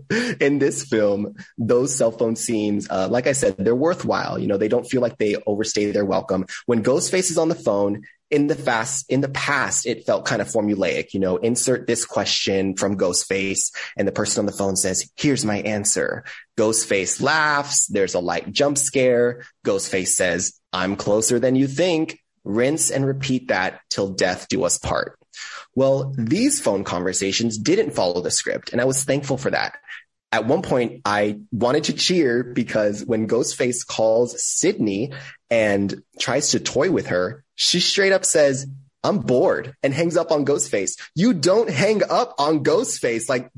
in 0.39 0.59
this 0.59 0.85
film, 0.85 1.35
those 1.57 1.93
cell 1.93 2.11
phone 2.11 2.37
scenes, 2.37 2.87
uh, 2.89 3.09
like 3.09 3.27
I 3.27 3.33
said, 3.33 3.57
they're 3.57 3.75
worthwhile. 3.75 4.39
You 4.39 4.47
know, 4.47 4.57
they 4.57 4.69
don't 4.69 4.85
feel 4.85 5.01
like 5.01 5.17
they 5.17 5.35
overstay 5.45 5.91
their 5.91 6.05
welcome. 6.05 6.45
When 6.65 6.81
Ghostface 6.81 7.29
is 7.29 7.37
on 7.37 7.49
the 7.49 7.55
phone, 7.55 8.03
in 8.31 8.45
the 8.47 8.55
fast 8.55 9.09
in 9.09 9.21
the 9.21 9.29
past 9.29 9.87
it 9.87 10.05
felt 10.05 10.23
kind 10.23 10.39
of 10.39 10.47
formulaic 10.47 11.13
you 11.15 11.19
know 11.19 11.37
insert 11.37 11.87
this 11.87 12.05
question 12.05 12.75
from 12.75 12.95
ghostface 12.95 13.71
and 13.97 14.07
the 14.07 14.11
person 14.11 14.41
on 14.41 14.45
the 14.45 14.51
phone 14.51 14.75
says 14.75 15.09
here's 15.17 15.43
my 15.43 15.61
answer 15.61 16.23
ghostface 16.55 17.21
laughs 17.21 17.87
there's 17.87 18.13
a 18.13 18.19
light 18.19 18.51
jump 18.51 18.77
scare 18.77 19.43
ghostface 19.65 20.09
says 20.09 20.59
i'm 20.71 20.95
closer 20.95 21.39
than 21.39 21.55
you 21.55 21.67
think 21.67 22.19
rinse 22.43 22.89
and 22.89 23.05
repeat 23.05 23.49
that 23.49 23.81
till 23.89 24.09
death 24.09 24.47
do 24.49 24.63
us 24.63 24.77
part. 24.77 25.17
Well, 25.75 26.13
these 26.17 26.59
phone 26.59 26.83
conversations 26.83 27.57
didn't 27.57 27.91
follow 27.91 28.21
the 28.21 28.31
script, 28.31 28.71
and 28.71 28.81
I 28.81 28.85
was 28.85 29.03
thankful 29.03 29.37
for 29.37 29.51
that. 29.51 29.77
At 30.31 30.45
one 30.45 30.61
point, 30.61 31.01
I 31.05 31.39
wanted 31.51 31.85
to 31.85 31.93
cheer 31.93 32.43
because 32.43 33.03
when 33.03 33.27
Ghostface 33.27 33.85
calls 33.85 34.43
Sidney 34.43 35.13
and 35.49 36.03
tries 36.19 36.51
to 36.51 36.59
toy 36.59 36.91
with 36.91 37.07
her, 37.07 37.43
she 37.55 37.79
straight 37.79 38.11
up 38.11 38.25
says, 38.25 38.67
I'm 39.03 39.19
bored 39.19 39.75
and 39.81 39.93
hangs 39.93 40.17
up 40.17 40.31
on 40.31 40.45
Ghostface. 40.45 40.99
You 41.15 41.33
don't 41.33 41.69
hang 41.69 42.03
up 42.03 42.35
on 42.37 42.63
Ghostface. 42.63 43.29
Like, 43.29 43.49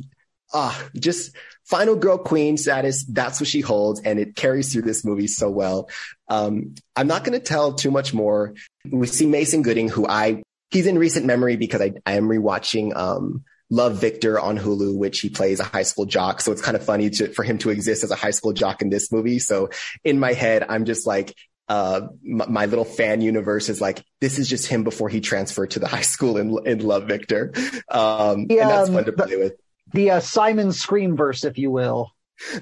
ah, 0.53 0.81
just 0.97 1.35
final 1.71 1.95
girl 1.95 2.17
queen 2.17 2.57
status. 2.57 3.05
That's 3.05 3.39
what 3.39 3.47
she 3.47 3.61
holds. 3.61 4.01
And 4.01 4.19
it 4.19 4.35
carries 4.35 4.71
through 4.71 4.81
this 4.81 5.05
movie 5.05 5.27
so 5.27 5.49
well. 5.49 5.89
Um, 6.27 6.75
I'm 6.97 7.07
not 7.07 7.23
going 7.23 7.39
to 7.39 7.43
tell 7.43 7.73
too 7.73 7.89
much 7.89 8.13
more. 8.13 8.53
We 8.91 9.07
see 9.07 9.25
Mason 9.25 9.61
Gooding, 9.61 9.87
who 9.87 10.05
I, 10.05 10.43
he's 10.69 10.85
in 10.85 10.99
recent 10.99 11.25
memory 11.25 11.55
because 11.55 11.81
I, 11.81 11.93
I 12.05 12.13
am 12.15 12.25
rewatching, 12.25 12.95
um, 12.95 13.45
Love 13.73 14.01
Victor 14.01 14.37
on 14.37 14.59
Hulu, 14.59 14.97
which 14.97 15.21
he 15.21 15.29
plays 15.29 15.61
a 15.61 15.63
high 15.63 15.83
school 15.83 16.05
jock. 16.05 16.41
So 16.41 16.51
it's 16.51 16.61
kind 16.61 16.75
of 16.75 16.83
funny 16.83 17.09
to, 17.09 17.29
for 17.29 17.43
him 17.43 17.57
to 17.59 17.69
exist 17.69 18.03
as 18.03 18.11
a 18.11 18.15
high 18.15 18.31
school 18.31 18.51
jock 18.51 18.81
in 18.81 18.89
this 18.89 19.13
movie. 19.13 19.39
So 19.39 19.69
in 20.03 20.19
my 20.19 20.33
head, 20.33 20.65
I'm 20.67 20.83
just 20.83 21.07
like, 21.07 21.33
uh, 21.69 22.01
my, 22.21 22.47
my, 22.47 22.65
little 22.65 22.83
fan 22.83 23.21
universe 23.21 23.69
is 23.69 23.79
like, 23.79 24.03
this 24.19 24.39
is 24.39 24.49
just 24.49 24.67
him 24.67 24.83
before 24.83 25.07
he 25.07 25.21
transferred 25.21 25.71
to 25.71 25.79
the 25.79 25.87
high 25.87 26.01
school 26.01 26.35
in, 26.35 26.67
in 26.67 26.79
Love 26.79 27.07
Victor. 27.07 27.53
Um, 27.87 28.47
yeah, 28.49 28.63
and 28.63 28.69
that's 28.71 28.89
fun 28.89 29.05
to 29.05 29.13
play 29.13 29.37
with 29.37 29.53
the 29.93 30.11
uh, 30.11 30.19
Simon 30.19 30.69
Screamverse, 30.69 31.45
if 31.45 31.57
you 31.57 31.71
will. 31.71 32.11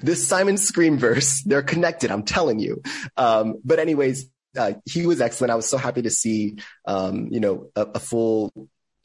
This 0.02 0.26
Simon 0.26 0.58
Scream 0.58 0.98
verse, 0.98 1.42
they're 1.42 1.62
connected. 1.62 2.10
I'm 2.10 2.24
telling 2.24 2.58
you. 2.58 2.82
Um, 3.16 3.60
but 3.64 3.78
anyways, 3.78 4.26
uh, 4.58 4.74
he 4.84 5.06
was 5.06 5.20
excellent. 5.20 5.52
I 5.52 5.54
was 5.54 5.68
so 5.68 5.78
happy 5.78 6.02
to 6.02 6.10
see, 6.10 6.58
um, 6.84 7.28
you 7.30 7.40
know, 7.40 7.70
a, 7.76 7.82
a 7.82 7.98
full 7.98 8.52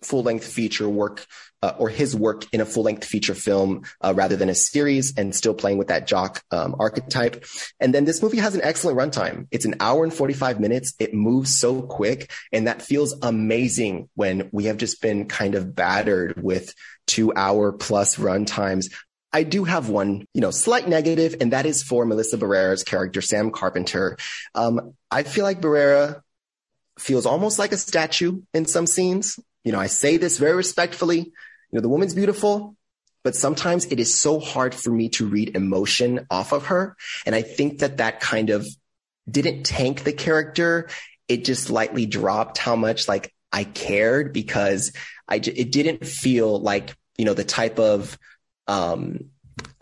full 0.06 0.24
length 0.24 0.46
feature 0.46 0.88
work 0.88 1.26
uh, 1.64 1.74
or 1.80 1.90
his 1.90 2.16
work 2.16 2.46
in 2.54 2.62
a 2.62 2.66
full 2.66 2.84
length 2.84 3.04
feature 3.04 3.34
film 3.34 3.84
uh, 4.02 4.14
rather 4.16 4.36
than 4.36 4.50
a 4.50 4.56
series 4.56 5.18
and 5.18 5.34
still 5.34 5.54
playing 5.54 5.78
with 5.78 5.88
that 5.88 6.06
jock 6.06 6.44
um, 6.52 6.76
archetype. 6.80 7.44
And 7.80 7.94
then 7.94 8.06
this 8.06 8.22
movie 8.22 8.38
has 8.38 8.54
an 8.54 8.62
excellent 8.64 9.00
runtime. 9.00 9.48
It's 9.52 9.66
an 9.66 9.76
hour 9.80 10.04
and 10.04 10.14
45 10.14 10.60
minutes. 10.60 10.94
It 11.00 11.14
moves 11.14 11.58
so 11.58 11.82
quick 11.82 12.32
and 12.52 12.68
that 12.68 12.82
feels 12.82 13.16
amazing 13.22 14.10
when 14.14 14.50
we 14.52 14.66
have 14.66 14.78
just 14.78 15.02
been 15.02 15.28
kind 15.28 15.56
of 15.56 15.76
battered 15.76 16.42
with 16.42 16.74
two 17.08 17.34
hour 17.36 17.72
plus 17.72 18.20
run 18.20 18.46
times. 18.46 18.89
I 19.32 19.44
do 19.44 19.65
have 19.65 19.89
one, 19.89 20.26
you 20.34 20.39
know, 20.39 20.52
slight 20.52 20.88
negative, 20.88 21.36
and 21.41 21.52
that 21.52 21.65
is 21.65 21.84
for 21.84 22.06
Melissa 22.06 22.38
Barrera's 22.38 22.84
character, 22.84 23.22
Sam 23.22 23.52
Carpenter. 23.52 24.18
Um, 24.54 24.94
I 25.12 25.24
feel 25.24 25.44
like 25.44 25.60
Barrera 25.60 26.22
feels 26.98 27.26
almost 27.26 27.60
like 27.60 27.74
a 27.74 27.78
statue 27.78 28.41
in 28.54 28.65
some 28.65 28.88
scenes. 28.88 29.38
You 29.65 29.74
know, 29.74 29.80
I 29.80 29.88
say 29.88 30.18
this 30.18 30.38
very 30.38 30.56
respectfully. 30.56 31.20
You 31.20 31.34
know, 31.74 31.82
the 31.82 31.89
woman's 31.89 32.13
beautiful, 32.13 32.78
but 33.24 33.36
sometimes 33.36 33.86
it 33.88 34.00
is 34.00 34.18
so 34.18 34.39
hard 34.39 34.74
for 34.74 34.91
me 34.91 35.10
to 35.10 35.28
read 35.28 35.56
emotion 35.56 36.28
off 36.30 36.53
of 36.53 36.68
her. 36.68 36.95
And 37.26 37.36
I 37.36 37.41
think 37.41 37.80
that 37.80 37.97
that 37.97 38.22
kind 38.22 38.51
of 38.51 38.66
didn't 39.30 39.64
tank 39.64 40.03
the 40.03 40.14
character. 40.14 40.88
It 41.28 41.43
just 41.43 41.70
lightly 41.70 42.06
dropped 42.06 42.58
how 42.58 42.76
much 42.76 43.08
like 43.10 43.34
I 43.51 43.64
cared 43.64 44.32
because 44.32 44.93
I, 45.28 45.36
it 45.36 45.71
didn't 45.71 46.05
feel 46.05 46.59
like, 46.59 46.95
you 47.17 47.26
know, 47.26 47.34
the 47.34 47.43
type 47.43 47.80
of, 47.80 48.17
um, 48.67 49.30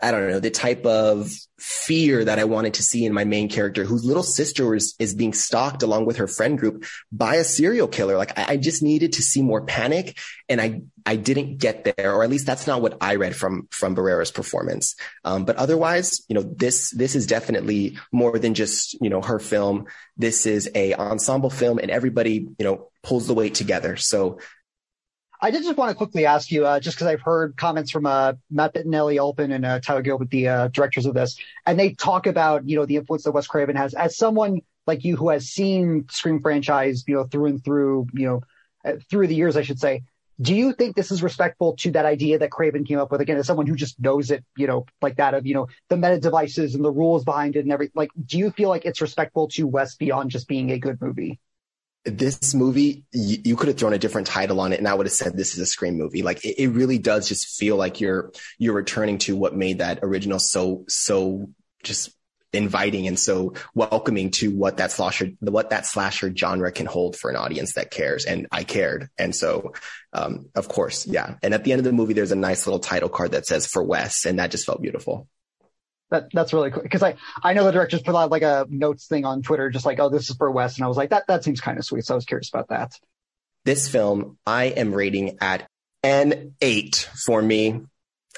I 0.00 0.10
don't 0.10 0.28
know, 0.28 0.40
the 0.40 0.50
type 0.50 0.84
of 0.86 1.30
fear 1.58 2.24
that 2.24 2.38
I 2.38 2.44
wanted 2.44 2.74
to 2.74 2.82
see 2.82 3.04
in 3.04 3.12
my 3.12 3.24
main 3.24 3.48
character, 3.48 3.84
whose 3.84 4.04
little 4.04 4.22
sister 4.22 4.74
is, 4.74 4.94
is 4.98 5.14
being 5.14 5.32
stalked 5.32 5.82
along 5.82 6.04
with 6.04 6.18
her 6.18 6.28
friend 6.28 6.58
group 6.58 6.84
by 7.10 7.36
a 7.36 7.44
serial 7.44 7.88
killer. 7.88 8.16
Like 8.16 8.38
I, 8.38 8.52
I 8.52 8.56
just 8.56 8.82
needed 8.82 9.14
to 9.14 9.22
see 9.22 9.42
more 9.42 9.64
panic 9.64 10.18
and 10.48 10.60
I, 10.60 10.82
I 11.06 11.16
didn't 11.16 11.58
get 11.58 11.84
there, 11.84 12.12
or 12.14 12.22
at 12.22 12.30
least 12.30 12.46
that's 12.46 12.66
not 12.66 12.82
what 12.82 12.98
I 13.00 13.16
read 13.16 13.34
from, 13.34 13.66
from 13.70 13.94
Barrera's 13.94 14.30
performance. 14.30 14.94
Um, 15.24 15.44
but 15.44 15.56
otherwise, 15.56 16.22
you 16.28 16.34
know, 16.34 16.42
this, 16.42 16.90
this 16.90 17.14
is 17.14 17.26
definitely 17.26 17.98
more 18.12 18.38
than 18.38 18.54
just, 18.54 18.94
you 19.00 19.10
know, 19.10 19.22
her 19.22 19.38
film. 19.38 19.86
This 20.16 20.46
is 20.46 20.70
a 20.74 20.94
ensemble 20.94 21.50
film 21.50 21.78
and 21.78 21.90
everybody, 21.90 22.46
you 22.58 22.64
know, 22.64 22.90
pulls 23.02 23.26
the 23.26 23.34
weight 23.34 23.54
together. 23.54 23.96
So 23.96 24.38
I 25.44 25.50
did 25.50 25.62
just 25.62 25.76
want 25.76 25.90
to 25.90 25.94
quickly 25.94 26.24
ask 26.24 26.50
you, 26.50 26.64
uh, 26.64 26.80
just 26.80 26.96
because 26.96 27.06
I've 27.06 27.20
heard 27.20 27.58
comments 27.58 27.90
from 27.90 28.06
uh, 28.06 28.32
Matt 28.50 28.72
Bettinelli-Olpin, 28.72 29.52
and 29.52 29.66
uh, 29.66 29.78
Tyler 29.78 30.02
Gillett, 30.02 30.30
the 30.30 30.48
uh, 30.48 30.68
directors 30.68 31.04
of 31.04 31.12
this, 31.12 31.38
and 31.66 31.78
they 31.78 31.92
talk 31.92 32.26
about 32.26 32.66
you 32.66 32.76
know 32.76 32.86
the 32.86 32.96
influence 32.96 33.24
that 33.24 33.32
Wes 33.32 33.46
Craven 33.46 33.76
has. 33.76 33.92
As 33.92 34.16
someone 34.16 34.62
like 34.86 35.04
you 35.04 35.16
who 35.16 35.28
has 35.28 35.50
seen 35.50 36.06
Scream 36.08 36.40
franchise, 36.40 37.04
you 37.06 37.16
know, 37.16 37.24
through 37.24 37.44
and 37.44 37.62
through, 37.62 38.06
you 38.14 38.26
know, 38.26 38.42
uh, 38.86 38.94
through 39.10 39.26
the 39.26 39.34
years, 39.34 39.58
I 39.58 39.62
should 39.62 39.78
say. 39.78 40.04
Do 40.40 40.54
you 40.54 40.72
think 40.72 40.96
this 40.96 41.10
is 41.10 41.22
respectful 41.22 41.76
to 41.76 41.90
that 41.90 42.06
idea 42.06 42.38
that 42.38 42.50
Craven 42.50 42.84
came 42.84 42.98
up 42.98 43.12
with? 43.12 43.20
Again, 43.20 43.36
as 43.36 43.46
someone 43.46 43.66
who 43.66 43.76
just 43.76 44.00
knows 44.00 44.30
it, 44.30 44.42
you 44.56 44.66
know, 44.66 44.86
like 45.02 45.16
that 45.16 45.34
of 45.34 45.46
you 45.46 45.52
know 45.52 45.68
the 45.90 45.98
meta 45.98 46.18
devices 46.18 46.74
and 46.74 46.82
the 46.82 46.90
rules 46.90 47.22
behind 47.22 47.56
it 47.56 47.66
and 47.66 47.70
everything. 47.70 47.92
Like, 47.94 48.12
do 48.24 48.38
you 48.38 48.50
feel 48.50 48.70
like 48.70 48.86
it's 48.86 49.02
respectful 49.02 49.48
to 49.48 49.66
Wes 49.66 49.94
beyond 49.94 50.30
just 50.30 50.48
being 50.48 50.70
a 50.70 50.78
good 50.78 51.02
movie? 51.02 51.38
This 52.04 52.54
movie, 52.54 53.04
you, 53.12 53.38
you, 53.44 53.56
could 53.56 53.68
have 53.68 53.78
thrown 53.78 53.94
a 53.94 53.98
different 53.98 54.26
title 54.26 54.60
on 54.60 54.72
it 54.72 54.78
and 54.78 54.86
I 54.86 54.94
would 54.94 55.06
have 55.06 55.12
said 55.12 55.36
this 55.36 55.54
is 55.54 55.60
a 55.60 55.66
scream 55.66 55.96
movie. 55.96 56.22
Like 56.22 56.44
it, 56.44 56.62
it, 56.62 56.68
really 56.68 56.98
does 56.98 57.28
just 57.28 57.56
feel 57.58 57.76
like 57.76 58.00
you're, 58.00 58.30
you're 58.58 58.74
returning 58.74 59.18
to 59.18 59.36
what 59.36 59.56
made 59.56 59.78
that 59.78 60.00
original 60.02 60.38
so, 60.38 60.84
so 60.86 61.48
just 61.82 62.14
inviting 62.52 63.06
and 63.06 63.18
so 63.18 63.54
welcoming 63.74 64.30
to 64.30 64.54
what 64.54 64.76
that 64.76 64.92
slasher, 64.92 65.30
what 65.40 65.70
that 65.70 65.86
slasher 65.86 66.34
genre 66.34 66.70
can 66.70 66.86
hold 66.86 67.16
for 67.16 67.30
an 67.30 67.36
audience 67.36 67.74
that 67.74 67.90
cares. 67.90 68.26
And 68.26 68.46
I 68.52 68.64
cared. 68.64 69.08
And 69.18 69.34
so, 69.34 69.72
um, 70.12 70.50
of 70.54 70.68
course, 70.68 71.06
yeah. 71.06 71.36
And 71.42 71.54
at 71.54 71.64
the 71.64 71.72
end 71.72 71.80
of 71.80 71.84
the 71.84 71.92
movie, 71.92 72.12
there's 72.12 72.32
a 72.32 72.36
nice 72.36 72.66
little 72.66 72.80
title 72.80 73.08
card 73.08 73.32
that 73.32 73.46
says 73.46 73.66
for 73.66 73.82
Wes 73.82 74.24
and 74.26 74.38
that 74.38 74.50
just 74.50 74.66
felt 74.66 74.82
beautiful. 74.82 75.28
That 76.10 76.28
that's 76.32 76.52
really 76.52 76.70
cool 76.70 76.82
because 76.82 77.02
I 77.02 77.16
I 77.42 77.54
know 77.54 77.64
the 77.64 77.72
directors 77.72 78.02
put 78.02 78.14
out 78.14 78.30
like 78.30 78.42
a 78.42 78.66
notes 78.68 79.06
thing 79.06 79.24
on 79.24 79.42
Twitter, 79.42 79.70
just 79.70 79.86
like 79.86 79.98
oh 80.00 80.10
this 80.10 80.28
is 80.30 80.36
for 80.36 80.50
Wes, 80.50 80.76
and 80.76 80.84
I 80.84 80.88
was 80.88 80.96
like 80.96 81.10
that 81.10 81.26
that 81.28 81.44
seems 81.44 81.60
kind 81.60 81.78
of 81.78 81.84
sweet, 81.84 82.04
so 82.04 82.14
I 82.14 82.16
was 82.16 82.24
curious 82.24 82.50
about 82.50 82.68
that. 82.68 82.98
This 83.64 83.88
film 83.88 84.38
I 84.46 84.64
am 84.64 84.94
rating 84.94 85.38
at 85.40 85.66
an 86.04 86.54
eight 86.60 87.08
for 87.24 87.40
me. 87.42 87.80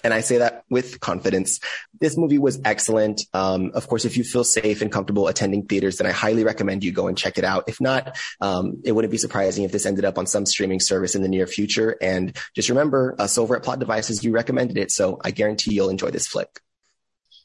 And 0.05 0.13
I 0.13 0.21
say 0.21 0.39
that 0.39 0.63
with 0.69 1.01
confidence. 1.01 1.59
This 1.99 2.19
movie 2.19 2.39
was 2.39 2.61
excellent. 2.65 3.23
Um, 3.33 3.73
of 3.75 3.89
course, 3.89 4.05
if 4.05 4.17
you 4.17 4.25
feel 4.25 4.45
safe 4.45 4.83
and 4.83 4.93
comfortable 4.93 5.27
attending 5.27 5.67
theaters, 5.67 5.97
then 5.97 6.07
I 6.07 6.13
highly 6.13 6.45
recommend 6.45 6.85
you 6.85 6.93
go 6.93 7.09
and 7.09 7.17
check 7.17 7.39
it 7.39 7.45
out. 7.45 7.65
If 7.67 7.81
not, 7.81 8.17
um, 8.43 8.83
it 8.85 8.93
wouldn't 8.93 9.11
be 9.11 9.19
surprising 9.19 9.65
if 9.65 9.73
this 9.73 9.87
ended 9.87 10.05
up 10.05 10.19
on 10.19 10.27
some 10.27 10.45
streaming 10.45 10.81
service 10.81 11.15
in 11.15 11.23
the 11.23 11.29
near 11.29 11.47
future. 11.47 11.97
And 12.01 12.37
just 12.55 12.69
remember, 12.69 13.17
us 13.19 13.39
over 13.39 13.57
at 13.57 13.63
Plot 13.63 13.79
Devices, 13.79 14.23
you 14.23 14.33
recommended 14.33 14.77
it. 14.77 14.91
So 14.93 15.19
I 15.25 15.31
guarantee 15.31 15.75
you'll 15.75 15.89
enjoy 15.89 16.11
this 16.11 16.27
flick. 16.27 16.61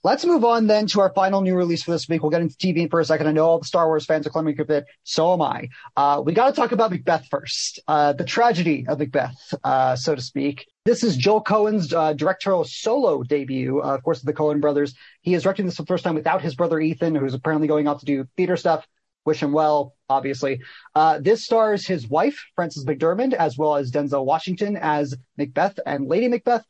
Let's 0.03 0.25
move 0.25 0.43
on 0.43 0.65
then 0.65 0.87
to 0.87 1.01
our 1.01 1.13
final 1.13 1.41
new 1.41 1.53
release 1.53 1.83
for 1.83 1.91
this 1.91 2.09
week. 2.09 2.23
We'll 2.23 2.31
get 2.31 2.41
into 2.41 2.55
TV 2.55 2.89
for 2.89 2.99
a 2.99 3.05
second. 3.05 3.27
I 3.27 3.33
know 3.33 3.45
all 3.45 3.59
the 3.59 3.65
Star 3.65 3.85
Wars 3.85 4.03
fans 4.03 4.25
are 4.25 4.31
clamoring 4.31 4.55
for 4.55 4.63
it. 4.63 4.85
So 5.03 5.31
am 5.31 5.43
I. 5.43 5.69
Uh, 5.95 6.23
we 6.25 6.33
got 6.33 6.47
to 6.47 6.55
talk 6.55 6.71
about 6.71 6.89
Macbeth 6.89 7.27
first. 7.29 7.79
Uh, 7.87 8.11
the 8.13 8.23
tragedy 8.23 8.83
of 8.87 8.97
Macbeth, 8.97 9.53
uh, 9.63 9.95
so 9.95 10.15
to 10.15 10.21
speak. 10.21 10.65
This 10.85 11.03
is 11.03 11.15
Joel 11.15 11.41
Coen's 11.41 11.93
uh, 11.93 12.13
directorial 12.13 12.63
solo 12.63 13.21
debut, 13.21 13.79
uh, 13.79 13.93
of 13.93 14.01
course, 14.01 14.21
of 14.21 14.25
the 14.25 14.33
Cohen 14.33 14.59
brothers. 14.59 14.95
He 15.21 15.35
is 15.35 15.43
directing 15.43 15.67
this 15.67 15.75
for 15.75 15.83
the 15.83 15.87
first 15.87 16.03
time 16.03 16.15
without 16.15 16.41
his 16.41 16.55
brother 16.55 16.79
Ethan, 16.79 17.13
who's 17.13 17.35
apparently 17.35 17.67
going 17.67 17.87
out 17.87 17.99
to 17.99 18.05
do 18.07 18.25
theater 18.37 18.57
stuff. 18.57 18.87
Wish 19.23 19.43
him 19.43 19.51
well, 19.51 19.93
obviously. 20.09 20.61
Uh, 20.95 21.19
this 21.19 21.45
stars 21.45 21.85
his 21.85 22.07
wife, 22.07 22.43
Frances 22.55 22.85
McDormand, 22.85 23.33
as 23.33 23.55
well 23.55 23.75
as 23.75 23.91
Denzel 23.91 24.25
Washington 24.25 24.77
as 24.77 25.13
Macbeth 25.37 25.79
and 25.85 26.07
Lady 26.07 26.27
Macbeth. 26.27 26.65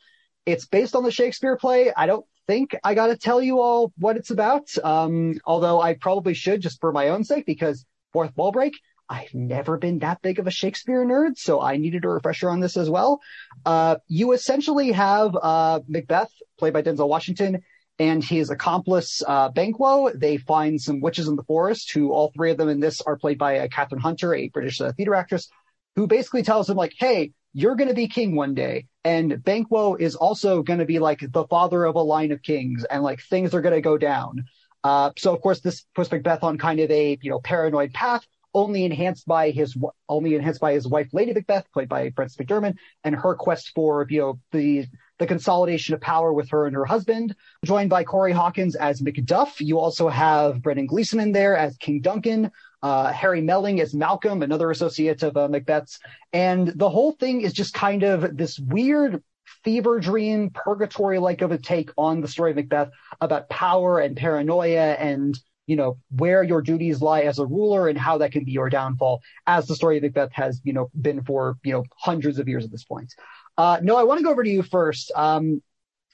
It's 0.45 0.65
based 0.65 0.97
on 0.97 1.03
the 1.03 1.11
Shakespeare 1.11 1.55
play. 1.55 1.93
I 1.95 2.07
don't 2.07 2.25
think 2.47 2.75
I 2.83 2.93
got 2.93 3.07
to 3.07 3.17
tell 3.17 3.41
you 3.41 3.59
all 3.59 3.93
what 3.97 4.17
it's 4.17 4.31
about. 4.31 4.69
Um, 4.83 5.39
although 5.45 5.81
I 5.81 5.93
probably 5.93 6.33
should 6.33 6.61
just 6.61 6.79
for 6.79 6.91
my 6.91 7.09
own 7.09 7.23
sake, 7.23 7.45
because 7.45 7.85
fourth 8.13 8.35
wall 8.35 8.51
break, 8.51 8.73
I've 9.09 9.33
never 9.33 9.77
been 9.77 9.99
that 9.99 10.21
big 10.21 10.39
of 10.39 10.47
a 10.47 10.51
Shakespeare 10.51 11.05
nerd, 11.05 11.37
so 11.37 11.61
I 11.61 11.75
needed 11.75 12.05
a 12.05 12.09
refresher 12.09 12.49
on 12.49 12.61
this 12.61 12.77
as 12.77 12.89
well. 12.89 13.19
Uh, 13.65 13.97
you 14.07 14.31
essentially 14.31 14.93
have 14.93 15.35
uh, 15.35 15.81
Macbeth, 15.89 16.31
played 16.57 16.73
by 16.73 16.81
Denzel 16.81 17.09
Washington, 17.09 17.61
and 17.99 18.23
his 18.23 18.49
accomplice 18.49 19.21
uh, 19.27 19.49
Banquo. 19.49 20.11
They 20.15 20.37
find 20.37 20.79
some 20.79 21.01
witches 21.01 21.27
in 21.27 21.35
the 21.35 21.43
forest, 21.43 21.91
who 21.91 22.13
all 22.13 22.31
three 22.33 22.51
of 22.51 22.57
them 22.57 22.69
in 22.69 22.79
this 22.79 23.01
are 23.01 23.17
played 23.17 23.37
by 23.37 23.59
uh, 23.59 23.67
Kathryn 23.67 23.99
Hunter, 23.99 24.33
a 24.33 24.47
British 24.47 24.79
uh, 24.79 24.93
theater 24.93 25.13
actress, 25.13 25.49
who 25.97 26.07
basically 26.07 26.43
tells 26.43 26.67
them 26.67 26.77
like, 26.77 26.93
"Hey, 26.97 27.31
you're 27.53 27.75
going 27.75 27.89
to 27.89 27.93
be 27.93 28.07
king 28.07 28.35
one 28.35 28.53
day. 28.53 28.87
And 29.03 29.43
Banquo 29.43 29.95
is 29.95 30.15
also 30.15 30.61
going 30.61 30.79
to 30.79 30.85
be 30.85 30.99
like 30.99 31.19
the 31.19 31.45
father 31.47 31.85
of 31.85 31.95
a 31.95 32.01
line 32.01 32.31
of 32.31 32.41
kings 32.41 32.83
and 32.85 33.03
like 33.03 33.21
things 33.21 33.53
are 33.53 33.61
going 33.61 33.75
to 33.75 33.81
go 33.81 33.97
down. 33.97 34.45
Uh, 34.83 35.11
so 35.17 35.33
of 35.33 35.41
course 35.41 35.59
this 35.59 35.85
puts 35.93 36.11
Macbeth 36.11 36.43
on 36.43 36.57
kind 36.57 36.79
of 36.79 36.89
a, 36.89 37.17
you 37.21 37.29
know, 37.29 37.39
paranoid 37.39 37.93
path, 37.93 38.25
only 38.53 38.83
enhanced 38.83 39.25
by 39.25 39.51
his, 39.51 39.77
only 40.09 40.35
enhanced 40.35 40.59
by 40.59 40.73
his 40.73 40.87
wife, 40.87 41.07
Lady 41.13 41.33
Macbeth, 41.33 41.71
played 41.71 41.89
by 41.89 42.11
Frances 42.15 42.37
McDormand, 42.37 42.77
and 43.03 43.15
her 43.15 43.35
quest 43.35 43.71
for, 43.75 44.05
you 44.09 44.19
know, 44.19 44.39
the, 44.51 44.85
the 45.19 45.27
consolidation 45.27 45.93
of 45.93 46.01
power 46.01 46.33
with 46.33 46.49
her 46.49 46.65
and 46.65 46.75
her 46.75 46.85
husband, 46.85 47.35
joined 47.63 47.89
by 47.89 48.03
Corey 48.03 48.33
Hawkins 48.33 48.75
as 48.75 49.01
Macduff. 49.01 49.59
You 49.59 49.79
also 49.79 50.09
have 50.09 50.61
Brendan 50.61 50.87
Gleeson 50.87 51.19
in 51.19 51.31
there 51.31 51.55
as 51.55 51.77
King 51.77 52.01
Duncan, 52.01 52.51
uh, 52.83 53.11
Harry 53.11 53.41
Melling 53.41 53.79
as 53.79 53.93
Malcolm, 53.93 54.41
another 54.41 54.71
associate 54.71 55.23
of 55.23 55.37
uh, 55.37 55.47
Macbeth's. 55.47 55.99
And 56.33 56.67
the 56.67 56.89
whole 56.89 57.11
thing 57.13 57.41
is 57.41 57.53
just 57.53 57.73
kind 57.73 58.03
of 58.03 58.35
this 58.35 58.59
weird 58.59 59.23
fever 59.63 59.99
dream, 59.99 60.49
purgatory 60.49 61.19
like 61.19 61.41
of 61.41 61.51
a 61.51 61.57
take 61.57 61.91
on 61.97 62.21
the 62.21 62.27
story 62.27 62.51
of 62.51 62.57
Macbeth 62.57 62.89
about 63.19 63.49
power 63.49 63.99
and 63.99 64.17
paranoia 64.17 64.93
and, 64.93 65.37
you 65.67 65.75
know, 65.75 65.97
where 66.09 66.41
your 66.41 66.61
duties 66.61 67.01
lie 67.01 67.21
as 67.21 67.37
a 67.37 67.45
ruler 67.45 67.87
and 67.87 67.97
how 67.97 68.17
that 68.17 68.31
can 68.31 68.43
be 68.43 68.51
your 68.51 68.69
downfall, 68.69 69.21
as 69.45 69.67
the 69.67 69.75
story 69.75 69.97
of 69.97 70.03
Macbeth 70.03 70.31
has, 70.31 70.59
you 70.63 70.73
know, 70.73 70.89
been 70.99 71.23
for, 71.23 71.57
you 71.63 71.73
know, 71.73 71.83
hundreds 71.97 72.39
of 72.39 72.47
years 72.47 72.65
at 72.65 72.71
this 72.71 72.83
point. 72.83 73.13
Uh, 73.57 73.79
no, 73.83 73.95
I 73.95 74.03
want 74.03 74.19
to 74.19 74.23
go 74.23 74.31
over 74.31 74.43
to 74.43 74.49
you 74.49 74.63
first. 74.63 75.11
Um, 75.15 75.61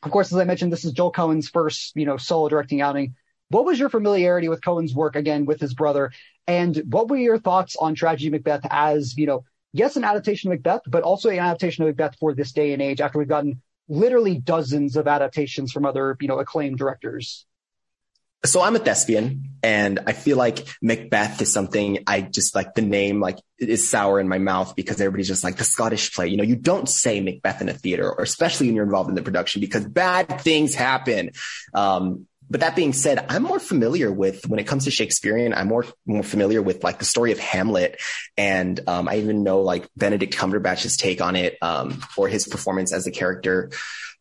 of 0.03 0.11
course, 0.11 0.31
as 0.31 0.37
I 0.37 0.43
mentioned, 0.43 0.71
this 0.73 0.85
is 0.85 0.91
Joel 0.91 1.11
Coen's 1.11 1.49
first, 1.49 1.95
you 1.95 2.05
know, 2.05 2.17
solo 2.17 2.49
directing 2.49 2.81
outing. 2.81 3.15
What 3.49 3.65
was 3.65 3.79
your 3.79 3.89
familiarity 3.89 4.49
with 4.49 4.63
Coen's 4.63 4.93
work 4.93 5.15
again 5.15 5.45
with 5.45 5.59
his 5.59 5.73
brother? 5.73 6.11
And 6.47 6.75
what 6.89 7.09
were 7.09 7.17
your 7.17 7.39
thoughts 7.39 7.75
on 7.75 7.95
Tragedy 7.95 8.29
Macbeth 8.29 8.65
as, 8.69 9.17
you 9.17 9.25
know, 9.25 9.45
yes, 9.73 9.95
an 9.95 10.03
adaptation 10.03 10.51
of 10.51 10.57
Macbeth, 10.57 10.81
but 10.87 11.03
also 11.03 11.29
an 11.29 11.39
adaptation 11.39 11.83
of 11.83 11.87
Macbeth 11.87 12.17
for 12.19 12.33
this 12.33 12.51
day 12.51 12.73
and 12.73 12.81
age 12.81 13.01
after 13.01 13.19
we've 13.19 13.27
gotten 13.27 13.61
literally 13.87 14.37
dozens 14.37 14.95
of 14.97 15.07
adaptations 15.07 15.71
from 15.71 15.85
other, 15.85 16.17
you 16.19 16.27
know, 16.27 16.39
acclaimed 16.39 16.77
directors? 16.77 17.45
So 18.45 18.61
I'm 18.61 18.75
a 18.75 18.79
thespian 18.79 19.55
and 19.63 19.99
I 20.05 20.13
feel 20.13 20.37
like 20.37 20.67
Macbeth 20.81 21.41
is 21.41 21.51
something 21.51 22.03
I 22.05 22.21
just 22.21 22.53
like 22.53 22.75
the 22.75 22.83
name, 22.83 23.19
like 23.19 23.39
it 23.57 23.69
is 23.69 23.89
sour 23.89 24.19
in 24.19 24.27
my 24.27 24.37
mouth 24.37 24.75
because 24.75 25.01
everybody's 25.01 25.27
just 25.27 25.43
like 25.43 25.57
the 25.57 25.63
Scottish 25.63 26.13
play. 26.13 26.27
You 26.27 26.37
know, 26.37 26.43
you 26.43 26.55
don't 26.55 26.87
say 26.87 27.19
Macbeth 27.19 27.61
in 27.61 27.69
a 27.69 27.73
theater 27.73 28.09
or 28.09 28.23
especially 28.23 28.67
when 28.67 28.75
you're 28.75 28.85
involved 28.85 29.09
in 29.09 29.15
the 29.15 29.23
production 29.23 29.59
because 29.59 29.85
bad 29.85 30.41
things 30.41 30.75
happen. 30.75 31.31
Um, 31.73 32.27
but 32.49 32.61
that 32.61 32.75
being 32.75 32.93
said, 32.93 33.25
I'm 33.29 33.43
more 33.43 33.59
familiar 33.59 34.11
with 34.11 34.47
when 34.47 34.59
it 34.59 34.67
comes 34.67 34.85
to 34.85 34.91
Shakespearean. 34.91 35.53
I'm 35.53 35.67
more 35.67 35.85
more 36.05 36.23
familiar 36.23 36.61
with 36.61 36.83
like 36.83 36.99
the 36.99 37.05
story 37.05 37.31
of 37.31 37.39
Hamlet, 37.39 37.99
and 38.37 38.79
um, 38.87 39.07
I 39.07 39.17
even 39.17 39.43
know 39.43 39.61
like 39.61 39.87
Benedict 39.95 40.35
Cumberbatch's 40.35 40.97
take 40.97 41.21
on 41.21 41.35
it, 41.35 41.57
um, 41.61 42.01
or 42.15 42.27
his 42.27 42.47
performance 42.47 42.93
as 42.93 43.05
a 43.07 43.11
character, 43.11 43.69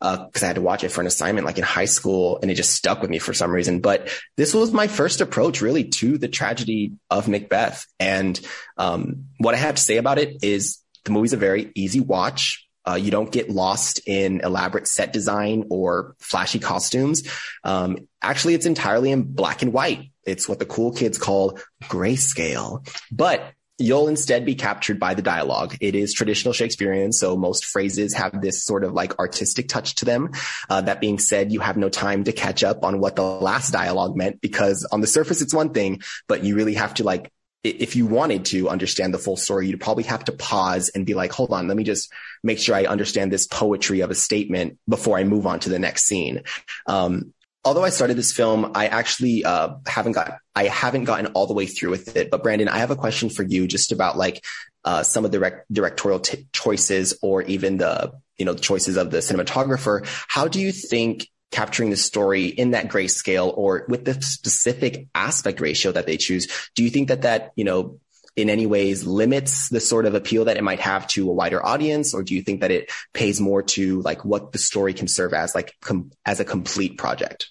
because 0.01 0.43
uh, 0.43 0.47
I 0.47 0.47
had 0.47 0.57
to 0.57 0.63
watch 0.63 0.83
it 0.83 0.91
for 0.91 1.01
an 1.01 1.07
assignment 1.07 1.47
like 1.47 1.59
in 1.59 1.65
high 1.65 1.85
school, 1.85 2.39
and 2.43 2.51
it 2.51 2.55
just 2.55 2.75
stuck 2.75 3.01
with 3.01 3.11
me 3.11 3.19
for 3.19 3.33
some 3.33 3.53
reason. 3.53 3.81
But 3.81 4.09
this 4.37 4.55
was 4.55 4.73
my 4.73 4.89
first 4.89 5.21
approach 5.21 5.61
really 5.61 5.85
to 5.85 6.19
the 6.19 6.29
tragedy 6.29 6.95
of 7.11 7.29
Macbeth, 7.29 7.87
and 8.01 8.41
um, 8.77 9.27
what 9.39 9.55
I 9.55 9.59
have 9.59 9.77
to 9.77 9.83
say 9.83 9.99
about 9.99 10.19
it 10.19 10.43
is 10.43 10.79
the 11.05 11.13
movie's 11.13 11.33
a 11.33 11.39
very 11.39 11.71
easy 11.75 12.01
watch. 12.01 12.66
Uh, 12.89 12.95
you 12.95 13.11
don't 13.11 13.33
get 13.33 13.51
lost 13.51 14.01
in 14.07 14.41
elaborate 14.41 14.87
set 14.87 15.13
design 15.13 15.65
or 15.71 16.15
flashy 16.19 16.59
costumes. 16.59 17.29
Um, 17.65 18.09
actually, 18.23 18.55
it's 18.55 18.67
entirely 18.67 19.11
in 19.11 19.23
black 19.23 19.63
and 19.63 19.73
white. 19.73 20.11
It's 20.25 20.49
what 20.49 20.59
the 20.59 20.67
cool 20.67 20.93
kids 20.93 21.19
call 21.19 21.59
grayscale. 21.85 22.87
But 23.11 23.53
you'll 23.79 24.09
instead 24.09 24.45
be 24.45 24.55
captured 24.55 24.99
by 24.99 25.15
the 25.15 25.23
dialogue. 25.23 25.77
It 25.81 25.95
is 25.95 26.15
traditional 26.15 26.55
Shakespearean, 26.55 27.13
so 27.13 27.37
most 27.37 27.67
phrases 27.67 28.15
have 28.15 28.41
this 28.41 28.65
sort 28.65 28.85
of 28.85 28.93
like 28.95 29.19
artistic 29.19 29.69
touch 29.69 29.97
to 29.97 30.05
them. 30.05 30.31
Uh, 30.69 30.81
that 30.83 31.01
being 31.01 31.19
said, 31.19 31.53
you 31.53 31.61
have 31.61 31.77
no 31.77 31.89
time 31.89 32.25
to 32.25 32.33
catch 32.33 32.65
up 32.65 32.85
on 32.85 33.01
what 33.01 33.17
the 33.17 33.23
last 33.23 33.73
dialogue 33.73 34.17
meant 34.17 34.41
because 34.41 34.87
on 34.91 35.01
the 35.01 35.07
surface 35.07 35.43
it's 35.43 35.55
one 35.55 35.71
thing, 35.71 36.01
but 36.27 36.43
you 36.43 36.57
really 36.57 36.75
have 36.75 36.95
to 36.95 37.05
like 37.05 37.31
if 37.67 37.97
you 37.97 38.07
wanted 38.07 38.45
to 38.47 38.69
understand 38.69 39.13
the 39.13 39.19
full 39.19 39.37
story, 39.37 39.69
you'd 39.69 39.81
probably 39.81 40.05
have 40.05 40.25
to 40.25 40.33
pause 40.33 40.89
and 40.91 41.07
be 41.07 41.15
like, 41.15 41.33
hold 41.33 41.53
on, 41.53 41.69
let 41.69 41.77
me 41.77 41.85
just 41.85 42.13
make 42.43 42.59
sure 42.59 42.75
I 42.75 42.85
understand 42.85 43.33
this 43.33 43.47
poetry 43.47 44.01
of 44.01 44.11
a 44.11 44.15
statement 44.15 44.79
before 44.89 45.19
I 45.19 45.25
move 45.25 45.47
on 45.47 45.61
to 45.61 45.69
the 45.69 45.79
next 45.79 46.05
scene. 46.05 46.43
Um, 46.87 47.35
although 47.65 47.85
I 47.85 47.91
started 47.91 48.17
this 48.17 48.33
film, 48.33 48.73
I 48.75 48.87
actually 48.87 49.45
uh, 49.45 49.75
haven't 49.87 50.13
got 50.13 50.39
I 50.55 50.65
haven't 50.65 51.05
gotten 51.05 51.27
all 51.29 51.47
the 51.47 51.55
way 51.55 51.67
through 51.67 51.91
with 51.91 52.17
it. 52.17 52.31
But 52.31 52.43
Brandon, 52.43 52.69
I 52.69 52.79
have 52.79 52.91
a 52.91 52.97
question 52.97 53.29
for 53.29 53.43
you, 53.43 53.67
just 53.67 53.93
about 53.93 54.17
like 54.17 54.45
uh, 54.85 55.03
some 55.03 55.25
of 55.25 55.33
the 55.33 55.41
rec- 55.41 55.67
directorial 55.71 56.21
t- 56.21 56.47
choices, 56.53 57.19
or 57.21 57.43
even 57.43 57.77
the 57.77 58.13
you 58.39 58.45
know 58.45 58.55
choices 58.55 58.97
of 58.97 59.11
the 59.11 59.19
cinematographer. 59.19 60.07
How 60.29 60.49
do 60.49 60.61
you 60.61 60.73
think 60.73 61.29
capturing 61.51 61.91
the 61.91 61.97
story 61.97 62.47
in 62.47 62.73
that 62.73 62.89
grayscale, 62.89 63.57
or 63.57 63.87
with 63.89 64.05
the 64.05 64.21
specific 64.23 65.09
aspect 65.15 65.61
ratio 65.61 65.93
that 65.93 66.07
they 66.07 66.17
choose, 66.17 66.49
do 66.75 66.83
you 66.83 66.91
think 66.91 67.09
that 67.09 67.23
that 67.23 67.53
you 67.57 67.65
know 67.65 68.01
in 68.35 68.51
any 68.51 68.67
ways 68.67 69.07
limits 69.07 69.71
the 69.71 69.81
sort 69.81 70.05
of 70.05 70.15
appeal 70.15 70.45
that 70.45 70.59
it 70.59 70.65
might 70.65 70.81
have 70.81 71.07
to 71.07 71.31
a 71.31 71.33
wider 71.33 71.65
audience 71.65 72.13
or 72.13 72.23
do 72.23 72.35
you 72.35 72.43
think 72.43 72.61
that 72.61 72.71
it 72.71 72.93
pays 73.15 73.41
more 73.41 73.63
to 73.63 74.03
like 74.03 74.27
what 74.27 74.53
the 74.53 74.59
story 74.59 74.93
can 74.93 75.09
serve 75.09 75.33
as 75.33 75.55
like 75.55 75.73
com- 75.81 76.11
as 76.27 76.39
a 76.39 76.45
complete 76.45 76.99
project 76.99 77.49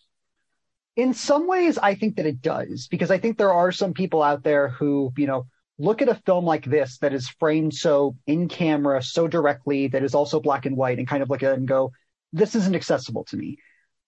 in 0.95 1.13
some 1.13 1.47
ways, 1.47 1.77
I 1.77 1.95
think 1.95 2.15
that 2.15 2.25
it 2.25 2.41
does 2.41 2.87
because 2.87 3.11
I 3.11 3.17
think 3.17 3.37
there 3.37 3.53
are 3.53 3.71
some 3.71 3.93
people 3.93 4.23
out 4.23 4.43
there 4.43 4.69
who, 4.69 5.11
you 5.17 5.27
know, 5.27 5.47
look 5.77 6.01
at 6.01 6.09
a 6.09 6.15
film 6.15 6.45
like 6.45 6.63
this 6.63 6.99
that 6.99 7.13
is 7.13 7.27
framed 7.27 7.73
so 7.73 8.15
in 8.25 8.47
camera, 8.47 9.03
so 9.03 9.27
directly, 9.27 9.87
that 9.87 10.03
is 10.03 10.15
also 10.15 10.39
black 10.39 10.65
and 10.65 10.77
white 10.77 10.97
and 10.97 11.07
kind 11.07 11.21
of 11.21 11.29
look 11.29 11.43
at 11.43 11.51
it 11.51 11.57
and 11.57 11.67
go, 11.67 11.91
this 12.31 12.55
isn't 12.55 12.75
accessible 12.75 13.25
to 13.25 13.35
me. 13.35 13.57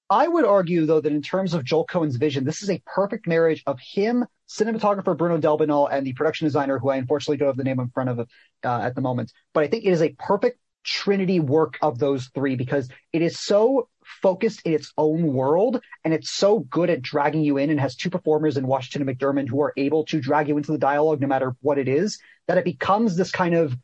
I 0.09 0.27
would 0.27 0.45
argue, 0.45 0.85
though, 0.85 1.01
that 1.01 1.11
in 1.11 1.21
terms 1.21 1.53
of 1.53 1.65
Joel 1.65 1.85
Coen's 1.85 2.15
vision, 2.15 2.45
this 2.45 2.63
is 2.63 2.69
a 2.69 2.81
perfect 2.85 3.27
marriage 3.27 3.63
of 3.67 3.79
him, 3.79 4.25
cinematographer 4.47 5.17
Bruno 5.17 5.37
Delbonnel, 5.37 5.89
and 5.91 6.07
the 6.07 6.13
production 6.13 6.45
designer, 6.45 6.79
who 6.79 6.89
I 6.89 6.95
unfortunately 6.95 7.37
don't 7.37 7.49
have 7.49 7.57
the 7.57 7.65
name 7.65 7.79
in 7.79 7.89
front 7.89 8.09
of 8.09 8.19
uh, 8.19 8.25
at 8.63 8.95
the 8.95 9.01
moment. 9.01 9.33
But 9.53 9.65
I 9.65 9.67
think 9.67 9.83
it 9.83 9.91
is 9.91 10.01
a 10.01 10.15
perfect 10.17 10.59
trinity 10.87 11.41
work 11.41 11.77
of 11.81 11.99
those 11.99 12.29
three 12.33 12.55
because 12.55 12.89
it 13.11 13.21
is 13.21 13.37
so 13.37 13.89
focused 14.21 14.61
in 14.63 14.73
its 14.73 14.93
own 14.97 15.33
world 15.33 15.81
and 16.05 16.13
it's 16.13 16.31
so 16.31 16.59
good 16.59 16.89
at 16.89 17.01
dragging 17.01 17.43
you 17.43 17.57
in 17.57 17.69
and 17.69 17.79
has 17.79 17.95
two 17.95 18.09
performers 18.09 18.55
in 18.55 18.65
Washington 18.65 19.07
and 19.07 19.19
McDormand 19.19 19.49
who 19.49 19.61
are 19.61 19.73
able 19.75 20.05
to 20.05 20.21
drag 20.21 20.47
you 20.47 20.55
into 20.55 20.71
the 20.71 20.77
dialogue 20.77 21.19
no 21.19 21.27
matter 21.27 21.57
what 21.59 21.77
it 21.77 21.89
is 21.89 22.17
that 22.47 22.57
it 22.57 22.63
becomes 22.63 23.17
this 23.17 23.31
kind 23.31 23.53
of 23.53 23.75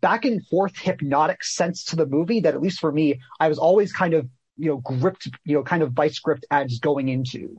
back 0.00 0.24
and 0.24 0.46
forth 0.46 0.78
hypnotic 0.78 1.44
sense 1.44 1.84
to 1.84 1.96
the 1.96 2.06
movie 2.06 2.40
that 2.40 2.54
at 2.54 2.62
least 2.62 2.80
for 2.80 2.90
me 2.90 3.20
I 3.38 3.48
was 3.48 3.58
always 3.58 3.92
kind 3.92 4.14
of 4.14 4.26
you 4.56 4.70
know 4.70 4.76
gripped 4.78 5.28
you 5.44 5.54
know 5.54 5.62
kind 5.62 5.82
of 5.82 5.92
vice 5.92 6.14
script 6.14 6.44
ads 6.50 6.78
going 6.78 7.08
into 7.08 7.56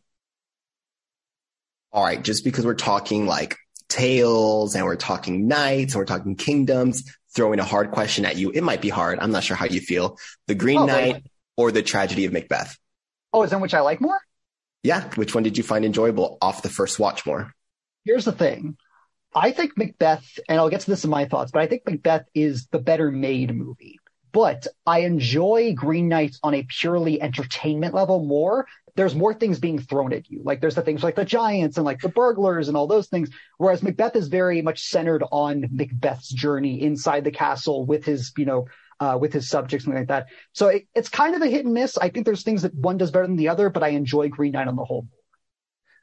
all 1.92 2.04
right 2.04 2.24
just 2.24 2.44
because 2.44 2.66
we're 2.66 2.74
talking 2.76 3.26
like 3.26 3.58
tales 3.90 4.76
and 4.76 4.86
we're 4.86 4.96
talking 4.96 5.48
knights 5.48 5.94
and 5.94 6.00
we're 6.00 6.06
talking 6.06 6.36
kingdoms 6.36 7.04
throwing 7.38 7.60
a 7.60 7.64
hard 7.64 7.92
question 7.92 8.26
at 8.26 8.36
you. 8.36 8.52
It 8.52 8.62
might 8.62 8.82
be 8.82 8.90
hard. 8.90 9.20
I'm 9.20 9.32
not 9.32 9.44
sure 9.44 9.56
how 9.56 9.66
you 9.66 9.80
feel. 9.80 10.18
The 10.48 10.56
Green 10.56 10.80
oh, 10.80 10.86
Knight 10.86 11.24
or 11.56 11.72
the 11.72 11.84
Tragedy 11.84 12.26
of 12.26 12.34
Macbeth. 12.34 12.78
Oh, 13.32 13.44
is 13.44 13.52
that 13.52 13.62
which 13.62 13.74
I 13.74 13.82
like 13.82 14.02
more? 14.02 14.20
Yeah. 14.84 15.08
Which 15.16 15.36
one 15.36 15.44
did 15.44 15.58
you 15.58 15.64
find 15.64 15.86
enjoyable 15.86 16.38
off 16.42 16.64
the 16.64 16.70
first 16.70 17.00
watch 17.00 17.26
more? 17.26 17.54
Here's 18.06 18.26
the 18.26 18.32
thing. 18.32 18.78
I 19.36 19.52
think 19.52 19.78
Macbeth, 19.78 20.40
and 20.50 20.58
I'll 20.58 20.70
get 20.70 20.82
to 20.82 20.90
this 20.90 21.04
in 21.04 21.10
my 21.10 21.26
thoughts, 21.26 21.52
but 21.52 21.62
I 21.62 21.68
think 21.68 21.84
Macbeth 21.86 22.26
is 22.34 22.68
the 22.72 22.80
better 22.80 23.12
made 23.12 23.54
movie. 23.54 24.00
But 24.32 24.68
I 24.86 25.00
enjoy 25.00 25.74
Green 25.74 26.10
Knight 26.10 26.36
on 26.44 26.54
a 26.54 26.64
purely 26.64 27.22
entertainment 27.22 27.94
level 27.94 28.24
more 28.24 28.68
there's 28.98 29.16
more 29.16 29.34
things 29.34 29.60
being 29.60 29.80
thrown 29.80 30.12
at 30.12 30.30
you. 30.30 30.42
Like 30.44 30.60
there's 30.60 30.76
the 30.76 30.82
things 30.82 31.04
like 31.04 31.16
the 31.16 31.24
giants 31.24 31.78
and 31.78 31.86
like 31.86 32.02
the 32.02 32.10
burglars 32.10 32.68
and 32.68 32.76
all 32.76 32.88
those 32.88 33.08
things. 33.08 33.30
Whereas 33.58 33.84
Macbeth 33.84 34.16
is 34.16 34.28
very 34.28 34.64
much 34.64 34.84
centered 34.86 35.24
on 35.32 35.70
Macbeth's 35.72 36.30
journey 36.30 36.82
inside 36.82 37.24
the 37.24 37.32
castle 37.32 37.86
with 37.86 38.04
his, 38.04 38.34
you 38.38 38.46
know, 38.46 38.66
uh, 39.00 39.16
with 39.22 39.34
his 39.34 39.48
subjects 39.48 39.86
and 39.86 39.94
like 39.94 40.08
that. 40.08 40.26
So 40.54 40.70
it, 40.70 40.88
it's 40.96 41.10
kind 41.10 41.36
of 41.36 41.44
a 41.44 41.48
hit 41.48 41.64
and 41.64 41.76
miss. 41.76 41.96
I 42.00 42.10
think 42.10 42.26
there's 42.26 42.42
things 42.42 42.64
that 42.64 42.74
one 42.74 42.98
does 42.98 43.12
better 43.12 43.28
than 43.28 43.36
the 43.36 43.50
other, 43.50 43.70
but 43.70 43.84
I 43.84 43.90
enjoy 43.90 44.30
Green 44.30 44.54
Knight 44.54 44.68
on 44.68 44.76
the 44.76 44.84
whole. 44.84 45.08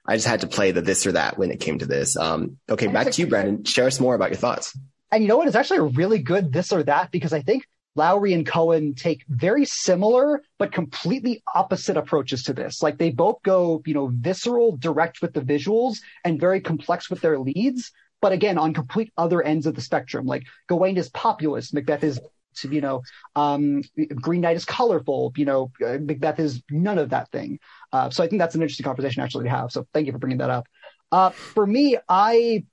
I 0.06 0.14
just 0.14 0.28
had 0.28 0.42
to 0.42 0.46
play 0.46 0.70
the 0.70 0.80
this 0.80 1.04
or 1.04 1.12
that 1.12 1.36
when 1.36 1.50
it 1.50 1.58
came 1.58 1.80
to 1.80 1.86
this. 1.86 2.16
Um, 2.16 2.58
okay, 2.70 2.86
back 2.86 3.10
to 3.10 3.22
you, 3.22 3.26
Brandon. 3.26 3.64
Share 3.64 3.86
us 3.86 3.98
more 3.98 4.14
about 4.14 4.30
your 4.30 4.38
thoughts. 4.38 4.78
And 5.10 5.22
you 5.22 5.28
know 5.28 5.36
what? 5.36 5.48
It's 5.48 5.56
actually 5.56 5.78
a 5.78 5.82
really 5.82 6.20
good 6.20 6.52
this 6.52 6.72
or 6.72 6.84
that 6.84 7.10
because 7.10 7.32
I 7.32 7.40
think 7.40 7.66
Lowery 7.96 8.32
and 8.32 8.46
Coen 8.46 8.96
take 8.96 9.24
very 9.28 9.64
similar 9.64 10.42
but 10.58 10.72
completely 10.72 11.42
opposite 11.54 11.96
approaches 11.96 12.42
to 12.44 12.52
this. 12.52 12.82
Like 12.82 12.98
they 12.98 13.10
both 13.10 13.42
go, 13.42 13.82
you 13.86 13.94
know, 13.94 14.10
visceral, 14.12 14.76
direct 14.76 15.22
with 15.22 15.32
the 15.32 15.40
visuals 15.40 15.98
and 16.24 16.40
very 16.40 16.60
complex 16.60 17.08
with 17.08 17.20
their 17.20 17.38
leads, 17.38 17.92
but 18.20 18.32
again, 18.32 18.58
on 18.58 18.74
complete 18.74 19.12
other 19.16 19.42
ends 19.42 19.66
of 19.66 19.74
the 19.74 19.80
spectrum. 19.80 20.26
Like 20.26 20.44
Gawain 20.68 20.96
is 20.96 21.08
populist, 21.10 21.74
Macbeth 21.74 22.02
is, 22.02 22.20
you 22.62 22.80
know, 22.80 23.02
um, 23.36 23.82
Green 24.14 24.40
Knight 24.40 24.56
is 24.56 24.64
colorful, 24.64 25.32
you 25.36 25.44
know, 25.44 25.70
uh, 25.84 25.98
Macbeth 26.00 26.40
is 26.40 26.62
none 26.70 26.98
of 26.98 27.10
that 27.10 27.30
thing. 27.30 27.58
Uh, 27.92 28.10
so 28.10 28.24
I 28.24 28.28
think 28.28 28.40
that's 28.40 28.54
an 28.54 28.62
interesting 28.62 28.84
conversation 28.84 29.22
actually 29.22 29.44
to 29.44 29.50
have. 29.50 29.70
So 29.70 29.86
thank 29.92 30.06
you 30.06 30.12
for 30.12 30.18
bringing 30.18 30.38
that 30.38 30.50
up. 30.50 30.66
Uh, 31.12 31.30
for 31.30 31.66
me, 31.66 31.96
I 32.08 32.64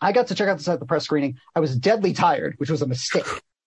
I 0.00 0.12
got 0.12 0.28
to 0.28 0.34
check 0.34 0.48
out 0.48 0.58
this 0.58 0.68
at 0.68 0.80
the 0.80 0.86
press 0.86 1.04
screening. 1.04 1.38
I 1.54 1.60
was 1.60 1.76
deadly 1.76 2.12
tired, 2.12 2.54
which 2.58 2.70
was 2.70 2.82
a 2.82 2.86
mistake. 2.86 3.26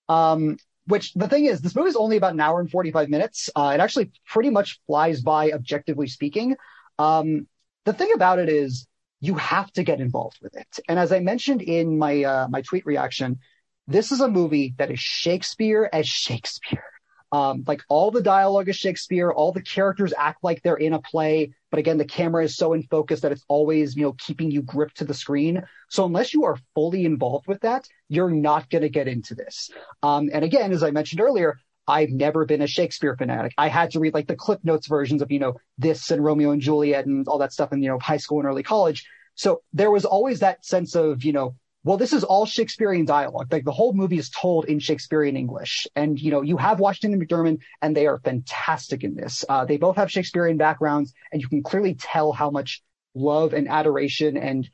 Um, 0.09 0.57
which 0.87 1.13
the 1.13 1.27
thing 1.27 1.45
is, 1.45 1.61
this 1.61 1.75
movie 1.75 1.89
is 1.89 1.95
only 1.95 2.17
about 2.17 2.33
an 2.33 2.39
hour 2.39 2.59
and 2.59 2.69
45 2.69 3.09
minutes. 3.09 3.49
Uh, 3.55 3.71
it 3.73 3.79
actually 3.79 4.11
pretty 4.25 4.49
much 4.49 4.79
flies 4.87 5.21
by, 5.21 5.51
objectively 5.51 6.07
speaking. 6.07 6.55
Um, 6.97 7.47
the 7.85 7.93
thing 7.93 8.11
about 8.13 8.39
it 8.39 8.49
is, 8.49 8.87
you 9.19 9.35
have 9.35 9.71
to 9.73 9.83
get 9.83 9.99
involved 9.99 10.37
with 10.41 10.55
it. 10.55 10.79
And 10.87 10.99
as 10.99 11.11
I 11.11 11.19
mentioned 11.19 11.61
in 11.61 11.97
my 11.97 12.23
uh, 12.23 12.47
my 12.49 12.61
tweet 12.61 12.85
reaction, 12.85 13.39
this 13.87 14.11
is 14.11 14.21
a 14.21 14.27
movie 14.27 14.75
that 14.77 14.91
is 14.91 14.99
Shakespeare 14.99 15.89
as 15.91 16.07
Shakespeare. 16.07 16.83
Um, 17.31 17.63
like 17.67 17.81
all 17.89 18.11
the 18.11 18.21
dialogue 18.21 18.69
is 18.69 18.77
Shakespeare, 18.77 19.31
all 19.31 19.51
the 19.51 19.61
characters 19.61 20.13
act 20.17 20.43
like 20.43 20.61
they're 20.61 20.75
in 20.75 20.93
a 20.93 21.01
play, 21.01 21.51
but 21.71 21.79
again, 21.79 21.97
the 21.97 22.05
camera 22.05 22.43
is 22.45 22.55
so 22.55 22.73
in 22.73 22.83
focus 22.83 23.21
that 23.21 23.33
it's 23.33 23.43
always, 23.49 23.95
you 23.95 24.03
know, 24.03 24.13
keeping 24.13 24.49
you 24.49 24.61
gripped 24.61 24.97
to 24.97 25.05
the 25.05 25.13
screen. 25.13 25.63
So 25.89 26.05
unless 26.05 26.33
you 26.33 26.45
are 26.45 26.57
fully 26.73 27.03
involved 27.03 27.47
with 27.47 27.61
that, 27.61 27.85
you're 28.09 28.29
not 28.29 28.69
going 28.69 28.83
to 28.83 28.89
get 28.89 29.07
into 29.07 29.35
this. 29.35 29.69
Um, 30.03 30.29
and 30.33 30.43
again, 30.43 30.71
as 30.71 30.83
I 30.83 30.91
mentioned 30.91 31.21
earlier, 31.21 31.59
I've 31.87 32.09
never 32.09 32.45
been 32.45 32.61
a 32.61 32.67
Shakespeare 32.67 33.15
fanatic. 33.15 33.53
I 33.57 33.69
had 33.69 33.91
to 33.91 33.99
read 33.99 34.13
like 34.13 34.27
the 34.27 34.35
Cliff 34.35 34.59
Notes 34.63 34.87
versions 34.87 35.21
of, 35.21 35.31
you 35.31 35.39
know, 35.39 35.55
this 35.77 36.11
and 36.11 36.23
Romeo 36.23 36.51
and 36.51 36.61
Juliet 36.61 37.05
and 37.05 37.27
all 37.27 37.37
that 37.37 37.53
stuff 37.53 37.71
in, 37.71 37.81
you 37.81 37.89
know, 37.89 37.99
high 37.99 38.17
school 38.17 38.39
and 38.39 38.47
early 38.47 38.63
college. 38.63 39.07
So 39.35 39.61
there 39.71 39.91
was 39.91 40.03
always 40.03 40.39
that 40.39 40.65
sense 40.65 40.95
of, 40.95 41.23
you 41.23 41.31
know, 41.31 41.55
well, 41.83 41.95
this 41.95 42.11
is 42.11 42.25
all 42.25 42.45
Shakespearean 42.45 43.05
dialogue. 43.05 43.47
Like 43.49 43.63
the 43.63 43.71
whole 43.71 43.93
movie 43.93 44.17
is 44.17 44.29
told 44.29 44.65
in 44.65 44.79
Shakespearean 44.79 45.37
English. 45.37 45.87
And, 45.95 46.19
you 46.19 46.31
know, 46.31 46.41
you 46.41 46.57
have 46.57 46.81
Washington 46.81 47.13
and 47.13 47.25
McDormand 47.25 47.59
and 47.81 47.95
they 47.95 48.07
are 48.07 48.19
fantastic 48.19 49.05
in 49.05 49.15
this. 49.15 49.45
Uh, 49.47 49.63
they 49.63 49.77
both 49.77 49.95
have 49.95 50.11
Shakespearean 50.11 50.57
backgrounds 50.57 51.13
and 51.31 51.41
you 51.41 51.47
can 51.47 51.63
clearly 51.63 51.95
tell 51.95 52.33
how 52.33 52.49
much 52.49 52.83
love 53.15 53.53
and 53.53 53.69
adoration 53.69 54.35
and 54.35 54.69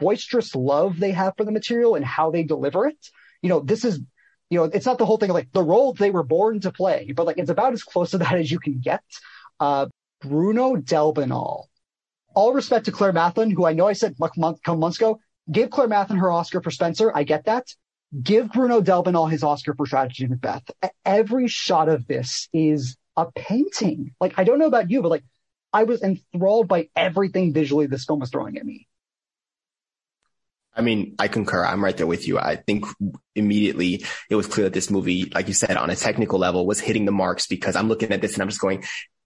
boisterous 0.00 0.54
love 0.54 0.98
they 0.98 1.12
have 1.12 1.34
for 1.36 1.44
the 1.44 1.52
material 1.52 1.94
and 1.94 2.04
how 2.04 2.30
they 2.30 2.42
deliver 2.42 2.86
it. 2.86 2.98
You 3.42 3.48
know, 3.48 3.60
this 3.60 3.84
is, 3.84 4.00
you 4.48 4.58
know, 4.58 4.64
it's 4.64 4.86
not 4.86 4.98
the 4.98 5.06
whole 5.06 5.18
thing 5.18 5.30
like 5.30 5.52
the 5.52 5.62
role 5.62 5.92
they 5.92 6.10
were 6.10 6.22
born 6.22 6.60
to 6.60 6.72
play, 6.72 7.12
but 7.14 7.26
like 7.26 7.38
it's 7.38 7.50
about 7.50 7.72
as 7.72 7.82
close 7.82 8.10
to 8.12 8.18
that 8.18 8.34
as 8.34 8.50
you 8.50 8.58
can 8.58 8.80
get. 8.80 9.02
Uh, 9.58 9.86
Bruno 10.20 10.76
Delbonnel. 10.76 11.64
All 12.34 12.52
respect 12.52 12.84
to 12.84 12.92
Claire 12.92 13.12
Mathon, 13.12 13.52
who 13.52 13.64
I 13.64 13.72
know 13.72 13.86
I 13.88 13.94
said 13.94 14.14
a 14.20 14.28
couple 14.28 14.76
months 14.76 14.98
ago, 14.98 15.20
give 15.50 15.70
Claire 15.70 15.88
Mathon 15.88 16.18
her 16.18 16.30
Oscar 16.30 16.60
for 16.60 16.70
Spencer. 16.70 17.10
I 17.14 17.24
get 17.24 17.44
that. 17.46 17.66
Give 18.22 18.50
Bruno 18.50 18.80
Delbonnel 18.80 19.30
his 19.30 19.42
Oscar 19.42 19.74
for 19.74 19.86
Tragedy 19.86 20.24
of 20.24 20.30
Macbeth. 20.30 20.70
Every 21.04 21.48
shot 21.48 21.88
of 21.88 22.06
this 22.06 22.48
is 22.52 22.96
a 23.16 23.26
painting. 23.32 24.14
Like, 24.20 24.34
I 24.38 24.44
don't 24.44 24.58
know 24.58 24.66
about 24.66 24.90
you, 24.90 25.02
but 25.02 25.08
like, 25.08 25.24
I 25.72 25.84
was 25.84 26.02
enthralled 26.02 26.68
by 26.68 26.88
everything 26.96 27.52
visually 27.52 27.86
this 27.86 28.04
film 28.04 28.20
was 28.20 28.30
throwing 28.30 28.58
at 28.58 28.66
me. 28.66 28.88
I 30.80 30.82
mean, 30.82 31.14
I 31.18 31.28
concur. 31.28 31.62
I'm 31.62 31.84
right 31.84 31.94
there 31.94 32.06
with 32.06 32.26
you. 32.26 32.38
I 32.38 32.56
think 32.56 32.86
immediately 33.34 34.06
it 34.30 34.34
was 34.34 34.46
clear 34.46 34.64
that 34.64 34.72
this 34.72 34.90
movie, 34.90 35.30
like 35.34 35.46
you 35.46 35.52
said, 35.52 35.76
on 35.76 35.90
a 35.90 35.94
technical 35.94 36.38
level 36.38 36.66
was 36.66 36.80
hitting 36.80 37.04
the 37.04 37.12
marks 37.12 37.46
because 37.46 37.76
I'm 37.76 37.86
looking 37.86 38.12
at 38.12 38.22
this 38.22 38.32
and 38.32 38.40
I'm 38.40 38.48
just 38.48 38.62
going, 38.62 38.82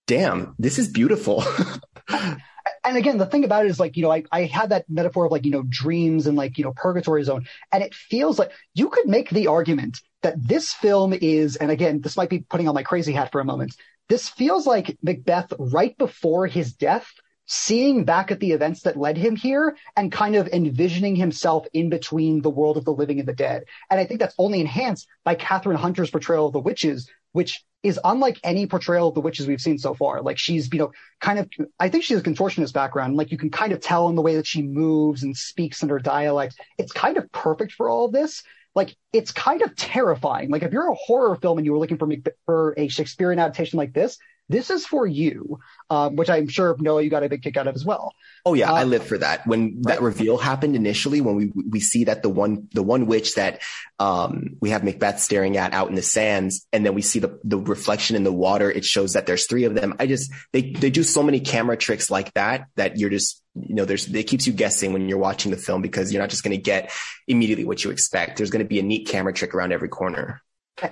damn, 0.08 0.56
this 0.58 0.80
is 0.80 0.88
beautiful. 0.88 1.44
and 2.08 2.96
again, 2.96 3.18
the 3.18 3.26
thing 3.26 3.44
about 3.44 3.66
it 3.66 3.70
is 3.70 3.78
like, 3.78 3.96
you 3.96 4.02
know, 4.02 4.10
I, 4.10 4.24
I 4.32 4.46
had 4.46 4.70
that 4.70 4.86
metaphor 4.90 5.26
of 5.26 5.30
like, 5.30 5.44
you 5.44 5.52
know, 5.52 5.62
dreams 5.68 6.26
and 6.26 6.36
like, 6.36 6.58
you 6.58 6.64
know, 6.64 6.72
purgatory 6.74 7.22
zone. 7.22 7.46
And 7.70 7.84
it 7.84 7.94
feels 7.94 8.36
like 8.36 8.50
you 8.74 8.88
could 8.88 9.06
make 9.06 9.30
the 9.30 9.46
argument 9.46 10.00
that 10.22 10.34
this 10.44 10.72
film 10.72 11.12
is, 11.12 11.54
and 11.54 11.70
again, 11.70 12.00
this 12.00 12.16
might 12.16 12.30
be 12.30 12.40
putting 12.40 12.66
on 12.66 12.74
my 12.74 12.82
crazy 12.82 13.12
hat 13.12 13.30
for 13.30 13.40
a 13.40 13.44
moment. 13.44 13.76
This 14.08 14.28
feels 14.28 14.66
like 14.66 14.98
Macbeth 15.04 15.52
right 15.56 15.96
before 15.96 16.48
his 16.48 16.72
death 16.72 17.12
seeing 17.46 18.04
back 18.04 18.30
at 18.30 18.40
the 18.40 18.52
events 18.52 18.82
that 18.82 18.96
led 18.96 19.16
him 19.16 19.36
here 19.36 19.76
and 19.96 20.10
kind 20.10 20.36
of 20.36 20.48
envisioning 20.48 21.16
himself 21.16 21.66
in 21.72 21.88
between 21.90 22.42
the 22.42 22.50
world 22.50 22.76
of 22.76 22.84
the 22.84 22.92
living 22.92 23.18
and 23.18 23.28
the 23.28 23.34
dead. 23.34 23.64
And 23.90 24.00
I 24.00 24.04
think 24.04 24.20
that's 24.20 24.34
only 24.38 24.60
enhanced 24.60 25.06
by 25.24 25.34
Kathryn 25.34 25.76
Hunter's 25.76 26.10
portrayal 26.10 26.46
of 26.46 26.52
the 26.52 26.60
witches, 26.60 27.10
which 27.32 27.64
is 27.82 28.00
unlike 28.02 28.40
any 28.42 28.66
portrayal 28.66 29.08
of 29.08 29.14
the 29.14 29.20
witches 29.20 29.46
we've 29.46 29.60
seen 29.60 29.78
so 29.78 29.92
far. 29.92 30.22
Like 30.22 30.38
she's, 30.38 30.72
you 30.72 30.78
know, 30.78 30.92
kind 31.20 31.38
of, 31.38 31.50
I 31.78 31.90
think 31.90 32.04
she 32.04 32.14
has 32.14 32.22
a 32.22 32.24
contortionist 32.24 32.72
background. 32.72 33.16
Like 33.16 33.30
you 33.30 33.36
can 33.36 33.50
kind 33.50 33.72
of 33.72 33.80
tell 33.80 34.08
in 34.08 34.14
the 34.14 34.22
way 34.22 34.36
that 34.36 34.46
she 34.46 34.62
moves 34.62 35.22
and 35.22 35.36
speaks 35.36 35.82
in 35.82 35.90
her 35.90 35.98
dialect. 35.98 36.58
It's 36.78 36.92
kind 36.92 37.18
of 37.18 37.30
perfect 37.30 37.72
for 37.72 37.90
all 37.90 38.06
of 38.06 38.12
this. 38.12 38.42
Like 38.74 38.96
it's 39.12 39.32
kind 39.32 39.60
of 39.60 39.76
terrifying. 39.76 40.50
Like 40.50 40.62
if 40.62 40.72
you're 40.72 40.90
a 40.90 40.94
horror 40.94 41.36
film 41.36 41.58
and 41.58 41.66
you 41.66 41.72
were 41.72 41.78
looking 41.78 41.98
for, 41.98 42.08
for 42.46 42.74
a 42.78 42.88
Shakespearean 42.88 43.38
adaptation 43.38 43.76
like 43.76 43.92
this, 43.92 44.18
this 44.48 44.70
is 44.70 44.84
for 44.84 45.06
you, 45.06 45.58
um, 45.88 46.16
which 46.16 46.28
I'm 46.28 46.48
sure 46.48 46.76
Noah 46.78 47.02
you 47.02 47.10
got 47.10 47.22
a 47.22 47.28
big 47.28 47.42
kick 47.42 47.56
out 47.56 47.66
of 47.66 47.74
as 47.74 47.84
well. 47.84 48.12
Oh 48.44 48.54
yeah, 48.54 48.70
uh, 48.70 48.74
I 48.74 48.84
live 48.84 49.06
for 49.06 49.16
that. 49.18 49.46
When 49.46 49.80
that 49.82 50.02
reveal 50.02 50.36
happened 50.36 50.76
initially, 50.76 51.20
when 51.20 51.34
we 51.36 51.52
we 51.70 51.80
see 51.80 52.04
that 52.04 52.22
the 52.22 52.28
one 52.28 52.68
the 52.72 52.82
one 52.82 53.06
witch 53.06 53.36
that 53.36 53.62
um, 53.98 54.56
we 54.60 54.70
have 54.70 54.84
Macbeth 54.84 55.20
staring 55.20 55.56
at 55.56 55.72
out 55.72 55.88
in 55.88 55.94
the 55.94 56.02
sands, 56.02 56.66
and 56.72 56.84
then 56.84 56.94
we 56.94 57.00
see 57.02 57.20
the 57.20 57.38
the 57.42 57.58
reflection 57.58 58.16
in 58.16 58.24
the 58.24 58.32
water, 58.32 58.70
it 58.70 58.84
shows 58.84 59.14
that 59.14 59.26
there's 59.26 59.46
three 59.46 59.64
of 59.64 59.74
them. 59.74 59.94
I 59.98 60.06
just 60.06 60.30
they 60.52 60.72
they 60.72 60.90
do 60.90 61.02
so 61.02 61.22
many 61.22 61.40
camera 61.40 61.76
tricks 61.76 62.10
like 62.10 62.32
that 62.34 62.66
that 62.76 62.98
you're 62.98 63.10
just 63.10 63.42
you 63.54 63.74
know 63.74 63.86
there's 63.86 64.12
it 64.12 64.24
keeps 64.24 64.46
you 64.46 64.52
guessing 64.52 64.92
when 64.92 65.08
you're 65.08 65.18
watching 65.18 65.52
the 65.52 65.56
film 65.56 65.80
because 65.80 66.12
you're 66.12 66.22
not 66.22 66.30
just 66.30 66.42
going 66.42 66.56
to 66.56 66.62
get 66.62 66.92
immediately 67.26 67.64
what 67.64 67.82
you 67.82 67.90
expect. 67.90 68.36
There's 68.36 68.50
going 68.50 68.64
to 68.64 68.68
be 68.68 68.78
a 68.78 68.82
neat 68.82 69.08
camera 69.08 69.32
trick 69.32 69.54
around 69.54 69.72
every 69.72 69.88
corner. 69.88 70.42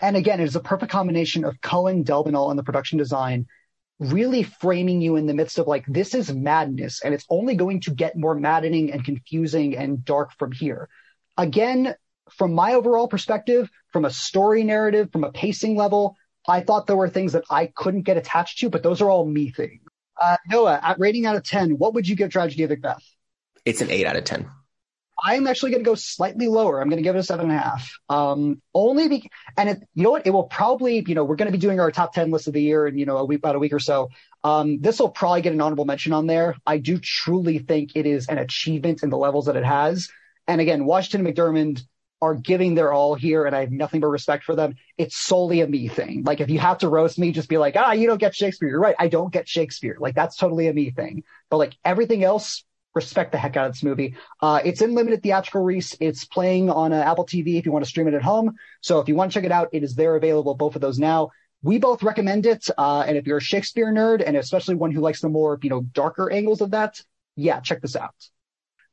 And 0.01 0.17
again, 0.17 0.41
it 0.41 0.45
is 0.45 0.57
a 0.57 0.61
perfect 0.61 0.93
combination 0.93 1.45
of 1.45 1.61
Coen 1.61 2.05
Delbonnel 2.05 2.51
and 2.51 2.59
the 2.59 2.63
production 2.63 2.99
design 2.99 3.47
really 3.99 4.43
framing 4.43 5.01
you 5.01 5.17
in 5.17 5.27
the 5.27 5.35
midst 5.35 5.59
of 5.59 5.67
like, 5.67 5.85
this 5.87 6.15
is 6.15 6.33
madness 6.33 7.03
and 7.03 7.15
it's 7.15 7.27
only 7.29 7.55
going 7.55 7.81
to 7.81 7.91
get 7.93 8.17
more 8.17 8.35
maddening 8.35 8.93
and 8.93 9.05
confusing 9.05 9.77
and 9.77 10.05
dark 10.05 10.33
from 10.39 10.51
here. 10.51 10.89
Again, 11.37 11.95
from 12.31 12.55
my 12.55 12.75
overall 12.75 13.09
perspective, 13.09 13.71
from 13.93 14.05
a 14.05 14.11
story 14.11 14.65
narrative, 14.65 15.11
from 15.13 15.25
a 15.25 15.33
pacing 15.33 15.77
level, 15.77 16.17
I 16.49 16.61
thought 16.61 16.87
there 16.87 16.97
were 16.97 17.09
things 17.09 17.33
that 17.33 17.45
I 17.51 17.67
couldn't 17.67 18.03
get 18.03 18.17
attached 18.17 18.59
to, 18.61 18.71
but 18.71 18.83
those 18.83 19.01
are 19.01 19.11
all 19.11 19.25
me 19.25 19.51
things. 19.51 19.81
Uh, 20.21 20.37
Noah, 20.49 20.81
at 20.83 20.99
rating 20.99 21.27
out 21.27 21.37
of 21.37 21.45
10, 21.45 21.79
what 21.79 21.95
would 21.95 22.09
you 22.09 22.17
give 22.17 22.31
Tragedy 22.31 22.65
of 22.65 22.71
Macbeth? 22.71 23.03
It's 23.65 23.81
an 23.81 23.91
8 23.91 24.07
out 24.07 24.17
of 24.17 24.25
10. 24.25 24.49
I'm 25.23 25.47
actually 25.47 25.71
going 25.71 25.85
to 25.85 25.89
go 25.89 25.95
slightly 25.95 26.49
lower. 26.49 26.81
I'm 26.81 26.89
going 26.89 26.97
to 26.97 27.03
give 27.03 27.15
it 27.15 27.21
a 27.21 27.23
seven 27.23 27.49
and 27.49 27.59
a 27.59 27.63
half. 27.63 27.93
Um, 28.09 28.61
only 28.75 29.09
be, 29.09 29.31
and 29.57 29.69
it, 29.69 29.83
you 29.95 30.03
know 30.03 30.11
what? 30.11 30.27
It 30.27 30.31
will 30.31 30.45
probably, 30.45 31.05
you 31.07 31.15
know, 31.15 31.25
we're 31.25 31.37
going 31.37 31.51
to 31.51 31.57
be 31.57 31.61
doing 31.61 31.79
our 31.79 31.93
top 31.93 32.13
10 32.13 32.31
list 32.31 32.49
of 32.49 32.55
the 32.55 32.63
year 32.63 32.87
in, 32.89 32.99
you 32.99 33.07
know, 33.07 33.19
a 33.19 33.25
week, 33.25 33.39
about 33.39 33.55
a 33.55 33.61
week 33.61 33.73
or 33.73 33.79
so. 33.79 34.09
Um, 34.43 34.81
this 34.81 34.99
will 34.99 35.11
probably 35.11 35.43
get 35.43 35.53
an 35.53 35.61
honorable 35.61 35.85
mention 35.85 36.13
on 36.13 36.27
there. 36.27 36.57
I 36.67 36.79
do 36.79 36.99
truly 36.99 37.61
think 37.61 37.93
it 37.95 38.07
is 38.07 38.27
an 38.27 38.39
achievement 38.39 39.05
in 39.05 39.11
the 39.11 39.17
levels 39.17 39.47
that 39.47 39.57
it 39.57 39.65
has. 39.65 40.09
And 40.49 40.61
again, 40.61 40.85
Washington 40.85 41.25
and 41.25 41.37
McDormand 41.37 41.83
are 42.23 42.35
giving 42.35 42.77
their 42.77 42.93
all 42.93 43.17
here 43.17 43.47
and 43.47 43.55
I 43.55 43.61
have 43.61 43.73
nothing 43.73 44.01
but 44.01 44.07
respect 44.07 44.45
for 44.45 44.55
them. 44.55 44.77
It's 44.97 45.17
solely 45.17 45.61
a 45.61 45.67
me 45.67 45.89
thing. 45.89 46.23
Like 46.25 46.41
if 46.41 46.51
you 46.51 46.61
have 46.61 46.79
to 46.79 46.89
roast 46.89 47.19
me, 47.19 47.33
just 47.33 47.49
be 47.49 47.59
like, 47.59 47.75
ah, 47.77 47.93
you 47.93 48.07
don't 48.07 48.21
get 48.21 48.35
Shakespeare. 48.35 48.69
You're 48.69 48.81
right. 48.81 48.95
I 48.97 49.09
don't 49.09 49.33
get 49.33 49.49
Shakespeare. 49.49 49.97
Like 49.99 50.15
that's 50.15 50.37
totally 50.37 50.69
a 50.69 50.73
me 50.73 50.91
thing. 50.91 51.25
But 51.51 51.57
like 51.57 51.77
everything 51.85 52.23
else, 52.23 52.65
respect 52.95 53.33
the 53.33 53.39
heck 53.39 53.57
out 53.57 53.67
of 53.67 53.73
this 53.73 53.83
movie. 53.83 54.17
Uh, 54.41 54.61
it's 54.65 54.83
in 54.83 54.95
limited 54.95 55.23
theatrical 55.23 55.63
release. 55.63 55.97
It's 56.01 56.25
playing 56.25 56.71
on 56.71 56.93
uh, 56.93 56.97
Apple 56.97 57.25
TV 57.25 57.59
if 57.59 57.67
you 57.67 57.73
want 57.73 57.85
to 57.85 57.89
stream 57.89 58.09
it 58.09 58.15
at 58.15 58.23
home. 58.23 58.57
So 58.81 59.01
if 59.01 59.09
you 59.09 59.15
want 59.15 59.33
to 59.33 59.35
check 59.35 59.45
it 59.45 59.53
out, 59.53 59.69
it 59.73 59.83
is 59.83 59.95
there 59.95 60.17
available, 60.17 60.55
both 60.55 60.75
of 60.75 60.81
those 60.81 60.99
now. 60.99 61.31
We 61.63 61.79
both 61.79 62.03
recommend 62.03 62.47
it. 62.47 62.69
Uh, 62.77 63.05
and 63.07 63.17
if 63.17 63.27
you're 63.27 63.39
a 63.39 63.43
Shakespeare 63.43 63.93
nerd 63.93 64.23
and 64.25 64.37
especially 64.37 64.75
one 64.75 64.91
who 64.91 65.01
likes 65.01 65.21
the 65.21 65.29
more, 65.29 65.59
you 65.63 65.71
know, 65.71 65.81
darker 65.81 66.31
angles 66.31 66.61
of 66.61 66.73
that, 66.73 67.01
yeah, 67.37 67.61
check 67.61 67.81
this 67.81 67.97
out. 67.97 68.15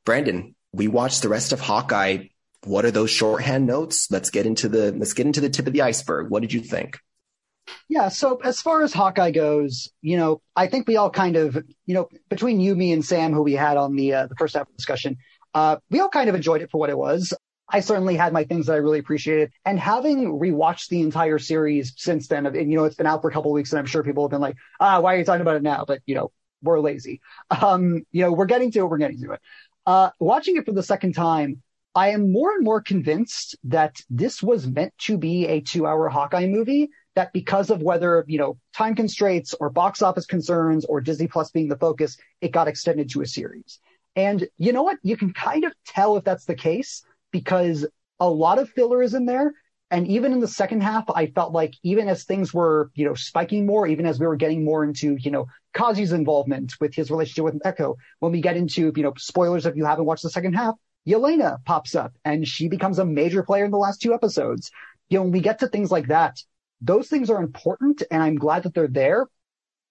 Brandon, 0.04 0.54
we 0.72 0.88
watched 0.88 1.22
the 1.22 1.28
rest 1.28 1.52
of 1.52 1.60
Hawkeye. 1.60 2.28
What 2.64 2.84
are 2.84 2.90
those 2.90 3.10
shorthand 3.10 3.66
notes? 3.66 4.10
Let's 4.10 4.30
get 4.30 4.46
into 4.46 4.68
the, 4.68 4.92
let's 4.92 5.14
get 5.14 5.26
into 5.26 5.40
the 5.40 5.50
tip 5.50 5.66
of 5.66 5.72
the 5.72 5.82
iceberg. 5.82 6.30
What 6.30 6.42
did 6.42 6.52
you 6.52 6.60
think? 6.60 6.98
Yeah, 7.88 8.08
so 8.08 8.40
as 8.42 8.60
far 8.60 8.82
as 8.82 8.92
Hawkeye 8.92 9.30
goes, 9.30 9.88
you 10.02 10.16
know, 10.16 10.40
I 10.54 10.66
think 10.66 10.86
we 10.86 10.96
all 10.96 11.10
kind 11.10 11.36
of, 11.36 11.56
you 11.86 11.94
know, 11.94 12.08
between 12.28 12.60
you, 12.60 12.74
me, 12.74 12.92
and 12.92 13.04
Sam, 13.04 13.32
who 13.32 13.42
we 13.42 13.54
had 13.54 13.76
on 13.76 13.96
the 13.96 14.14
uh, 14.14 14.26
the 14.26 14.36
first 14.36 14.54
half 14.54 14.62
of 14.62 14.68
the 14.68 14.76
discussion, 14.76 15.16
uh, 15.54 15.76
we 15.90 16.00
all 16.00 16.08
kind 16.08 16.28
of 16.28 16.34
enjoyed 16.34 16.62
it 16.62 16.70
for 16.70 16.78
what 16.78 16.90
it 16.90 16.98
was. 16.98 17.34
I 17.72 17.80
certainly 17.80 18.16
had 18.16 18.32
my 18.32 18.44
things 18.44 18.66
that 18.66 18.72
I 18.72 18.76
really 18.76 18.98
appreciated, 18.98 19.52
and 19.64 19.78
having 19.78 20.38
rewatched 20.38 20.88
the 20.88 21.00
entire 21.00 21.38
series 21.38 21.92
since 21.96 22.26
then, 22.26 22.46
and 22.46 22.56
you 22.70 22.76
know, 22.76 22.84
it's 22.84 22.96
been 22.96 23.06
out 23.06 23.22
for 23.22 23.30
a 23.30 23.32
couple 23.32 23.52
weeks, 23.52 23.72
and 23.72 23.78
I'm 23.78 23.86
sure 23.86 24.02
people 24.02 24.24
have 24.24 24.30
been 24.30 24.40
like, 24.40 24.56
ah, 24.80 25.00
why 25.00 25.14
are 25.14 25.18
you 25.18 25.24
talking 25.24 25.42
about 25.42 25.56
it 25.56 25.62
now? 25.62 25.84
But 25.86 26.00
you 26.06 26.14
know, 26.14 26.32
we're 26.62 26.80
lazy. 26.80 27.20
Um, 27.50 28.02
you 28.12 28.22
know, 28.22 28.32
we're 28.32 28.46
getting 28.46 28.70
to 28.72 28.80
it. 28.80 28.86
We're 28.86 28.98
getting 28.98 29.20
to 29.22 29.32
it. 29.32 29.40
Uh, 29.86 30.10
watching 30.18 30.56
it 30.56 30.66
for 30.66 30.72
the 30.72 30.82
second 30.82 31.14
time, 31.14 31.62
I 31.94 32.10
am 32.10 32.32
more 32.32 32.52
and 32.52 32.64
more 32.64 32.80
convinced 32.80 33.56
that 33.64 34.00
this 34.08 34.42
was 34.42 34.66
meant 34.66 34.92
to 34.98 35.18
be 35.18 35.46
a 35.46 35.60
two-hour 35.60 36.08
Hawkeye 36.08 36.46
movie 36.46 36.90
that 37.16 37.32
because 37.32 37.70
of 37.70 37.82
whether, 37.82 38.24
you 38.28 38.38
know, 38.38 38.58
time 38.74 38.94
constraints 38.94 39.54
or 39.60 39.70
box 39.70 40.02
office 40.02 40.26
concerns 40.26 40.84
or 40.84 41.00
Disney 41.00 41.26
Plus 41.26 41.50
being 41.50 41.68
the 41.68 41.76
focus, 41.76 42.16
it 42.40 42.52
got 42.52 42.68
extended 42.68 43.10
to 43.10 43.22
a 43.22 43.26
series. 43.26 43.80
And 44.16 44.48
you 44.58 44.72
know 44.72 44.82
what? 44.82 44.98
You 45.02 45.16
can 45.16 45.32
kind 45.32 45.64
of 45.64 45.72
tell 45.86 46.16
if 46.16 46.24
that's 46.24 46.44
the 46.44 46.54
case 46.54 47.04
because 47.30 47.86
a 48.18 48.28
lot 48.28 48.58
of 48.58 48.70
filler 48.70 49.02
is 49.02 49.14
in 49.14 49.26
there. 49.26 49.54
And 49.92 50.06
even 50.06 50.32
in 50.32 50.38
the 50.38 50.46
second 50.46 50.82
half, 50.82 51.04
I 51.12 51.26
felt 51.26 51.52
like 51.52 51.74
even 51.82 52.08
as 52.08 52.22
things 52.22 52.54
were, 52.54 52.90
you 52.94 53.04
know, 53.04 53.14
spiking 53.14 53.66
more, 53.66 53.88
even 53.88 54.06
as 54.06 54.20
we 54.20 54.26
were 54.26 54.36
getting 54.36 54.64
more 54.64 54.84
into, 54.84 55.16
you 55.16 55.32
know, 55.32 55.46
Kazi's 55.74 56.12
involvement 56.12 56.74
with 56.80 56.94
his 56.94 57.10
relationship 57.10 57.44
with 57.44 57.66
Echo, 57.66 57.96
when 58.20 58.30
we 58.30 58.40
get 58.40 58.56
into, 58.56 58.92
you 58.94 59.02
know, 59.02 59.12
spoilers 59.18 59.66
if 59.66 59.74
you 59.74 59.84
haven't 59.84 60.04
watched 60.04 60.22
the 60.22 60.30
second 60.30 60.52
half, 60.52 60.76
Yelena 61.08 61.64
pops 61.64 61.96
up 61.96 62.12
and 62.24 62.46
she 62.46 62.68
becomes 62.68 63.00
a 63.00 63.04
major 63.04 63.42
player 63.42 63.64
in 63.64 63.72
the 63.72 63.78
last 63.78 64.00
two 64.00 64.14
episodes. 64.14 64.70
You 65.08 65.18
know, 65.18 65.22
when 65.24 65.32
we 65.32 65.40
get 65.40 65.58
to 65.58 65.66
things 65.66 65.90
like 65.90 66.06
that, 66.08 66.40
those 66.80 67.08
things 67.08 67.30
are 67.30 67.42
important 67.42 68.02
and 68.10 68.22
I'm 68.22 68.36
glad 68.36 68.62
that 68.64 68.74
they're 68.74 68.88
there. 68.88 69.26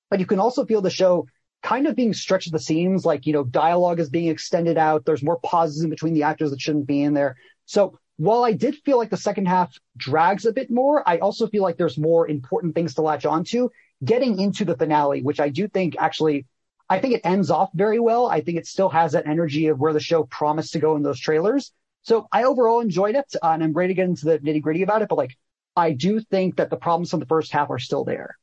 But 0.09 0.19
you 0.19 0.25
can 0.25 0.39
also 0.39 0.65
feel 0.65 0.81
the 0.81 0.89
show 0.89 1.27
kind 1.61 1.87
of 1.87 1.95
being 1.95 2.13
stretched 2.13 2.47
at 2.47 2.53
the 2.53 2.59
seams, 2.59 3.05
like, 3.05 3.25
you 3.25 3.33
know, 3.33 3.43
dialogue 3.43 3.99
is 3.99 4.09
being 4.09 4.29
extended 4.29 4.77
out. 4.77 5.05
There's 5.05 5.23
more 5.23 5.39
pauses 5.43 5.83
in 5.83 5.89
between 5.89 6.13
the 6.13 6.23
actors 6.23 6.51
that 6.51 6.61
shouldn't 6.61 6.87
be 6.87 7.01
in 7.03 7.13
there. 7.13 7.35
So 7.65 7.99
while 8.17 8.43
I 8.43 8.53
did 8.53 8.75
feel 8.85 8.97
like 8.97 9.09
the 9.09 9.17
second 9.17 9.47
half 9.47 9.77
drags 9.97 10.45
a 10.45 10.53
bit 10.53 10.71
more, 10.71 11.07
I 11.07 11.19
also 11.19 11.47
feel 11.47 11.63
like 11.63 11.77
there's 11.77 11.97
more 11.97 12.27
important 12.27 12.75
things 12.75 12.95
to 12.95 13.01
latch 13.01 13.25
onto 13.25 13.69
getting 14.03 14.39
into 14.39 14.65
the 14.65 14.77
finale, 14.77 15.21
which 15.21 15.39
I 15.39 15.49
do 15.49 15.67
think 15.67 15.95
actually, 15.99 16.45
I 16.89 16.99
think 16.99 17.13
it 17.13 17.21
ends 17.23 17.51
off 17.51 17.69
very 17.73 17.99
well. 17.99 18.27
I 18.27 18.41
think 18.41 18.57
it 18.57 18.65
still 18.65 18.89
has 18.89 19.11
that 19.11 19.27
energy 19.27 19.67
of 19.67 19.79
where 19.79 19.93
the 19.93 19.99
show 19.99 20.23
promised 20.23 20.73
to 20.73 20.79
go 20.79 20.95
in 20.95 21.03
those 21.03 21.19
trailers. 21.19 21.71
So 22.03 22.27
I 22.31 22.43
overall 22.43 22.79
enjoyed 22.79 23.15
it 23.15 23.25
uh, 23.41 23.49
and 23.49 23.63
I'm 23.63 23.73
ready 23.73 23.89
to 23.89 23.93
get 23.93 24.07
into 24.07 24.25
the 24.25 24.39
nitty 24.39 24.61
gritty 24.61 24.83
about 24.83 25.01
it. 25.01 25.09
But 25.09 25.17
like, 25.17 25.37
I 25.79 25.93
do 25.93 26.19
think 26.19 26.57
that 26.57 26.69
the 26.69 26.77
problems 26.77 27.09
from 27.09 27.19
the 27.19 27.25
first 27.25 27.51
half 27.51 27.69
are 27.69 27.79
still 27.79 28.03
there. 28.03 28.37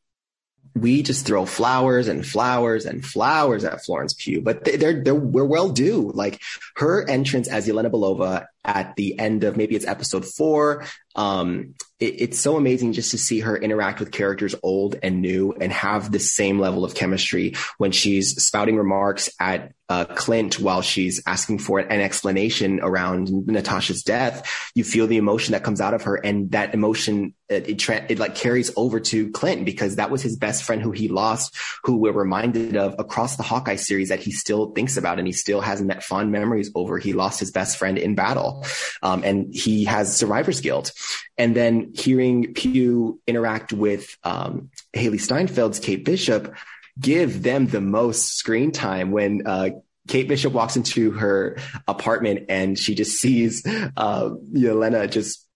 We 0.75 1.03
just 1.03 1.27
throw 1.27 1.47
flowers 1.47 2.07
and 2.07 2.27
flowers 2.27 2.85
and 2.85 3.05
flowers 3.05 3.65
at 3.65 3.85
Florence 3.85 4.13
Pugh, 4.13 4.43
but 4.43 4.65
they're, 4.65 5.03
they're, 5.03 5.15
we're 5.15 5.45
well 5.45 5.71
due. 5.71 6.11
Like 6.13 6.41
her 6.77 7.09
entrance 7.09 7.49
as 7.49 7.67
Yelena 7.67 7.91
Belova 7.91 8.47
at 8.63 8.95
the 8.97 9.19
end 9.19 9.45
of 9.45 9.57
maybe 9.57 9.75
it's 9.75 9.87
episode 9.87 10.27
four. 10.27 10.85
Um, 11.17 11.75
it, 11.99 12.21
it's 12.21 12.41
so 12.41 12.57
amazing 12.57 12.93
just 12.93 13.11
to 13.11 13.19
see 13.19 13.41
her 13.41 13.57
interact 13.57 14.01
with 14.01 14.13
characters 14.13 14.55
old 14.63 14.97
and 15.03 15.23
new 15.23 15.53
and 15.61 15.73
have 15.73 16.13
the 16.13 16.19
same 16.19 16.59
level 16.59 16.85
of 16.85 16.95
chemistry 16.95 17.55
when 17.79 17.91
she's 17.91 18.43
spouting 18.43 18.77
remarks 18.77 19.31
at 19.41 19.73
uh, 19.89 20.05
Clint 20.05 20.59
while 20.59 20.83
she's 20.83 21.23
asking 21.27 21.61
for 21.61 21.79
an 21.79 22.01
explanation 22.01 22.81
around 22.83 23.47
Natasha's 23.47 24.03
death. 24.03 24.71
You 24.75 24.83
feel 24.83 25.07
the 25.07 25.17
emotion 25.17 25.53
that 25.53 25.63
comes 25.63 25.81
out 25.81 25.95
of 25.95 26.03
her, 26.03 26.17
and 26.17 26.51
that 26.51 26.75
emotion 26.75 27.35
it, 27.49 27.69
it, 27.69 28.11
it 28.11 28.19
like 28.19 28.35
carries 28.35 28.73
over 28.77 28.99
to 28.99 29.31
Clint 29.31 29.65
because 29.65 29.97
that 29.97 30.11
was 30.11 30.23
his 30.23 30.37
best 30.37 30.65
friend 30.65 30.83
who 30.83 30.91
he 30.91 31.07
lost, 31.07 31.55
who 31.85 31.99
we're 31.99 32.11
reminded 32.11 32.77
of 32.77 32.97
across 32.99 33.37
the 33.37 33.45
Hawkeye 33.45 33.77
series 33.77 34.09
that 34.09 34.19
he 34.19 34.33
still 34.33 34.73
thinks 34.73 34.97
about 34.97 35.21
and 35.21 35.29
he 35.29 35.33
still 35.33 35.61
has 35.61 35.81
net 35.81 36.03
fond 36.03 36.33
memories 36.33 36.73
over. 36.75 36.99
He 36.99 37.13
lost 37.13 37.39
his 37.39 37.53
best 37.53 37.77
friend 37.77 37.97
in 37.97 38.17
battle, 38.17 38.65
um, 39.03 39.23
and 39.23 39.55
he 39.55 39.85
has 39.85 40.17
survivor's 40.17 40.61
guilt. 40.61 40.91
And 41.39 41.55
then 41.55 41.93
hearing 41.95 42.55
Pugh 42.55 43.21
interact 43.27 43.73
with 43.73 44.17
um, 44.25 44.71
Hailee 44.95 45.21
Steinfeld's 45.21 45.79
Kate 45.79 46.05
Bishop 46.05 46.55
give 46.99 47.43
them 47.43 47.67
the 47.67 47.81
most 47.81 48.37
screen 48.39 48.73
time 48.73 49.11
when 49.11 49.47
uh, 49.47 49.71
Kate 50.09 50.29
Bishop 50.29 50.53
walks 50.53 50.77
into 50.77 51.11
her 51.13 51.59
apartment 51.87 52.47
and 52.49 52.79
she 52.79 52.95
just 52.95 53.21
sees 53.21 53.67
uh, 53.97 54.31
Yelena 54.53 55.11
just 55.11 55.47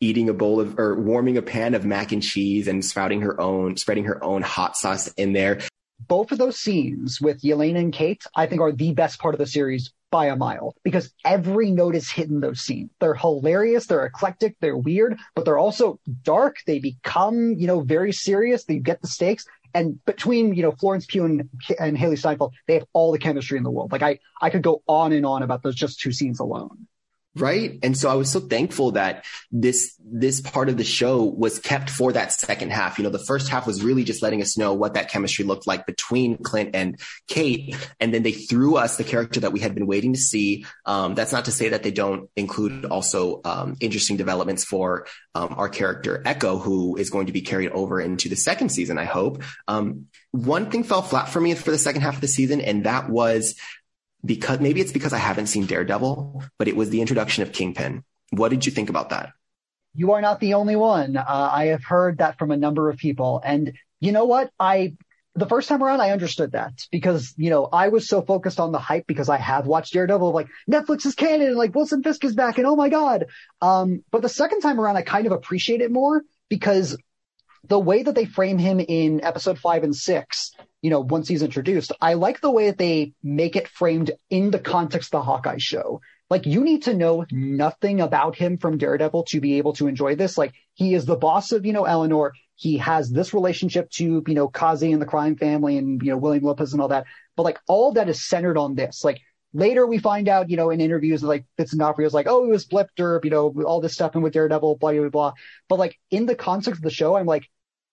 eating 0.00 0.28
a 0.28 0.34
bowl 0.34 0.60
of 0.60 0.78
or 0.78 1.00
warming 1.00 1.36
a 1.36 1.42
pan 1.42 1.74
of 1.74 1.84
mac 1.84 2.12
and 2.12 2.22
cheese 2.22 2.68
and 2.68 2.84
spouting 2.84 3.20
her 3.22 3.40
own, 3.40 3.76
spreading 3.76 4.04
her 4.04 4.22
own 4.22 4.42
hot 4.42 4.76
sauce 4.76 5.08
in 5.14 5.32
there. 5.32 5.60
Both 6.06 6.30
of 6.32 6.38
those 6.38 6.58
scenes 6.58 7.20
with 7.20 7.42
Yelena 7.42 7.78
and 7.78 7.92
Kate, 7.92 8.24
I 8.34 8.46
think, 8.46 8.60
are 8.60 8.72
the 8.72 8.92
best 8.92 9.18
part 9.18 9.34
of 9.34 9.38
the 9.38 9.46
series 9.46 9.92
by 10.10 10.26
a 10.26 10.36
mile 10.36 10.74
because 10.84 11.12
every 11.24 11.70
note 11.70 11.94
is 11.94 12.10
hidden 12.10 12.40
those 12.40 12.60
scenes. 12.60 12.90
They're 13.00 13.14
hilarious, 13.14 13.86
they're 13.86 14.06
eclectic, 14.06 14.56
they're 14.60 14.76
weird, 14.76 15.18
but 15.34 15.44
they're 15.44 15.58
also 15.58 16.00
dark. 16.22 16.56
They 16.66 16.78
become, 16.78 17.54
you 17.54 17.66
know, 17.66 17.80
very 17.80 18.12
serious. 18.12 18.64
They 18.64 18.78
get 18.78 19.00
the 19.02 19.08
stakes. 19.08 19.44
and 19.74 20.02
between 20.06 20.54
you 20.54 20.62
know 20.62 20.72
Florence 20.72 21.06
Pugh 21.06 21.24
and, 21.24 21.48
and 21.78 21.96
Hailee 21.96 22.18
Steinfeld, 22.18 22.54
they 22.66 22.74
have 22.74 22.86
all 22.92 23.12
the 23.12 23.18
chemistry 23.18 23.58
in 23.58 23.64
the 23.64 23.70
world. 23.70 23.92
Like 23.92 24.02
I 24.02 24.18
I 24.40 24.50
could 24.50 24.62
go 24.62 24.82
on 24.86 25.12
and 25.12 25.26
on 25.26 25.42
about 25.42 25.62
those 25.62 25.74
just 25.74 26.00
two 26.00 26.12
scenes 26.12 26.40
alone. 26.40 26.86
Right. 27.36 27.78
And 27.82 27.96
so 27.96 28.10
I 28.10 28.14
was 28.14 28.30
so 28.30 28.40
thankful 28.40 28.92
that 28.92 29.24
this, 29.52 29.94
this 30.04 30.40
part 30.40 30.68
of 30.68 30.76
the 30.76 30.82
show 30.82 31.22
was 31.22 31.60
kept 31.60 31.88
for 31.88 32.12
that 32.12 32.32
second 32.32 32.72
half. 32.72 32.98
You 32.98 33.04
know, 33.04 33.10
the 33.10 33.18
first 33.18 33.48
half 33.48 33.66
was 33.66 33.84
really 33.84 34.02
just 34.02 34.22
letting 34.22 34.42
us 34.42 34.58
know 34.58 34.72
what 34.72 34.94
that 34.94 35.08
chemistry 35.08 35.44
looked 35.44 35.66
like 35.66 35.86
between 35.86 36.38
Clint 36.38 36.70
and 36.74 36.98
Kate. 37.28 37.76
And 38.00 38.12
then 38.12 38.24
they 38.24 38.32
threw 38.32 38.76
us 38.76 38.96
the 38.96 39.04
character 39.04 39.40
that 39.40 39.52
we 39.52 39.60
had 39.60 39.74
been 39.74 39.86
waiting 39.86 40.14
to 40.14 40.18
see. 40.18 40.64
Um, 40.84 41.14
that's 41.14 41.32
not 41.32 41.44
to 41.44 41.52
say 41.52 41.68
that 41.68 41.84
they 41.84 41.92
don't 41.92 42.28
include 42.34 42.86
also, 42.86 43.40
um, 43.44 43.76
interesting 43.78 44.16
developments 44.16 44.64
for, 44.64 45.06
um, 45.34 45.54
our 45.56 45.68
character 45.68 46.22
Echo, 46.24 46.58
who 46.58 46.96
is 46.96 47.10
going 47.10 47.26
to 47.26 47.32
be 47.32 47.42
carried 47.42 47.70
over 47.70 48.00
into 48.00 48.28
the 48.28 48.36
second 48.36 48.70
season, 48.70 48.98
I 48.98 49.04
hope. 49.04 49.44
Um, 49.68 50.06
one 50.32 50.70
thing 50.70 50.82
fell 50.82 51.02
flat 51.02 51.28
for 51.28 51.40
me 51.40 51.54
for 51.54 51.70
the 51.70 51.78
second 51.78 52.02
half 52.02 52.16
of 52.16 52.20
the 52.20 52.28
season, 52.28 52.60
and 52.60 52.84
that 52.84 53.08
was 53.08 53.54
because 54.28 54.60
maybe 54.60 54.80
it's 54.82 54.92
because 54.92 55.14
I 55.14 55.18
haven't 55.18 55.46
seen 55.46 55.64
Daredevil, 55.64 56.44
but 56.58 56.68
it 56.68 56.76
was 56.76 56.90
the 56.90 57.00
introduction 57.00 57.42
of 57.42 57.50
Kingpin. 57.50 58.04
What 58.30 58.50
did 58.50 58.66
you 58.66 58.70
think 58.70 58.90
about 58.90 59.08
that? 59.08 59.32
You 59.94 60.12
are 60.12 60.20
not 60.20 60.38
the 60.38 60.54
only 60.54 60.76
one. 60.76 61.16
Uh, 61.16 61.24
I 61.26 61.66
have 61.68 61.82
heard 61.82 62.18
that 62.18 62.38
from 62.38 62.50
a 62.50 62.56
number 62.56 62.90
of 62.90 62.98
people. 62.98 63.40
And 63.42 63.72
you 64.00 64.12
know 64.12 64.26
what? 64.26 64.50
I, 64.60 64.96
the 65.34 65.46
first 65.46 65.68
time 65.68 65.82
around, 65.82 66.02
I 66.02 66.10
understood 66.10 66.52
that 66.52 66.74
because, 66.92 67.32
you 67.38 67.48
know, 67.48 67.64
I 67.72 67.88
was 67.88 68.06
so 68.06 68.20
focused 68.20 68.60
on 68.60 68.70
the 68.70 68.78
hype 68.78 69.06
because 69.06 69.30
I 69.30 69.38
have 69.38 69.66
watched 69.66 69.94
Daredevil, 69.94 70.30
like 70.30 70.48
Netflix 70.70 71.06
is 71.06 71.14
canon 71.14 71.48
and 71.48 71.56
like 71.56 71.74
Wilson 71.74 72.02
Fisk 72.02 72.22
is 72.22 72.34
back 72.34 72.58
and 72.58 72.66
oh 72.66 72.76
my 72.76 72.90
God. 72.90 73.26
Um, 73.62 74.04
but 74.10 74.20
the 74.20 74.28
second 74.28 74.60
time 74.60 74.78
around, 74.78 74.96
I 74.96 75.02
kind 75.02 75.26
of 75.26 75.32
appreciate 75.32 75.80
it 75.80 75.90
more 75.90 76.22
because 76.50 76.98
the 77.66 77.78
way 77.78 78.02
that 78.02 78.14
they 78.14 78.26
frame 78.26 78.58
him 78.58 78.78
in 78.78 79.24
episode 79.24 79.58
five 79.58 79.84
and 79.84 79.96
six, 79.96 80.52
you 80.82 80.90
know, 80.90 81.00
once 81.00 81.28
he's 81.28 81.42
introduced, 81.42 81.92
I 82.00 82.14
like 82.14 82.40
the 82.40 82.50
way 82.50 82.66
that 82.66 82.78
they 82.78 83.12
make 83.22 83.56
it 83.56 83.68
framed 83.68 84.12
in 84.30 84.50
the 84.50 84.58
context 84.58 85.14
of 85.14 85.20
the 85.20 85.24
Hawkeye 85.24 85.58
show. 85.58 86.00
Like 86.30 86.46
you 86.46 86.62
need 86.62 86.84
to 86.84 86.94
know 86.94 87.24
nothing 87.30 88.00
about 88.00 88.36
him 88.36 88.58
from 88.58 88.78
Daredevil 88.78 89.24
to 89.24 89.40
be 89.40 89.58
able 89.58 89.72
to 89.74 89.88
enjoy 89.88 90.14
this. 90.14 90.36
Like 90.36 90.52
he 90.74 90.94
is 90.94 91.06
the 91.06 91.16
boss 91.16 91.52
of, 91.52 91.64
you 91.64 91.72
know, 91.72 91.84
Eleanor. 91.84 92.32
He 92.54 92.78
has 92.78 93.10
this 93.10 93.32
relationship 93.32 93.90
to, 93.92 94.22
you 94.26 94.34
know, 94.34 94.48
Kazi 94.48 94.92
and 94.92 95.00
the 95.00 95.06
crime 95.06 95.36
family 95.36 95.78
and, 95.78 96.02
you 96.02 96.10
know, 96.10 96.18
William 96.18 96.44
Lopez 96.44 96.72
and 96.72 96.82
all 96.82 96.88
that. 96.88 97.06
But 97.36 97.44
like 97.44 97.58
all 97.66 97.92
that 97.92 98.08
is 98.08 98.28
centered 98.28 98.58
on 98.58 98.74
this. 98.74 99.04
Like 99.04 99.20
later 99.54 99.86
we 99.86 99.98
find 99.98 100.28
out, 100.28 100.50
you 100.50 100.56
know, 100.56 100.70
in 100.70 100.80
interviews 100.80 101.22
like 101.22 101.46
Fitz 101.56 101.72
and 101.72 101.82
was 101.98 102.14
like, 102.14 102.26
oh, 102.28 102.44
it 102.44 102.50
was 102.50 102.66
blip 102.66 102.90
derp, 102.96 103.24
you 103.24 103.30
know, 103.30 103.54
all 103.64 103.80
this 103.80 103.94
stuff 103.94 104.14
and 104.14 104.22
with 104.22 104.34
Daredevil, 104.34 104.76
blah, 104.76 104.92
blah, 104.92 105.08
blah. 105.08 105.32
But 105.68 105.78
like 105.78 105.98
in 106.10 106.26
the 106.26 106.34
context 106.34 106.80
of 106.80 106.84
the 106.84 106.90
show, 106.90 107.16
I'm 107.16 107.26
like, 107.26 107.48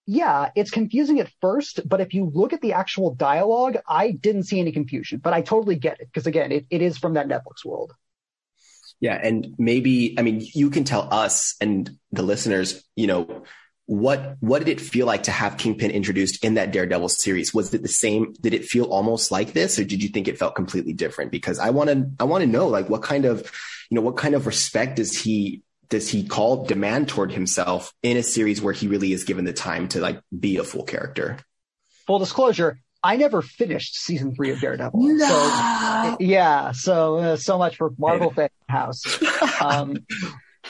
yeah, 0.06 0.52
it's 0.56 0.72
confusing 0.72 1.20
at 1.20 1.32
first, 1.42 1.88
but 1.88 2.00
if 2.00 2.14
you 2.14 2.32
look 2.34 2.54
at 2.54 2.62
the 2.62 2.74
actual 2.74 3.16
dialogue, 3.16 3.78
I 3.88 4.12
didn't 4.12 4.44
see 4.44 4.60
any 4.60 4.72
confusion, 4.72 5.20
but 5.20 5.34
I 5.34 5.42
totally 5.42 5.76
get 5.76 6.00
it. 6.00 6.08
Because 6.08 6.28
again, 6.28 6.52
it, 6.52 6.66
it 6.70 6.82
is 6.82 6.98
from 6.98 7.16
that 7.16 7.28
Netflix 7.28 7.66
world. 7.66 7.94
Yeah. 9.00 9.20
And 9.22 9.56
maybe, 9.58 10.18
I 10.18 10.22
mean, 10.22 10.46
you 10.54 10.70
can 10.70 10.84
tell 10.84 11.12
us 11.12 11.56
and 11.60 11.98
the 12.12 12.24
listeners, 12.24 12.84
you 12.96 13.08
know, 13.08 13.44
what 13.88 14.38
what 14.40 14.60
did 14.60 14.70
it 14.70 14.82
feel 14.82 15.06
like 15.06 15.24
to 15.24 15.32
have 15.32 15.58
Kingpin 15.58 15.92
introduced 15.92 16.44
in 16.44 16.56
that 16.56 16.72
Daredevil 16.72 17.10
series? 17.10 17.54
Was 17.54 17.72
it 17.72 17.84
the 17.84 17.88
same? 17.88 18.34
Did 18.42 18.56
it 18.56 18.66
feel 18.66 18.86
almost 18.86 19.32
like 19.32 19.54
this, 19.54 19.78
or 19.78 19.84
did 19.84 20.02
you 20.02 20.10
think 20.10 20.28
it 20.28 20.40
felt 20.40 20.56
completely 20.56 20.94
different? 20.94 21.32
Because 21.32 21.60
I 21.60 21.70
want 21.70 21.92
to 21.92 22.10
I 22.20 22.24
want 22.24 22.44
to 22.44 22.50
know 22.50 22.68
like 22.68 22.90
what 22.90 23.04
kind 23.04 23.26
of 23.26 23.52
you 23.92 23.96
know 23.96 24.02
what 24.02 24.18
kind 24.18 24.34
of 24.34 24.48
respect 24.48 24.96
does 24.96 25.16
he 25.16 25.62
does 25.90 26.10
he 26.10 26.28
call 26.28 26.66
demand 26.66 27.10
toward 27.10 27.32
himself 27.32 27.94
in 28.04 28.18
a 28.18 28.24
series 28.24 28.62
where 28.62 28.74
he 28.74 28.88
really 28.88 29.14
is 29.14 29.24
given 29.24 29.46
the 29.46 29.54
time 29.54 29.88
to 29.90 30.00
like 30.00 30.20
be 30.38 30.58
a 30.58 30.64
full 30.64 30.84
character? 30.84 31.38
Full 32.08 32.20
disclosure, 32.20 32.80
I 33.04 33.18
never 33.18 33.42
finished 33.44 33.96
season 33.96 34.34
three 34.34 34.52
of 34.52 34.60
Daredevil. 34.60 35.00
No. 35.00 35.28
So, 35.28 36.18
yeah, 36.20 36.72
so 36.72 37.18
uh, 37.18 37.36
so 37.38 37.58
much 37.58 37.78
for 37.78 37.92
Marvel 37.98 38.32
fan 38.32 38.50
house. 38.68 39.04
Um, 39.62 40.06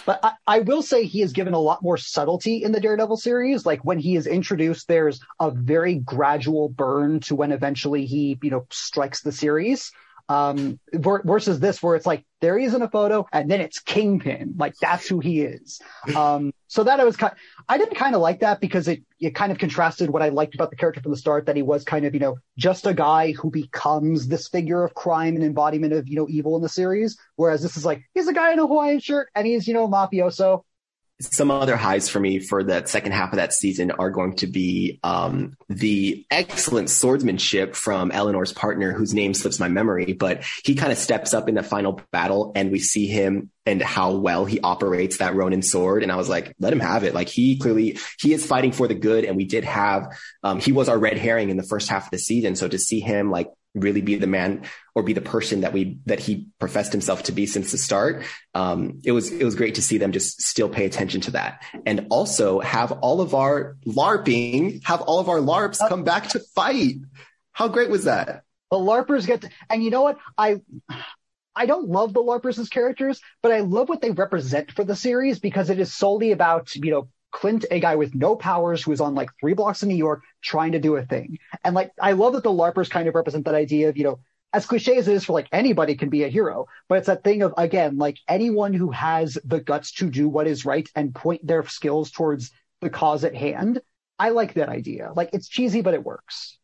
but 0.06 0.20
I, 0.24 0.34
I, 0.46 0.60
will 0.60 0.82
say 0.82 1.06
he 1.06 1.22
is 1.22 1.34
given 1.34 1.54
a 1.54 1.60
lot 1.60 1.82
more 1.82 1.98
subtlety 1.98 2.64
in 2.64 2.72
the 2.72 2.80
Daredevil 2.80 3.18
series. 3.18 3.66
Like 3.66 3.84
when 3.84 4.00
he 4.00 4.16
is 4.16 4.28
introduced, 4.28 4.88
there's 4.88 5.20
a 5.40 5.52
very 5.52 5.96
gradual 5.96 6.70
burn 6.70 7.20
to 7.22 7.36
when 7.36 7.52
eventually 7.52 8.06
he, 8.06 8.38
you 8.42 8.52
know, 8.52 8.66
strikes 8.70 9.22
the 9.22 9.32
series. 9.32 9.92
Um, 10.28 10.80
versus 10.92 11.60
this 11.60 11.84
where 11.84 11.96
it's 11.96 12.08
like 12.08 12.26
there 12.42 12.58
he 12.58 12.66
is 12.66 12.74
in 12.74 12.82
a 12.82 12.90
photo 12.90 13.28
and 13.32 13.50
then 13.50 13.62
it's 13.62 13.80
Kingpin. 13.80 14.56
Like 14.58 14.74
that's 14.82 15.08
who 15.08 15.20
he 15.20 15.42
is. 15.42 15.80
Um, 16.16 16.52
so 16.68 16.84
that 16.84 17.00
I 17.00 17.04
was 17.04 17.16
kind, 17.16 17.34
I 17.70 17.78
didn't 17.78 17.96
kind 17.96 18.16
of 18.16 18.22
like 18.22 18.40
that 18.40 18.60
because 18.60 18.88
it, 18.88 19.04
it 19.20 19.36
kind 19.36 19.52
of 19.52 19.60
contrasted 19.60 20.10
what 20.10 20.24
I 20.24 20.30
liked 20.30 20.56
about 20.56 20.72
the 20.72 20.76
character 20.76 21.02
from 21.02 21.12
the 21.12 21.18
start 21.18 21.46
that 21.46 21.56
he 21.56 21.62
was 21.62 21.84
kind 21.84 22.06
of, 22.06 22.14
you 22.14 22.20
know, 22.20 22.38
just 22.58 22.88
a 22.88 22.94
guy 22.94 23.34
who 23.34 23.52
becomes 23.52 24.28
this 24.28 24.48
figure 24.48 24.84
of 24.84 24.96
crime 24.96 25.36
and 25.36 25.44
embodiment 25.44 25.94
of, 25.94 26.08
you 26.08 26.16
know, 26.16 26.28
evil 26.28 26.56
in 26.56 26.64
the 26.64 26.70
series. 26.70 27.18
Whereas 27.36 27.62
this 27.62 27.78
is 27.78 27.86
like, 27.86 28.02
he's 28.16 28.28
a 28.28 28.34
guy 28.34 28.52
in 28.52 28.60
a 28.60 28.68
Hawaiian 28.68 29.00
shirt 29.00 29.30
and 29.36 29.46
he's, 29.46 29.68
you 29.68 29.74
know, 29.74 29.88
mafioso 29.88 30.64
some 31.22 31.50
other 31.50 31.78
highs 31.78 32.10
for 32.10 32.20
me 32.20 32.40
for 32.40 32.64
that 32.64 32.90
second 32.90 33.14
half 33.14 33.32
of 33.32 33.38
that 33.38 33.54
season 33.54 33.92
are 33.92 34.10
going 34.10 34.36
to 34.36 34.48
be 34.48 35.00
um, 35.04 35.56
the 35.70 36.26
excellent 36.30 36.90
swordsmanship 36.90 37.76
from 37.76 38.12
Eleanor's 38.12 38.52
partner, 38.52 38.92
whose 38.92 39.14
name 39.14 39.34
slips 39.34 39.60
my 39.60 39.70
memory, 39.70 40.12
but 40.14 40.44
he 40.66 40.76
kind 40.76 40.92
of 40.92 40.98
steps 40.98 41.34
up 41.34 41.48
in 41.48 41.56
the 41.56 41.64
final 41.64 42.02
battle, 42.12 42.52
and 42.56 42.72
we 42.72 42.80
see 42.80 43.08
him 43.08 43.50
and 43.66 43.82
how 43.82 44.12
well 44.12 44.46
he 44.46 44.60
operates 44.60 45.18
that 45.18 45.36
Ronin 45.36 45.62
sword. 45.62 46.04
And 46.04 46.12
I 46.12 46.18
was 46.18 46.28
like, 46.28 46.54
let 46.60 46.74
him 46.74 46.82
have 46.82 47.04
it. 47.04 47.14
Like 47.14 47.30
he 47.30 47.58
clearly 47.58 47.98
he 48.20 48.34
is 48.34 48.46
fighting 48.46 48.74
for 48.74 48.88
the 48.88 48.96
good, 48.96 49.24
and 49.24 49.38
we 49.38 49.46
did 49.46 49.64
have 49.64 50.08
um, 50.44 50.60
he 50.60 50.74
was 50.74 50.90
our 50.90 50.98
red 50.98 51.18
herring 51.18 51.50
in 51.50 51.58
the 51.58 51.64
first 51.64 51.88
half 51.88 52.06
of 52.06 52.12
the 52.12 52.20
season. 52.20 52.56
So 52.56 52.68
to 52.68 52.78
see 52.78 53.00
him 53.00 53.32
like 53.32 53.50
really 53.74 54.02
be 54.02 54.16
the 54.16 54.28
man 54.28 54.64
or 54.96 55.04
be 55.04 55.14
the 55.14 55.22
person 55.22 55.62
that 55.62 55.74
we 55.74 56.00
that 56.06 56.20
he 56.20 56.48
professed 56.60 56.92
himself 56.92 57.24
to 57.24 57.32
be 57.32 57.46
since 57.46 57.72
the 57.72 57.78
start 57.78 58.24
um, 58.54 59.02
it 59.04 59.12
was 59.12 59.32
it 59.32 59.44
was 59.44 59.56
great 59.56 59.76
to 59.76 59.82
see 59.82 59.98
them 59.98 60.12
just 60.12 60.42
still 60.42 60.70
pay 60.70 60.86
attention 60.86 61.22
to 61.22 61.32
that. 61.32 61.62
And 61.86 62.08
also 62.10 62.60
have 62.60 62.92
all 62.92 63.22
of 63.22 63.36
our 63.36 63.78
larping 63.86 64.84
have 64.86 65.02
all 65.02 65.20
of 65.20 65.30
our 65.30 65.42
larps 65.42 65.80
come 65.90 66.04
back 66.04 66.30
to 66.30 66.40
fight. 66.40 66.96
How 67.52 67.68
great 67.68 67.90
was 67.90 68.06
that? 68.06 68.44
The 68.72 68.78
larpers 68.78 69.28
get 69.28 69.42
to, 69.42 69.50
and 69.70 69.84
you 69.84 69.92
know 69.92 70.02
what? 70.02 70.18
I 70.38 70.62
I 71.56 71.66
don't 71.68 71.88
love 71.88 72.14
the 72.14 72.22
LARPers 72.22 72.60
as 72.60 72.68
characters, 72.68 73.22
but 73.42 73.54
I 73.54 73.62
love 73.62 73.88
what 73.88 74.02
they 74.02 74.12
represent 74.12 74.72
for 74.72 74.84
the 74.84 74.96
series 74.96 75.40
because 75.40 75.70
it 75.70 75.80
is 75.80 75.94
solely 75.94 76.34
about, 76.34 76.76
you 76.76 76.92
know, 76.92 77.08
Clint, 77.32 77.66
a 77.72 77.80
guy 77.80 77.96
with 77.96 78.14
no 78.14 78.36
powers 78.36 78.84
who 78.84 78.92
is 78.92 79.00
on 79.00 79.16
like 79.16 79.30
three 79.40 79.54
blocks 79.54 79.82
in 79.82 79.88
New 79.88 79.96
York 79.96 80.24
trying 80.42 80.74
to 80.74 80.80
do 80.80 80.98
a 80.98 81.06
thing. 81.06 81.38
And 81.64 81.74
like, 81.74 81.92
I 82.02 82.12
love 82.12 82.34
that 82.34 82.44
the 82.44 82.50
LARPers 82.50 82.90
kind 82.90 83.08
of 83.08 83.16
represent 83.16 83.46
that 83.46 83.56
idea 83.56 83.88
of, 83.88 83.98
you 83.98 84.04
know, 84.04 84.20
as 84.56 84.66
cliche 84.66 84.98
as 84.98 85.10
it 85.10 85.14
is 85.14 85.26
for 85.26 85.34
like 85.34 85.50
anybody 85.52 85.96
can 85.96 86.10
be 86.10 86.24
a 86.24 86.30
hero, 86.30 86.68
but 86.88 87.00
it's 87.00 87.08
that 87.08 87.26
thing 87.26 87.42
of, 87.42 87.54
again, 87.58 87.98
like 87.98 88.18
anyone 88.28 88.74
who 88.74 88.90
has 88.92 89.38
the 89.44 89.60
guts 89.60 89.92
to 89.92 90.10
do 90.10 90.30
what 90.30 90.48
is 90.48 90.64
right 90.64 90.88
and 90.96 91.14
point 91.14 91.46
their 91.46 91.68
skills 91.68 92.10
towards 92.10 92.52
the 92.80 92.90
cause 92.90 93.26
at 93.26 93.36
hand. 93.36 93.82
I 94.18 94.30
like 94.30 94.54
that 94.54 94.70
idea. 94.70 95.12
Like 95.14 95.32
it's 95.34 95.50
cheesy, 95.50 95.82
but 95.82 95.94
it 95.94 96.06
works. 96.06 96.58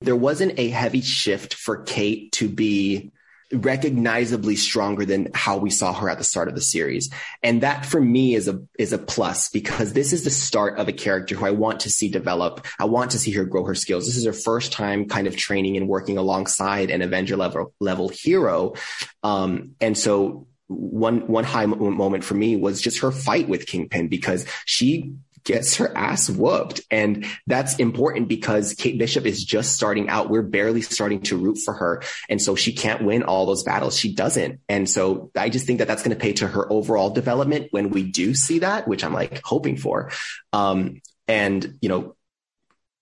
There 0.00 0.14
wasn't 0.14 0.60
a 0.60 0.68
heavy 0.68 1.00
shift 1.00 1.54
for 1.54 1.82
Kate 1.82 2.30
to 2.32 2.48
be 2.48 3.10
recognizably 3.54 4.56
stronger 4.56 5.04
than 5.04 5.28
how 5.34 5.56
we 5.56 5.70
saw 5.70 5.92
her 5.92 6.08
at 6.08 6.18
the 6.18 6.24
start 6.24 6.48
of 6.48 6.54
the 6.54 6.60
series. 6.60 7.10
And 7.42 7.62
that 7.62 7.86
for 7.86 8.00
me 8.00 8.34
is 8.34 8.48
a, 8.48 8.62
is 8.78 8.92
a 8.92 8.98
plus 8.98 9.48
because 9.48 9.92
this 9.92 10.12
is 10.12 10.24
the 10.24 10.30
start 10.30 10.78
of 10.78 10.88
a 10.88 10.92
character 10.92 11.34
who 11.34 11.46
I 11.46 11.50
want 11.50 11.80
to 11.80 11.90
see 11.90 12.08
develop. 12.08 12.66
I 12.78 12.84
want 12.84 13.12
to 13.12 13.18
see 13.18 13.32
her 13.32 13.44
grow 13.44 13.64
her 13.64 13.74
skills. 13.74 14.06
This 14.06 14.16
is 14.16 14.26
her 14.26 14.32
first 14.32 14.72
time 14.72 15.08
kind 15.08 15.26
of 15.26 15.36
training 15.36 15.76
and 15.76 15.88
working 15.88 16.18
alongside 16.18 16.90
an 16.90 17.02
Avenger 17.02 17.36
level, 17.36 17.74
level 17.80 18.08
hero. 18.08 18.74
Um, 19.22 19.72
and 19.80 19.96
so 19.96 20.46
one 20.66 21.26
one 21.26 21.44
high 21.44 21.66
moment 21.66 22.24
for 22.24 22.34
me 22.34 22.56
was 22.56 22.80
just 22.80 23.00
her 23.00 23.12
fight 23.12 23.48
with 23.48 23.66
Kingpin 23.66 24.08
because 24.08 24.46
she 24.64 25.14
gets 25.44 25.76
her 25.76 25.96
ass 25.96 26.28
whooped. 26.30 26.80
And 26.90 27.26
that's 27.46 27.76
important 27.76 28.28
because 28.28 28.74
Kate 28.74 28.98
Bishop 28.98 29.26
is 29.26 29.44
just 29.44 29.72
starting 29.74 30.08
out. 30.08 30.30
We're 30.30 30.42
barely 30.42 30.82
starting 30.82 31.20
to 31.22 31.36
root 31.36 31.58
for 31.58 31.74
her. 31.74 32.02
And 32.28 32.40
so 32.40 32.54
she 32.54 32.72
can't 32.72 33.04
win 33.04 33.22
all 33.22 33.46
those 33.46 33.62
battles. 33.62 33.96
She 33.96 34.14
doesn't. 34.14 34.60
And 34.68 34.88
so 34.88 35.30
I 35.36 35.48
just 35.50 35.66
think 35.66 35.78
that 35.78 35.88
that's 35.88 36.02
going 36.02 36.16
to 36.16 36.20
pay 36.20 36.32
to 36.34 36.48
her 36.48 36.70
overall 36.72 37.10
development 37.10 37.68
when 37.70 37.90
we 37.90 38.02
do 38.02 38.34
see 38.34 38.60
that, 38.60 38.88
which 38.88 39.04
I'm 39.04 39.12
like 39.12 39.42
hoping 39.44 39.76
for. 39.76 40.10
Um, 40.52 41.02
and, 41.28 41.78
you 41.80 41.88
know, 41.88 42.16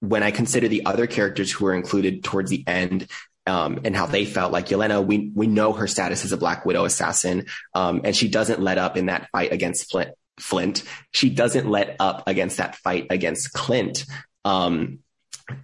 when 0.00 0.22
I 0.22 0.32
consider 0.32 0.68
the 0.68 0.84
other 0.84 1.06
characters 1.06 1.52
who 1.52 1.64
were 1.64 1.74
included 1.74 2.24
towards 2.24 2.50
the 2.50 2.64
end, 2.66 3.08
um, 3.46 3.80
and 3.84 3.96
how 3.96 4.06
they 4.06 4.24
felt 4.24 4.52
like 4.52 4.68
Yelena, 4.68 5.04
we, 5.04 5.32
we 5.34 5.48
know 5.48 5.72
her 5.72 5.88
status 5.88 6.24
as 6.24 6.32
a 6.32 6.36
Black 6.36 6.64
Widow 6.64 6.84
assassin. 6.84 7.46
Um, 7.74 8.02
and 8.04 8.14
she 8.14 8.28
doesn't 8.28 8.60
let 8.60 8.78
up 8.78 8.96
in 8.96 9.06
that 9.06 9.28
fight 9.32 9.52
against 9.52 9.90
Flint, 9.90 10.12
Flint. 10.38 10.82
She 11.12 11.30
doesn't 11.30 11.68
let 11.68 11.96
up 12.00 12.24
against 12.26 12.58
that 12.58 12.76
fight 12.76 13.06
against 13.10 13.52
Clint. 13.52 14.04
Um, 14.44 15.00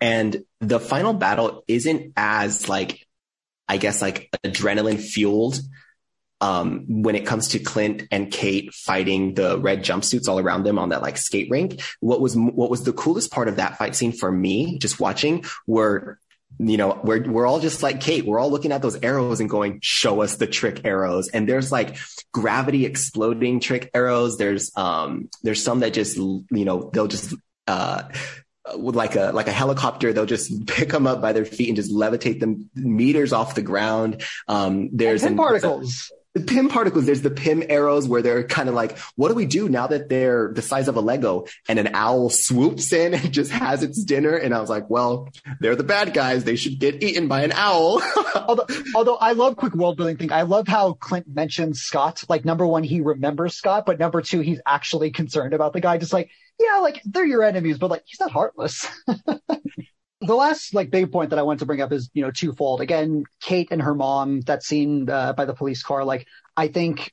and 0.01 0.45
the 0.61 0.81
final 0.81 1.15
battle 1.15 1.65
isn't 1.69 2.13
as 2.17 2.69
like, 2.69 3.07
I 3.69 3.77
guess 3.77 4.03
like 4.03 4.31
adrenaline 4.45 5.01
fueled 5.01 5.61
um, 6.41 7.03
when 7.03 7.17
it 7.17 7.27
comes 7.27 7.49
to 7.49 7.59
Clint 7.59 8.05
and 8.11 8.31
Kate 8.31 8.73
fighting 8.73 9.35
the 9.35 9.59
red 9.59 9.83
jumpsuits 9.83 10.29
all 10.29 10.39
around 10.39 10.65
them 10.65 10.79
on 10.79 10.91
that 10.91 11.03
like 11.03 11.17
skate 11.17 11.51
rink, 11.51 11.81
what 12.01 12.21
was 12.21 12.37
what 12.37 12.71
was 12.71 12.85
the 12.85 12.93
coolest 12.93 13.33
part 13.33 13.49
of 13.49 13.57
that 13.57 13.77
fight 13.77 13.97
scene 13.97 14.13
for 14.13 14.31
me, 14.31 14.79
just 14.79 15.01
watching, 15.01 15.45
were 15.67 16.19
you 16.59 16.77
know, 16.77 17.01
we're, 17.05 17.29
we're 17.29 17.47
all 17.47 17.61
just 17.61 17.83
like 17.83 18.01
Kate. 18.01 18.27
We're 18.27 18.39
all 18.39 18.51
looking 18.51 18.73
at 18.73 18.83
those 18.83 18.99
arrows 19.03 19.41
and 19.41 19.49
going, 19.49 19.79
show 19.83 20.23
us 20.23 20.37
the 20.37 20.47
trick 20.47 20.85
arrows. 20.85 21.29
And 21.29 21.49
there's 21.49 21.71
like 21.71 21.97
gravity 22.33 22.85
exploding 22.85 23.61
trick 23.61 23.91
arrows. 23.95 24.39
There's, 24.39 24.73
um, 24.77 25.29
there's 25.43 25.63
some 25.63 25.81
that 25.81 25.93
just, 25.93 26.17
you 26.17 26.47
know, 26.51 26.91
they'll 26.93 27.07
just, 27.07 27.35
uh, 27.67 28.09
with 28.77 28.97
like 28.97 29.17
a 29.17 29.31
like 29.33 29.49
a 29.49 29.53
helicopter, 29.53 30.13
they'll 30.13 30.27
just 30.27 30.67
pick 30.67 30.91
them 30.91 31.07
up 31.07 31.23
by 31.23 31.33
their 31.33 31.45
feet 31.45 31.69
and 31.69 31.77
just 31.77 31.91
levitate 31.91 32.41
them 32.41 32.69
meters 32.75 33.33
off 33.33 33.55
the 33.55 33.63
ground. 33.63 34.23
Um, 34.47 34.91
there's 34.93 35.23
and 35.23 35.37
particles 35.37 36.13
the 36.35 36.41
Pym 36.43 36.69
particles, 36.69 37.07
there's 37.07 37.23
the 37.23 37.31
Pym 37.31 37.63
arrows 37.69 38.07
where 38.07 38.23
they're 38.23 38.45
kind 38.45 38.69
of 38.69 38.75
like, 38.75 38.99
what 39.17 39.29
do 39.29 39.35
we 39.35 39.47
do 39.47 39.69
now 39.69 39.87
that 39.87 40.09
they're 40.09 40.53
the 40.53 40.63
size 40.63 40.89
of 40.89 40.97
a 40.97 41.01
Lego? 41.01 41.47
And 41.69 41.79
an 41.79 41.91
owl 41.95 42.31
swoops 42.31 42.93
in 42.93 43.15
and 43.15 43.33
just 43.33 43.51
has 43.51 43.83
its 43.83 44.03
dinner. 44.05 44.35
And 44.35 44.55
I 44.55 44.61
was 44.61 44.71
like, 44.71 44.89
well, 44.91 45.31
they're 45.61 45.77
the 45.77 45.85
bad 45.85 46.15
guys. 46.15 46.45
They 46.45 46.57
should 46.57 46.79
get 46.79 47.03
eaten 47.03 47.29
by 47.29 47.43
an 47.43 47.53
owl. 47.53 48.03
although, 48.35 48.67
although 48.95 49.17
I 49.17 49.33
love 49.33 49.57
quick 49.57 49.75
world 49.75 49.97
building 49.97 50.17
thing. 50.17 50.33
I 50.33 50.43
love 50.43 50.69
how 50.69 50.93
Clint 50.93 51.27
mentions 51.29 51.81
Scott. 51.81 52.23
Like 52.29 52.45
number 52.45 52.67
one, 52.67 52.85
he 52.85 53.01
remembers 53.01 53.55
Scott, 53.55 53.87
but 53.87 53.99
number 53.99 54.21
two, 54.21 54.41
he's 54.41 54.61
actually 54.67 55.11
concerned 55.11 55.55
about 55.55 55.73
the 55.73 55.81
guy. 55.81 55.99
Just 55.99 56.13
like, 56.13 56.31
yeah, 56.61 56.79
like 56.79 57.01
they're 57.05 57.25
your 57.25 57.43
enemies, 57.43 57.79
but 57.79 57.91
like 57.91 58.03
he's 58.05 58.21
not 58.21 58.31
heartless. 58.31 58.87
the 60.21 60.35
last 60.35 60.75
like 60.75 60.91
big 60.91 61.13
point 61.13 61.31
that 61.31 61.39
I 61.39 61.43
want 61.43 61.61
to 61.61 61.67
bring 61.67 61.81
up 61.81 61.93
is 61.93 62.11
you 62.13 62.23
know 62.23 62.31
twofold. 62.31 62.81
Again, 62.81 63.25
Kate 63.41 63.69
and 63.71 63.83
her 63.83 63.95
mom, 63.95 64.41
that 64.43 64.63
scene 64.63 65.09
uh, 65.09 65.33
by 65.33 65.45
the 65.45 65.55
police 65.55 65.83
car. 65.83 66.05
Like 66.05 66.27
I 66.57 66.69
think 66.69 67.13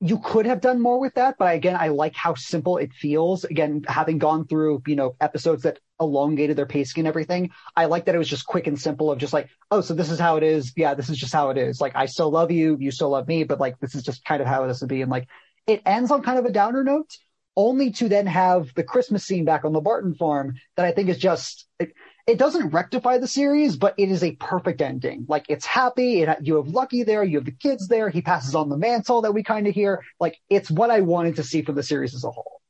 you 0.00 0.18
could 0.18 0.46
have 0.46 0.60
done 0.60 0.80
more 0.80 1.00
with 1.00 1.14
that, 1.14 1.36
but 1.38 1.54
again, 1.54 1.76
I 1.78 1.88
like 1.88 2.14
how 2.14 2.34
simple 2.34 2.76
it 2.76 2.92
feels. 2.92 3.44
Again, 3.44 3.82
having 3.88 4.18
gone 4.18 4.46
through 4.46 4.82
you 4.86 4.96
know 4.96 5.16
episodes 5.20 5.62
that 5.62 5.80
elongated 6.00 6.56
their 6.56 6.66
pacing 6.66 7.00
and 7.00 7.08
everything, 7.08 7.50
I 7.74 7.86
like 7.86 8.04
that 8.04 8.14
it 8.14 8.18
was 8.18 8.28
just 8.28 8.46
quick 8.46 8.66
and 8.66 8.78
simple 8.78 9.10
of 9.10 9.18
just 9.18 9.32
like, 9.32 9.48
oh, 9.70 9.80
so 9.80 9.94
this 9.94 10.10
is 10.10 10.18
how 10.18 10.36
it 10.36 10.42
is. 10.42 10.72
Yeah, 10.76 10.94
this 10.94 11.08
is 11.08 11.16
just 11.16 11.32
how 11.32 11.50
it 11.50 11.56
is. 11.56 11.80
Like 11.80 11.96
I 11.96 12.06
still 12.06 12.30
love 12.30 12.50
you, 12.50 12.76
you 12.78 12.90
still 12.90 13.10
love 13.10 13.26
me, 13.26 13.44
but 13.44 13.58
like 13.58 13.78
this 13.80 13.94
is 13.94 14.02
just 14.02 14.24
kind 14.24 14.42
of 14.42 14.46
how 14.46 14.64
it 14.64 14.68
has 14.68 14.80
to 14.80 14.86
be. 14.86 15.00
And 15.00 15.10
like 15.10 15.28
it 15.66 15.82
ends 15.86 16.10
on 16.10 16.22
kind 16.22 16.38
of 16.38 16.44
a 16.44 16.52
downer 16.52 16.84
note, 16.84 17.16
only 17.56 17.90
to 17.92 18.08
then 18.08 18.26
have 18.26 18.72
the 18.74 18.84
Christmas 18.84 19.24
scene 19.24 19.46
back 19.46 19.64
on 19.64 19.72
the 19.72 19.80
Barton 19.80 20.14
farm 20.14 20.56
that 20.76 20.84
I 20.84 20.92
think 20.92 21.08
is 21.08 21.18
just. 21.18 21.66
It, 21.78 21.92
it 22.28 22.36
doesn't 22.36 22.68
rectify 22.68 23.16
the 23.16 23.26
series, 23.26 23.76
but 23.76 23.94
it 23.96 24.10
is 24.10 24.22
a 24.22 24.32
perfect 24.32 24.82
ending. 24.82 25.24
Like 25.28 25.46
it's 25.48 25.64
happy. 25.64 26.22
It, 26.22 26.28
you 26.42 26.56
have 26.56 26.68
Lucky 26.68 27.02
there. 27.02 27.24
You 27.24 27.38
have 27.38 27.46
the 27.46 27.52
kids 27.52 27.88
there. 27.88 28.10
He 28.10 28.20
passes 28.20 28.54
on 28.54 28.68
the 28.68 28.76
mantle 28.76 29.22
that 29.22 29.32
we 29.32 29.42
kind 29.42 29.66
of 29.66 29.74
hear. 29.74 30.04
Like 30.20 30.38
it's 30.50 30.70
what 30.70 30.90
I 30.90 31.00
wanted 31.00 31.36
to 31.36 31.42
see 31.42 31.62
from 31.62 31.74
the 31.74 31.82
series 31.82 32.14
as 32.14 32.24
a 32.24 32.30
whole. 32.30 32.60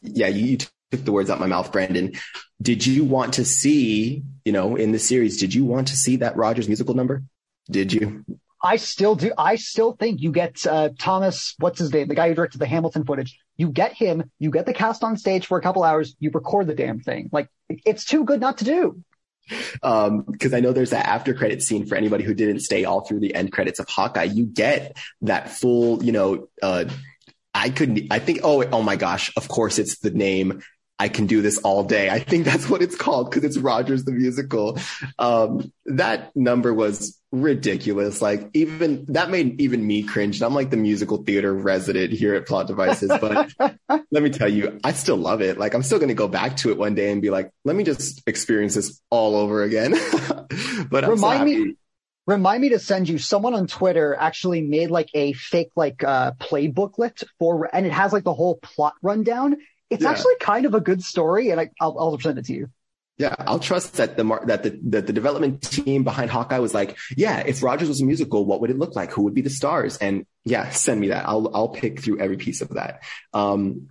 Yeah, 0.00 0.28
you, 0.28 0.46
you 0.46 0.56
took 0.56 1.04
the 1.04 1.12
words 1.12 1.28
out 1.28 1.38
my 1.38 1.46
mouth, 1.46 1.70
Brandon. 1.70 2.14
Did 2.62 2.86
you 2.86 3.04
want 3.04 3.34
to 3.34 3.44
see, 3.44 4.22
you 4.46 4.52
know, 4.52 4.76
in 4.76 4.92
the 4.92 4.98
series, 4.98 5.38
did 5.38 5.52
you 5.52 5.66
want 5.66 5.88
to 5.88 5.96
see 5.96 6.16
that 6.16 6.38
Rogers 6.38 6.68
musical 6.68 6.94
number? 6.94 7.22
Did 7.70 7.92
you? 7.92 8.24
I 8.62 8.76
still 8.76 9.14
do. 9.14 9.32
I 9.36 9.56
still 9.56 9.92
think 9.92 10.22
you 10.22 10.32
get 10.32 10.66
uh, 10.66 10.88
Thomas, 10.98 11.54
what's 11.58 11.80
his 11.80 11.92
name, 11.92 12.08
the 12.08 12.14
guy 12.14 12.28
who 12.28 12.34
directed 12.34 12.58
the 12.58 12.66
Hamilton 12.66 13.04
footage. 13.04 13.38
You 13.56 13.70
get 13.70 13.92
him, 13.92 14.30
you 14.38 14.50
get 14.50 14.66
the 14.66 14.74
cast 14.74 15.02
on 15.02 15.16
stage 15.16 15.46
for 15.46 15.58
a 15.58 15.62
couple 15.62 15.82
hours, 15.82 16.14
you 16.18 16.30
record 16.32 16.66
the 16.66 16.74
damn 16.74 17.00
thing. 17.00 17.30
Like 17.32 17.48
it's 17.68 18.04
too 18.04 18.24
good 18.24 18.40
not 18.40 18.58
to 18.58 18.64
do. 18.64 19.02
Um, 19.82 20.22
because 20.22 20.52
I 20.52 20.60
know 20.60 20.72
there's 20.72 20.90
that 20.90 21.06
after 21.06 21.32
credit 21.32 21.62
scene 21.62 21.86
for 21.86 21.94
anybody 21.94 22.24
who 22.24 22.34
didn't 22.34 22.60
stay 22.60 22.84
all 22.84 23.02
through 23.02 23.20
the 23.20 23.34
end 23.34 23.52
credits 23.52 23.78
of 23.78 23.88
Hawkeye. 23.88 24.24
You 24.24 24.46
get 24.46 24.96
that 25.22 25.50
full, 25.50 26.02
you 26.02 26.12
know, 26.12 26.48
uh, 26.62 26.86
I 27.54 27.70
couldn't, 27.70 28.08
I 28.10 28.18
think, 28.18 28.40
oh, 28.42 28.64
oh 28.64 28.82
my 28.82 28.96
gosh, 28.96 29.32
of 29.36 29.48
course 29.48 29.78
it's 29.78 29.98
the 30.00 30.10
name 30.10 30.62
I 30.98 31.08
can 31.08 31.26
do 31.26 31.42
this 31.42 31.58
all 31.58 31.84
day. 31.84 32.08
I 32.08 32.20
think 32.20 32.44
that's 32.44 32.70
what 32.70 32.80
it's 32.80 32.96
called 32.96 33.30
because 33.30 33.44
it's 33.44 33.58
Rogers 33.58 34.04
the 34.04 34.12
musical. 34.12 34.78
Um, 35.18 35.70
that 35.86 36.34
number 36.34 36.72
was 36.72 37.20
ridiculous. 37.32 38.22
Like 38.22 38.48
even 38.54 39.04
that 39.08 39.30
made 39.30 39.60
even 39.60 39.86
me 39.86 40.02
cringe. 40.04 40.42
I'm 40.42 40.54
like 40.54 40.70
the 40.70 40.78
musical 40.78 41.18
theater 41.18 41.52
resident 41.52 42.12
here 42.12 42.34
at 42.34 42.46
Plot 42.46 42.66
Devices, 42.66 43.12
but 43.20 43.52
let 44.10 44.22
me 44.22 44.30
tell 44.30 44.48
you, 44.48 44.80
I 44.84 44.92
still 44.92 45.16
love 45.16 45.42
it. 45.42 45.58
Like 45.58 45.74
I'm 45.74 45.82
still 45.82 45.98
going 45.98 46.08
to 46.08 46.14
go 46.14 46.28
back 46.28 46.56
to 46.58 46.70
it 46.70 46.78
one 46.78 46.94
day 46.94 47.12
and 47.12 47.20
be 47.20 47.30
like, 47.30 47.50
let 47.64 47.76
me 47.76 47.84
just 47.84 48.22
experience 48.26 48.74
this 48.74 49.00
all 49.10 49.36
over 49.36 49.62
again. 49.62 49.92
but 50.90 51.04
I'm 51.04 51.10
remind 51.10 51.40
so 51.40 51.44
me. 51.44 51.74
Remind 52.26 52.60
me 52.60 52.70
to 52.70 52.80
send 52.80 53.08
you 53.08 53.18
someone 53.18 53.54
on 53.54 53.68
Twitter 53.68 54.16
actually 54.18 54.60
made 54.60 54.90
like 54.90 55.10
a 55.14 55.32
fake 55.34 55.70
like 55.76 56.02
uh 56.02 56.32
play 56.40 56.66
booklet 56.66 57.22
for 57.38 57.70
and 57.72 57.86
it 57.86 57.92
has 57.92 58.12
like 58.12 58.24
the 58.24 58.34
whole 58.34 58.56
plot 58.56 58.94
rundown 59.00 59.56
it's 59.90 60.02
yeah. 60.02 60.10
actually 60.10 60.34
kind 60.40 60.66
of 60.66 60.74
a 60.74 60.80
good 60.80 61.02
story, 61.02 61.50
and 61.50 61.60
I, 61.60 61.70
will 61.80 61.98
I'll 61.98 62.18
send 62.18 62.38
it 62.38 62.46
to 62.46 62.52
you. 62.52 62.70
Yeah, 63.18 63.34
I'll 63.38 63.60
trust 63.60 63.94
that 63.94 64.18
the 64.18 64.24
that 64.44 64.62
the 64.62 64.78
that 64.90 65.06
the 65.06 65.12
development 65.12 65.62
team 65.62 66.04
behind 66.04 66.30
Hawkeye 66.30 66.58
was 66.58 66.74
like, 66.74 66.98
yeah, 67.16 67.38
if 67.38 67.62
Rogers 67.62 67.88
was 67.88 68.02
a 68.02 68.04
musical, 68.04 68.44
what 68.44 68.60
would 68.60 68.70
it 68.70 68.78
look 68.78 68.94
like? 68.94 69.10
Who 69.12 69.22
would 69.22 69.32
be 69.32 69.40
the 69.40 69.50
stars? 69.50 69.96
And 69.96 70.26
yeah, 70.44 70.68
send 70.70 71.00
me 71.00 71.08
that. 71.08 71.26
I'll 71.26 71.50
I'll 71.54 71.68
pick 71.68 72.00
through 72.00 72.20
every 72.20 72.36
piece 72.36 72.60
of 72.60 72.70
that. 72.70 73.02
Um, 73.32 73.88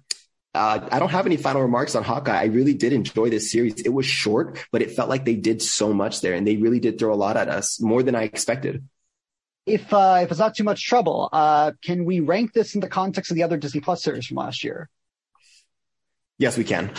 uh, 0.53 0.87
I 0.91 0.99
don't 0.99 1.09
have 1.09 1.25
any 1.25 1.37
final 1.37 1.63
remarks 1.63 1.95
on 1.95 2.03
Hawkeye. 2.03 2.39
I 2.39 2.45
really 2.45 2.75
did 2.75 2.93
enjoy 2.93 3.29
this 3.29 3.51
series. 3.51 3.81
It 3.81 3.89
was 3.89 4.05
short, 4.05 4.63
but 4.71 4.81
it 4.81 4.91
felt 4.91 5.09
like 5.09 5.25
they 5.25 5.35
did 5.35 5.61
so 5.61 5.91
much 5.91 6.21
there, 6.21 6.33
and 6.33 6.45
they 6.47 6.57
really 6.57 6.79
did 6.79 6.99
throw 6.99 7.13
a 7.13 7.15
lot 7.15 7.35
at 7.35 7.49
us, 7.49 7.81
more 7.81 8.03
than 8.03 8.15
I 8.15 8.23
expected. 8.23 8.87
If 9.65 9.91
uh, 9.91 10.19
if 10.21 10.29
it's 10.29 10.39
not 10.39 10.55
too 10.55 10.63
much 10.63 10.85
trouble, 10.85 11.29
uh, 11.33 11.71
can 11.83 12.05
we 12.05 12.19
rank 12.19 12.53
this 12.53 12.75
in 12.75 12.81
the 12.81 12.87
context 12.87 13.31
of 13.31 13.35
the 13.35 13.43
other 13.43 13.57
Disney 13.57 13.81
Plus 13.81 14.03
series 14.03 14.27
from 14.27 14.37
last 14.37 14.63
year? 14.63 14.87
Yes, 16.37 16.57
we 16.57 16.63
can. 16.63 16.91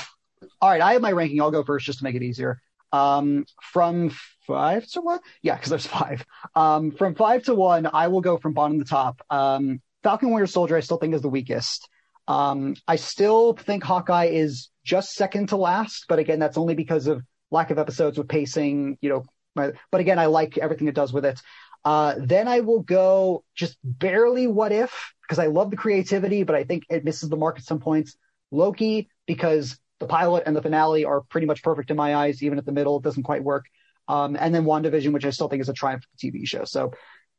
All 0.61 0.71
right, 0.71 0.81
I 0.81 0.95
have 0.95 1.03
my 1.03 1.13
ranking. 1.13 1.41
I'll 1.41 1.51
go 1.51 1.65
first 1.65 1.87
just 1.87 1.99
to 1.99 2.05
make 2.05 2.15
it 2.15 2.23
easier. 2.23 2.61
Um, 2.93 3.45
from 3.61 4.11
five 4.47 4.87
to 4.93 5.01
one, 5.01 5.19
yeah, 5.43 5.57
because 5.57 5.71
there's 5.71 5.87
five. 5.87 6.25
Um, 6.55 6.93
from 6.93 7.15
five 7.15 7.43
to 7.45 7.55
one, 7.55 7.89
I 7.93 8.09
will 8.09 8.21
go 8.21 8.39
from 8.39 8.55
bottom 8.55 8.79
to 8.79 8.85
top. 8.85 9.21
Um, 9.29 9.81
Falcon 10.03 10.31
Winter 10.31 10.47
Soldier, 10.47 10.77
I 10.77 10.81
still 10.81 10.99
think 10.99 11.15
is 11.15 11.23
the 11.23 11.29
weakest. 11.29 11.89
Um, 12.29 12.77
I 12.89 12.97
still 12.97 13.55
think 13.55 13.85
Hawkeye 13.85 14.27
is 14.27 14.71
just 14.85 15.13
second 15.15 15.51
to 15.51 15.57
last, 15.57 16.07
but 16.09 16.19
again, 16.19 16.39
that's 16.39 16.57
only 16.57 16.75
because 16.75 17.07
of 17.07 17.23
lack 17.51 17.71
of 17.71 17.79
episodes 17.79 18.19
with 18.19 18.29
pacing. 18.29 18.99
You 19.01 19.09
know, 19.11 19.25
but 19.55 20.01
again, 20.01 20.19
I 20.19 20.27
like 20.27 20.59
everything 20.59 20.89
it 20.89 20.95
does 20.95 21.13
with 21.13 21.25
it. 21.25 21.41
Uh, 21.85 22.15
then 22.19 22.49
I 22.49 22.61
will 22.61 22.81
go 22.81 23.45
just 23.55 23.79
barely 23.85 24.47
what 24.47 24.73
if 24.73 25.13
because 25.23 25.39
I 25.39 25.47
love 25.47 25.71
the 25.71 25.77
creativity, 25.77 26.43
but 26.43 26.57
I 26.57 26.65
think 26.65 26.85
it 26.89 27.05
misses 27.05 27.29
the 27.29 27.37
mark 27.37 27.59
at 27.59 27.65
some 27.65 27.81
points. 27.81 28.17
Loki, 28.51 29.09
because 29.27 29.79
the 29.99 30.07
pilot 30.07 30.45
and 30.47 30.55
the 30.55 30.63
finale 30.63 31.05
are 31.05 31.23
pretty 31.23 31.47
much 31.47 31.63
perfect 31.63 31.91
in 31.91 31.97
my 31.97 32.15
eyes. 32.15 32.43
Even 32.43 32.59
at 32.59 32.67
the 32.67 32.73
middle, 32.73 32.97
it 32.99 33.03
doesn't 33.03 33.23
quite 33.23 33.43
work. 33.43 33.67
Um, 34.09 34.37
and 34.39 34.55
then 34.55 34.65
WandaVision, 34.65 35.13
which 35.13 35.25
I 35.25 35.31
still 35.31 35.49
think 35.49 35.63
is 35.63 35.69
a 35.69 35.73
triumph 35.73 36.05
TV 36.23 36.47
show. 36.47 36.65
So 36.65 36.93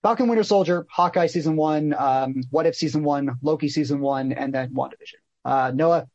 Falcon 0.04 0.28
Winter 0.28 0.44
Soldier, 0.44 0.86
Hawkeye 0.92 1.28
season 1.28 1.56
one, 1.56 1.94
um, 1.98 2.44
What 2.50 2.66
If 2.66 2.76
season 2.76 3.04
one, 3.04 3.38
Loki 3.42 3.70
season 3.70 4.00
one, 4.00 4.32
and 4.32 4.54
then 4.54 4.74
WandaVision. 4.74 5.20
Uh, 5.46 5.72
Noah. 5.74 6.08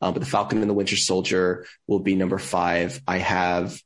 Um, 0.00 0.12
but 0.14 0.20
the 0.20 0.26
Falcon 0.26 0.60
and 0.60 0.70
the 0.70 0.74
Winter 0.74 0.96
Soldier 0.96 1.66
will 1.86 2.00
be 2.00 2.14
number 2.14 2.38
five. 2.38 3.00
I 3.06 3.18
have, 3.18 3.80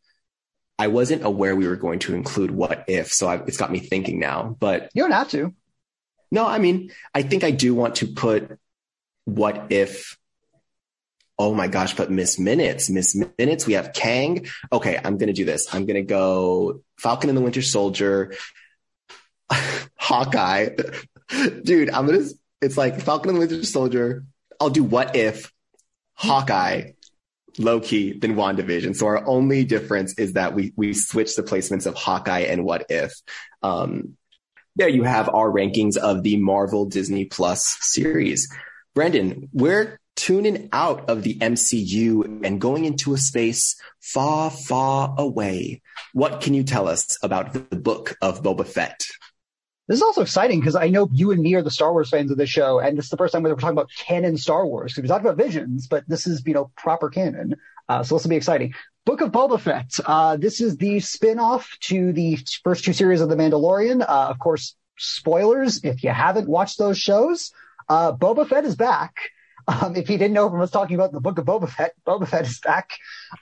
I 0.79 0.89
wasn't 0.89 1.25
aware 1.25 1.55
we 1.55 1.69
were 1.69 1.77
going 1.77 2.01
to 2.01 2.15
include 2.15 2.51
What 2.51 2.85
If, 2.89 3.13
so 3.13 3.29
I, 3.29 3.37
it's 3.45 3.57
got 3.57 3.73
me 3.73 3.79
thinking 3.79 4.19
now. 4.19 4.57
But 4.59 4.91
you 4.95 5.03
don't 5.03 5.13
have 5.13 5.31
to. 5.31 5.55
No, 6.31 6.47
I 6.47 6.59
mean, 6.59 6.91
I 7.15 7.23
think 7.23 7.45
I 7.45 7.51
do 7.51 7.75
want 7.75 7.97
to 7.97 8.07
put 8.07 8.59
What 9.25 9.67
If 9.71 10.19
oh 11.39 11.55
my 11.55 11.69
gosh, 11.69 11.95
but 11.95 12.11
Miss 12.11 12.39
Minutes, 12.39 12.91
Miss 12.91 13.17
Minutes, 13.39 13.67
we 13.67 13.75
have 13.75 13.93
Kang. 13.93 14.47
Okay, 14.73 14.99
I'm 15.03 15.19
going 15.19 15.29
to 15.29 15.33
do 15.33 15.45
this. 15.45 15.73
I'm 15.73 15.87
going 15.87 15.97
to 15.97 16.03
go 16.03 16.83
Falcon 16.99 17.31
and 17.31 17.37
the 17.37 17.43
Winter 17.43 17.63
Soldier, 17.63 18.35
Hawkeye. 19.97 20.71
Dude, 21.63 21.91
I'm 21.91 22.07
going 22.07 22.25
to, 22.25 22.35
it's 22.61 22.77
like 22.77 23.01
Falcon 23.01 23.31
and 23.31 23.37
the 23.37 23.47
Winter 23.47 23.65
Soldier. 23.65 24.25
I'll 24.61 24.71
do 24.71 24.83
what 24.83 25.15
if 25.15 25.53
Hawkeye, 26.15 26.93
Loki, 27.59 28.19
then 28.19 28.35
WandaVision. 28.35 28.97
So 28.97 29.07
our 29.07 29.25
only 29.27 29.65
difference 29.65 30.19
is 30.19 30.33
that 30.33 30.55
we, 30.55 30.73
we 30.77 30.93
switch 30.93 31.37
the 31.37 31.43
placements 31.43 31.87
of 31.87 31.95
Hawkeye 31.95 32.41
and 32.41 32.65
what 32.65 32.87
if. 32.89 33.13
Um, 33.63 34.17
there 34.75 34.89
you 34.89 35.05
have 35.05 35.29
our 35.29 35.51
rankings 35.51 35.97
of 35.97 36.23
the 36.23 36.37
Marvel 36.37 36.87
Disney 36.87 37.25
Plus 37.25 37.77
series. 37.81 38.49
Brandon, 38.95 39.49
where 39.53 40.01
tuning 40.19 40.69
out 40.73 41.09
of 41.09 41.23
the 41.23 41.37
MCU 41.37 42.45
and 42.45 42.61
going 42.61 42.85
into 42.85 43.15
a 43.15 43.19
space 43.19 43.81
far, 44.01 44.51
far 44.51 45.15
away. 45.17 45.81
What 46.13 46.41
can 46.41 46.55
you 46.55 46.65
tell 46.65 46.89
us 46.89 47.17
about 47.23 47.53
the 47.53 47.77
book 47.77 48.17
of 48.21 48.43
Boba 48.43 48.67
Fett? 48.67 49.07
This 49.87 49.99
is 49.99 50.03
also 50.03 50.21
exciting 50.21 50.59
because 50.61 50.75
I 50.75 50.89
know 50.89 51.09
you 51.13 51.31
and 51.31 51.41
me 51.41 51.55
are 51.55 51.63
the 51.63 51.71
Star 51.71 51.93
Wars 51.93 52.11
fans 52.11 52.31
of 52.31 52.37
this 52.37 52.51
show, 52.51 52.81
and 52.81 52.99
this 52.99 53.07
is 53.07 53.11
the 53.11 53.17
first 53.17 53.33
time 53.33 53.45
we're 53.45 53.55
talking 53.55 53.71
about 53.71 53.91
canon 53.97 54.37
Star 54.37 54.67
Wars. 54.67 54.95
We 54.97 55.09
talked 55.09 55.25
about 55.25 55.39
Visions, 55.39 55.87
but 55.87 56.07
this 56.09 56.27
is 56.27 56.43
you 56.45 56.53
know 56.53 56.71
proper 56.77 57.09
canon, 57.09 57.55
uh, 57.89 58.03
so 58.03 58.17
this 58.17 58.25
will 58.25 58.31
be 58.31 58.37
exciting. 58.37 58.75
Book 59.07 59.23
of 59.23 59.31
Boba 59.31 59.59
Fett. 59.59 59.99
Uh, 60.05 60.37
this 60.37 60.61
is 60.61 60.77
the 60.77 61.01
spin-off 61.01 61.75
to 61.81 62.13
the 62.13 62.39
first 62.65 62.85
two 62.85 62.93
series 62.93 63.23
of 63.23 63.31
The 63.31 63.37
Mandalorian. 63.37 64.03
Uh, 64.03 64.27
of 64.29 64.39
course, 64.39 64.75
spoilers 64.99 65.83
if 65.85 66.03
you 66.03 66.11
haven't 66.11 66.49
watched 66.49 66.77
those 66.77 66.99
shows. 66.99 67.53
Uh, 67.89 68.13
Boba 68.13 68.47
Fett 68.47 68.67
is 68.67 68.77
back. 68.77 69.15
Um, 69.69 69.97
if 69.97 70.09
you 70.09 70.17
didn't 70.17 70.33
know 70.33 70.49
from 70.49 70.63
us 70.63 70.71
talking 70.71 70.95
about 70.95 71.13
the 71.13 71.21
book 71.21 71.37
of 71.39 71.45
Boba 71.45 71.69
Fett, 71.69 71.93
Boba 72.07 72.27
Fett 72.27 72.47
is 72.47 72.59
back. 72.59 72.93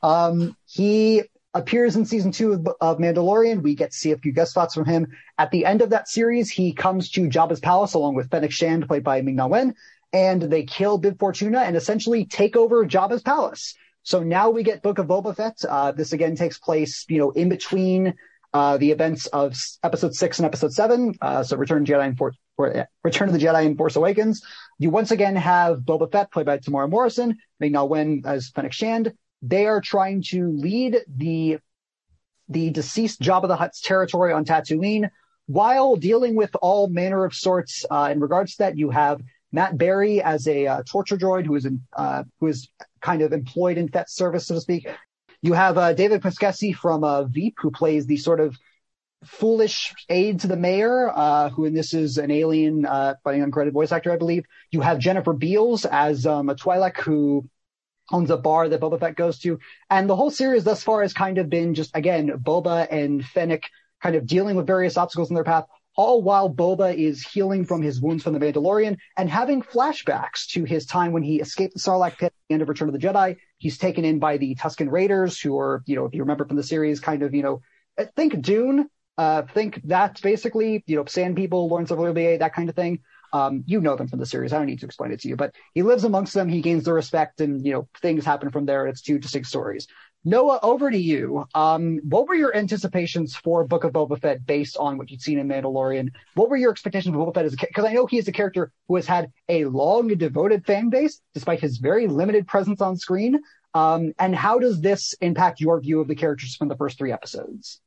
Um, 0.03 0.57
he 0.67 1.23
appears 1.55 1.95
in 1.95 2.05
season 2.05 2.33
two 2.33 2.53
of, 2.53 2.69
of, 2.81 2.99
Mandalorian. 2.99 3.63
We 3.63 3.77
get 3.77 3.93
to 3.93 3.97
see 3.97 4.11
a 4.11 4.19
few 4.19 4.33
guest 4.33 4.51
spots 4.51 4.75
from 4.75 4.87
him. 4.87 5.17
At 5.39 5.53
the 5.53 5.65
end 5.65 5.83
of 5.83 5.91
that 5.91 6.09
series, 6.09 6.51
he 6.51 6.73
comes 6.73 7.11
to 7.11 7.29
Jabba's 7.29 7.61
palace 7.61 7.95
along 7.95 8.17
with 8.17 8.29
Fennec 8.29 8.51
Shand, 8.51 8.89
played 8.89 9.05
by 9.05 9.23
Ming 9.23 9.37
Na 9.37 9.47
Wen, 9.47 9.77
and 10.13 10.43
they 10.43 10.65
kill 10.65 10.99
Bib 10.99 11.19
Fortuna 11.19 11.61
and 11.61 11.77
essentially 11.77 12.25
take 12.25 12.57
over 12.57 12.85
Jabba's 12.85 13.23
palace. 13.23 13.75
So 14.03 14.23
now 14.23 14.51
we 14.51 14.65
get 14.65 14.83
Book 14.83 14.99
of 14.99 15.07
Boba 15.07 15.35
Fett. 15.35 15.65
Uh, 15.65 15.93
this 15.93 16.13
again 16.13 16.35
takes 16.35 16.59
place, 16.59 17.05
you 17.09 17.19
know, 17.19 17.31
in 17.31 17.49
between 17.49 18.15
uh, 18.55 18.77
the 18.77 18.91
events 18.91 19.27
of 19.27 19.57
episode 19.83 20.15
six 20.15 20.39
and 20.39 20.47
episode 20.47 20.73
seven. 20.73 21.15
Uh, 21.21 21.43
so 21.43 21.57
Return 21.57 21.85
Jedi 21.85 22.07
and 22.07 22.17
For- 22.17 22.33
Return 23.05 23.29
of 23.29 23.35
the 23.35 23.39
Jedi 23.39 23.67
and 23.67 23.77
Force 23.77 23.97
Awakens. 23.97 24.43
You 24.79 24.91
once 24.91 25.11
again 25.11 25.37
have 25.37 25.81
Boba 25.81 26.11
Fett 26.11 26.33
played 26.33 26.47
by 26.47 26.59
Temuera 26.59 26.89
Morrison, 26.89 27.37
Ming 27.61 27.73
Na 27.73 27.85
Wen 27.85 28.23
as 28.25 28.49
Fennec 28.49 28.73
Shand. 28.73 29.13
They 29.43 29.67
are 29.67 29.81
trying 29.81 30.23
to 30.29 30.51
lead 30.53 30.99
the 31.07 31.59
the 32.49 32.71
deceased 32.71 33.21
Jabba 33.21 33.49
the 33.49 33.57
Hutt's 33.57 33.81
territory 33.81 34.33
on 34.33 34.45
Tatooine 34.45 35.11
while 35.47 35.97
dealing 35.97 36.35
with 36.35 36.55
all 36.63 36.89
manner 36.89 37.25
of 37.25 37.35
sorts. 37.35 37.85
Uh, 37.91 38.09
in 38.13 38.21
regards 38.21 38.53
to 38.53 38.59
that, 38.59 38.79
you 38.79 38.91
have 38.91 39.21
Matt 39.53 39.79
Berry 39.79 40.23
as 40.23 40.47
a 40.49 40.67
uh, 40.67 40.83
torture 40.85 41.17
droid 41.17 41.47
who 41.47 41.55
is 41.55 41.67
in, 41.67 41.81
uh, 41.97 42.25
who 42.41 42.47
is 42.49 42.69
kind 43.01 43.23
of 43.23 43.33
employed 43.33 43.79
in 43.79 43.89
Fett's 43.89 44.15
service, 44.15 44.47
so 44.47 44.55
to 44.55 44.61
speak. 44.61 44.89
You 45.47 45.53
have 45.53 45.79
uh, 45.79 45.93
David 45.93 46.23
Pasquesi 46.23 46.75
from 46.75 47.05
uh, 47.05 47.23
Veep, 47.23 47.55
who 47.59 47.71
plays 47.71 48.05
the 48.05 48.17
sort 48.17 48.41
of 48.41 48.59
foolish 49.25 49.95
aide 50.09 50.41
to 50.41 50.49
the 50.49 50.57
mayor, 50.57 51.09
uh, 51.09 51.51
who 51.51 51.67
in 51.67 51.73
this 51.73 51.95
is 51.95 52.19
an 52.19 52.33
alien, 52.33 52.85
uh, 52.85 53.15
by 53.23 53.35
an 53.35 53.49
uncredited 53.49 53.73
voice 53.73 53.93
actor, 53.93 54.11
I 54.11 54.17
believe. 54.17 54.45
You 54.73 54.81
have 54.81 54.99
Jennifer 54.99 55.33
Beals 55.33 55.85
as 55.85 56.27
um, 56.27 56.49
a 56.49 56.57
Twi'lek 56.57 56.97
who 56.97 57.49
owns 58.11 58.31
a 58.31 58.37
bar 58.37 58.69
that 58.69 58.81
Boba 58.81 58.99
Fett 58.99 59.15
goes 59.15 59.39
to. 59.39 59.61
And 59.89 60.11
the 60.11 60.17
whole 60.17 60.33
series 60.33 60.65
thus 60.65 60.83
far 60.83 61.03
has 61.03 61.13
kind 61.13 61.39
of 61.39 61.49
been 61.49 61.75
just, 61.75 61.95
again, 61.95 62.29
Boba 62.29 62.89
and 62.91 63.25
Fennec 63.25 63.63
kind 64.03 64.17
of 64.17 64.27
dealing 64.27 64.57
with 64.57 64.67
various 64.67 64.97
obstacles 64.97 65.31
in 65.31 65.37
their 65.37 65.45
path, 65.45 65.67
all 65.97 66.23
while 66.23 66.53
Boba 66.53 66.95
is 66.95 67.23
healing 67.23 67.65
from 67.65 67.83
his 67.83 68.01
wounds 68.01 68.23
from 68.23 68.35
the 68.35 68.39
Mandalorian 68.39 68.99
and 69.17 69.31
having 69.31 69.63
flashbacks 69.63 70.47
to 70.51 70.65
his 70.65 70.87
time 70.87 71.13
when 71.13 71.23
he 71.23 71.41
escaped 71.41 71.75
the 71.75 71.81
Sarlacc 71.81 72.19
pit 72.19 72.27
at 72.27 72.33
the 72.49 72.55
end 72.55 72.63
of 72.63 72.69
Return 72.69 72.89
of 72.89 72.93
the 72.93 73.01
Jedi. 73.01 73.37
He's 73.59 73.79
taken 73.79 74.05
in 74.05 74.19
by 74.19 74.37
the 74.37 74.55
Tusken 74.55 74.91
Raiders, 74.91 75.41
who 75.41 75.59
are, 75.59 75.83
you 75.87 75.97
know, 75.97 76.05
if 76.05 76.15
you 76.15 76.21
remember 76.21 76.47
from 76.47 76.57
the 76.57 76.63
series, 76.63 77.01
kind 77.01 77.23
of, 77.23 77.35
you 77.35 77.43
know, 77.43 77.63
think 78.15 78.41
Dune, 78.43 78.89
uh, 79.17 79.43
think 79.43 79.81
that's 79.85 80.21
basically, 80.21 80.85
you 80.87 80.97
know, 80.97 81.05
Sand 81.07 81.37
People, 81.37 81.69
Lawrence 81.69 81.91
of 81.91 81.99
Olivier, 81.99 82.37
that 82.39 82.55
kind 82.55 82.69
of 82.69 82.77
thing. 82.77 83.01
Um, 83.33 83.65
you 83.67 83.81
know 83.81 83.97
them 83.97 84.09
from 84.09 84.21
the 84.21 84.27
series. 84.27 84.53
I 84.53 84.59
don't 84.59 84.67
need 84.67 84.81
to 84.81 84.87
explain 84.87 85.13
it 85.13 85.21
to 85.21 85.29
you, 85.29 85.37
but 85.37 85.55
he 85.75 85.83
lives 85.83 86.05
amongst 86.05 86.33
them. 86.33 86.49
He 86.49 86.63
gains 86.63 86.85
their 86.85 86.95
respect, 86.95 87.41
and 87.41 87.67
you 87.67 87.73
know 87.73 87.89
things 88.01 88.25
happen 88.25 88.51
from 88.51 88.67
there. 88.67 88.87
It's 88.87 89.03
two 89.03 89.19
distinct 89.19 89.49
stories. 89.49 89.89
Noah, 90.27 90.59
over 90.61 90.91
to 90.91 90.99
you. 90.99 91.47
Um, 91.55 92.01
what 92.03 92.27
were 92.27 92.35
your 92.35 92.55
anticipations 92.55 93.37
for 93.37 93.63
Book 93.63 93.85
of 93.85 93.93
Boba 93.93 94.21
Fett 94.21 94.45
based 94.45 94.77
on 94.77 94.99
what 94.99 95.09
you'd 95.09 95.23
seen 95.23 95.39
in 95.39 95.47
Mandalorian? 95.47 96.11
What 96.35 96.51
were 96.51 96.57
your 96.57 96.73
expectations 96.73 97.15
of 97.15 97.21
Boba 97.21 97.33
Fett 97.33 97.45
as 97.45 97.55
a 97.55 97.57
because 97.57 97.85
I 97.85 97.93
know 97.93 98.07
he 98.07 98.19
is 98.19 98.27
a 98.27 98.33
character 98.33 98.73
who 98.89 98.97
has 98.97 99.07
had 99.07 99.31
a 99.49 99.67
long 99.67 100.11
and 100.11 100.19
devoted 100.19 100.67
fan 100.67 100.91
base 100.91 101.21
despite 101.33 101.61
his 101.61 101.79
very 101.79 102.09
limited 102.09 102.49
presence 102.49 102.81
on 102.81 102.97
screen. 102.97 103.41
Um, 103.73 104.15
and 104.19 104.35
how 104.35 104.59
does 104.59 104.81
this 104.81 105.13
impact 105.21 105.61
your 105.61 105.81
view 105.81 106.01
of 106.01 106.09
the 106.09 106.17
characters 106.17 106.57
from 106.57 106.67
the 106.67 106.77
first 106.77 106.99
three 106.99 107.13
episodes? 107.13 107.81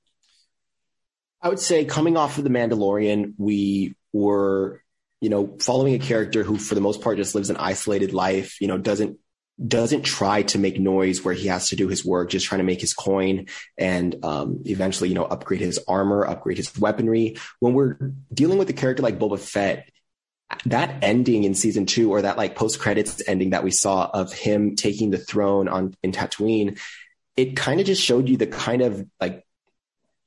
I 1.42 1.50
would 1.50 1.60
say 1.60 1.84
coming 1.84 2.16
off 2.16 2.38
of 2.38 2.46
the 2.46 2.50
Mandalorian, 2.50 3.34
we 3.38 3.96
were, 4.14 4.82
you 5.20 5.30
know, 5.30 5.58
following 5.60 5.94
a 5.94 6.00
character 6.00 6.44
who 6.44 6.58
for 6.58 6.76
the 6.76 6.82
most 6.82 7.02
part 7.02 7.18
just 7.18 7.36
lives 7.36 7.50
an 7.50 7.58
isolated 7.58 8.14
life, 8.14 8.62
you 8.62 8.68
know, 8.68 8.78
doesn't 8.78 9.20
doesn't 9.66 10.04
try 10.04 10.44
to 10.44 10.58
make 10.58 10.80
noise 10.80 11.24
where 11.24 11.34
he 11.34 11.48
has 11.48 11.70
to 11.70 11.76
do 11.76 11.88
his 11.88 12.06
work, 12.06 12.30
just 12.30 12.46
trying 12.46 12.60
to 12.60 12.66
make 12.66 12.82
his 12.82 12.94
coin 12.94 13.48
and 13.78 14.24
um, 14.24 14.62
eventually, 14.66 15.10
you 15.10 15.16
know, 15.16 15.26
upgrade 15.26 15.60
his 15.60 15.80
armor, 15.88 16.26
upgrade 16.26 16.58
his 16.58 16.78
weaponry. 16.80 17.38
When 17.60 17.74
we're 17.74 17.98
dealing 18.34 18.58
with 18.58 18.70
a 18.70 18.74
character 18.74 19.04
like 19.04 19.20
Boba 19.20 19.40
Fett, 19.40 19.90
that 20.66 21.04
ending 21.04 21.44
in 21.44 21.54
season 21.54 21.86
two 21.86 22.12
or 22.12 22.22
that 22.22 22.38
like 22.38 22.56
post 22.56 22.80
credits 22.80 23.22
ending 23.28 23.52
that 23.52 23.64
we 23.64 23.72
saw 23.72 24.10
of 24.12 24.34
him 24.34 24.76
taking 24.76 25.12
the 25.12 25.18
throne 25.18 25.68
on 25.68 25.96
in 26.02 26.12
Tatooine, 26.12 26.80
it 27.36 27.56
kind 27.56 27.80
of 27.80 27.86
just 27.86 28.02
showed 28.02 28.28
you 28.28 28.38
the 28.38 28.48
kind 28.48 28.82
of 28.82 29.06
like 29.20 29.46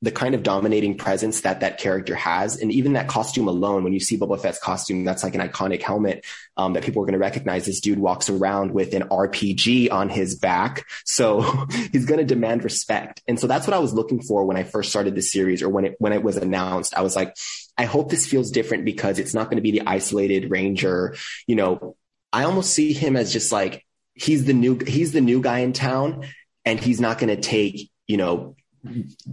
the 0.03 0.11
kind 0.11 0.34
of 0.34 0.42
dominating 0.42 0.96
presence 0.96 1.42
that 1.42 1.61
that 1.61 1.78
character 1.78 2.16
has. 2.16 2.61
And 2.61 2.72
even 2.72 2.94
that 2.94 3.07
costume 3.07 3.46
alone, 3.46 3.84
when 3.84 3.92
you 3.92 4.00
see 4.00 4.18
Boba 4.18 4.38
Fett's 4.38 4.59
costume, 4.59 5.05
that's 5.05 5.22
like 5.22 5.36
an 5.36 5.40
iconic 5.40 5.80
helmet 5.80 6.26
um, 6.57 6.72
that 6.72 6.82
people 6.82 7.03
are 7.03 7.07
going 7.07 7.12
to 7.12 7.20
recognize. 7.20 7.66
This 7.66 7.80
dude 7.80 8.00
walks 8.00 8.28
around 8.28 8.72
with 8.72 8.94
an 8.94 9.05
RPG 9.05 9.92
on 9.92 10.09
his 10.09 10.34
back. 10.34 10.84
So 11.05 11.42
he's 11.92 12.05
going 12.05 12.18
to 12.18 12.26
demand 12.26 12.64
respect. 12.64 13.22
And 13.28 13.38
so 13.38 13.46
that's 13.46 13.68
what 13.68 13.74
I 13.74 13.78
was 13.78 13.94
looking 13.94 14.20
for 14.20 14.44
when 14.44 14.57
I 14.57 14.64
first 14.64 14.90
started 14.90 15.14
the 15.14 15.22
series 15.22 15.62
or 15.62 15.68
when 15.68 15.84
it, 15.84 15.94
when 15.98 16.12
it 16.12 16.24
was 16.24 16.36
announced. 16.36 16.94
I 16.96 17.03
was 17.03 17.14
like, 17.14 17.36
I 17.78 17.84
hope 17.84 18.11
this 18.11 18.26
feels 18.26 18.50
different 18.50 18.84
because 18.84 19.20
it's 19.20 19.34
not 19.34 19.46
going 19.46 19.57
to 19.57 19.62
be 19.62 19.70
the 19.70 19.86
isolated 19.86 20.50
ranger. 20.50 21.14
You 21.46 21.55
know, 21.55 21.96
I 22.32 22.42
almost 22.42 22.74
see 22.74 22.92
him 22.92 23.16
as 23.16 23.32
just 23.32 23.53
like, 23.53 23.86
he's 24.14 24.46
the 24.46 24.53
new, 24.53 24.80
he's 24.80 25.12
the 25.12 25.20
new 25.20 25.40
guy 25.40 25.61
in 25.61 25.72
town 25.72 26.26
and 26.64 26.80
he's 26.80 27.00
not 27.00 27.20
going 27.20 27.34
to 27.34 27.40
take, 27.40 27.88
you 28.09 28.16
know, 28.16 28.57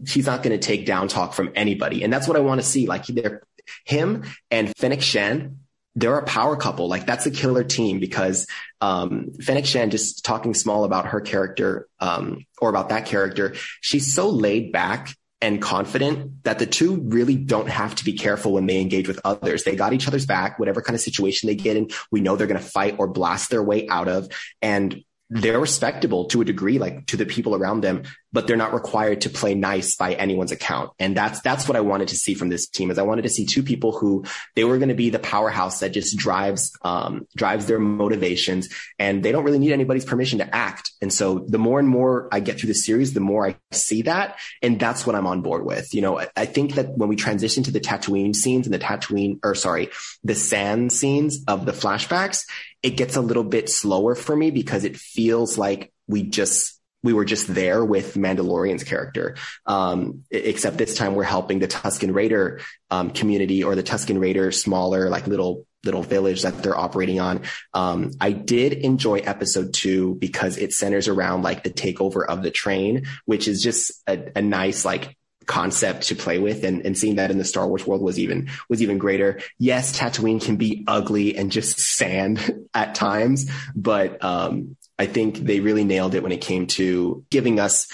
he's 0.08 0.26
not 0.26 0.44
going 0.44 0.58
to 0.58 0.66
take 0.66 0.86
down 0.86 1.08
talk 1.08 1.34
from 1.34 1.52
anybody. 1.56 2.04
And 2.04 2.12
that's 2.12 2.28
what 2.28 2.38
I 2.38 2.42
want 2.42 2.62
to 2.62 2.68
see. 2.68 2.88
Like 2.88 3.06
they're 3.06 3.44
him 3.86 4.24
and 4.52 4.76
Fennec 4.78 5.02
Shand, 5.02 5.60
they're 5.96 6.18
a 6.18 6.26
power 6.26 6.56
couple. 6.56 6.88
Like 6.88 7.06
that's 7.06 7.26
a 7.26 7.32
killer 7.32 7.64
team 7.64 8.00
because, 8.00 8.48
um, 8.82 9.32
Fennec 9.42 9.66
just 9.66 10.24
talking 10.24 10.54
small 10.54 10.84
about 10.84 11.08
her 11.08 11.22
character, 11.22 11.88
um, 12.00 12.46
or 12.62 12.70
about 12.70 12.90
that 12.90 13.06
character. 13.06 13.56
She's 13.82 14.14
so 14.14 14.30
laid 14.30 14.72
back 14.72 15.10
and 15.42 15.62
confident 15.62 16.44
that 16.44 16.60
the 16.60 16.66
two 16.66 16.98
really 17.02 17.36
don't 17.36 17.70
have 17.70 17.96
to 17.96 18.06
be 18.06 18.14
careful 18.14 18.54
when 18.54 18.66
they 18.66 18.82
engage 18.82 19.08
with 19.08 19.22
others. 19.24 19.64
They 19.64 19.76
got 19.76 19.94
each 19.94 20.08
other's 20.08 20.26
back, 20.26 20.60
whatever 20.60 20.82
kind 20.82 20.96
of 20.96 21.02
situation 21.02 21.48
they 21.48 21.56
get 21.56 21.78
in. 21.78 21.90
We 22.12 22.22
know 22.22 22.36
they're 22.36 22.48
going 22.48 22.60
to 22.60 22.66
fight 22.66 22.96
or 23.00 23.08
blast 23.08 23.50
their 23.50 23.64
way 23.64 23.88
out 23.88 24.10
of. 24.10 24.30
And 24.62 25.04
they're 25.30 25.60
respectable 25.60 26.26
to 26.26 26.42
a 26.42 26.46
degree, 26.46 26.80
like 26.80 27.06
to 27.08 27.18
the 27.18 27.26
people 27.26 27.56
around 27.56 27.82
them, 27.82 28.04
but 28.32 28.48
they're 28.48 28.58
not 28.58 28.74
required 28.74 29.22
to 29.22 29.30
play 29.30 29.56
nice 29.56 29.96
by 29.96 30.14
anyone's 30.14 30.52
account. 30.52 30.92
And 31.00 31.16
that's, 31.16 31.42
that's 31.42 31.68
what 31.68 31.76
I 31.76 31.82
wanted 31.82 32.10
to 32.10 32.16
see 32.16 32.34
from 32.34 32.50
this 32.50 32.68
team 32.68 32.92
is 32.92 33.00
I 33.00 33.04
wanted 33.04 33.24
to 33.24 33.30
see 33.30 33.46
two 33.46 33.64
people 33.64 33.92
who 33.92 34.26
they 34.56 34.64
were 34.64 34.78
going 34.78 34.90
to 34.90 34.96
be 34.96 35.10
the 35.10 35.20
powerhouse 35.20 35.80
that 35.80 35.90
just 35.90 36.18
drives, 36.18 36.72
um, 36.84 37.28
drives 37.36 37.66
their 37.66 37.80
motivations 37.80 38.70
and 39.00 39.24
they 39.24 39.32
don't 39.32 39.44
really 39.44 39.60
need 39.60 39.72
anybody's 39.72 40.06
permission 40.06 40.40
to 40.40 40.56
act. 40.56 40.92
And 41.02 41.12
so 41.12 41.46
the 41.48 41.58
more 41.58 41.80
and 41.80 41.88
more 41.88 42.30
I 42.32 42.40
get 42.40 42.60
through 42.60 42.68
the 42.68 42.74
series, 42.76 43.14
the 43.14 43.20
more 43.20 43.48
I 43.48 43.56
see 43.72 44.04
that. 44.04 44.38
And 44.62 44.80
that's 44.80 45.06
what 45.06 45.16
I'm 45.16 45.28
on 45.28 45.42
board 45.42 45.66
with. 45.66 45.94
You 45.94 46.02
know, 46.02 46.20
I, 46.20 46.28
I 46.36 46.46
think 46.46 46.76
that 46.76 46.98
when 46.98 47.10
we 47.10 47.16
transition 47.16 47.64
to 47.64 47.72
the 47.72 47.80
Tatooine 47.80 48.36
scenes 48.36 48.68
and 48.68 48.74
the 48.74 48.80
Tatooine, 48.80 49.40
or 49.44 49.56
sorry, 49.56 49.90
the 50.24 50.36
sand 50.36 50.92
scenes 50.92 51.44
of 51.48 51.66
the 51.66 51.72
flashbacks, 51.72 52.46
it 52.84 52.92
gets 52.92 53.16
a 53.16 53.22
little 53.22 53.44
bit 53.44 53.70
slower 53.70 54.16
for 54.16 54.36
me 54.36 54.52
because 54.52 54.84
it 54.84 54.98
feels 54.98 55.58
like 55.58 55.92
we 56.08 56.24
just 56.24 56.79
we 57.04 57.14
were 57.14 57.26
just 57.26 57.54
there 57.54 57.84
with 57.84 58.16
Mandalorian's 58.16 58.84
character. 58.84 59.36
Um, 59.66 60.24
except 60.32 60.78
this 60.78 60.96
time 60.96 61.16
we're 61.16 61.24
helping 61.24 61.60
the 61.60 61.68
Tusken 61.68 62.14
Raider 62.14 62.62
um, 62.90 63.12
community 63.12 63.64
or 63.64 63.76
the 63.76 63.84
Tusken 63.84 64.20
Raider 64.20 64.52
smaller, 64.52 65.10
like 65.10 65.28
little 65.28 65.66
little 65.86 66.04
village 66.04 66.42
that 66.42 66.62
they're 66.62 66.78
operating 66.78 67.22
on. 67.22 67.42
Um, 67.74 68.12
I 68.20 68.34
did 68.34 68.74
enjoy 68.74 69.20
episode 69.20 69.74
two 69.74 70.16
because 70.16 70.58
it 70.58 70.74
centers 70.74 71.08
around 71.08 71.44
like 71.44 71.64
the 71.64 71.70
takeover 71.70 72.26
of 72.26 72.44
the 72.44 72.52
train, 72.52 73.06
which 73.26 73.48
is 73.48 73.62
just 73.62 73.94
a, 74.06 74.32
a 74.36 74.42
nice 74.42 74.84
like 74.84 75.16
concept 75.50 76.04
to 76.04 76.16
play 76.16 76.38
with 76.38 76.64
and, 76.64 76.86
and 76.86 76.96
seeing 76.96 77.16
that 77.16 77.32
in 77.32 77.40
the 77.40 77.44
Star 77.44 77.68
Wars 77.68 77.86
world 77.88 78.04
was 78.04 78.20
even 78.20 78.50
was 78.70 78.82
even 78.84 78.98
greater. 78.98 79.40
Yes, 79.58 79.98
Tatooine 79.98 80.42
can 80.44 80.58
be 80.58 80.84
ugly 80.88 81.36
and 81.36 81.52
just 81.52 81.80
sand 81.80 82.68
at 82.74 82.94
times, 82.94 83.50
but 83.76 84.24
um, 84.24 84.78
I 85.00 85.06
think 85.06 85.38
they 85.38 85.62
really 85.62 85.84
nailed 85.84 86.14
it 86.14 86.22
when 86.22 86.32
it 86.32 86.42
came 86.42 86.68
to 86.68 87.26
giving 87.30 87.60
us 87.60 87.88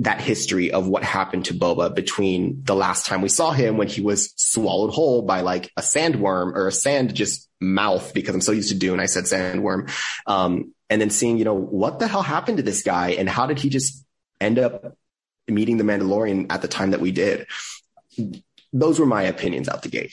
that 0.00 0.20
history 0.20 0.70
of 0.70 0.86
what 0.86 1.02
happened 1.02 1.46
to 1.46 1.54
Boba 1.54 1.94
between 1.94 2.62
the 2.64 2.74
last 2.74 3.06
time 3.06 3.22
we 3.22 3.28
saw 3.28 3.50
him 3.50 3.76
when 3.76 3.88
he 3.88 4.00
was 4.00 4.32
swallowed 4.36 4.92
whole 4.92 5.22
by 5.22 5.40
like 5.40 5.72
a 5.76 5.82
sandworm 5.82 6.54
or 6.54 6.68
a 6.68 6.72
sand 6.72 7.14
just 7.14 7.48
mouth 7.60 8.12
because 8.14 8.34
I'm 8.34 8.40
so 8.40 8.52
used 8.52 8.68
to 8.68 8.76
Dune. 8.76 9.00
I 9.00 9.06
said 9.06 9.24
sandworm. 9.24 9.90
Um, 10.26 10.74
and 10.90 11.00
then 11.00 11.10
seeing, 11.10 11.38
you 11.38 11.44
know, 11.44 11.54
what 11.54 11.98
the 11.98 12.06
hell 12.06 12.22
happened 12.22 12.58
to 12.58 12.62
this 12.62 12.82
guy 12.82 13.10
and 13.10 13.28
how 13.28 13.46
did 13.46 13.58
he 13.58 13.70
just 13.70 14.04
end 14.40 14.58
up 14.58 14.96
meeting 15.48 15.78
the 15.78 15.84
Mandalorian 15.84 16.46
at 16.50 16.62
the 16.62 16.68
time 16.68 16.92
that 16.92 17.00
we 17.00 17.12
did. 17.12 17.46
Those 18.72 19.00
were 19.00 19.06
my 19.06 19.22
opinions 19.22 19.68
out 19.68 19.82
the 19.82 19.88
gate. 19.88 20.12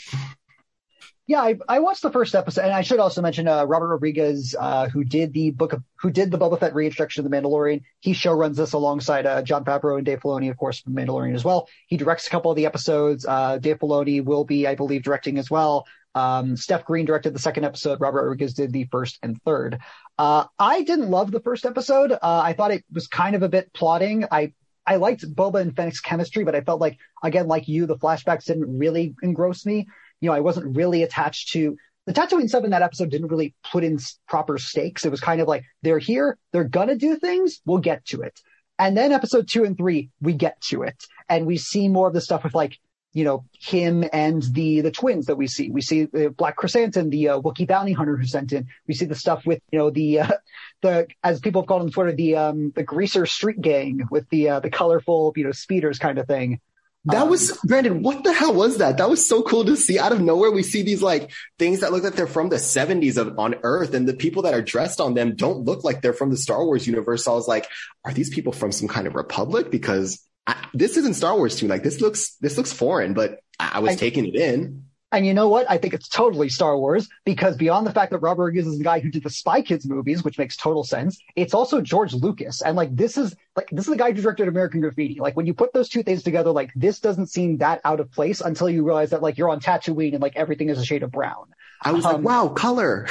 Yeah, 1.27 1.41
I, 1.41 1.57
I, 1.67 1.79
watched 1.79 2.03
the 2.03 2.11
first 2.11 2.35
episode, 2.35 2.65
and 2.65 2.73
I 2.73 2.83
should 2.83 2.99
also 2.99 3.19
mention 3.19 3.47
uh, 3.47 3.65
Robert 3.65 3.87
Rodriguez, 3.87 4.55
uh, 4.59 4.87
who 4.89 5.03
did 5.03 5.33
the 5.33 5.49
book 5.49 5.73
of, 5.73 5.83
who 5.95 6.11
did 6.11 6.29
the 6.29 6.37
Boba 6.37 6.59
Fett 6.59 6.75
reintroduction 6.75 7.25
of 7.25 7.31
the 7.31 7.35
Mandalorian. 7.35 7.81
He 7.99 8.13
show 8.13 8.31
runs 8.31 8.57
this 8.57 8.73
alongside 8.73 9.25
uh, 9.25 9.41
Jon 9.41 9.65
Favreau 9.65 9.97
and 9.97 10.05
Dave 10.05 10.19
Filoni, 10.19 10.51
of 10.51 10.57
course, 10.57 10.81
from 10.81 10.93
Mandalorian 10.93 11.33
as 11.33 11.43
well. 11.43 11.67
He 11.87 11.97
directs 11.97 12.27
a 12.27 12.29
couple 12.29 12.51
of 12.51 12.57
the 12.57 12.67
episodes. 12.67 13.25
Uh, 13.25 13.57
Dave 13.57 13.79
Filoni 13.79 14.23
will 14.23 14.43
be, 14.43 14.67
I 14.67 14.75
believe, 14.75 15.01
directing 15.01 15.39
as 15.39 15.49
well. 15.49 15.87
Um, 16.13 16.55
Steph 16.57 16.85
Green 16.85 17.05
directed 17.05 17.33
the 17.33 17.39
second 17.39 17.65
episode. 17.65 17.99
Robert 17.99 18.21
Rodriguez 18.21 18.53
did 18.53 18.71
the 18.71 18.85
first 18.91 19.17
and 19.23 19.41
third. 19.41 19.79
Uh, 20.19 20.45
I 20.59 20.83
didn't 20.83 21.09
love 21.09 21.31
the 21.31 21.41
first 21.41 21.65
episode. 21.65 22.11
Uh, 22.11 22.17
I 22.21 22.53
thought 22.53 22.71
it 22.71 22.85
was 22.93 23.07
kind 23.07 23.35
of 23.35 23.41
a 23.41 23.49
bit 23.49 23.73
plotting. 23.73 24.25
I 24.31 24.53
I 24.87 24.97
liked 24.97 25.25
Boba 25.35 25.61
and 25.61 25.75
Fennec's 25.75 25.99
chemistry, 25.99 26.43
but 26.43 26.53
I 26.53 26.61
felt 26.61 26.79
like, 26.79 26.99
again, 27.23 27.47
like 27.47 27.67
you, 27.67 27.87
the 27.87 27.97
flashbacks 27.97 28.45
didn't 28.45 28.77
really 28.77 29.15
engross 29.23 29.65
me. 29.65 29.87
You 30.25 30.31
know, 30.31 30.37
I 30.37 30.39
wasn't 30.39 30.75
really 30.75 31.03
attached 31.03 31.49
to 31.49 31.77
the 32.07 32.13
Tatooine 32.13 32.63
in 32.63 32.71
that 32.71 32.81
episode 32.81 33.11
didn't 33.11 33.27
really 33.27 33.53
put 33.71 33.83
in 33.83 33.99
proper 34.27 34.57
stakes. 34.57 35.05
It 35.05 35.11
was 35.11 35.21
kind 35.21 35.39
of 35.39 35.47
like, 35.47 35.63
they're 35.83 35.99
here, 35.99 36.39
they're 36.51 36.63
gonna 36.63 36.95
do 36.95 37.15
things, 37.17 37.61
we'll 37.63 37.77
get 37.77 38.05
to 38.05 38.23
it. 38.23 38.39
And 38.79 38.97
then 38.97 39.11
episode 39.11 39.47
two 39.47 39.65
and 39.65 39.77
three, 39.77 40.09
we 40.19 40.33
get 40.33 40.59
to 40.69 40.81
it. 40.81 40.95
And 41.29 41.45
we 41.45 41.57
see 41.57 41.89
more 41.89 42.07
of 42.07 42.15
the 42.15 42.21
stuff 42.21 42.43
with 42.43 42.55
like, 42.55 42.79
you 43.13 43.23
know, 43.23 43.45
him 43.53 44.03
and 44.11 44.41
the 44.41 44.81
the 44.81 44.89
twins 44.89 45.27
that 45.27 45.35
we 45.35 45.45
see. 45.45 45.69
We 45.69 45.81
see 45.81 46.03
uh, 46.03 46.29
Black 46.29 46.57
Krrsantan, 46.57 47.11
the 47.11 47.29
uh, 47.29 47.39
Wookiee 47.39 47.67
bounty 47.67 47.93
hunter 47.93 48.17
who 48.17 48.25
sent 48.25 48.51
in. 48.51 48.67
We 48.87 48.95
see 48.95 49.05
the 49.05 49.13
stuff 49.13 49.45
with, 49.45 49.61
you 49.71 49.77
know, 49.77 49.91
the 49.91 50.21
uh, 50.21 50.31
the 50.81 51.07
as 51.23 51.39
people 51.39 51.61
have 51.61 51.67
called 51.67 51.83
on 51.83 51.91
Twitter, 51.91 52.13
the 52.13 52.35
um 52.35 52.71
the 52.75 52.83
greaser 52.83 53.27
street 53.27 53.61
gang 53.61 54.07
with 54.09 54.27
the 54.29 54.49
uh, 54.49 54.59
the 54.59 54.71
colorful, 54.71 55.33
you 55.35 55.43
know, 55.43 55.51
speeders 55.51 55.99
kind 55.99 56.17
of 56.17 56.25
thing. 56.25 56.59
That 57.05 57.23
um, 57.23 57.29
was 57.29 57.57
Brandon. 57.63 58.01
What 58.01 58.23
the 58.23 58.33
hell 58.33 58.53
was 58.53 58.77
that? 58.77 58.97
That 58.97 59.09
was 59.09 59.27
so 59.27 59.43
cool 59.43 59.63
to 59.65 59.77
see. 59.77 59.99
Out 59.99 60.11
of 60.11 60.21
nowhere, 60.21 60.51
we 60.51 60.63
see 60.63 60.81
these 60.81 61.03
like 61.03 61.31
things 61.59 61.81
that 61.81 61.91
look 61.91 62.03
like 62.03 62.13
they're 62.13 62.25
from 62.25 62.49
the 62.49 62.55
70s 62.55 63.17
of 63.17 63.37
on 63.37 63.55
Earth, 63.63 63.93
and 63.93 64.07
the 64.07 64.13
people 64.13 64.43
that 64.43 64.53
are 64.53 64.61
dressed 64.61 64.99
on 64.99 65.13
them 65.13 65.35
don't 65.35 65.65
look 65.65 65.83
like 65.83 66.01
they're 66.01 66.13
from 66.13 66.31
the 66.31 66.37
Star 66.37 66.65
Wars 66.65 66.87
universe. 66.87 67.25
So 67.25 67.31
I 67.31 67.35
was 67.35 67.47
like, 67.47 67.67
are 68.03 68.13
these 68.13 68.29
people 68.29 68.53
from 68.53 68.71
some 68.71 68.87
kind 68.87 69.05
of 69.05 69.13
republic? 69.13 69.69
Because 69.69 70.25
I, 70.47 70.55
this 70.73 70.97
isn't 70.97 71.15
Star 71.15 71.35
Wars 71.35 71.55
to 71.57 71.65
me. 71.65 71.69
Like 71.69 71.83
this 71.83 72.01
looks 72.01 72.35
this 72.37 72.57
looks 72.57 72.73
foreign, 72.73 73.13
but 73.13 73.39
I, 73.59 73.71
I 73.75 73.79
was 73.79 73.91
I, 73.91 73.95
taking 73.95 74.25
it 74.25 74.35
in. 74.35 74.85
And 75.15 75.25
you 75.25 75.33
know 75.33 75.47
what? 75.47 75.65
I 75.69 75.77
think 75.77 75.93
it's 75.93 76.09
totally 76.09 76.49
Star 76.49 76.77
Wars 76.77 77.07
because 77.23 77.55
beyond 77.55 77.87
the 77.87 77.93
fact 77.93 78.11
that 78.11 78.17
Robert 78.19 78.43
Rodriguez 78.43 78.67
is 78.67 78.77
the 78.77 78.83
guy 78.83 78.99
who 78.99 79.09
did 79.09 79.23
the 79.23 79.29
Spy 79.29 79.61
Kids 79.61 79.87
movies, 79.87 80.25
which 80.25 80.37
makes 80.37 80.57
total 80.57 80.83
sense, 80.83 81.17
it's 81.37 81.53
also 81.53 81.79
George 81.79 82.13
Lucas. 82.13 82.61
And 82.61 82.75
like 82.75 82.93
this 82.93 83.17
is 83.17 83.33
like 83.55 83.69
this 83.71 83.85
is 83.85 83.91
the 83.91 83.97
guy 83.97 84.11
who 84.11 84.21
directed 84.21 84.49
American 84.49 84.81
Graffiti. 84.81 85.21
Like 85.21 85.37
when 85.37 85.45
you 85.45 85.53
put 85.53 85.71
those 85.71 85.87
two 85.87 86.03
things 86.03 86.21
together, 86.21 86.51
like 86.51 86.71
this 86.75 86.99
doesn't 86.99 87.27
seem 87.27 87.59
that 87.59 87.79
out 87.85 88.01
of 88.01 88.11
place 88.11 88.41
until 88.41 88.69
you 88.69 88.83
realize 88.83 89.11
that 89.11 89.21
like 89.21 89.37
you're 89.37 89.47
on 89.47 89.61
Tatooine 89.61 90.11
and 90.11 90.21
like 90.21 90.35
everything 90.35 90.67
is 90.67 90.77
a 90.79 90.85
shade 90.85 91.01
of 91.01 91.11
brown. 91.11 91.45
I 91.81 91.93
was 91.93 92.03
um, 92.03 92.15
like, 92.15 92.23
wow, 92.25 92.49
color. 92.49 93.07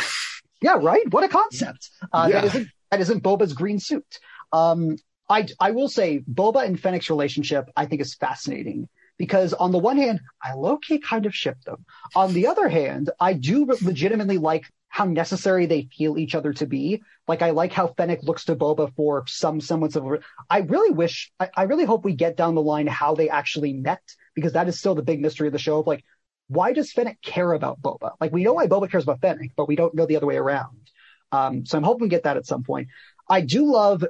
Yeah, 0.61 0.77
right. 0.83 1.11
What 1.11 1.25
a 1.25 1.29
concept. 1.29 1.89
Uh, 2.13 2.29
yeah. 2.31 2.41
That 2.41 2.45
isn't 2.45 2.69
that 2.91 3.01
isn't 3.01 3.23
Boba's 3.23 3.55
green 3.55 3.81
suit. 3.81 4.19
Um, 4.53 4.99
I, 5.27 5.47
I 5.59 5.71
will 5.71 5.89
say 5.89 6.23
Boba 6.31 6.67
and 6.67 6.79
Fennec's 6.79 7.09
relationship, 7.09 7.71
I 7.75 7.87
think 7.87 8.03
is 8.03 8.15
fascinating 8.15 8.91
because 9.17 9.53
on 9.53 9.73
the 9.73 9.79
one 9.79 9.97
hand, 9.97 10.21
I 10.43 10.55
low 10.55 10.79
key 10.79 10.99
kind 10.99 11.27
of 11.27 11.35
ship 11.35 11.61
them. 11.65 11.85
On 12.15 12.33
the 12.33 12.47
other 12.47 12.69
hand, 12.69 13.11
I 13.21 13.35
do 13.35 13.67
legitimately 13.83 14.39
like 14.39 14.65
how 14.89 15.05
necessary 15.05 15.67
they 15.67 15.89
feel 15.97 16.19
each 16.19 16.35
other 16.35 16.53
to 16.55 16.67
be. 16.67 17.03
Like 17.27 17.43
I 17.43 17.51
like 17.51 17.73
how 17.73 17.89
Fennec 17.89 18.23
looks 18.23 18.45
to 18.45 18.57
Boba 18.57 18.95
for 18.95 19.25
some 19.27 19.61
semblance 19.61 19.97
of. 19.97 20.07
I 20.51 20.59
really 20.59 20.95
wish, 20.95 21.33
I, 21.41 21.51
I 21.57 21.63
really 21.65 21.85
hope 21.85 22.05
we 22.05 22.15
get 22.15 22.37
down 22.37 22.55
the 22.55 22.63
line 22.63 22.87
how 22.87 23.15
they 23.15 23.29
actually 23.29 23.73
met 23.73 24.03
because 24.35 24.53
that 24.53 24.69
is 24.69 24.79
still 24.79 24.95
the 24.95 25.03
big 25.03 25.21
mystery 25.21 25.49
of 25.49 25.53
the 25.53 25.59
show. 25.59 25.81
Of 25.81 25.87
like, 25.87 26.05
why 26.49 26.73
does 26.73 26.93
Fennec 26.93 27.21
care 27.23 27.53
about 27.53 27.81
Boba? 27.81 28.13
Like 28.21 28.33
we 28.33 28.45
know 28.45 28.55
why 28.55 28.67
Boba 28.67 28.91
cares 28.91 29.05
about 29.05 29.21
Fennec, 29.21 29.53
but 29.57 29.69
we 29.69 29.77
don't 29.77 29.95
know 29.95 30.07
the 30.07 30.17
other 30.17 30.27
way 30.27 30.37
around. 30.37 30.91
Um, 31.33 31.67
so 31.67 31.77
I'm 31.77 31.85
hoping 31.85 32.03
we 32.03 32.09
get 32.09 32.25
that 32.25 32.37
at 32.37 32.47
some 32.47 32.63
point. 32.63 32.89
I 33.29 33.41
do 33.41 33.73
love 33.73 34.05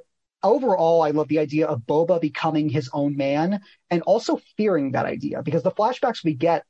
overall, 0.44 1.02
I 1.02 1.10
love 1.10 1.28
the 1.28 1.40
idea 1.40 1.66
of 1.66 1.80
Boba 1.80 2.20
becoming 2.20 2.68
his 2.68 2.88
own 2.92 3.16
man 3.16 3.60
and 3.90 4.02
also 4.02 4.40
fearing 4.56 4.92
that 4.92 5.06
idea 5.06 5.42
because 5.42 5.62
the 5.62 5.72
flashbacks 5.72 6.22
we 6.22 6.34
get 6.34 6.64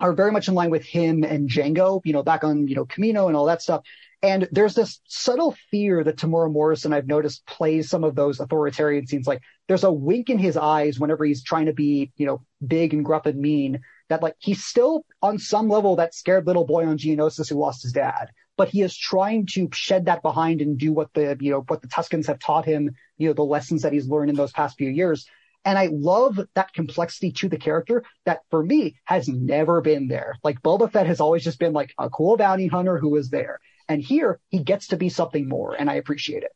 are 0.00 0.12
very 0.12 0.32
much 0.32 0.48
in 0.48 0.54
line 0.54 0.70
with 0.70 0.84
him 0.84 1.22
and 1.22 1.48
Jango, 1.48 2.00
you 2.04 2.12
know, 2.12 2.22
back 2.22 2.42
on, 2.42 2.66
you 2.66 2.74
know, 2.74 2.84
Kamino 2.84 3.28
and 3.28 3.36
all 3.36 3.46
that 3.46 3.62
stuff. 3.62 3.82
And 4.22 4.48
there's 4.50 4.74
this 4.74 5.00
subtle 5.06 5.54
fear 5.70 6.02
that 6.02 6.16
Temuera 6.16 6.50
Morrison, 6.50 6.92
I've 6.92 7.06
noticed, 7.06 7.46
plays 7.46 7.90
some 7.90 8.04
of 8.04 8.14
those 8.14 8.40
authoritarian 8.40 9.06
scenes. 9.06 9.26
Like 9.26 9.42
there's 9.68 9.84
a 9.84 9.92
wink 9.92 10.30
in 10.30 10.38
his 10.38 10.56
eyes 10.56 10.98
whenever 10.98 11.24
he's 11.24 11.44
trying 11.44 11.66
to 11.66 11.74
be, 11.74 12.10
you 12.16 12.26
know, 12.26 12.42
big 12.66 12.94
and 12.94 13.04
gruff 13.04 13.26
and 13.26 13.38
mean 13.38 13.80
that 14.08 14.22
like 14.22 14.34
he's 14.38 14.64
still 14.64 15.04
on 15.22 15.38
some 15.38 15.68
level 15.68 15.96
that 15.96 16.14
scared 16.14 16.46
little 16.46 16.64
boy 16.64 16.86
on 16.86 16.98
Geonosis 16.98 17.48
who 17.48 17.56
lost 17.56 17.82
his 17.82 17.92
dad 17.92 18.30
but 18.56 18.68
he 18.68 18.82
is 18.82 18.96
trying 18.96 19.46
to 19.46 19.68
shed 19.72 20.06
that 20.06 20.22
behind 20.22 20.60
and 20.60 20.78
do 20.78 20.92
what 20.92 21.12
the, 21.14 21.36
you 21.40 21.50
know, 21.50 21.64
what 21.66 21.82
the 21.82 21.88
Tuskens 21.88 22.26
have 22.26 22.38
taught 22.38 22.64
him, 22.64 22.94
you 23.18 23.28
know, 23.28 23.34
the 23.34 23.42
lessons 23.44 23.82
that 23.82 23.92
he's 23.92 24.08
learned 24.08 24.30
in 24.30 24.36
those 24.36 24.52
past 24.52 24.76
few 24.76 24.90
years. 24.90 25.26
And 25.64 25.78
I 25.78 25.88
love 25.90 26.38
that 26.54 26.74
complexity 26.74 27.32
to 27.32 27.48
the 27.48 27.56
character 27.56 28.04
that 28.26 28.40
for 28.50 28.62
me 28.62 28.96
has 29.04 29.28
never 29.28 29.80
been 29.80 30.08
there. 30.08 30.36
Like 30.44 30.62
Boba 30.62 30.92
Fett 30.92 31.06
has 31.06 31.20
always 31.20 31.42
just 31.42 31.58
been 31.58 31.72
like 31.72 31.94
a 31.98 32.10
cool 32.10 32.36
bounty 32.36 32.66
hunter 32.66 32.98
who 32.98 33.16
is 33.16 33.30
there. 33.30 33.60
And 33.88 34.02
here 34.02 34.40
he 34.50 34.58
gets 34.58 34.88
to 34.88 34.96
be 34.96 35.08
something 35.08 35.48
more 35.48 35.74
and 35.74 35.90
I 35.90 35.94
appreciate 35.94 36.42
it. 36.42 36.52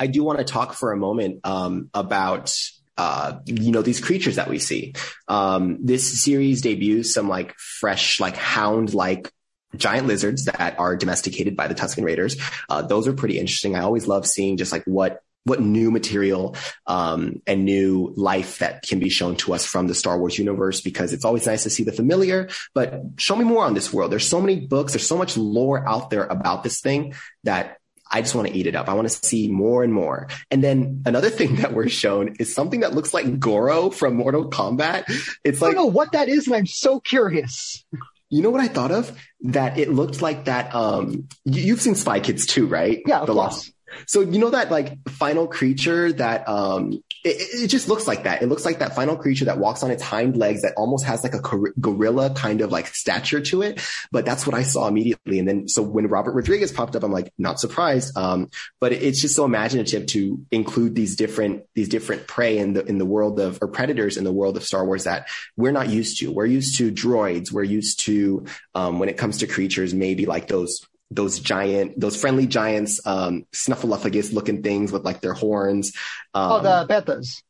I 0.00 0.06
do 0.06 0.24
want 0.24 0.38
to 0.38 0.44
talk 0.44 0.72
for 0.72 0.92
a 0.92 0.96
moment 0.96 1.40
um, 1.44 1.90
about 1.94 2.56
uh, 2.98 3.38
you 3.46 3.72
know, 3.72 3.82
these 3.82 4.00
creatures 4.00 4.36
that 4.36 4.48
we 4.48 4.58
see. 4.58 4.94
Um, 5.26 5.78
this 5.82 6.22
series 6.22 6.60
debuts 6.60 7.14
some 7.14 7.28
like 7.28 7.54
fresh, 7.58 8.20
like 8.20 8.36
hound 8.36 8.92
like 8.92 9.32
giant 9.76 10.06
lizards 10.06 10.44
that 10.44 10.78
are 10.78 10.96
domesticated 10.96 11.56
by 11.56 11.68
the 11.68 11.74
Tusken 11.74 12.04
Raiders. 12.04 12.36
Uh, 12.68 12.82
those 12.82 13.08
are 13.08 13.12
pretty 13.12 13.38
interesting. 13.38 13.74
I 13.74 13.80
always 13.80 14.06
love 14.06 14.26
seeing 14.26 14.56
just 14.56 14.72
like 14.72 14.84
what 14.84 15.22
what 15.44 15.60
new 15.60 15.90
material 15.90 16.56
um, 16.86 17.42
and 17.46 17.64
new 17.64 18.12
life 18.16 18.58
that 18.58 18.82
can 18.82 19.00
be 19.00 19.08
shown 19.08 19.36
to 19.36 19.52
us 19.52 19.66
from 19.66 19.88
the 19.88 19.94
Star 19.94 20.18
Wars 20.18 20.38
universe 20.38 20.80
because 20.80 21.12
it's 21.12 21.24
always 21.24 21.46
nice 21.46 21.64
to 21.64 21.70
see 21.70 21.82
the 21.82 21.92
familiar, 21.92 22.48
but 22.74 23.02
show 23.16 23.34
me 23.34 23.44
more 23.44 23.64
on 23.64 23.74
this 23.74 23.92
world. 23.92 24.12
There's 24.12 24.28
so 24.28 24.40
many 24.40 24.60
books, 24.60 24.92
there's 24.92 25.06
so 25.06 25.18
much 25.18 25.36
lore 25.36 25.86
out 25.86 26.10
there 26.10 26.24
about 26.24 26.62
this 26.62 26.80
thing 26.80 27.14
that 27.44 27.78
I 28.12 28.20
just 28.20 28.34
want 28.34 28.48
to 28.48 28.54
eat 28.54 28.66
it 28.66 28.76
up. 28.76 28.88
I 28.88 28.94
want 28.94 29.08
to 29.08 29.26
see 29.26 29.50
more 29.50 29.82
and 29.82 29.92
more. 29.92 30.28
And 30.50 30.62
then 30.62 31.02
another 31.06 31.30
thing 31.38 31.56
that 31.56 31.72
we're 31.72 31.88
shown 31.88 32.36
is 32.38 32.54
something 32.54 32.80
that 32.80 32.94
looks 32.94 33.14
like 33.14 33.40
Goro 33.40 33.90
from 33.90 34.16
Mortal 34.16 34.50
Kombat. 34.50 35.04
It's 35.44 35.62
like 35.62 35.70
I 35.70 35.74
don't 35.74 35.86
know 35.86 35.90
what 35.90 36.12
that 36.12 36.28
is, 36.28 36.46
and 36.46 36.54
I'm 36.54 36.66
so 36.66 37.00
curious. 37.00 37.84
You 38.32 38.40
know 38.40 38.48
what 38.48 38.62
I 38.62 38.68
thought 38.68 38.90
of? 38.90 39.12
That 39.42 39.78
it 39.78 39.90
looked 39.90 40.22
like 40.22 40.46
that. 40.46 40.74
Um, 40.74 41.28
you've 41.44 41.82
seen 41.82 41.94
Spy 41.94 42.18
Kids 42.18 42.46
too, 42.46 42.66
right? 42.66 43.02
Yeah, 43.06 43.26
the 43.26 43.34
Lost. 43.34 43.70
So 44.06 44.20
you 44.20 44.38
know 44.38 44.50
that 44.50 44.70
like 44.70 45.08
final 45.08 45.46
creature 45.46 46.12
that 46.14 46.48
um 46.48 47.02
it, 47.24 47.64
it, 47.64 47.68
just 47.68 47.88
looks 47.88 48.08
like 48.08 48.24
that. 48.24 48.42
It 48.42 48.48
looks 48.48 48.64
like 48.64 48.80
that 48.80 48.96
final 48.96 49.16
creature 49.16 49.44
that 49.44 49.58
walks 49.58 49.84
on 49.84 49.92
its 49.92 50.02
hind 50.02 50.36
legs 50.36 50.62
that 50.62 50.74
almost 50.76 51.04
has 51.04 51.22
like 51.22 51.34
a 51.34 51.40
gorilla 51.80 52.34
kind 52.34 52.60
of 52.60 52.72
like 52.72 52.88
stature 52.88 53.40
to 53.40 53.62
it. 53.62 53.80
But 54.10 54.24
that's 54.24 54.44
what 54.44 54.54
I 54.54 54.64
saw 54.64 54.88
immediately. 54.88 55.38
And 55.38 55.46
then 55.46 55.68
so 55.68 55.82
when 55.82 56.08
Robert 56.08 56.32
Rodriguez 56.32 56.72
popped 56.72 56.96
up, 56.96 57.04
I'm 57.04 57.12
like 57.12 57.32
not 57.38 57.60
surprised. 57.60 58.16
Um, 58.16 58.50
but 58.80 58.92
it's 58.92 59.20
just 59.20 59.36
so 59.36 59.44
imaginative 59.44 60.06
to 60.06 60.44
include 60.50 60.96
these 60.96 61.14
different 61.14 61.62
these 61.74 61.88
different 61.88 62.26
prey 62.26 62.58
in 62.58 62.72
the 62.72 62.84
in 62.84 62.98
the 62.98 63.06
world 63.06 63.38
of 63.38 63.58
or 63.62 63.68
predators 63.68 64.16
in 64.16 64.24
the 64.24 64.32
world 64.32 64.56
of 64.56 64.64
Star 64.64 64.84
Wars 64.84 65.04
that 65.04 65.28
we're 65.56 65.72
not 65.72 65.88
used 65.88 66.18
to. 66.20 66.32
We're 66.32 66.46
used 66.46 66.78
to 66.78 66.90
droids. 66.90 67.52
We're 67.52 67.62
used 67.62 68.00
to 68.00 68.46
um, 68.74 68.98
when 68.98 69.08
it 69.08 69.16
comes 69.16 69.38
to 69.38 69.46
creatures, 69.46 69.94
maybe 69.94 70.26
like 70.26 70.48
those 70.48 70.86
those 71.14 71.38
giant, 71.40 71.98
those 71.98 72.16
friendly 72.16 72.46
giants, 72.46 73.00
um, 73.06 73.46
snuffleupagus 73.52 74.32
looking 74.32 74.62
things 74.62 74.92
with 74.92 75.04
like 75.04 75.20
their 75.20 75.34
horns. 75.34 75.92
Um, 76.34 76.52
oh, 76.52 76.60
the 76.60 76.86
Banthas. 76.92 77.42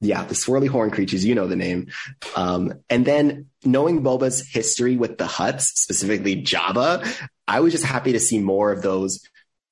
Yeah, 0.00 0.24
the 0.24 0.34
swirly 0.34 0.68
horn 0.68 0.90
creatures, 0.90 1.24
you 1.24 1.36
know 1.36 1.46
the 1.46 1.56
name. 1.56 1.92
Um, 2.34 2.74
and 2.90 3.04
then 3.04 3.46
knowing 3.64 4.02
Boba's 4.02 4.46
history 4.46 4.96
with 4.96 5.16
the 5.16 5.26
Hutts, 5.26 5.62
specifically 5.62 6.42
Jabba, 6.42 7.06
I 7.46 7.60
was 7.60 7.72
just 7.72 7.84
happy 7.84 8.12
to 8.12 8.20
see 8.20 8.40
more 8.40 8.72
of 8.72 8.82
those. 8.82 9.20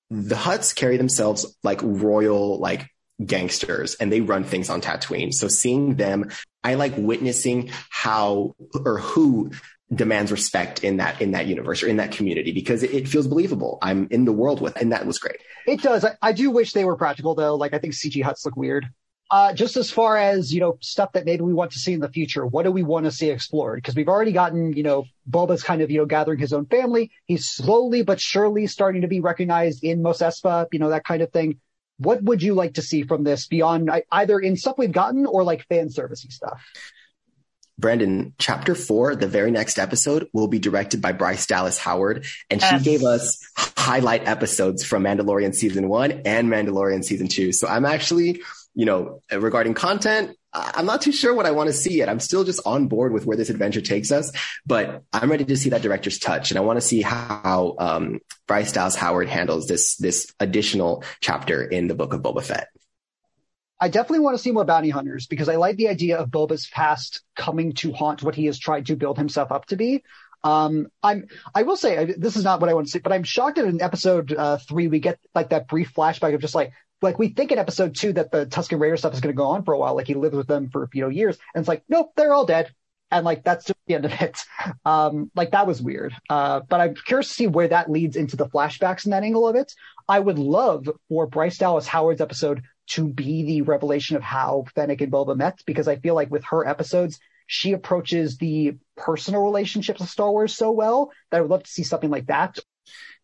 The 0.08 0.36
Hutts 0.36 0.74
carry 0.74 0.98
themselves 0.98 1.56
like 1.64 1.80
royal, 1.82 2.58
like 2.58 2.88
gangsters 3.24 3.94
and 3.96 4.10
they 4.10 4.20
run 4.20 4.44
things 4.44 4.70
on 4.70 4.80
Tatooine. 4.80 5.32
So 5.32 5.48
seeing 5.48 5.96
them, 5.96 6.30
I 6.62 6.74
like 6.74 6.94
witnessing 6.96 7.70
how 7.90 8.54
or 8.84 8.98
who 8.98 9.50
demands 9.94 10.30
respect 10.30 10.84
in 10.84 10.98
that 10.98 11.20
in 11.20 11.32
that 11.32 11.46
universe 11.46 11.82
or 11.82 11.88
in 11.88 11.96
that 11.96 12.12
community 12.12 12.52
because 12.52 12.82
it, 12.82 12.92
it, 12.92 13.08
feels 13.08 13.26
believable. 13.26 13.78
I'm 13.82 14.06
in 14.10 14.24
the 14.24 14.32
world 14.32 14.60
with, 14.60 14.76
and 14.76 14.92
that 14.92 15.04
was 15.04 15.18
great. 15.18 15.38
It 15.66 15.82
does. 15.82 16.04
I, 16.04 16.16
I 16.22 16.32
do 16.32 16.50
wish 16.50 16.72
they 16.72 16.84
were 16.84 16.96
practical 16.96 17.34
though. 17.34 17.56
Like 17.56 17.74
I 17.74 17.78
think 17.78 17.94
CG 17.94 18.22
Hutts 18.22 18.44
look 18.44 18.56
weird. 18.56 18.88
Uh, 19.32 19.52
just 19.52 19.76
as 19.76 19.90
far 19.90 20.16
as 20.16 20.52
you 20.52 20.60
know, 20.60 20.76
stuff 20.80 21.12
that 21.12 21.24
maybe 21.24 21.42
we 21.42 21.52
want 21.52 21.70
to 21.72 21.78
see 21.78 21.92
in 21.92 22.00
the 22.00 22.08
future. 22.08 22.44
What 22.44 22.64
do 22.64 22.72
we 22.72 22.82
want 22.82 23.06
to 23.06 23.12
see 23.12 23.30
explored? 23.30 23.78
Because 23.78 23.94
we've 23.94 24.08
already 24.08 24.32
gotten, 24.32 24.72
you 24.72 24.82
know, 24.82 25.04
Boba's 25.28 25.62
kind 25.62 25.82
of 25.82 25.90
you 25.90 25.98
know 25.98 26.06
gathering 26.06 26.38
his 26.38 26.52
own 26.52 26.66
family. 26.66 27.10
He's 27.26 27.48
slowly 27.48 28.02
but 28.02 28.20
surely 28.20 28.66
starting 28.66 29.02
to 29.02 29.08
be 29.08 29.20
recognized 29.20 29.82
in 29.82 30.02
Mos 30.02 30.18
Espa. 30.18 30.66
You 30.72 30.78
know 30.78 30.90
that 30.90 31.04
kind 31.04 31.22
of 31.22 31.32
thing. 31.32 31.60
What 31.98 32.22
would 32.22 32.42
you 32.42 32.54
like 32.54 32.74
to 32.74 32.82
see 32.82 33.02
from 33.02 33.24
this 33.24 33.46
beyond 33.46 33.90
either 34.10 34.38
in 34.38 34.56
stuff 34.56 34.78
we've 34.78 34.90
gotten 34.90 35.26
or 35.26 35.44
like 35.44 35.66
fan 35.66 35.88
servicey 35.88 36.32
stuff? 36.32 36.62
Brandon, 37.80 38.34
chapter 38.38 38.74
four, 38.74 39.16
the 39.16 39.26
very 39.26 39.50
next 39.50 39.78
episode, 39.78 40.28
will 40.32 40.48
be 40.48 40.58
directed 40.58 41.00
by 41.00 41.12
Bryce 41.12 41.46
Dallas 41.46 41.78
Howard. 41.78 42.26
And 42.50 42.60
she 42.60 42.74
Yes. 42.74 42.82
gave 42.82 43.02
us 43.02 43.38
highlight 43.56 44.28
episodes 44.28 44.84
from 44.84 45.04
Mandalorian 45.04 45.54
season 45.54 45.88
one 45.88 46.22
and 46.24 46.48
Mandalorian 46.48 47.02
season 47.02 47.28
two. 47.28 47.52
So 47.52 47.66
I'm 47.66 47.86
actually, 47.86 48.42
you 48.74 48.84
know, 48.84 49.20
regarding 49.32 49.74
content, 49.74 50.36
I'm 50.52 50.84
not 50.84 51.00
too 51.00 51.12
sure 51.12 51.32
what 51.32 51.46
I 51.46 51.52
want 51.52 51.68
to 51.68 51.72
see 51.72 51.98
yet. 51.98 52.08
I'm 52.08 52.18
still 52.18 52.42
just 52.42 52.60
on 52.66 52.88
board 52.88 53.12
with 53.12 53.24
where 53.24 53.36
this 53.36 53.50
adventure 53.50 53.80
takes 53.80 54.10
us, 54.10 54.32
but 54.66 55.04
I'm 55.12 55.30
ready 55.30 55.44
to 55.44 55.56
see 55.56 55.70
that 55.70 55.80
director's 55.80 56.18
touch. 56.18 56.50
And 56.50 56.58
I 56.58 56.62
want 56.62 56.76
to 56.76 56.80
see 56.80 57.02
how, 57.02 57.76
um, 57.78 58.18
Bryce 58.48 58.72
Dallas 58.72 58.96
Howard 58.96 59.28
handles 59.28 59.68
this, 59.68 59.96
this 59.96 60.32
additional 60.40 61.04
chapter 61.20 61.62
in 61.62 61.86
the 61.86 61.94
book 61.94 62.12
of 62.14 62.22
Boba 62.22 62.42
Fett. 62.42 62.68
I 63.80 63.88
definitely 63.88 64.20
want 64.20 64.36
to 64.36 64.42
see 64.42 64.50
more 64.52 64.64
bounty 64.64 64.90
hunters 64.90 65.26
because 65.26 65.48
I 65.48 65.56
like 65.56 65.76
the 65.76 65.88
idea 65.88 66.18
of 66.18 66.30
Boba's 66.30 66.68
past 66.68 67.22
coming 67.34 67.72
to 67.74 67.92
haunt 67.92 68.22
what 68.22 68.34
he 68.34 68.46
has 68.46 68.58
tried 68.58 68.86
to 68.86 68.96
build 68.96 69.16
himself 69.16 69.50
up 69.50 69.66
to 69.66 69.76
be. 69.76 70.02
Um, 70.44 70.88
I'm, 71.02 71.26
I 71.54 71.62
will 71.62 71.76
say 71.76 71.98
I- 71.98 72.14
this 72.16 72.36
is 72.36 72.44
not 72.44 72.60
what 72.60 72.70
I 72.70 72.74
want 72.74 72.86
to 72.86 72.90
say, 72.90 72.98
but 72.98 73.12
I'm 73.12 73.24
shocked 73.24 73.56
that 73.56 73.66
in 73.66 73.80
episode 73.82 74.32
uh, 74.32 74.56
three 74.58 74.88
we 74.88 75.00
get 75.00 75.18
like 75.34 75.50
that 75.50 75.68
brief 75.68 75.92
flashback 75.94 76.34
of 76.34 76.40
just 76.40 76.54
like 76.54 76.72
like 77.02 77.18
we 77.18 77.28
think 77.28 77.50
in 77.52 77.58
episode 77.58 77.94
two 77.94 78.12
that 78.12 78.30
the 78.30 78.44
Tusken 78.46 78.78
Raider 78.78 78.96
stuff 78.96 79.14
is 79.14 79.20
going 79.20 79.34
to 79.34 79.36
go 79.36 79.48
on 79.48 79.64
for 79.64 79.72
a 79.72 79.78
while, 79.78 79.94
like 79.94 80.06
he 80.06 80.14
lives 80.14 80.36
with 80.36 80.46
them 80.46 80.68
for 80.70 80.88
you 80.92 81.02
know 81.02 81.08
years, 81.08 81.38
and 81.54 81.62
it's 81.62 81.68
like 81.68 81.82
nope, 81.88 82.12
they're 82.16 82.34
all 82.34 82.44
dead, 82.46 82.74
and 83.10 83.24
like 83.24 83.42
that's 83.44 83.64
just 83.66 83.78
the 83.86 83.94
end 83.94 84.04
of 84.04 84.12
it. 84.12 84.38
Um, 84.84 85.30
like 85.34 85.52
that 85.52 85.66
was 85.66 85.80
weird. 85.82 86.14
Uh, 86.28 86.60
but 86.68 86.80
I'm 86.80 86.94
curious 86.94 87.28
to 87.28 87.34
see 87.34 87.46
where 87.46 87.68
that 87.68 87.90
leads 87.90 88.16
into 88.16 88.36
the 88.36 88.46
flashbacks 88.46 89.04
and 89.04 89.12
that 89.12 89.22
angle 89.22 89.46
of 89.46 89.56
it. 89.56 89.72
I 90.08 90.18
would 90.18 90.38
love 90.38 90.88
for 91.08 91.26
Bryce 91.26 91.58
Dallas 91.58 91.86
Howard's 91.86 92.20
episode 92.22 92.62
to 92.90 93.08
be 93.08 93.44
the 93.44 93.62
revelation 93.62 94.16
of 94.16 94.22
how 94.22 94.64
Fennec 94.74 95.00
and 95.00 95.12
Boba 95.12 95.36
met, 95.36 95.60
because 95.66 95.88
I 95.88 95.96
feel 95.96 96.14
like 96.14 96.30
with 96.30 96.44
her 96.44 96.66
episodes, 96.66 97.18
she 97.46 97.72
approaches 97.72 98.36
the 98.36 98.76
personal 98.96 99.42
relationships 99.42 100.00
of 100.00 100.08
Star 100.08 100.30
Wars 100.30 100.54
so 100.54 100.70
well 100.70 101.10
that 101.30 101.38
I 101.38 101.40
would 101.40 101.50
love 101.50 101.64
to 101.64 101.70
see 101.70 101.82
something 101.82 102.10
like 102.10 102.26
that. 102.26 102.58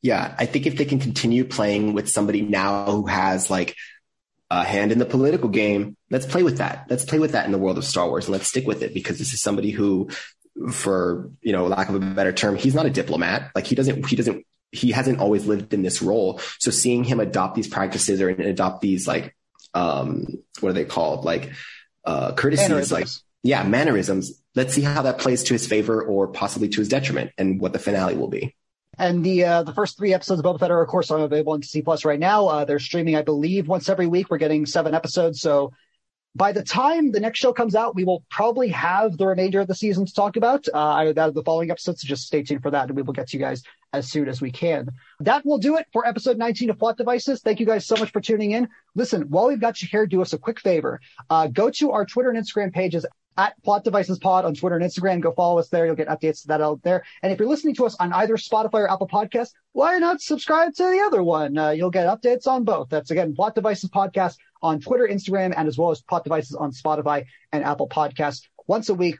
Yeah, 0.02 0.34
I 0.38 0.46
think 0.46 0.66
if 0.66 0.76
they 0.76 0.84
can 0.84 0.98
continue 0.98 1.44
playing 1.44 1.94
with 1.94 2.08
somebody 2.08 2.42
now 2.42 2.86
who 2.86 3.06
has 3.06 3.50
like 3.50 3.76
a 4.50 4.64
hand 4.64 4.92
in 4.92 4.98
the 4.98 5.04
political 5.04 5.48
game, 5.48 5.96
let's 6.10 6.26
play 6.26 6.42
with 6.42 6.58
that. 6.58 6.86
Let's 6.88 7.04
play 7.04 7.18
with 7.18 7.32
that 7.32 7.46
in 7.46 7.52
the 7.52 7.58
world 7.58 7.78
of 7.78 7.84
Star 7.84 8.08
Wars 8.08 8.26
and 8.26 8.32
let's 8.32 8.48
stick 8.48 8.66
with 8.66 8.82
it 8.82 8.94
because 8.94 9.18
this 9.18 9.32
is 9.32 9.40
somebody 9.40 9.70
who, 9.70 10.08
for 10.72 11.30
you 11.40 11.52
know, 11.52 11.66
lack 11.66 11.88
of 11.88 11.94
a 11.94 12.00
better 12.00 12.32
term, 12.32 12.56
he's 12.56 12.74
not 12.74 12.86
a 12.86 12.90
diplomat. 12.90 13.52
Like 13.54 13.66
he 13.66 13.74
doesn't, 13.74 14.06
he 14.06 14.16
doesn't, 14.16 14.44
he 14.72 14.90
hasn't 14.90 15.20
always 15.20 15.46
lived 15.46 15.72
in 15.72 15.82
this 15.82 16.02
role. 16.02 16.40
So 16.58 16.72
seeing 16.72 17.04
him 17.04 17.20
adopt 17.20 17.54
these 17.54 17.68
practices 17.68 18.20
or 18.20 18.28
adopt 18.28 18.80
these 18.80 19.06
like, 19.06 19.35
um, 19.76 20.26
what 20.60 20.70
are 20.70 20.72
they 20.72 20.84
called? 20.84 21.24
Like, 21.24 21.52
uh, 22.04 22.32
courtesies, 22.32 22.68
Mannerisms. 22.68 22.92
like 22.92 23.08
yeah, 23.42 23.62
mannerisms. 23.62 24.42
Let's 24.54 24.74
see 24.74 24.82
how 24.82 25.02
that 25.02 25.18
plays 25.18 25.44
to 25.44 25.52
his 25.52 25.66
favor 25.66 26.02
or 26.02 26.28
possibly 26.28 26.68
to 26.70 26.80
his 26.80 26.88
detriment 26.88 27.32
and 27.38 27.60
what 27.60 27.72
the 27.72 27.78
finale 27.78 28.16
will 28.16 28.28
be. 28.28 28.56
And 28.98 29.22
the 29.22 29.44
uh, 29.44 29.62
the 29.62 29.74
first 29.74 29.98
three 29.98 30.14
episodes 30.14 30.40
of 30.40 30.46
Boba 30.46 30.58
Fett 30.58 30.70
are, 30.70 30.80
of 30.80 30.88
course, 30.88 31.10
available 31.10 31.52
on 31.52 31.62
C 31.62 31.82
Plus 31.82 32.04
right 32.04 32.18
now. 32.18 32.46
Uh, 32.46 32.64
they're 32.64 32.78
streaming, 32.78 33.14
I 33.14 33.22
believe, 33.22 33.68
once 33.68 33.88
every 33.90 34.06
week. 34.06 34.30
We're 34.30 34.38
getting 34.38 34.64
seven 34.64 34.94
episodes. 34.94 35.40
So 35.40 35.72
by 36.34 36.52
the 36.52 36.62
time 36.62 37.12
the 37.12 37.20
next 37.20 37.38
show 37.38 37.52
comes 37.52 37.74
out, 37.74 37.94
we 37.94 38.04
will 38.04 38.24
probably 38.30 38.68
have 38.68 39.18
the 39.18 39.26
remainder 39.26 39.60
of 39.60 39.68
the 39.68 39.74
season 39.74 40.06
to 40.06 40.14
talk 40.14 40.36
about. 40.36 40.66
Uh, 40.72 40.78
either 41.00 41.12
that 41.12 41.34
the 41.34 41.42
following 41.42 41.70
episodes. 41.70 42.00
So 42.00 42.08
just 42.08 42.26
stay 42.26 42.42
tuned 42.42 42.62
for 42.62 42.70
that, 42.70 42.88
and 42.88 42.96
we 42.96 43.02
will 43.02 43.12
get 43.12 43.28
to 43.28 43.36
you 43.36 43.42
guys 43.42 43.62
as 43.96 44.10
soon 44.10 44.28
as 44.28 44.40
we 44.40 44.50
can. 44.50 44.88
That 45.20 45.44
will 45.44 45.58
do 45.58 45.76
it 45.76 45.86
for 45.92 46.06
episode 46.06 46.38
19 46.38 46.70
of 46.70 46.78
Plot 46.78 46.96
Devices. 46.96 47.40
Thank 47.40 47.60
you 47.60 47.66
guys 47.66 47.86
so 47.86 47.96
much 47.96 48.12
for 48.12 48.20
tuning 48.20 48.52
in. 48.52 48.68
Listen, 48.94 49.22
while 49.22 49.48
we've 49.48 49.60
got 49.60 49.80
you 49.82 49.88
here, 49.90 50.06
do 50.06 50.22
us 50.22 50.32
a 50.32 50.38
quick 50.38 50.60
favor. 50.60 51.00
Uh, 51.30 51.46
go 51.48 51.70
to 51.70 51.92
our 51.92 52.04
Twitter 52.04 52.30
and 52.30 52.38
Instagram 52.38 52.72
pages 52.72 53.04
at 53.38 53.60
Plot 53.62 53.84
Devices 53.84 54.18
Pod 54.18 54.44
on 54.44 54.54
Twitter 54.54 54.76
and 54.76 54.84
Instagram. 54.84 55.20
Go 55.20 55.32
follow 55.32 55.58
us 55.58 55.68
there. 55.68 55.86
You'll 55.86 55.94
get 55.94 56.08
updates 56.08 56.42
to 56.42 56.48
that 56.48 56.60
out 56.60 56.82
there. 56.82 57.04
And 57.22 57.32
if 57.32 57.38
you're 57.38 57.48
listening 57.48 57.74
to 57.76 57.86
us 57.86 57.96
on 58.00 58.12
either 58.12 58.36
Spotify 58.36 58.80
or 58.80 58.90
Apple 58.90 59.08
Podcasts, 59.08 59.50
why 59.72 59.98
not 59.98 60.20
subscribe 60.20 60.74
to 60.74 60.84
the 60.84 61.00
other 61.00 61.22
one? 61.22 61.56
Uh, 61.58 61.70
you'll 61.70 61.90
get 61.90 62.06
updates 62.06 62.46
on 62.46 62.64
both. 62.64 62.88
That's 62.88 63.10
again 63.10 63.34
Plot 63.34 63.54
Devices 63.54 63.90
Podcast 63.90 64.36
on 64.62 64.80
Twitter, 64.80 65.06
Instagram, 65.06 65.54
and 65.56 65.68
as 65.68 65.76
well 65.76 65.90
as 65.90 66.00
Plot 66.02 66.24
Devices 66.24 66.54
on 66.54 66.72
Spotify 66.72 67.26
and 67.52 67.64
Apple 67.64 67.88
Podcasts 67.88 68.42
once 68.66 68.88
a 68.88 68.94
week. 68.94 69.16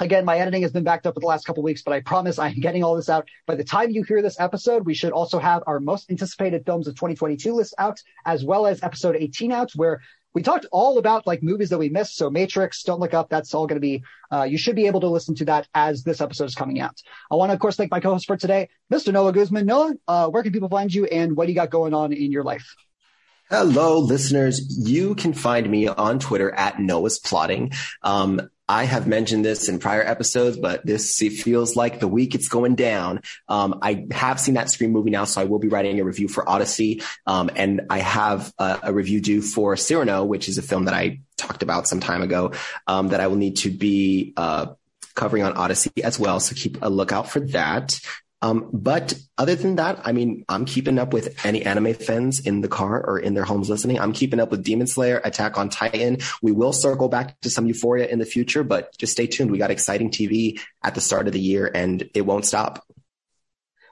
Again, 0.00 0.24
my 0.24 0.38
editing 0.38 0.62
has 0.62 0.72
been 0.72 0.82
backed 0.82 1.06
up 1.06 1.14
for 1.14 1.20
the 1.20 1.26
last 1.26 1.46
couple 1.46 1.62
weeks, 1.62 1.82
but 1.82 1.94
I 1.94 2.00
promise 2.00 2.36
I'm 2.36 2.58
getting 2.58 2.82
all 2.82 2.96
this 2.96 3.08
out. 3.08 3.28
By 3.46 3.54
the 3.54 3.62
time 3.62 3.90
you 3.90 4.02
hear 4.02 4.22
this 4.22 4.40
episode, 4.40 4.84
we 4.84 4.94
should 4.94 5.12
also 5.12 5.38
have 5.38 5.62
our 5.68 5.78
most 5.78 6.10
anticipated 6.10 6.66
films 6.66 6.88
of 6.88 6.96
2022 6.96 7.52
list 7.52 7.74
out, 7.78 8.00
as 8.26 8.44
well 8.44 8.66
as 8.66 8.82
episode 8.82 9.14
18 9.14 9.52
out, 9.52 9.70
where 9.76 10.00
we 10.34 10.42
talked 10.42 10.66
all 10.72 10.98
about 10.98 11.28
like 11.28 11.44
movies 11.44 11.70
that 11.70 11.78
we 11.78 11.90
missed. 11.90 12.16
So 12.16 12.28
Matrix, 12.28 12.82
Don't 12.82 12.98
Look 12.98 13.14
Up, 13.14 13.28
that's 13.30 13.54
all 13.54 13.68
going 13.68 13.76
to 13.76 13.80
be, 13.80 14.02
uh, 14.32 14.42
you 14.42 14.58
should 14.58 14.74
be 14.74 14.88
able 14.88 15.00
to 15.00 15.08
listen 15.08 15.36
to 15.36 15.44
that 15.44 15.68
as 15.74 16.02
this 16.02 16.20
episode 16.20 16.46
is 16.46 16.56
coming 16.56 16.80
out. 16.80 17.00
I 17.30 17.36
want 17.36 17.50
to, 17.50 17.54
of 17.54 17.60
course, 17.60 17.76
thank 17.76 17.92
my 17.92 18.00
co-host 18.00 18.26
for 18.26 18.36
today, 18.36 18.70
Mr. 18.92 19.12
Noah 19.12 19.32
Guzman. 19.32 19.64
Noah, 19.64 19.94
uh, 20.08 20.26
where 20.26 20.42
can 20.42 20.50
people 20.50 20.68
find 20.68 20.92
you 20.92 21.04
and 21.04 21.36
what 21.36 21.46
do 21.46 21.52
you 21.52 21.56
got 21.56 21.70
going 21.70 21.94
on 21.94 22.12
in 22.12 22.32
your 22.32 22.42
life? 22.42 22.74
Hello, 23.50 23.98
listeners. 23.98 24.88
You 24.88 25.14
can 25.14 25.34
find 25.34 25.70
me 25.70 25.86
on 25.86 26.18
Twitter 26.18 26.50
at 26.50 26.80
Noah's 26.80 27.18
Plotting. 27.18 27.72
Um, 28.02 28.40
I 28.66 28.84
have 28.84 29.06
mentioned 29.06 29.44
this 29.44 29.68
in 29.68 29.78
prior 29.78 30.02
episodes, 30.02 30.56
but 30.56 30.86
this 30.86 31.18
feels 31.18 31.76
like 31.76 32.00
the 32.00 32.08
week 32.08 32.34
it's 32.34 32.48
going 32.48 32.74
down. 32.74 33.20
Um, 33.46 33.78
I 33.82 34.06
have 34.12 34.40
seen 34.40 34.54
that 34.54 34.70
Scream 34.70 34.92
movie 34.92 35.10
now, 35.10 35.26
so 35.26 35.42
I 35.42 35.44
will 35.44 35.58
be 35.58 35.68
writing 35.68 36.00
a 36.00 36.04
review 36.04 36.26
for 36.26 36.48
Odyssey. 36.48 37.02
Um, 37.26 37.50
and 37.54 37.82
I 37.90 37.98
have 37.98 38.50
a, 38.58 38.80
a 38.84 38.92
review 38.94 39.20
due 39.20 39.42
for 39.42 39.76
Cyrano, 39.76 40.24
which 40.24 40.48
is 40.48 40.56
a 40.56 40.62
film 40.62 40.86
that 40.86 40.94
I 40.94 41.20
talked 41.36 41.62
about 41.62 41.86
some 41.86 42.00
time 42.00 42.22
ago, 42.22 42.52
um, 42.86 43.08
that 43.08 43.20
I 43.20 43.26
will 43.26 43.36
need 43.36 43.58
to 43.58 43.70
be, 43.70 44.32
uh, 44.38 44.68
covering 45.14 45.42
on 45.42 45.52
Odyssey 45.52 46.02
as 46.02 46.18
well. 46.18 46.40
So 46.40 46.54
keep 46.56 46.78
a 46.82 46.88
lookout 46.88 47.28
for 47.28 47.40
that. 47.40 48.00
Um, 48.44 48.68
but 48.74 49.14
other 49.38 49.54
than 49.54 49.76
that, 49.76 50.02
I 50.04 50.12
mean, 50.12 50.44
I'm 50.50 50.66
keeping 50.66 50.98
up 50.98 51.14
with 51.14 51.46
any 51.46 51.64
anime 51.64 51.94
fans 51.94 52.40
in 52.40 52.60
the 52.60 52.68
car 52.68 53.02
or 53.02 53.18
in 53.18 53.32
their 53.32 53.44
homes 53.44 53.70
listening. 53.70 53.98
I'm 53.98 54.12
keeping 54.12 54.38
up 54.38 54.50
with 54.50 54.62
Demon 54.62 54.86
Slayer, 54.86 55.18
Attack 55.24 55.56
on 55.56 55.70
Titan. 55.70 56.18
We 56.42 56.52
will 56.52 56.74
circle 56.74 57.08
back 57.08 57.40
to 57.40 57.48
some 57.48 57.64
Euphoria 57.64 58.06
in 58.06 58.18
the 58.18 58.26
future, 58.26 58.62
but 58.62 58.94
just 58.98 59.12
stay 59.12 59.26
tuned. 59.26 59.50
We 59.50 59.56
got 59.56 59.70
exciting 59.70 60.10
TV 60.10 60.60
at 60.82 60.94
the 60.94 61.00
start 61.00 61.26
of 61.26 61.32
the 61.32 61.40
year 61.40 61.70
and 61.74 62.10
it 62.12 62.20
won't 62.20 62.44
stop. 62.44 62.84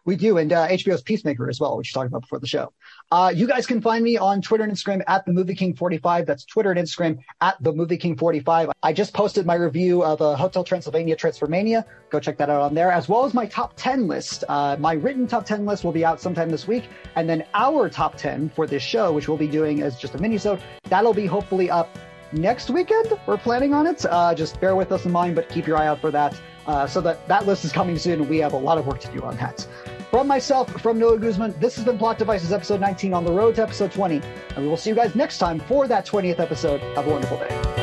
We 0.05 0.16
do, 0.16 0.37
and 0.37 0.53
uh, 0.53 0.69
HBO's 0.69 1.01
Peacemaker 1.01 1.49
as 1.49 1.59
well, 1.59 1.79
which 1.79 1.91
we 1.91 1.95
talked 1.95 2.09
about 2.09 2.23
before 2.23 2.41
the 2.41 2.47
show. 2.47 2.74
Uh, 3.13 3.29
you 3.29 3.47
guys 3.47 3.67
can 3.67 3.79
find 3.79 4.03
me 4.03 4.17
on 4.17 4.41
Twitter 4.41 4.65
and 4.65 4.73
Instagram 4.73 5.03
at 5.07 5.27
the 5.27 5.33
Movie 5.35 5.55
King 5.55 5.75
45. 5.75 6.25
That's 6.25 6.47
Twitter 6.47 6.71
and 6.71 6.81
Instagram 6.81 7.19
at 7.43 7.63
the 7.63 7.71
Movie 7.71 7.99
King 7.99 8.17
45. 8.17 8.71
I 8.83 8.95
just 8.95 9.13
posted 9.13 9.45
my 9.45 9.55
review 9.55 10.03
of 10.03 10.23
uh, 10.23 10.35
Hotel 10.35 10.65
Transylvania 10.65 11.15
Transformania. 11.15 11.85
Go 12.09 12.19
check 12.19 12.39
that 12.39 12.49
out 12.49 12.63
on 12.63 12.75
there, 12.75 12.91
as 12.91 13.11
well 13.11 13.27
as 13.27 13.35
my 13.35 13.45
top 13.45 13.75
10 13.77 14.09
list. 14.09 14.45
Uh, 14.49 14.79
my 14.81 14.95
written 14.95 15.27
top 15.27 15.45
10 15.45 15.67
list 15.67 15.85
will 15.85 15.93
be 15.93 16.07
out 16.07 16.23
sometime 16.23 16.49
this 16.49 16.67
week, 16.67 16.85
and 17.15 17.29
then 17.29 17.45
our 17.53 17.91
top 17.91 18.17
10 18.17 18.49
for 18.49 18.67
this 18.67 18.83
show, 18.83 19.13
which 19.13 19.29
we'll 19.29 19.37
be 19.37 19.47
doing 19.47 19.83
as 19.83 19.99
just 19.99 20.15
a 20.15 20.19
mini-sode, 20.19 20.63
that'll 20.85 21.13
be 21.13 21.27
hopefully 21.27 21.69
up 21.69 21.99
next 22.33 22.71
weekend. 22.71 23.13
We're 23.27 23.37
planning 23.37 23.75
on 23.75 23.87
it. 23.87 24.07
Uh, 24.07 24.35
just 24.35 24.59
bear 24.59 24.75
with 24.75 24.91
us 24.91 25.05
in 25.05 25.13
mind, 25.13 25.37
but 25.37 25.51
keep 25.51 25.67
your 25.67 25.77
eye 25.77 25.87
out 25.87 26.01
for 26.01 26.11
that. 26.13 26.41
Uh, 26.67 26.87
so 26.87 27.01
that 27.01 27.27
that 27.29 27.47
list 27.47 27.65
is 27.65 27.73
coming 27.73 27.99
soon. 27.99 28.29
We 28.29 28.39
have 28.39 28.53
a 28.53 28.59
lot 28.59 28.79
of 28.79 28.87
work 28.87 29.01
to 29.01 29.13
do 29.13 29.21
on 29.23 29.37
that. 29.37 29.67
From 30.13 30.27
myself, 30.27 30.71
from 30.83 30.99
Noah 30.99 31.19
Guzman, 31.19 31.55
this 31.59 31.75
has 31.77 31.87
been 31.87 31.97
Plot 31.97 32.19
Devices 32.19 32.53
episode 32.53 32.81
19 32.83 33.15
on 33.15 33.25
the 33.25 33.33
road 33.33 33.55
to 33.55 33.63
episode 33.63 33.93
20. 33.93 34.21
And 34.51 34.59
we 34.59 34.69
will 34.69 34.77
see 34.77 34.91
you 34.91 34.95
guys 34.95 35.15
next 35.15 35.39
time 35.39 35.59
for 35.59 35.89
that 35.89 36.05
20th 36.05 36.39
episode. 36.39 36.83
Have 36.97 37.07
a 37.07 37.11
wonderful 37.11 37.39
day. 37.39 37.82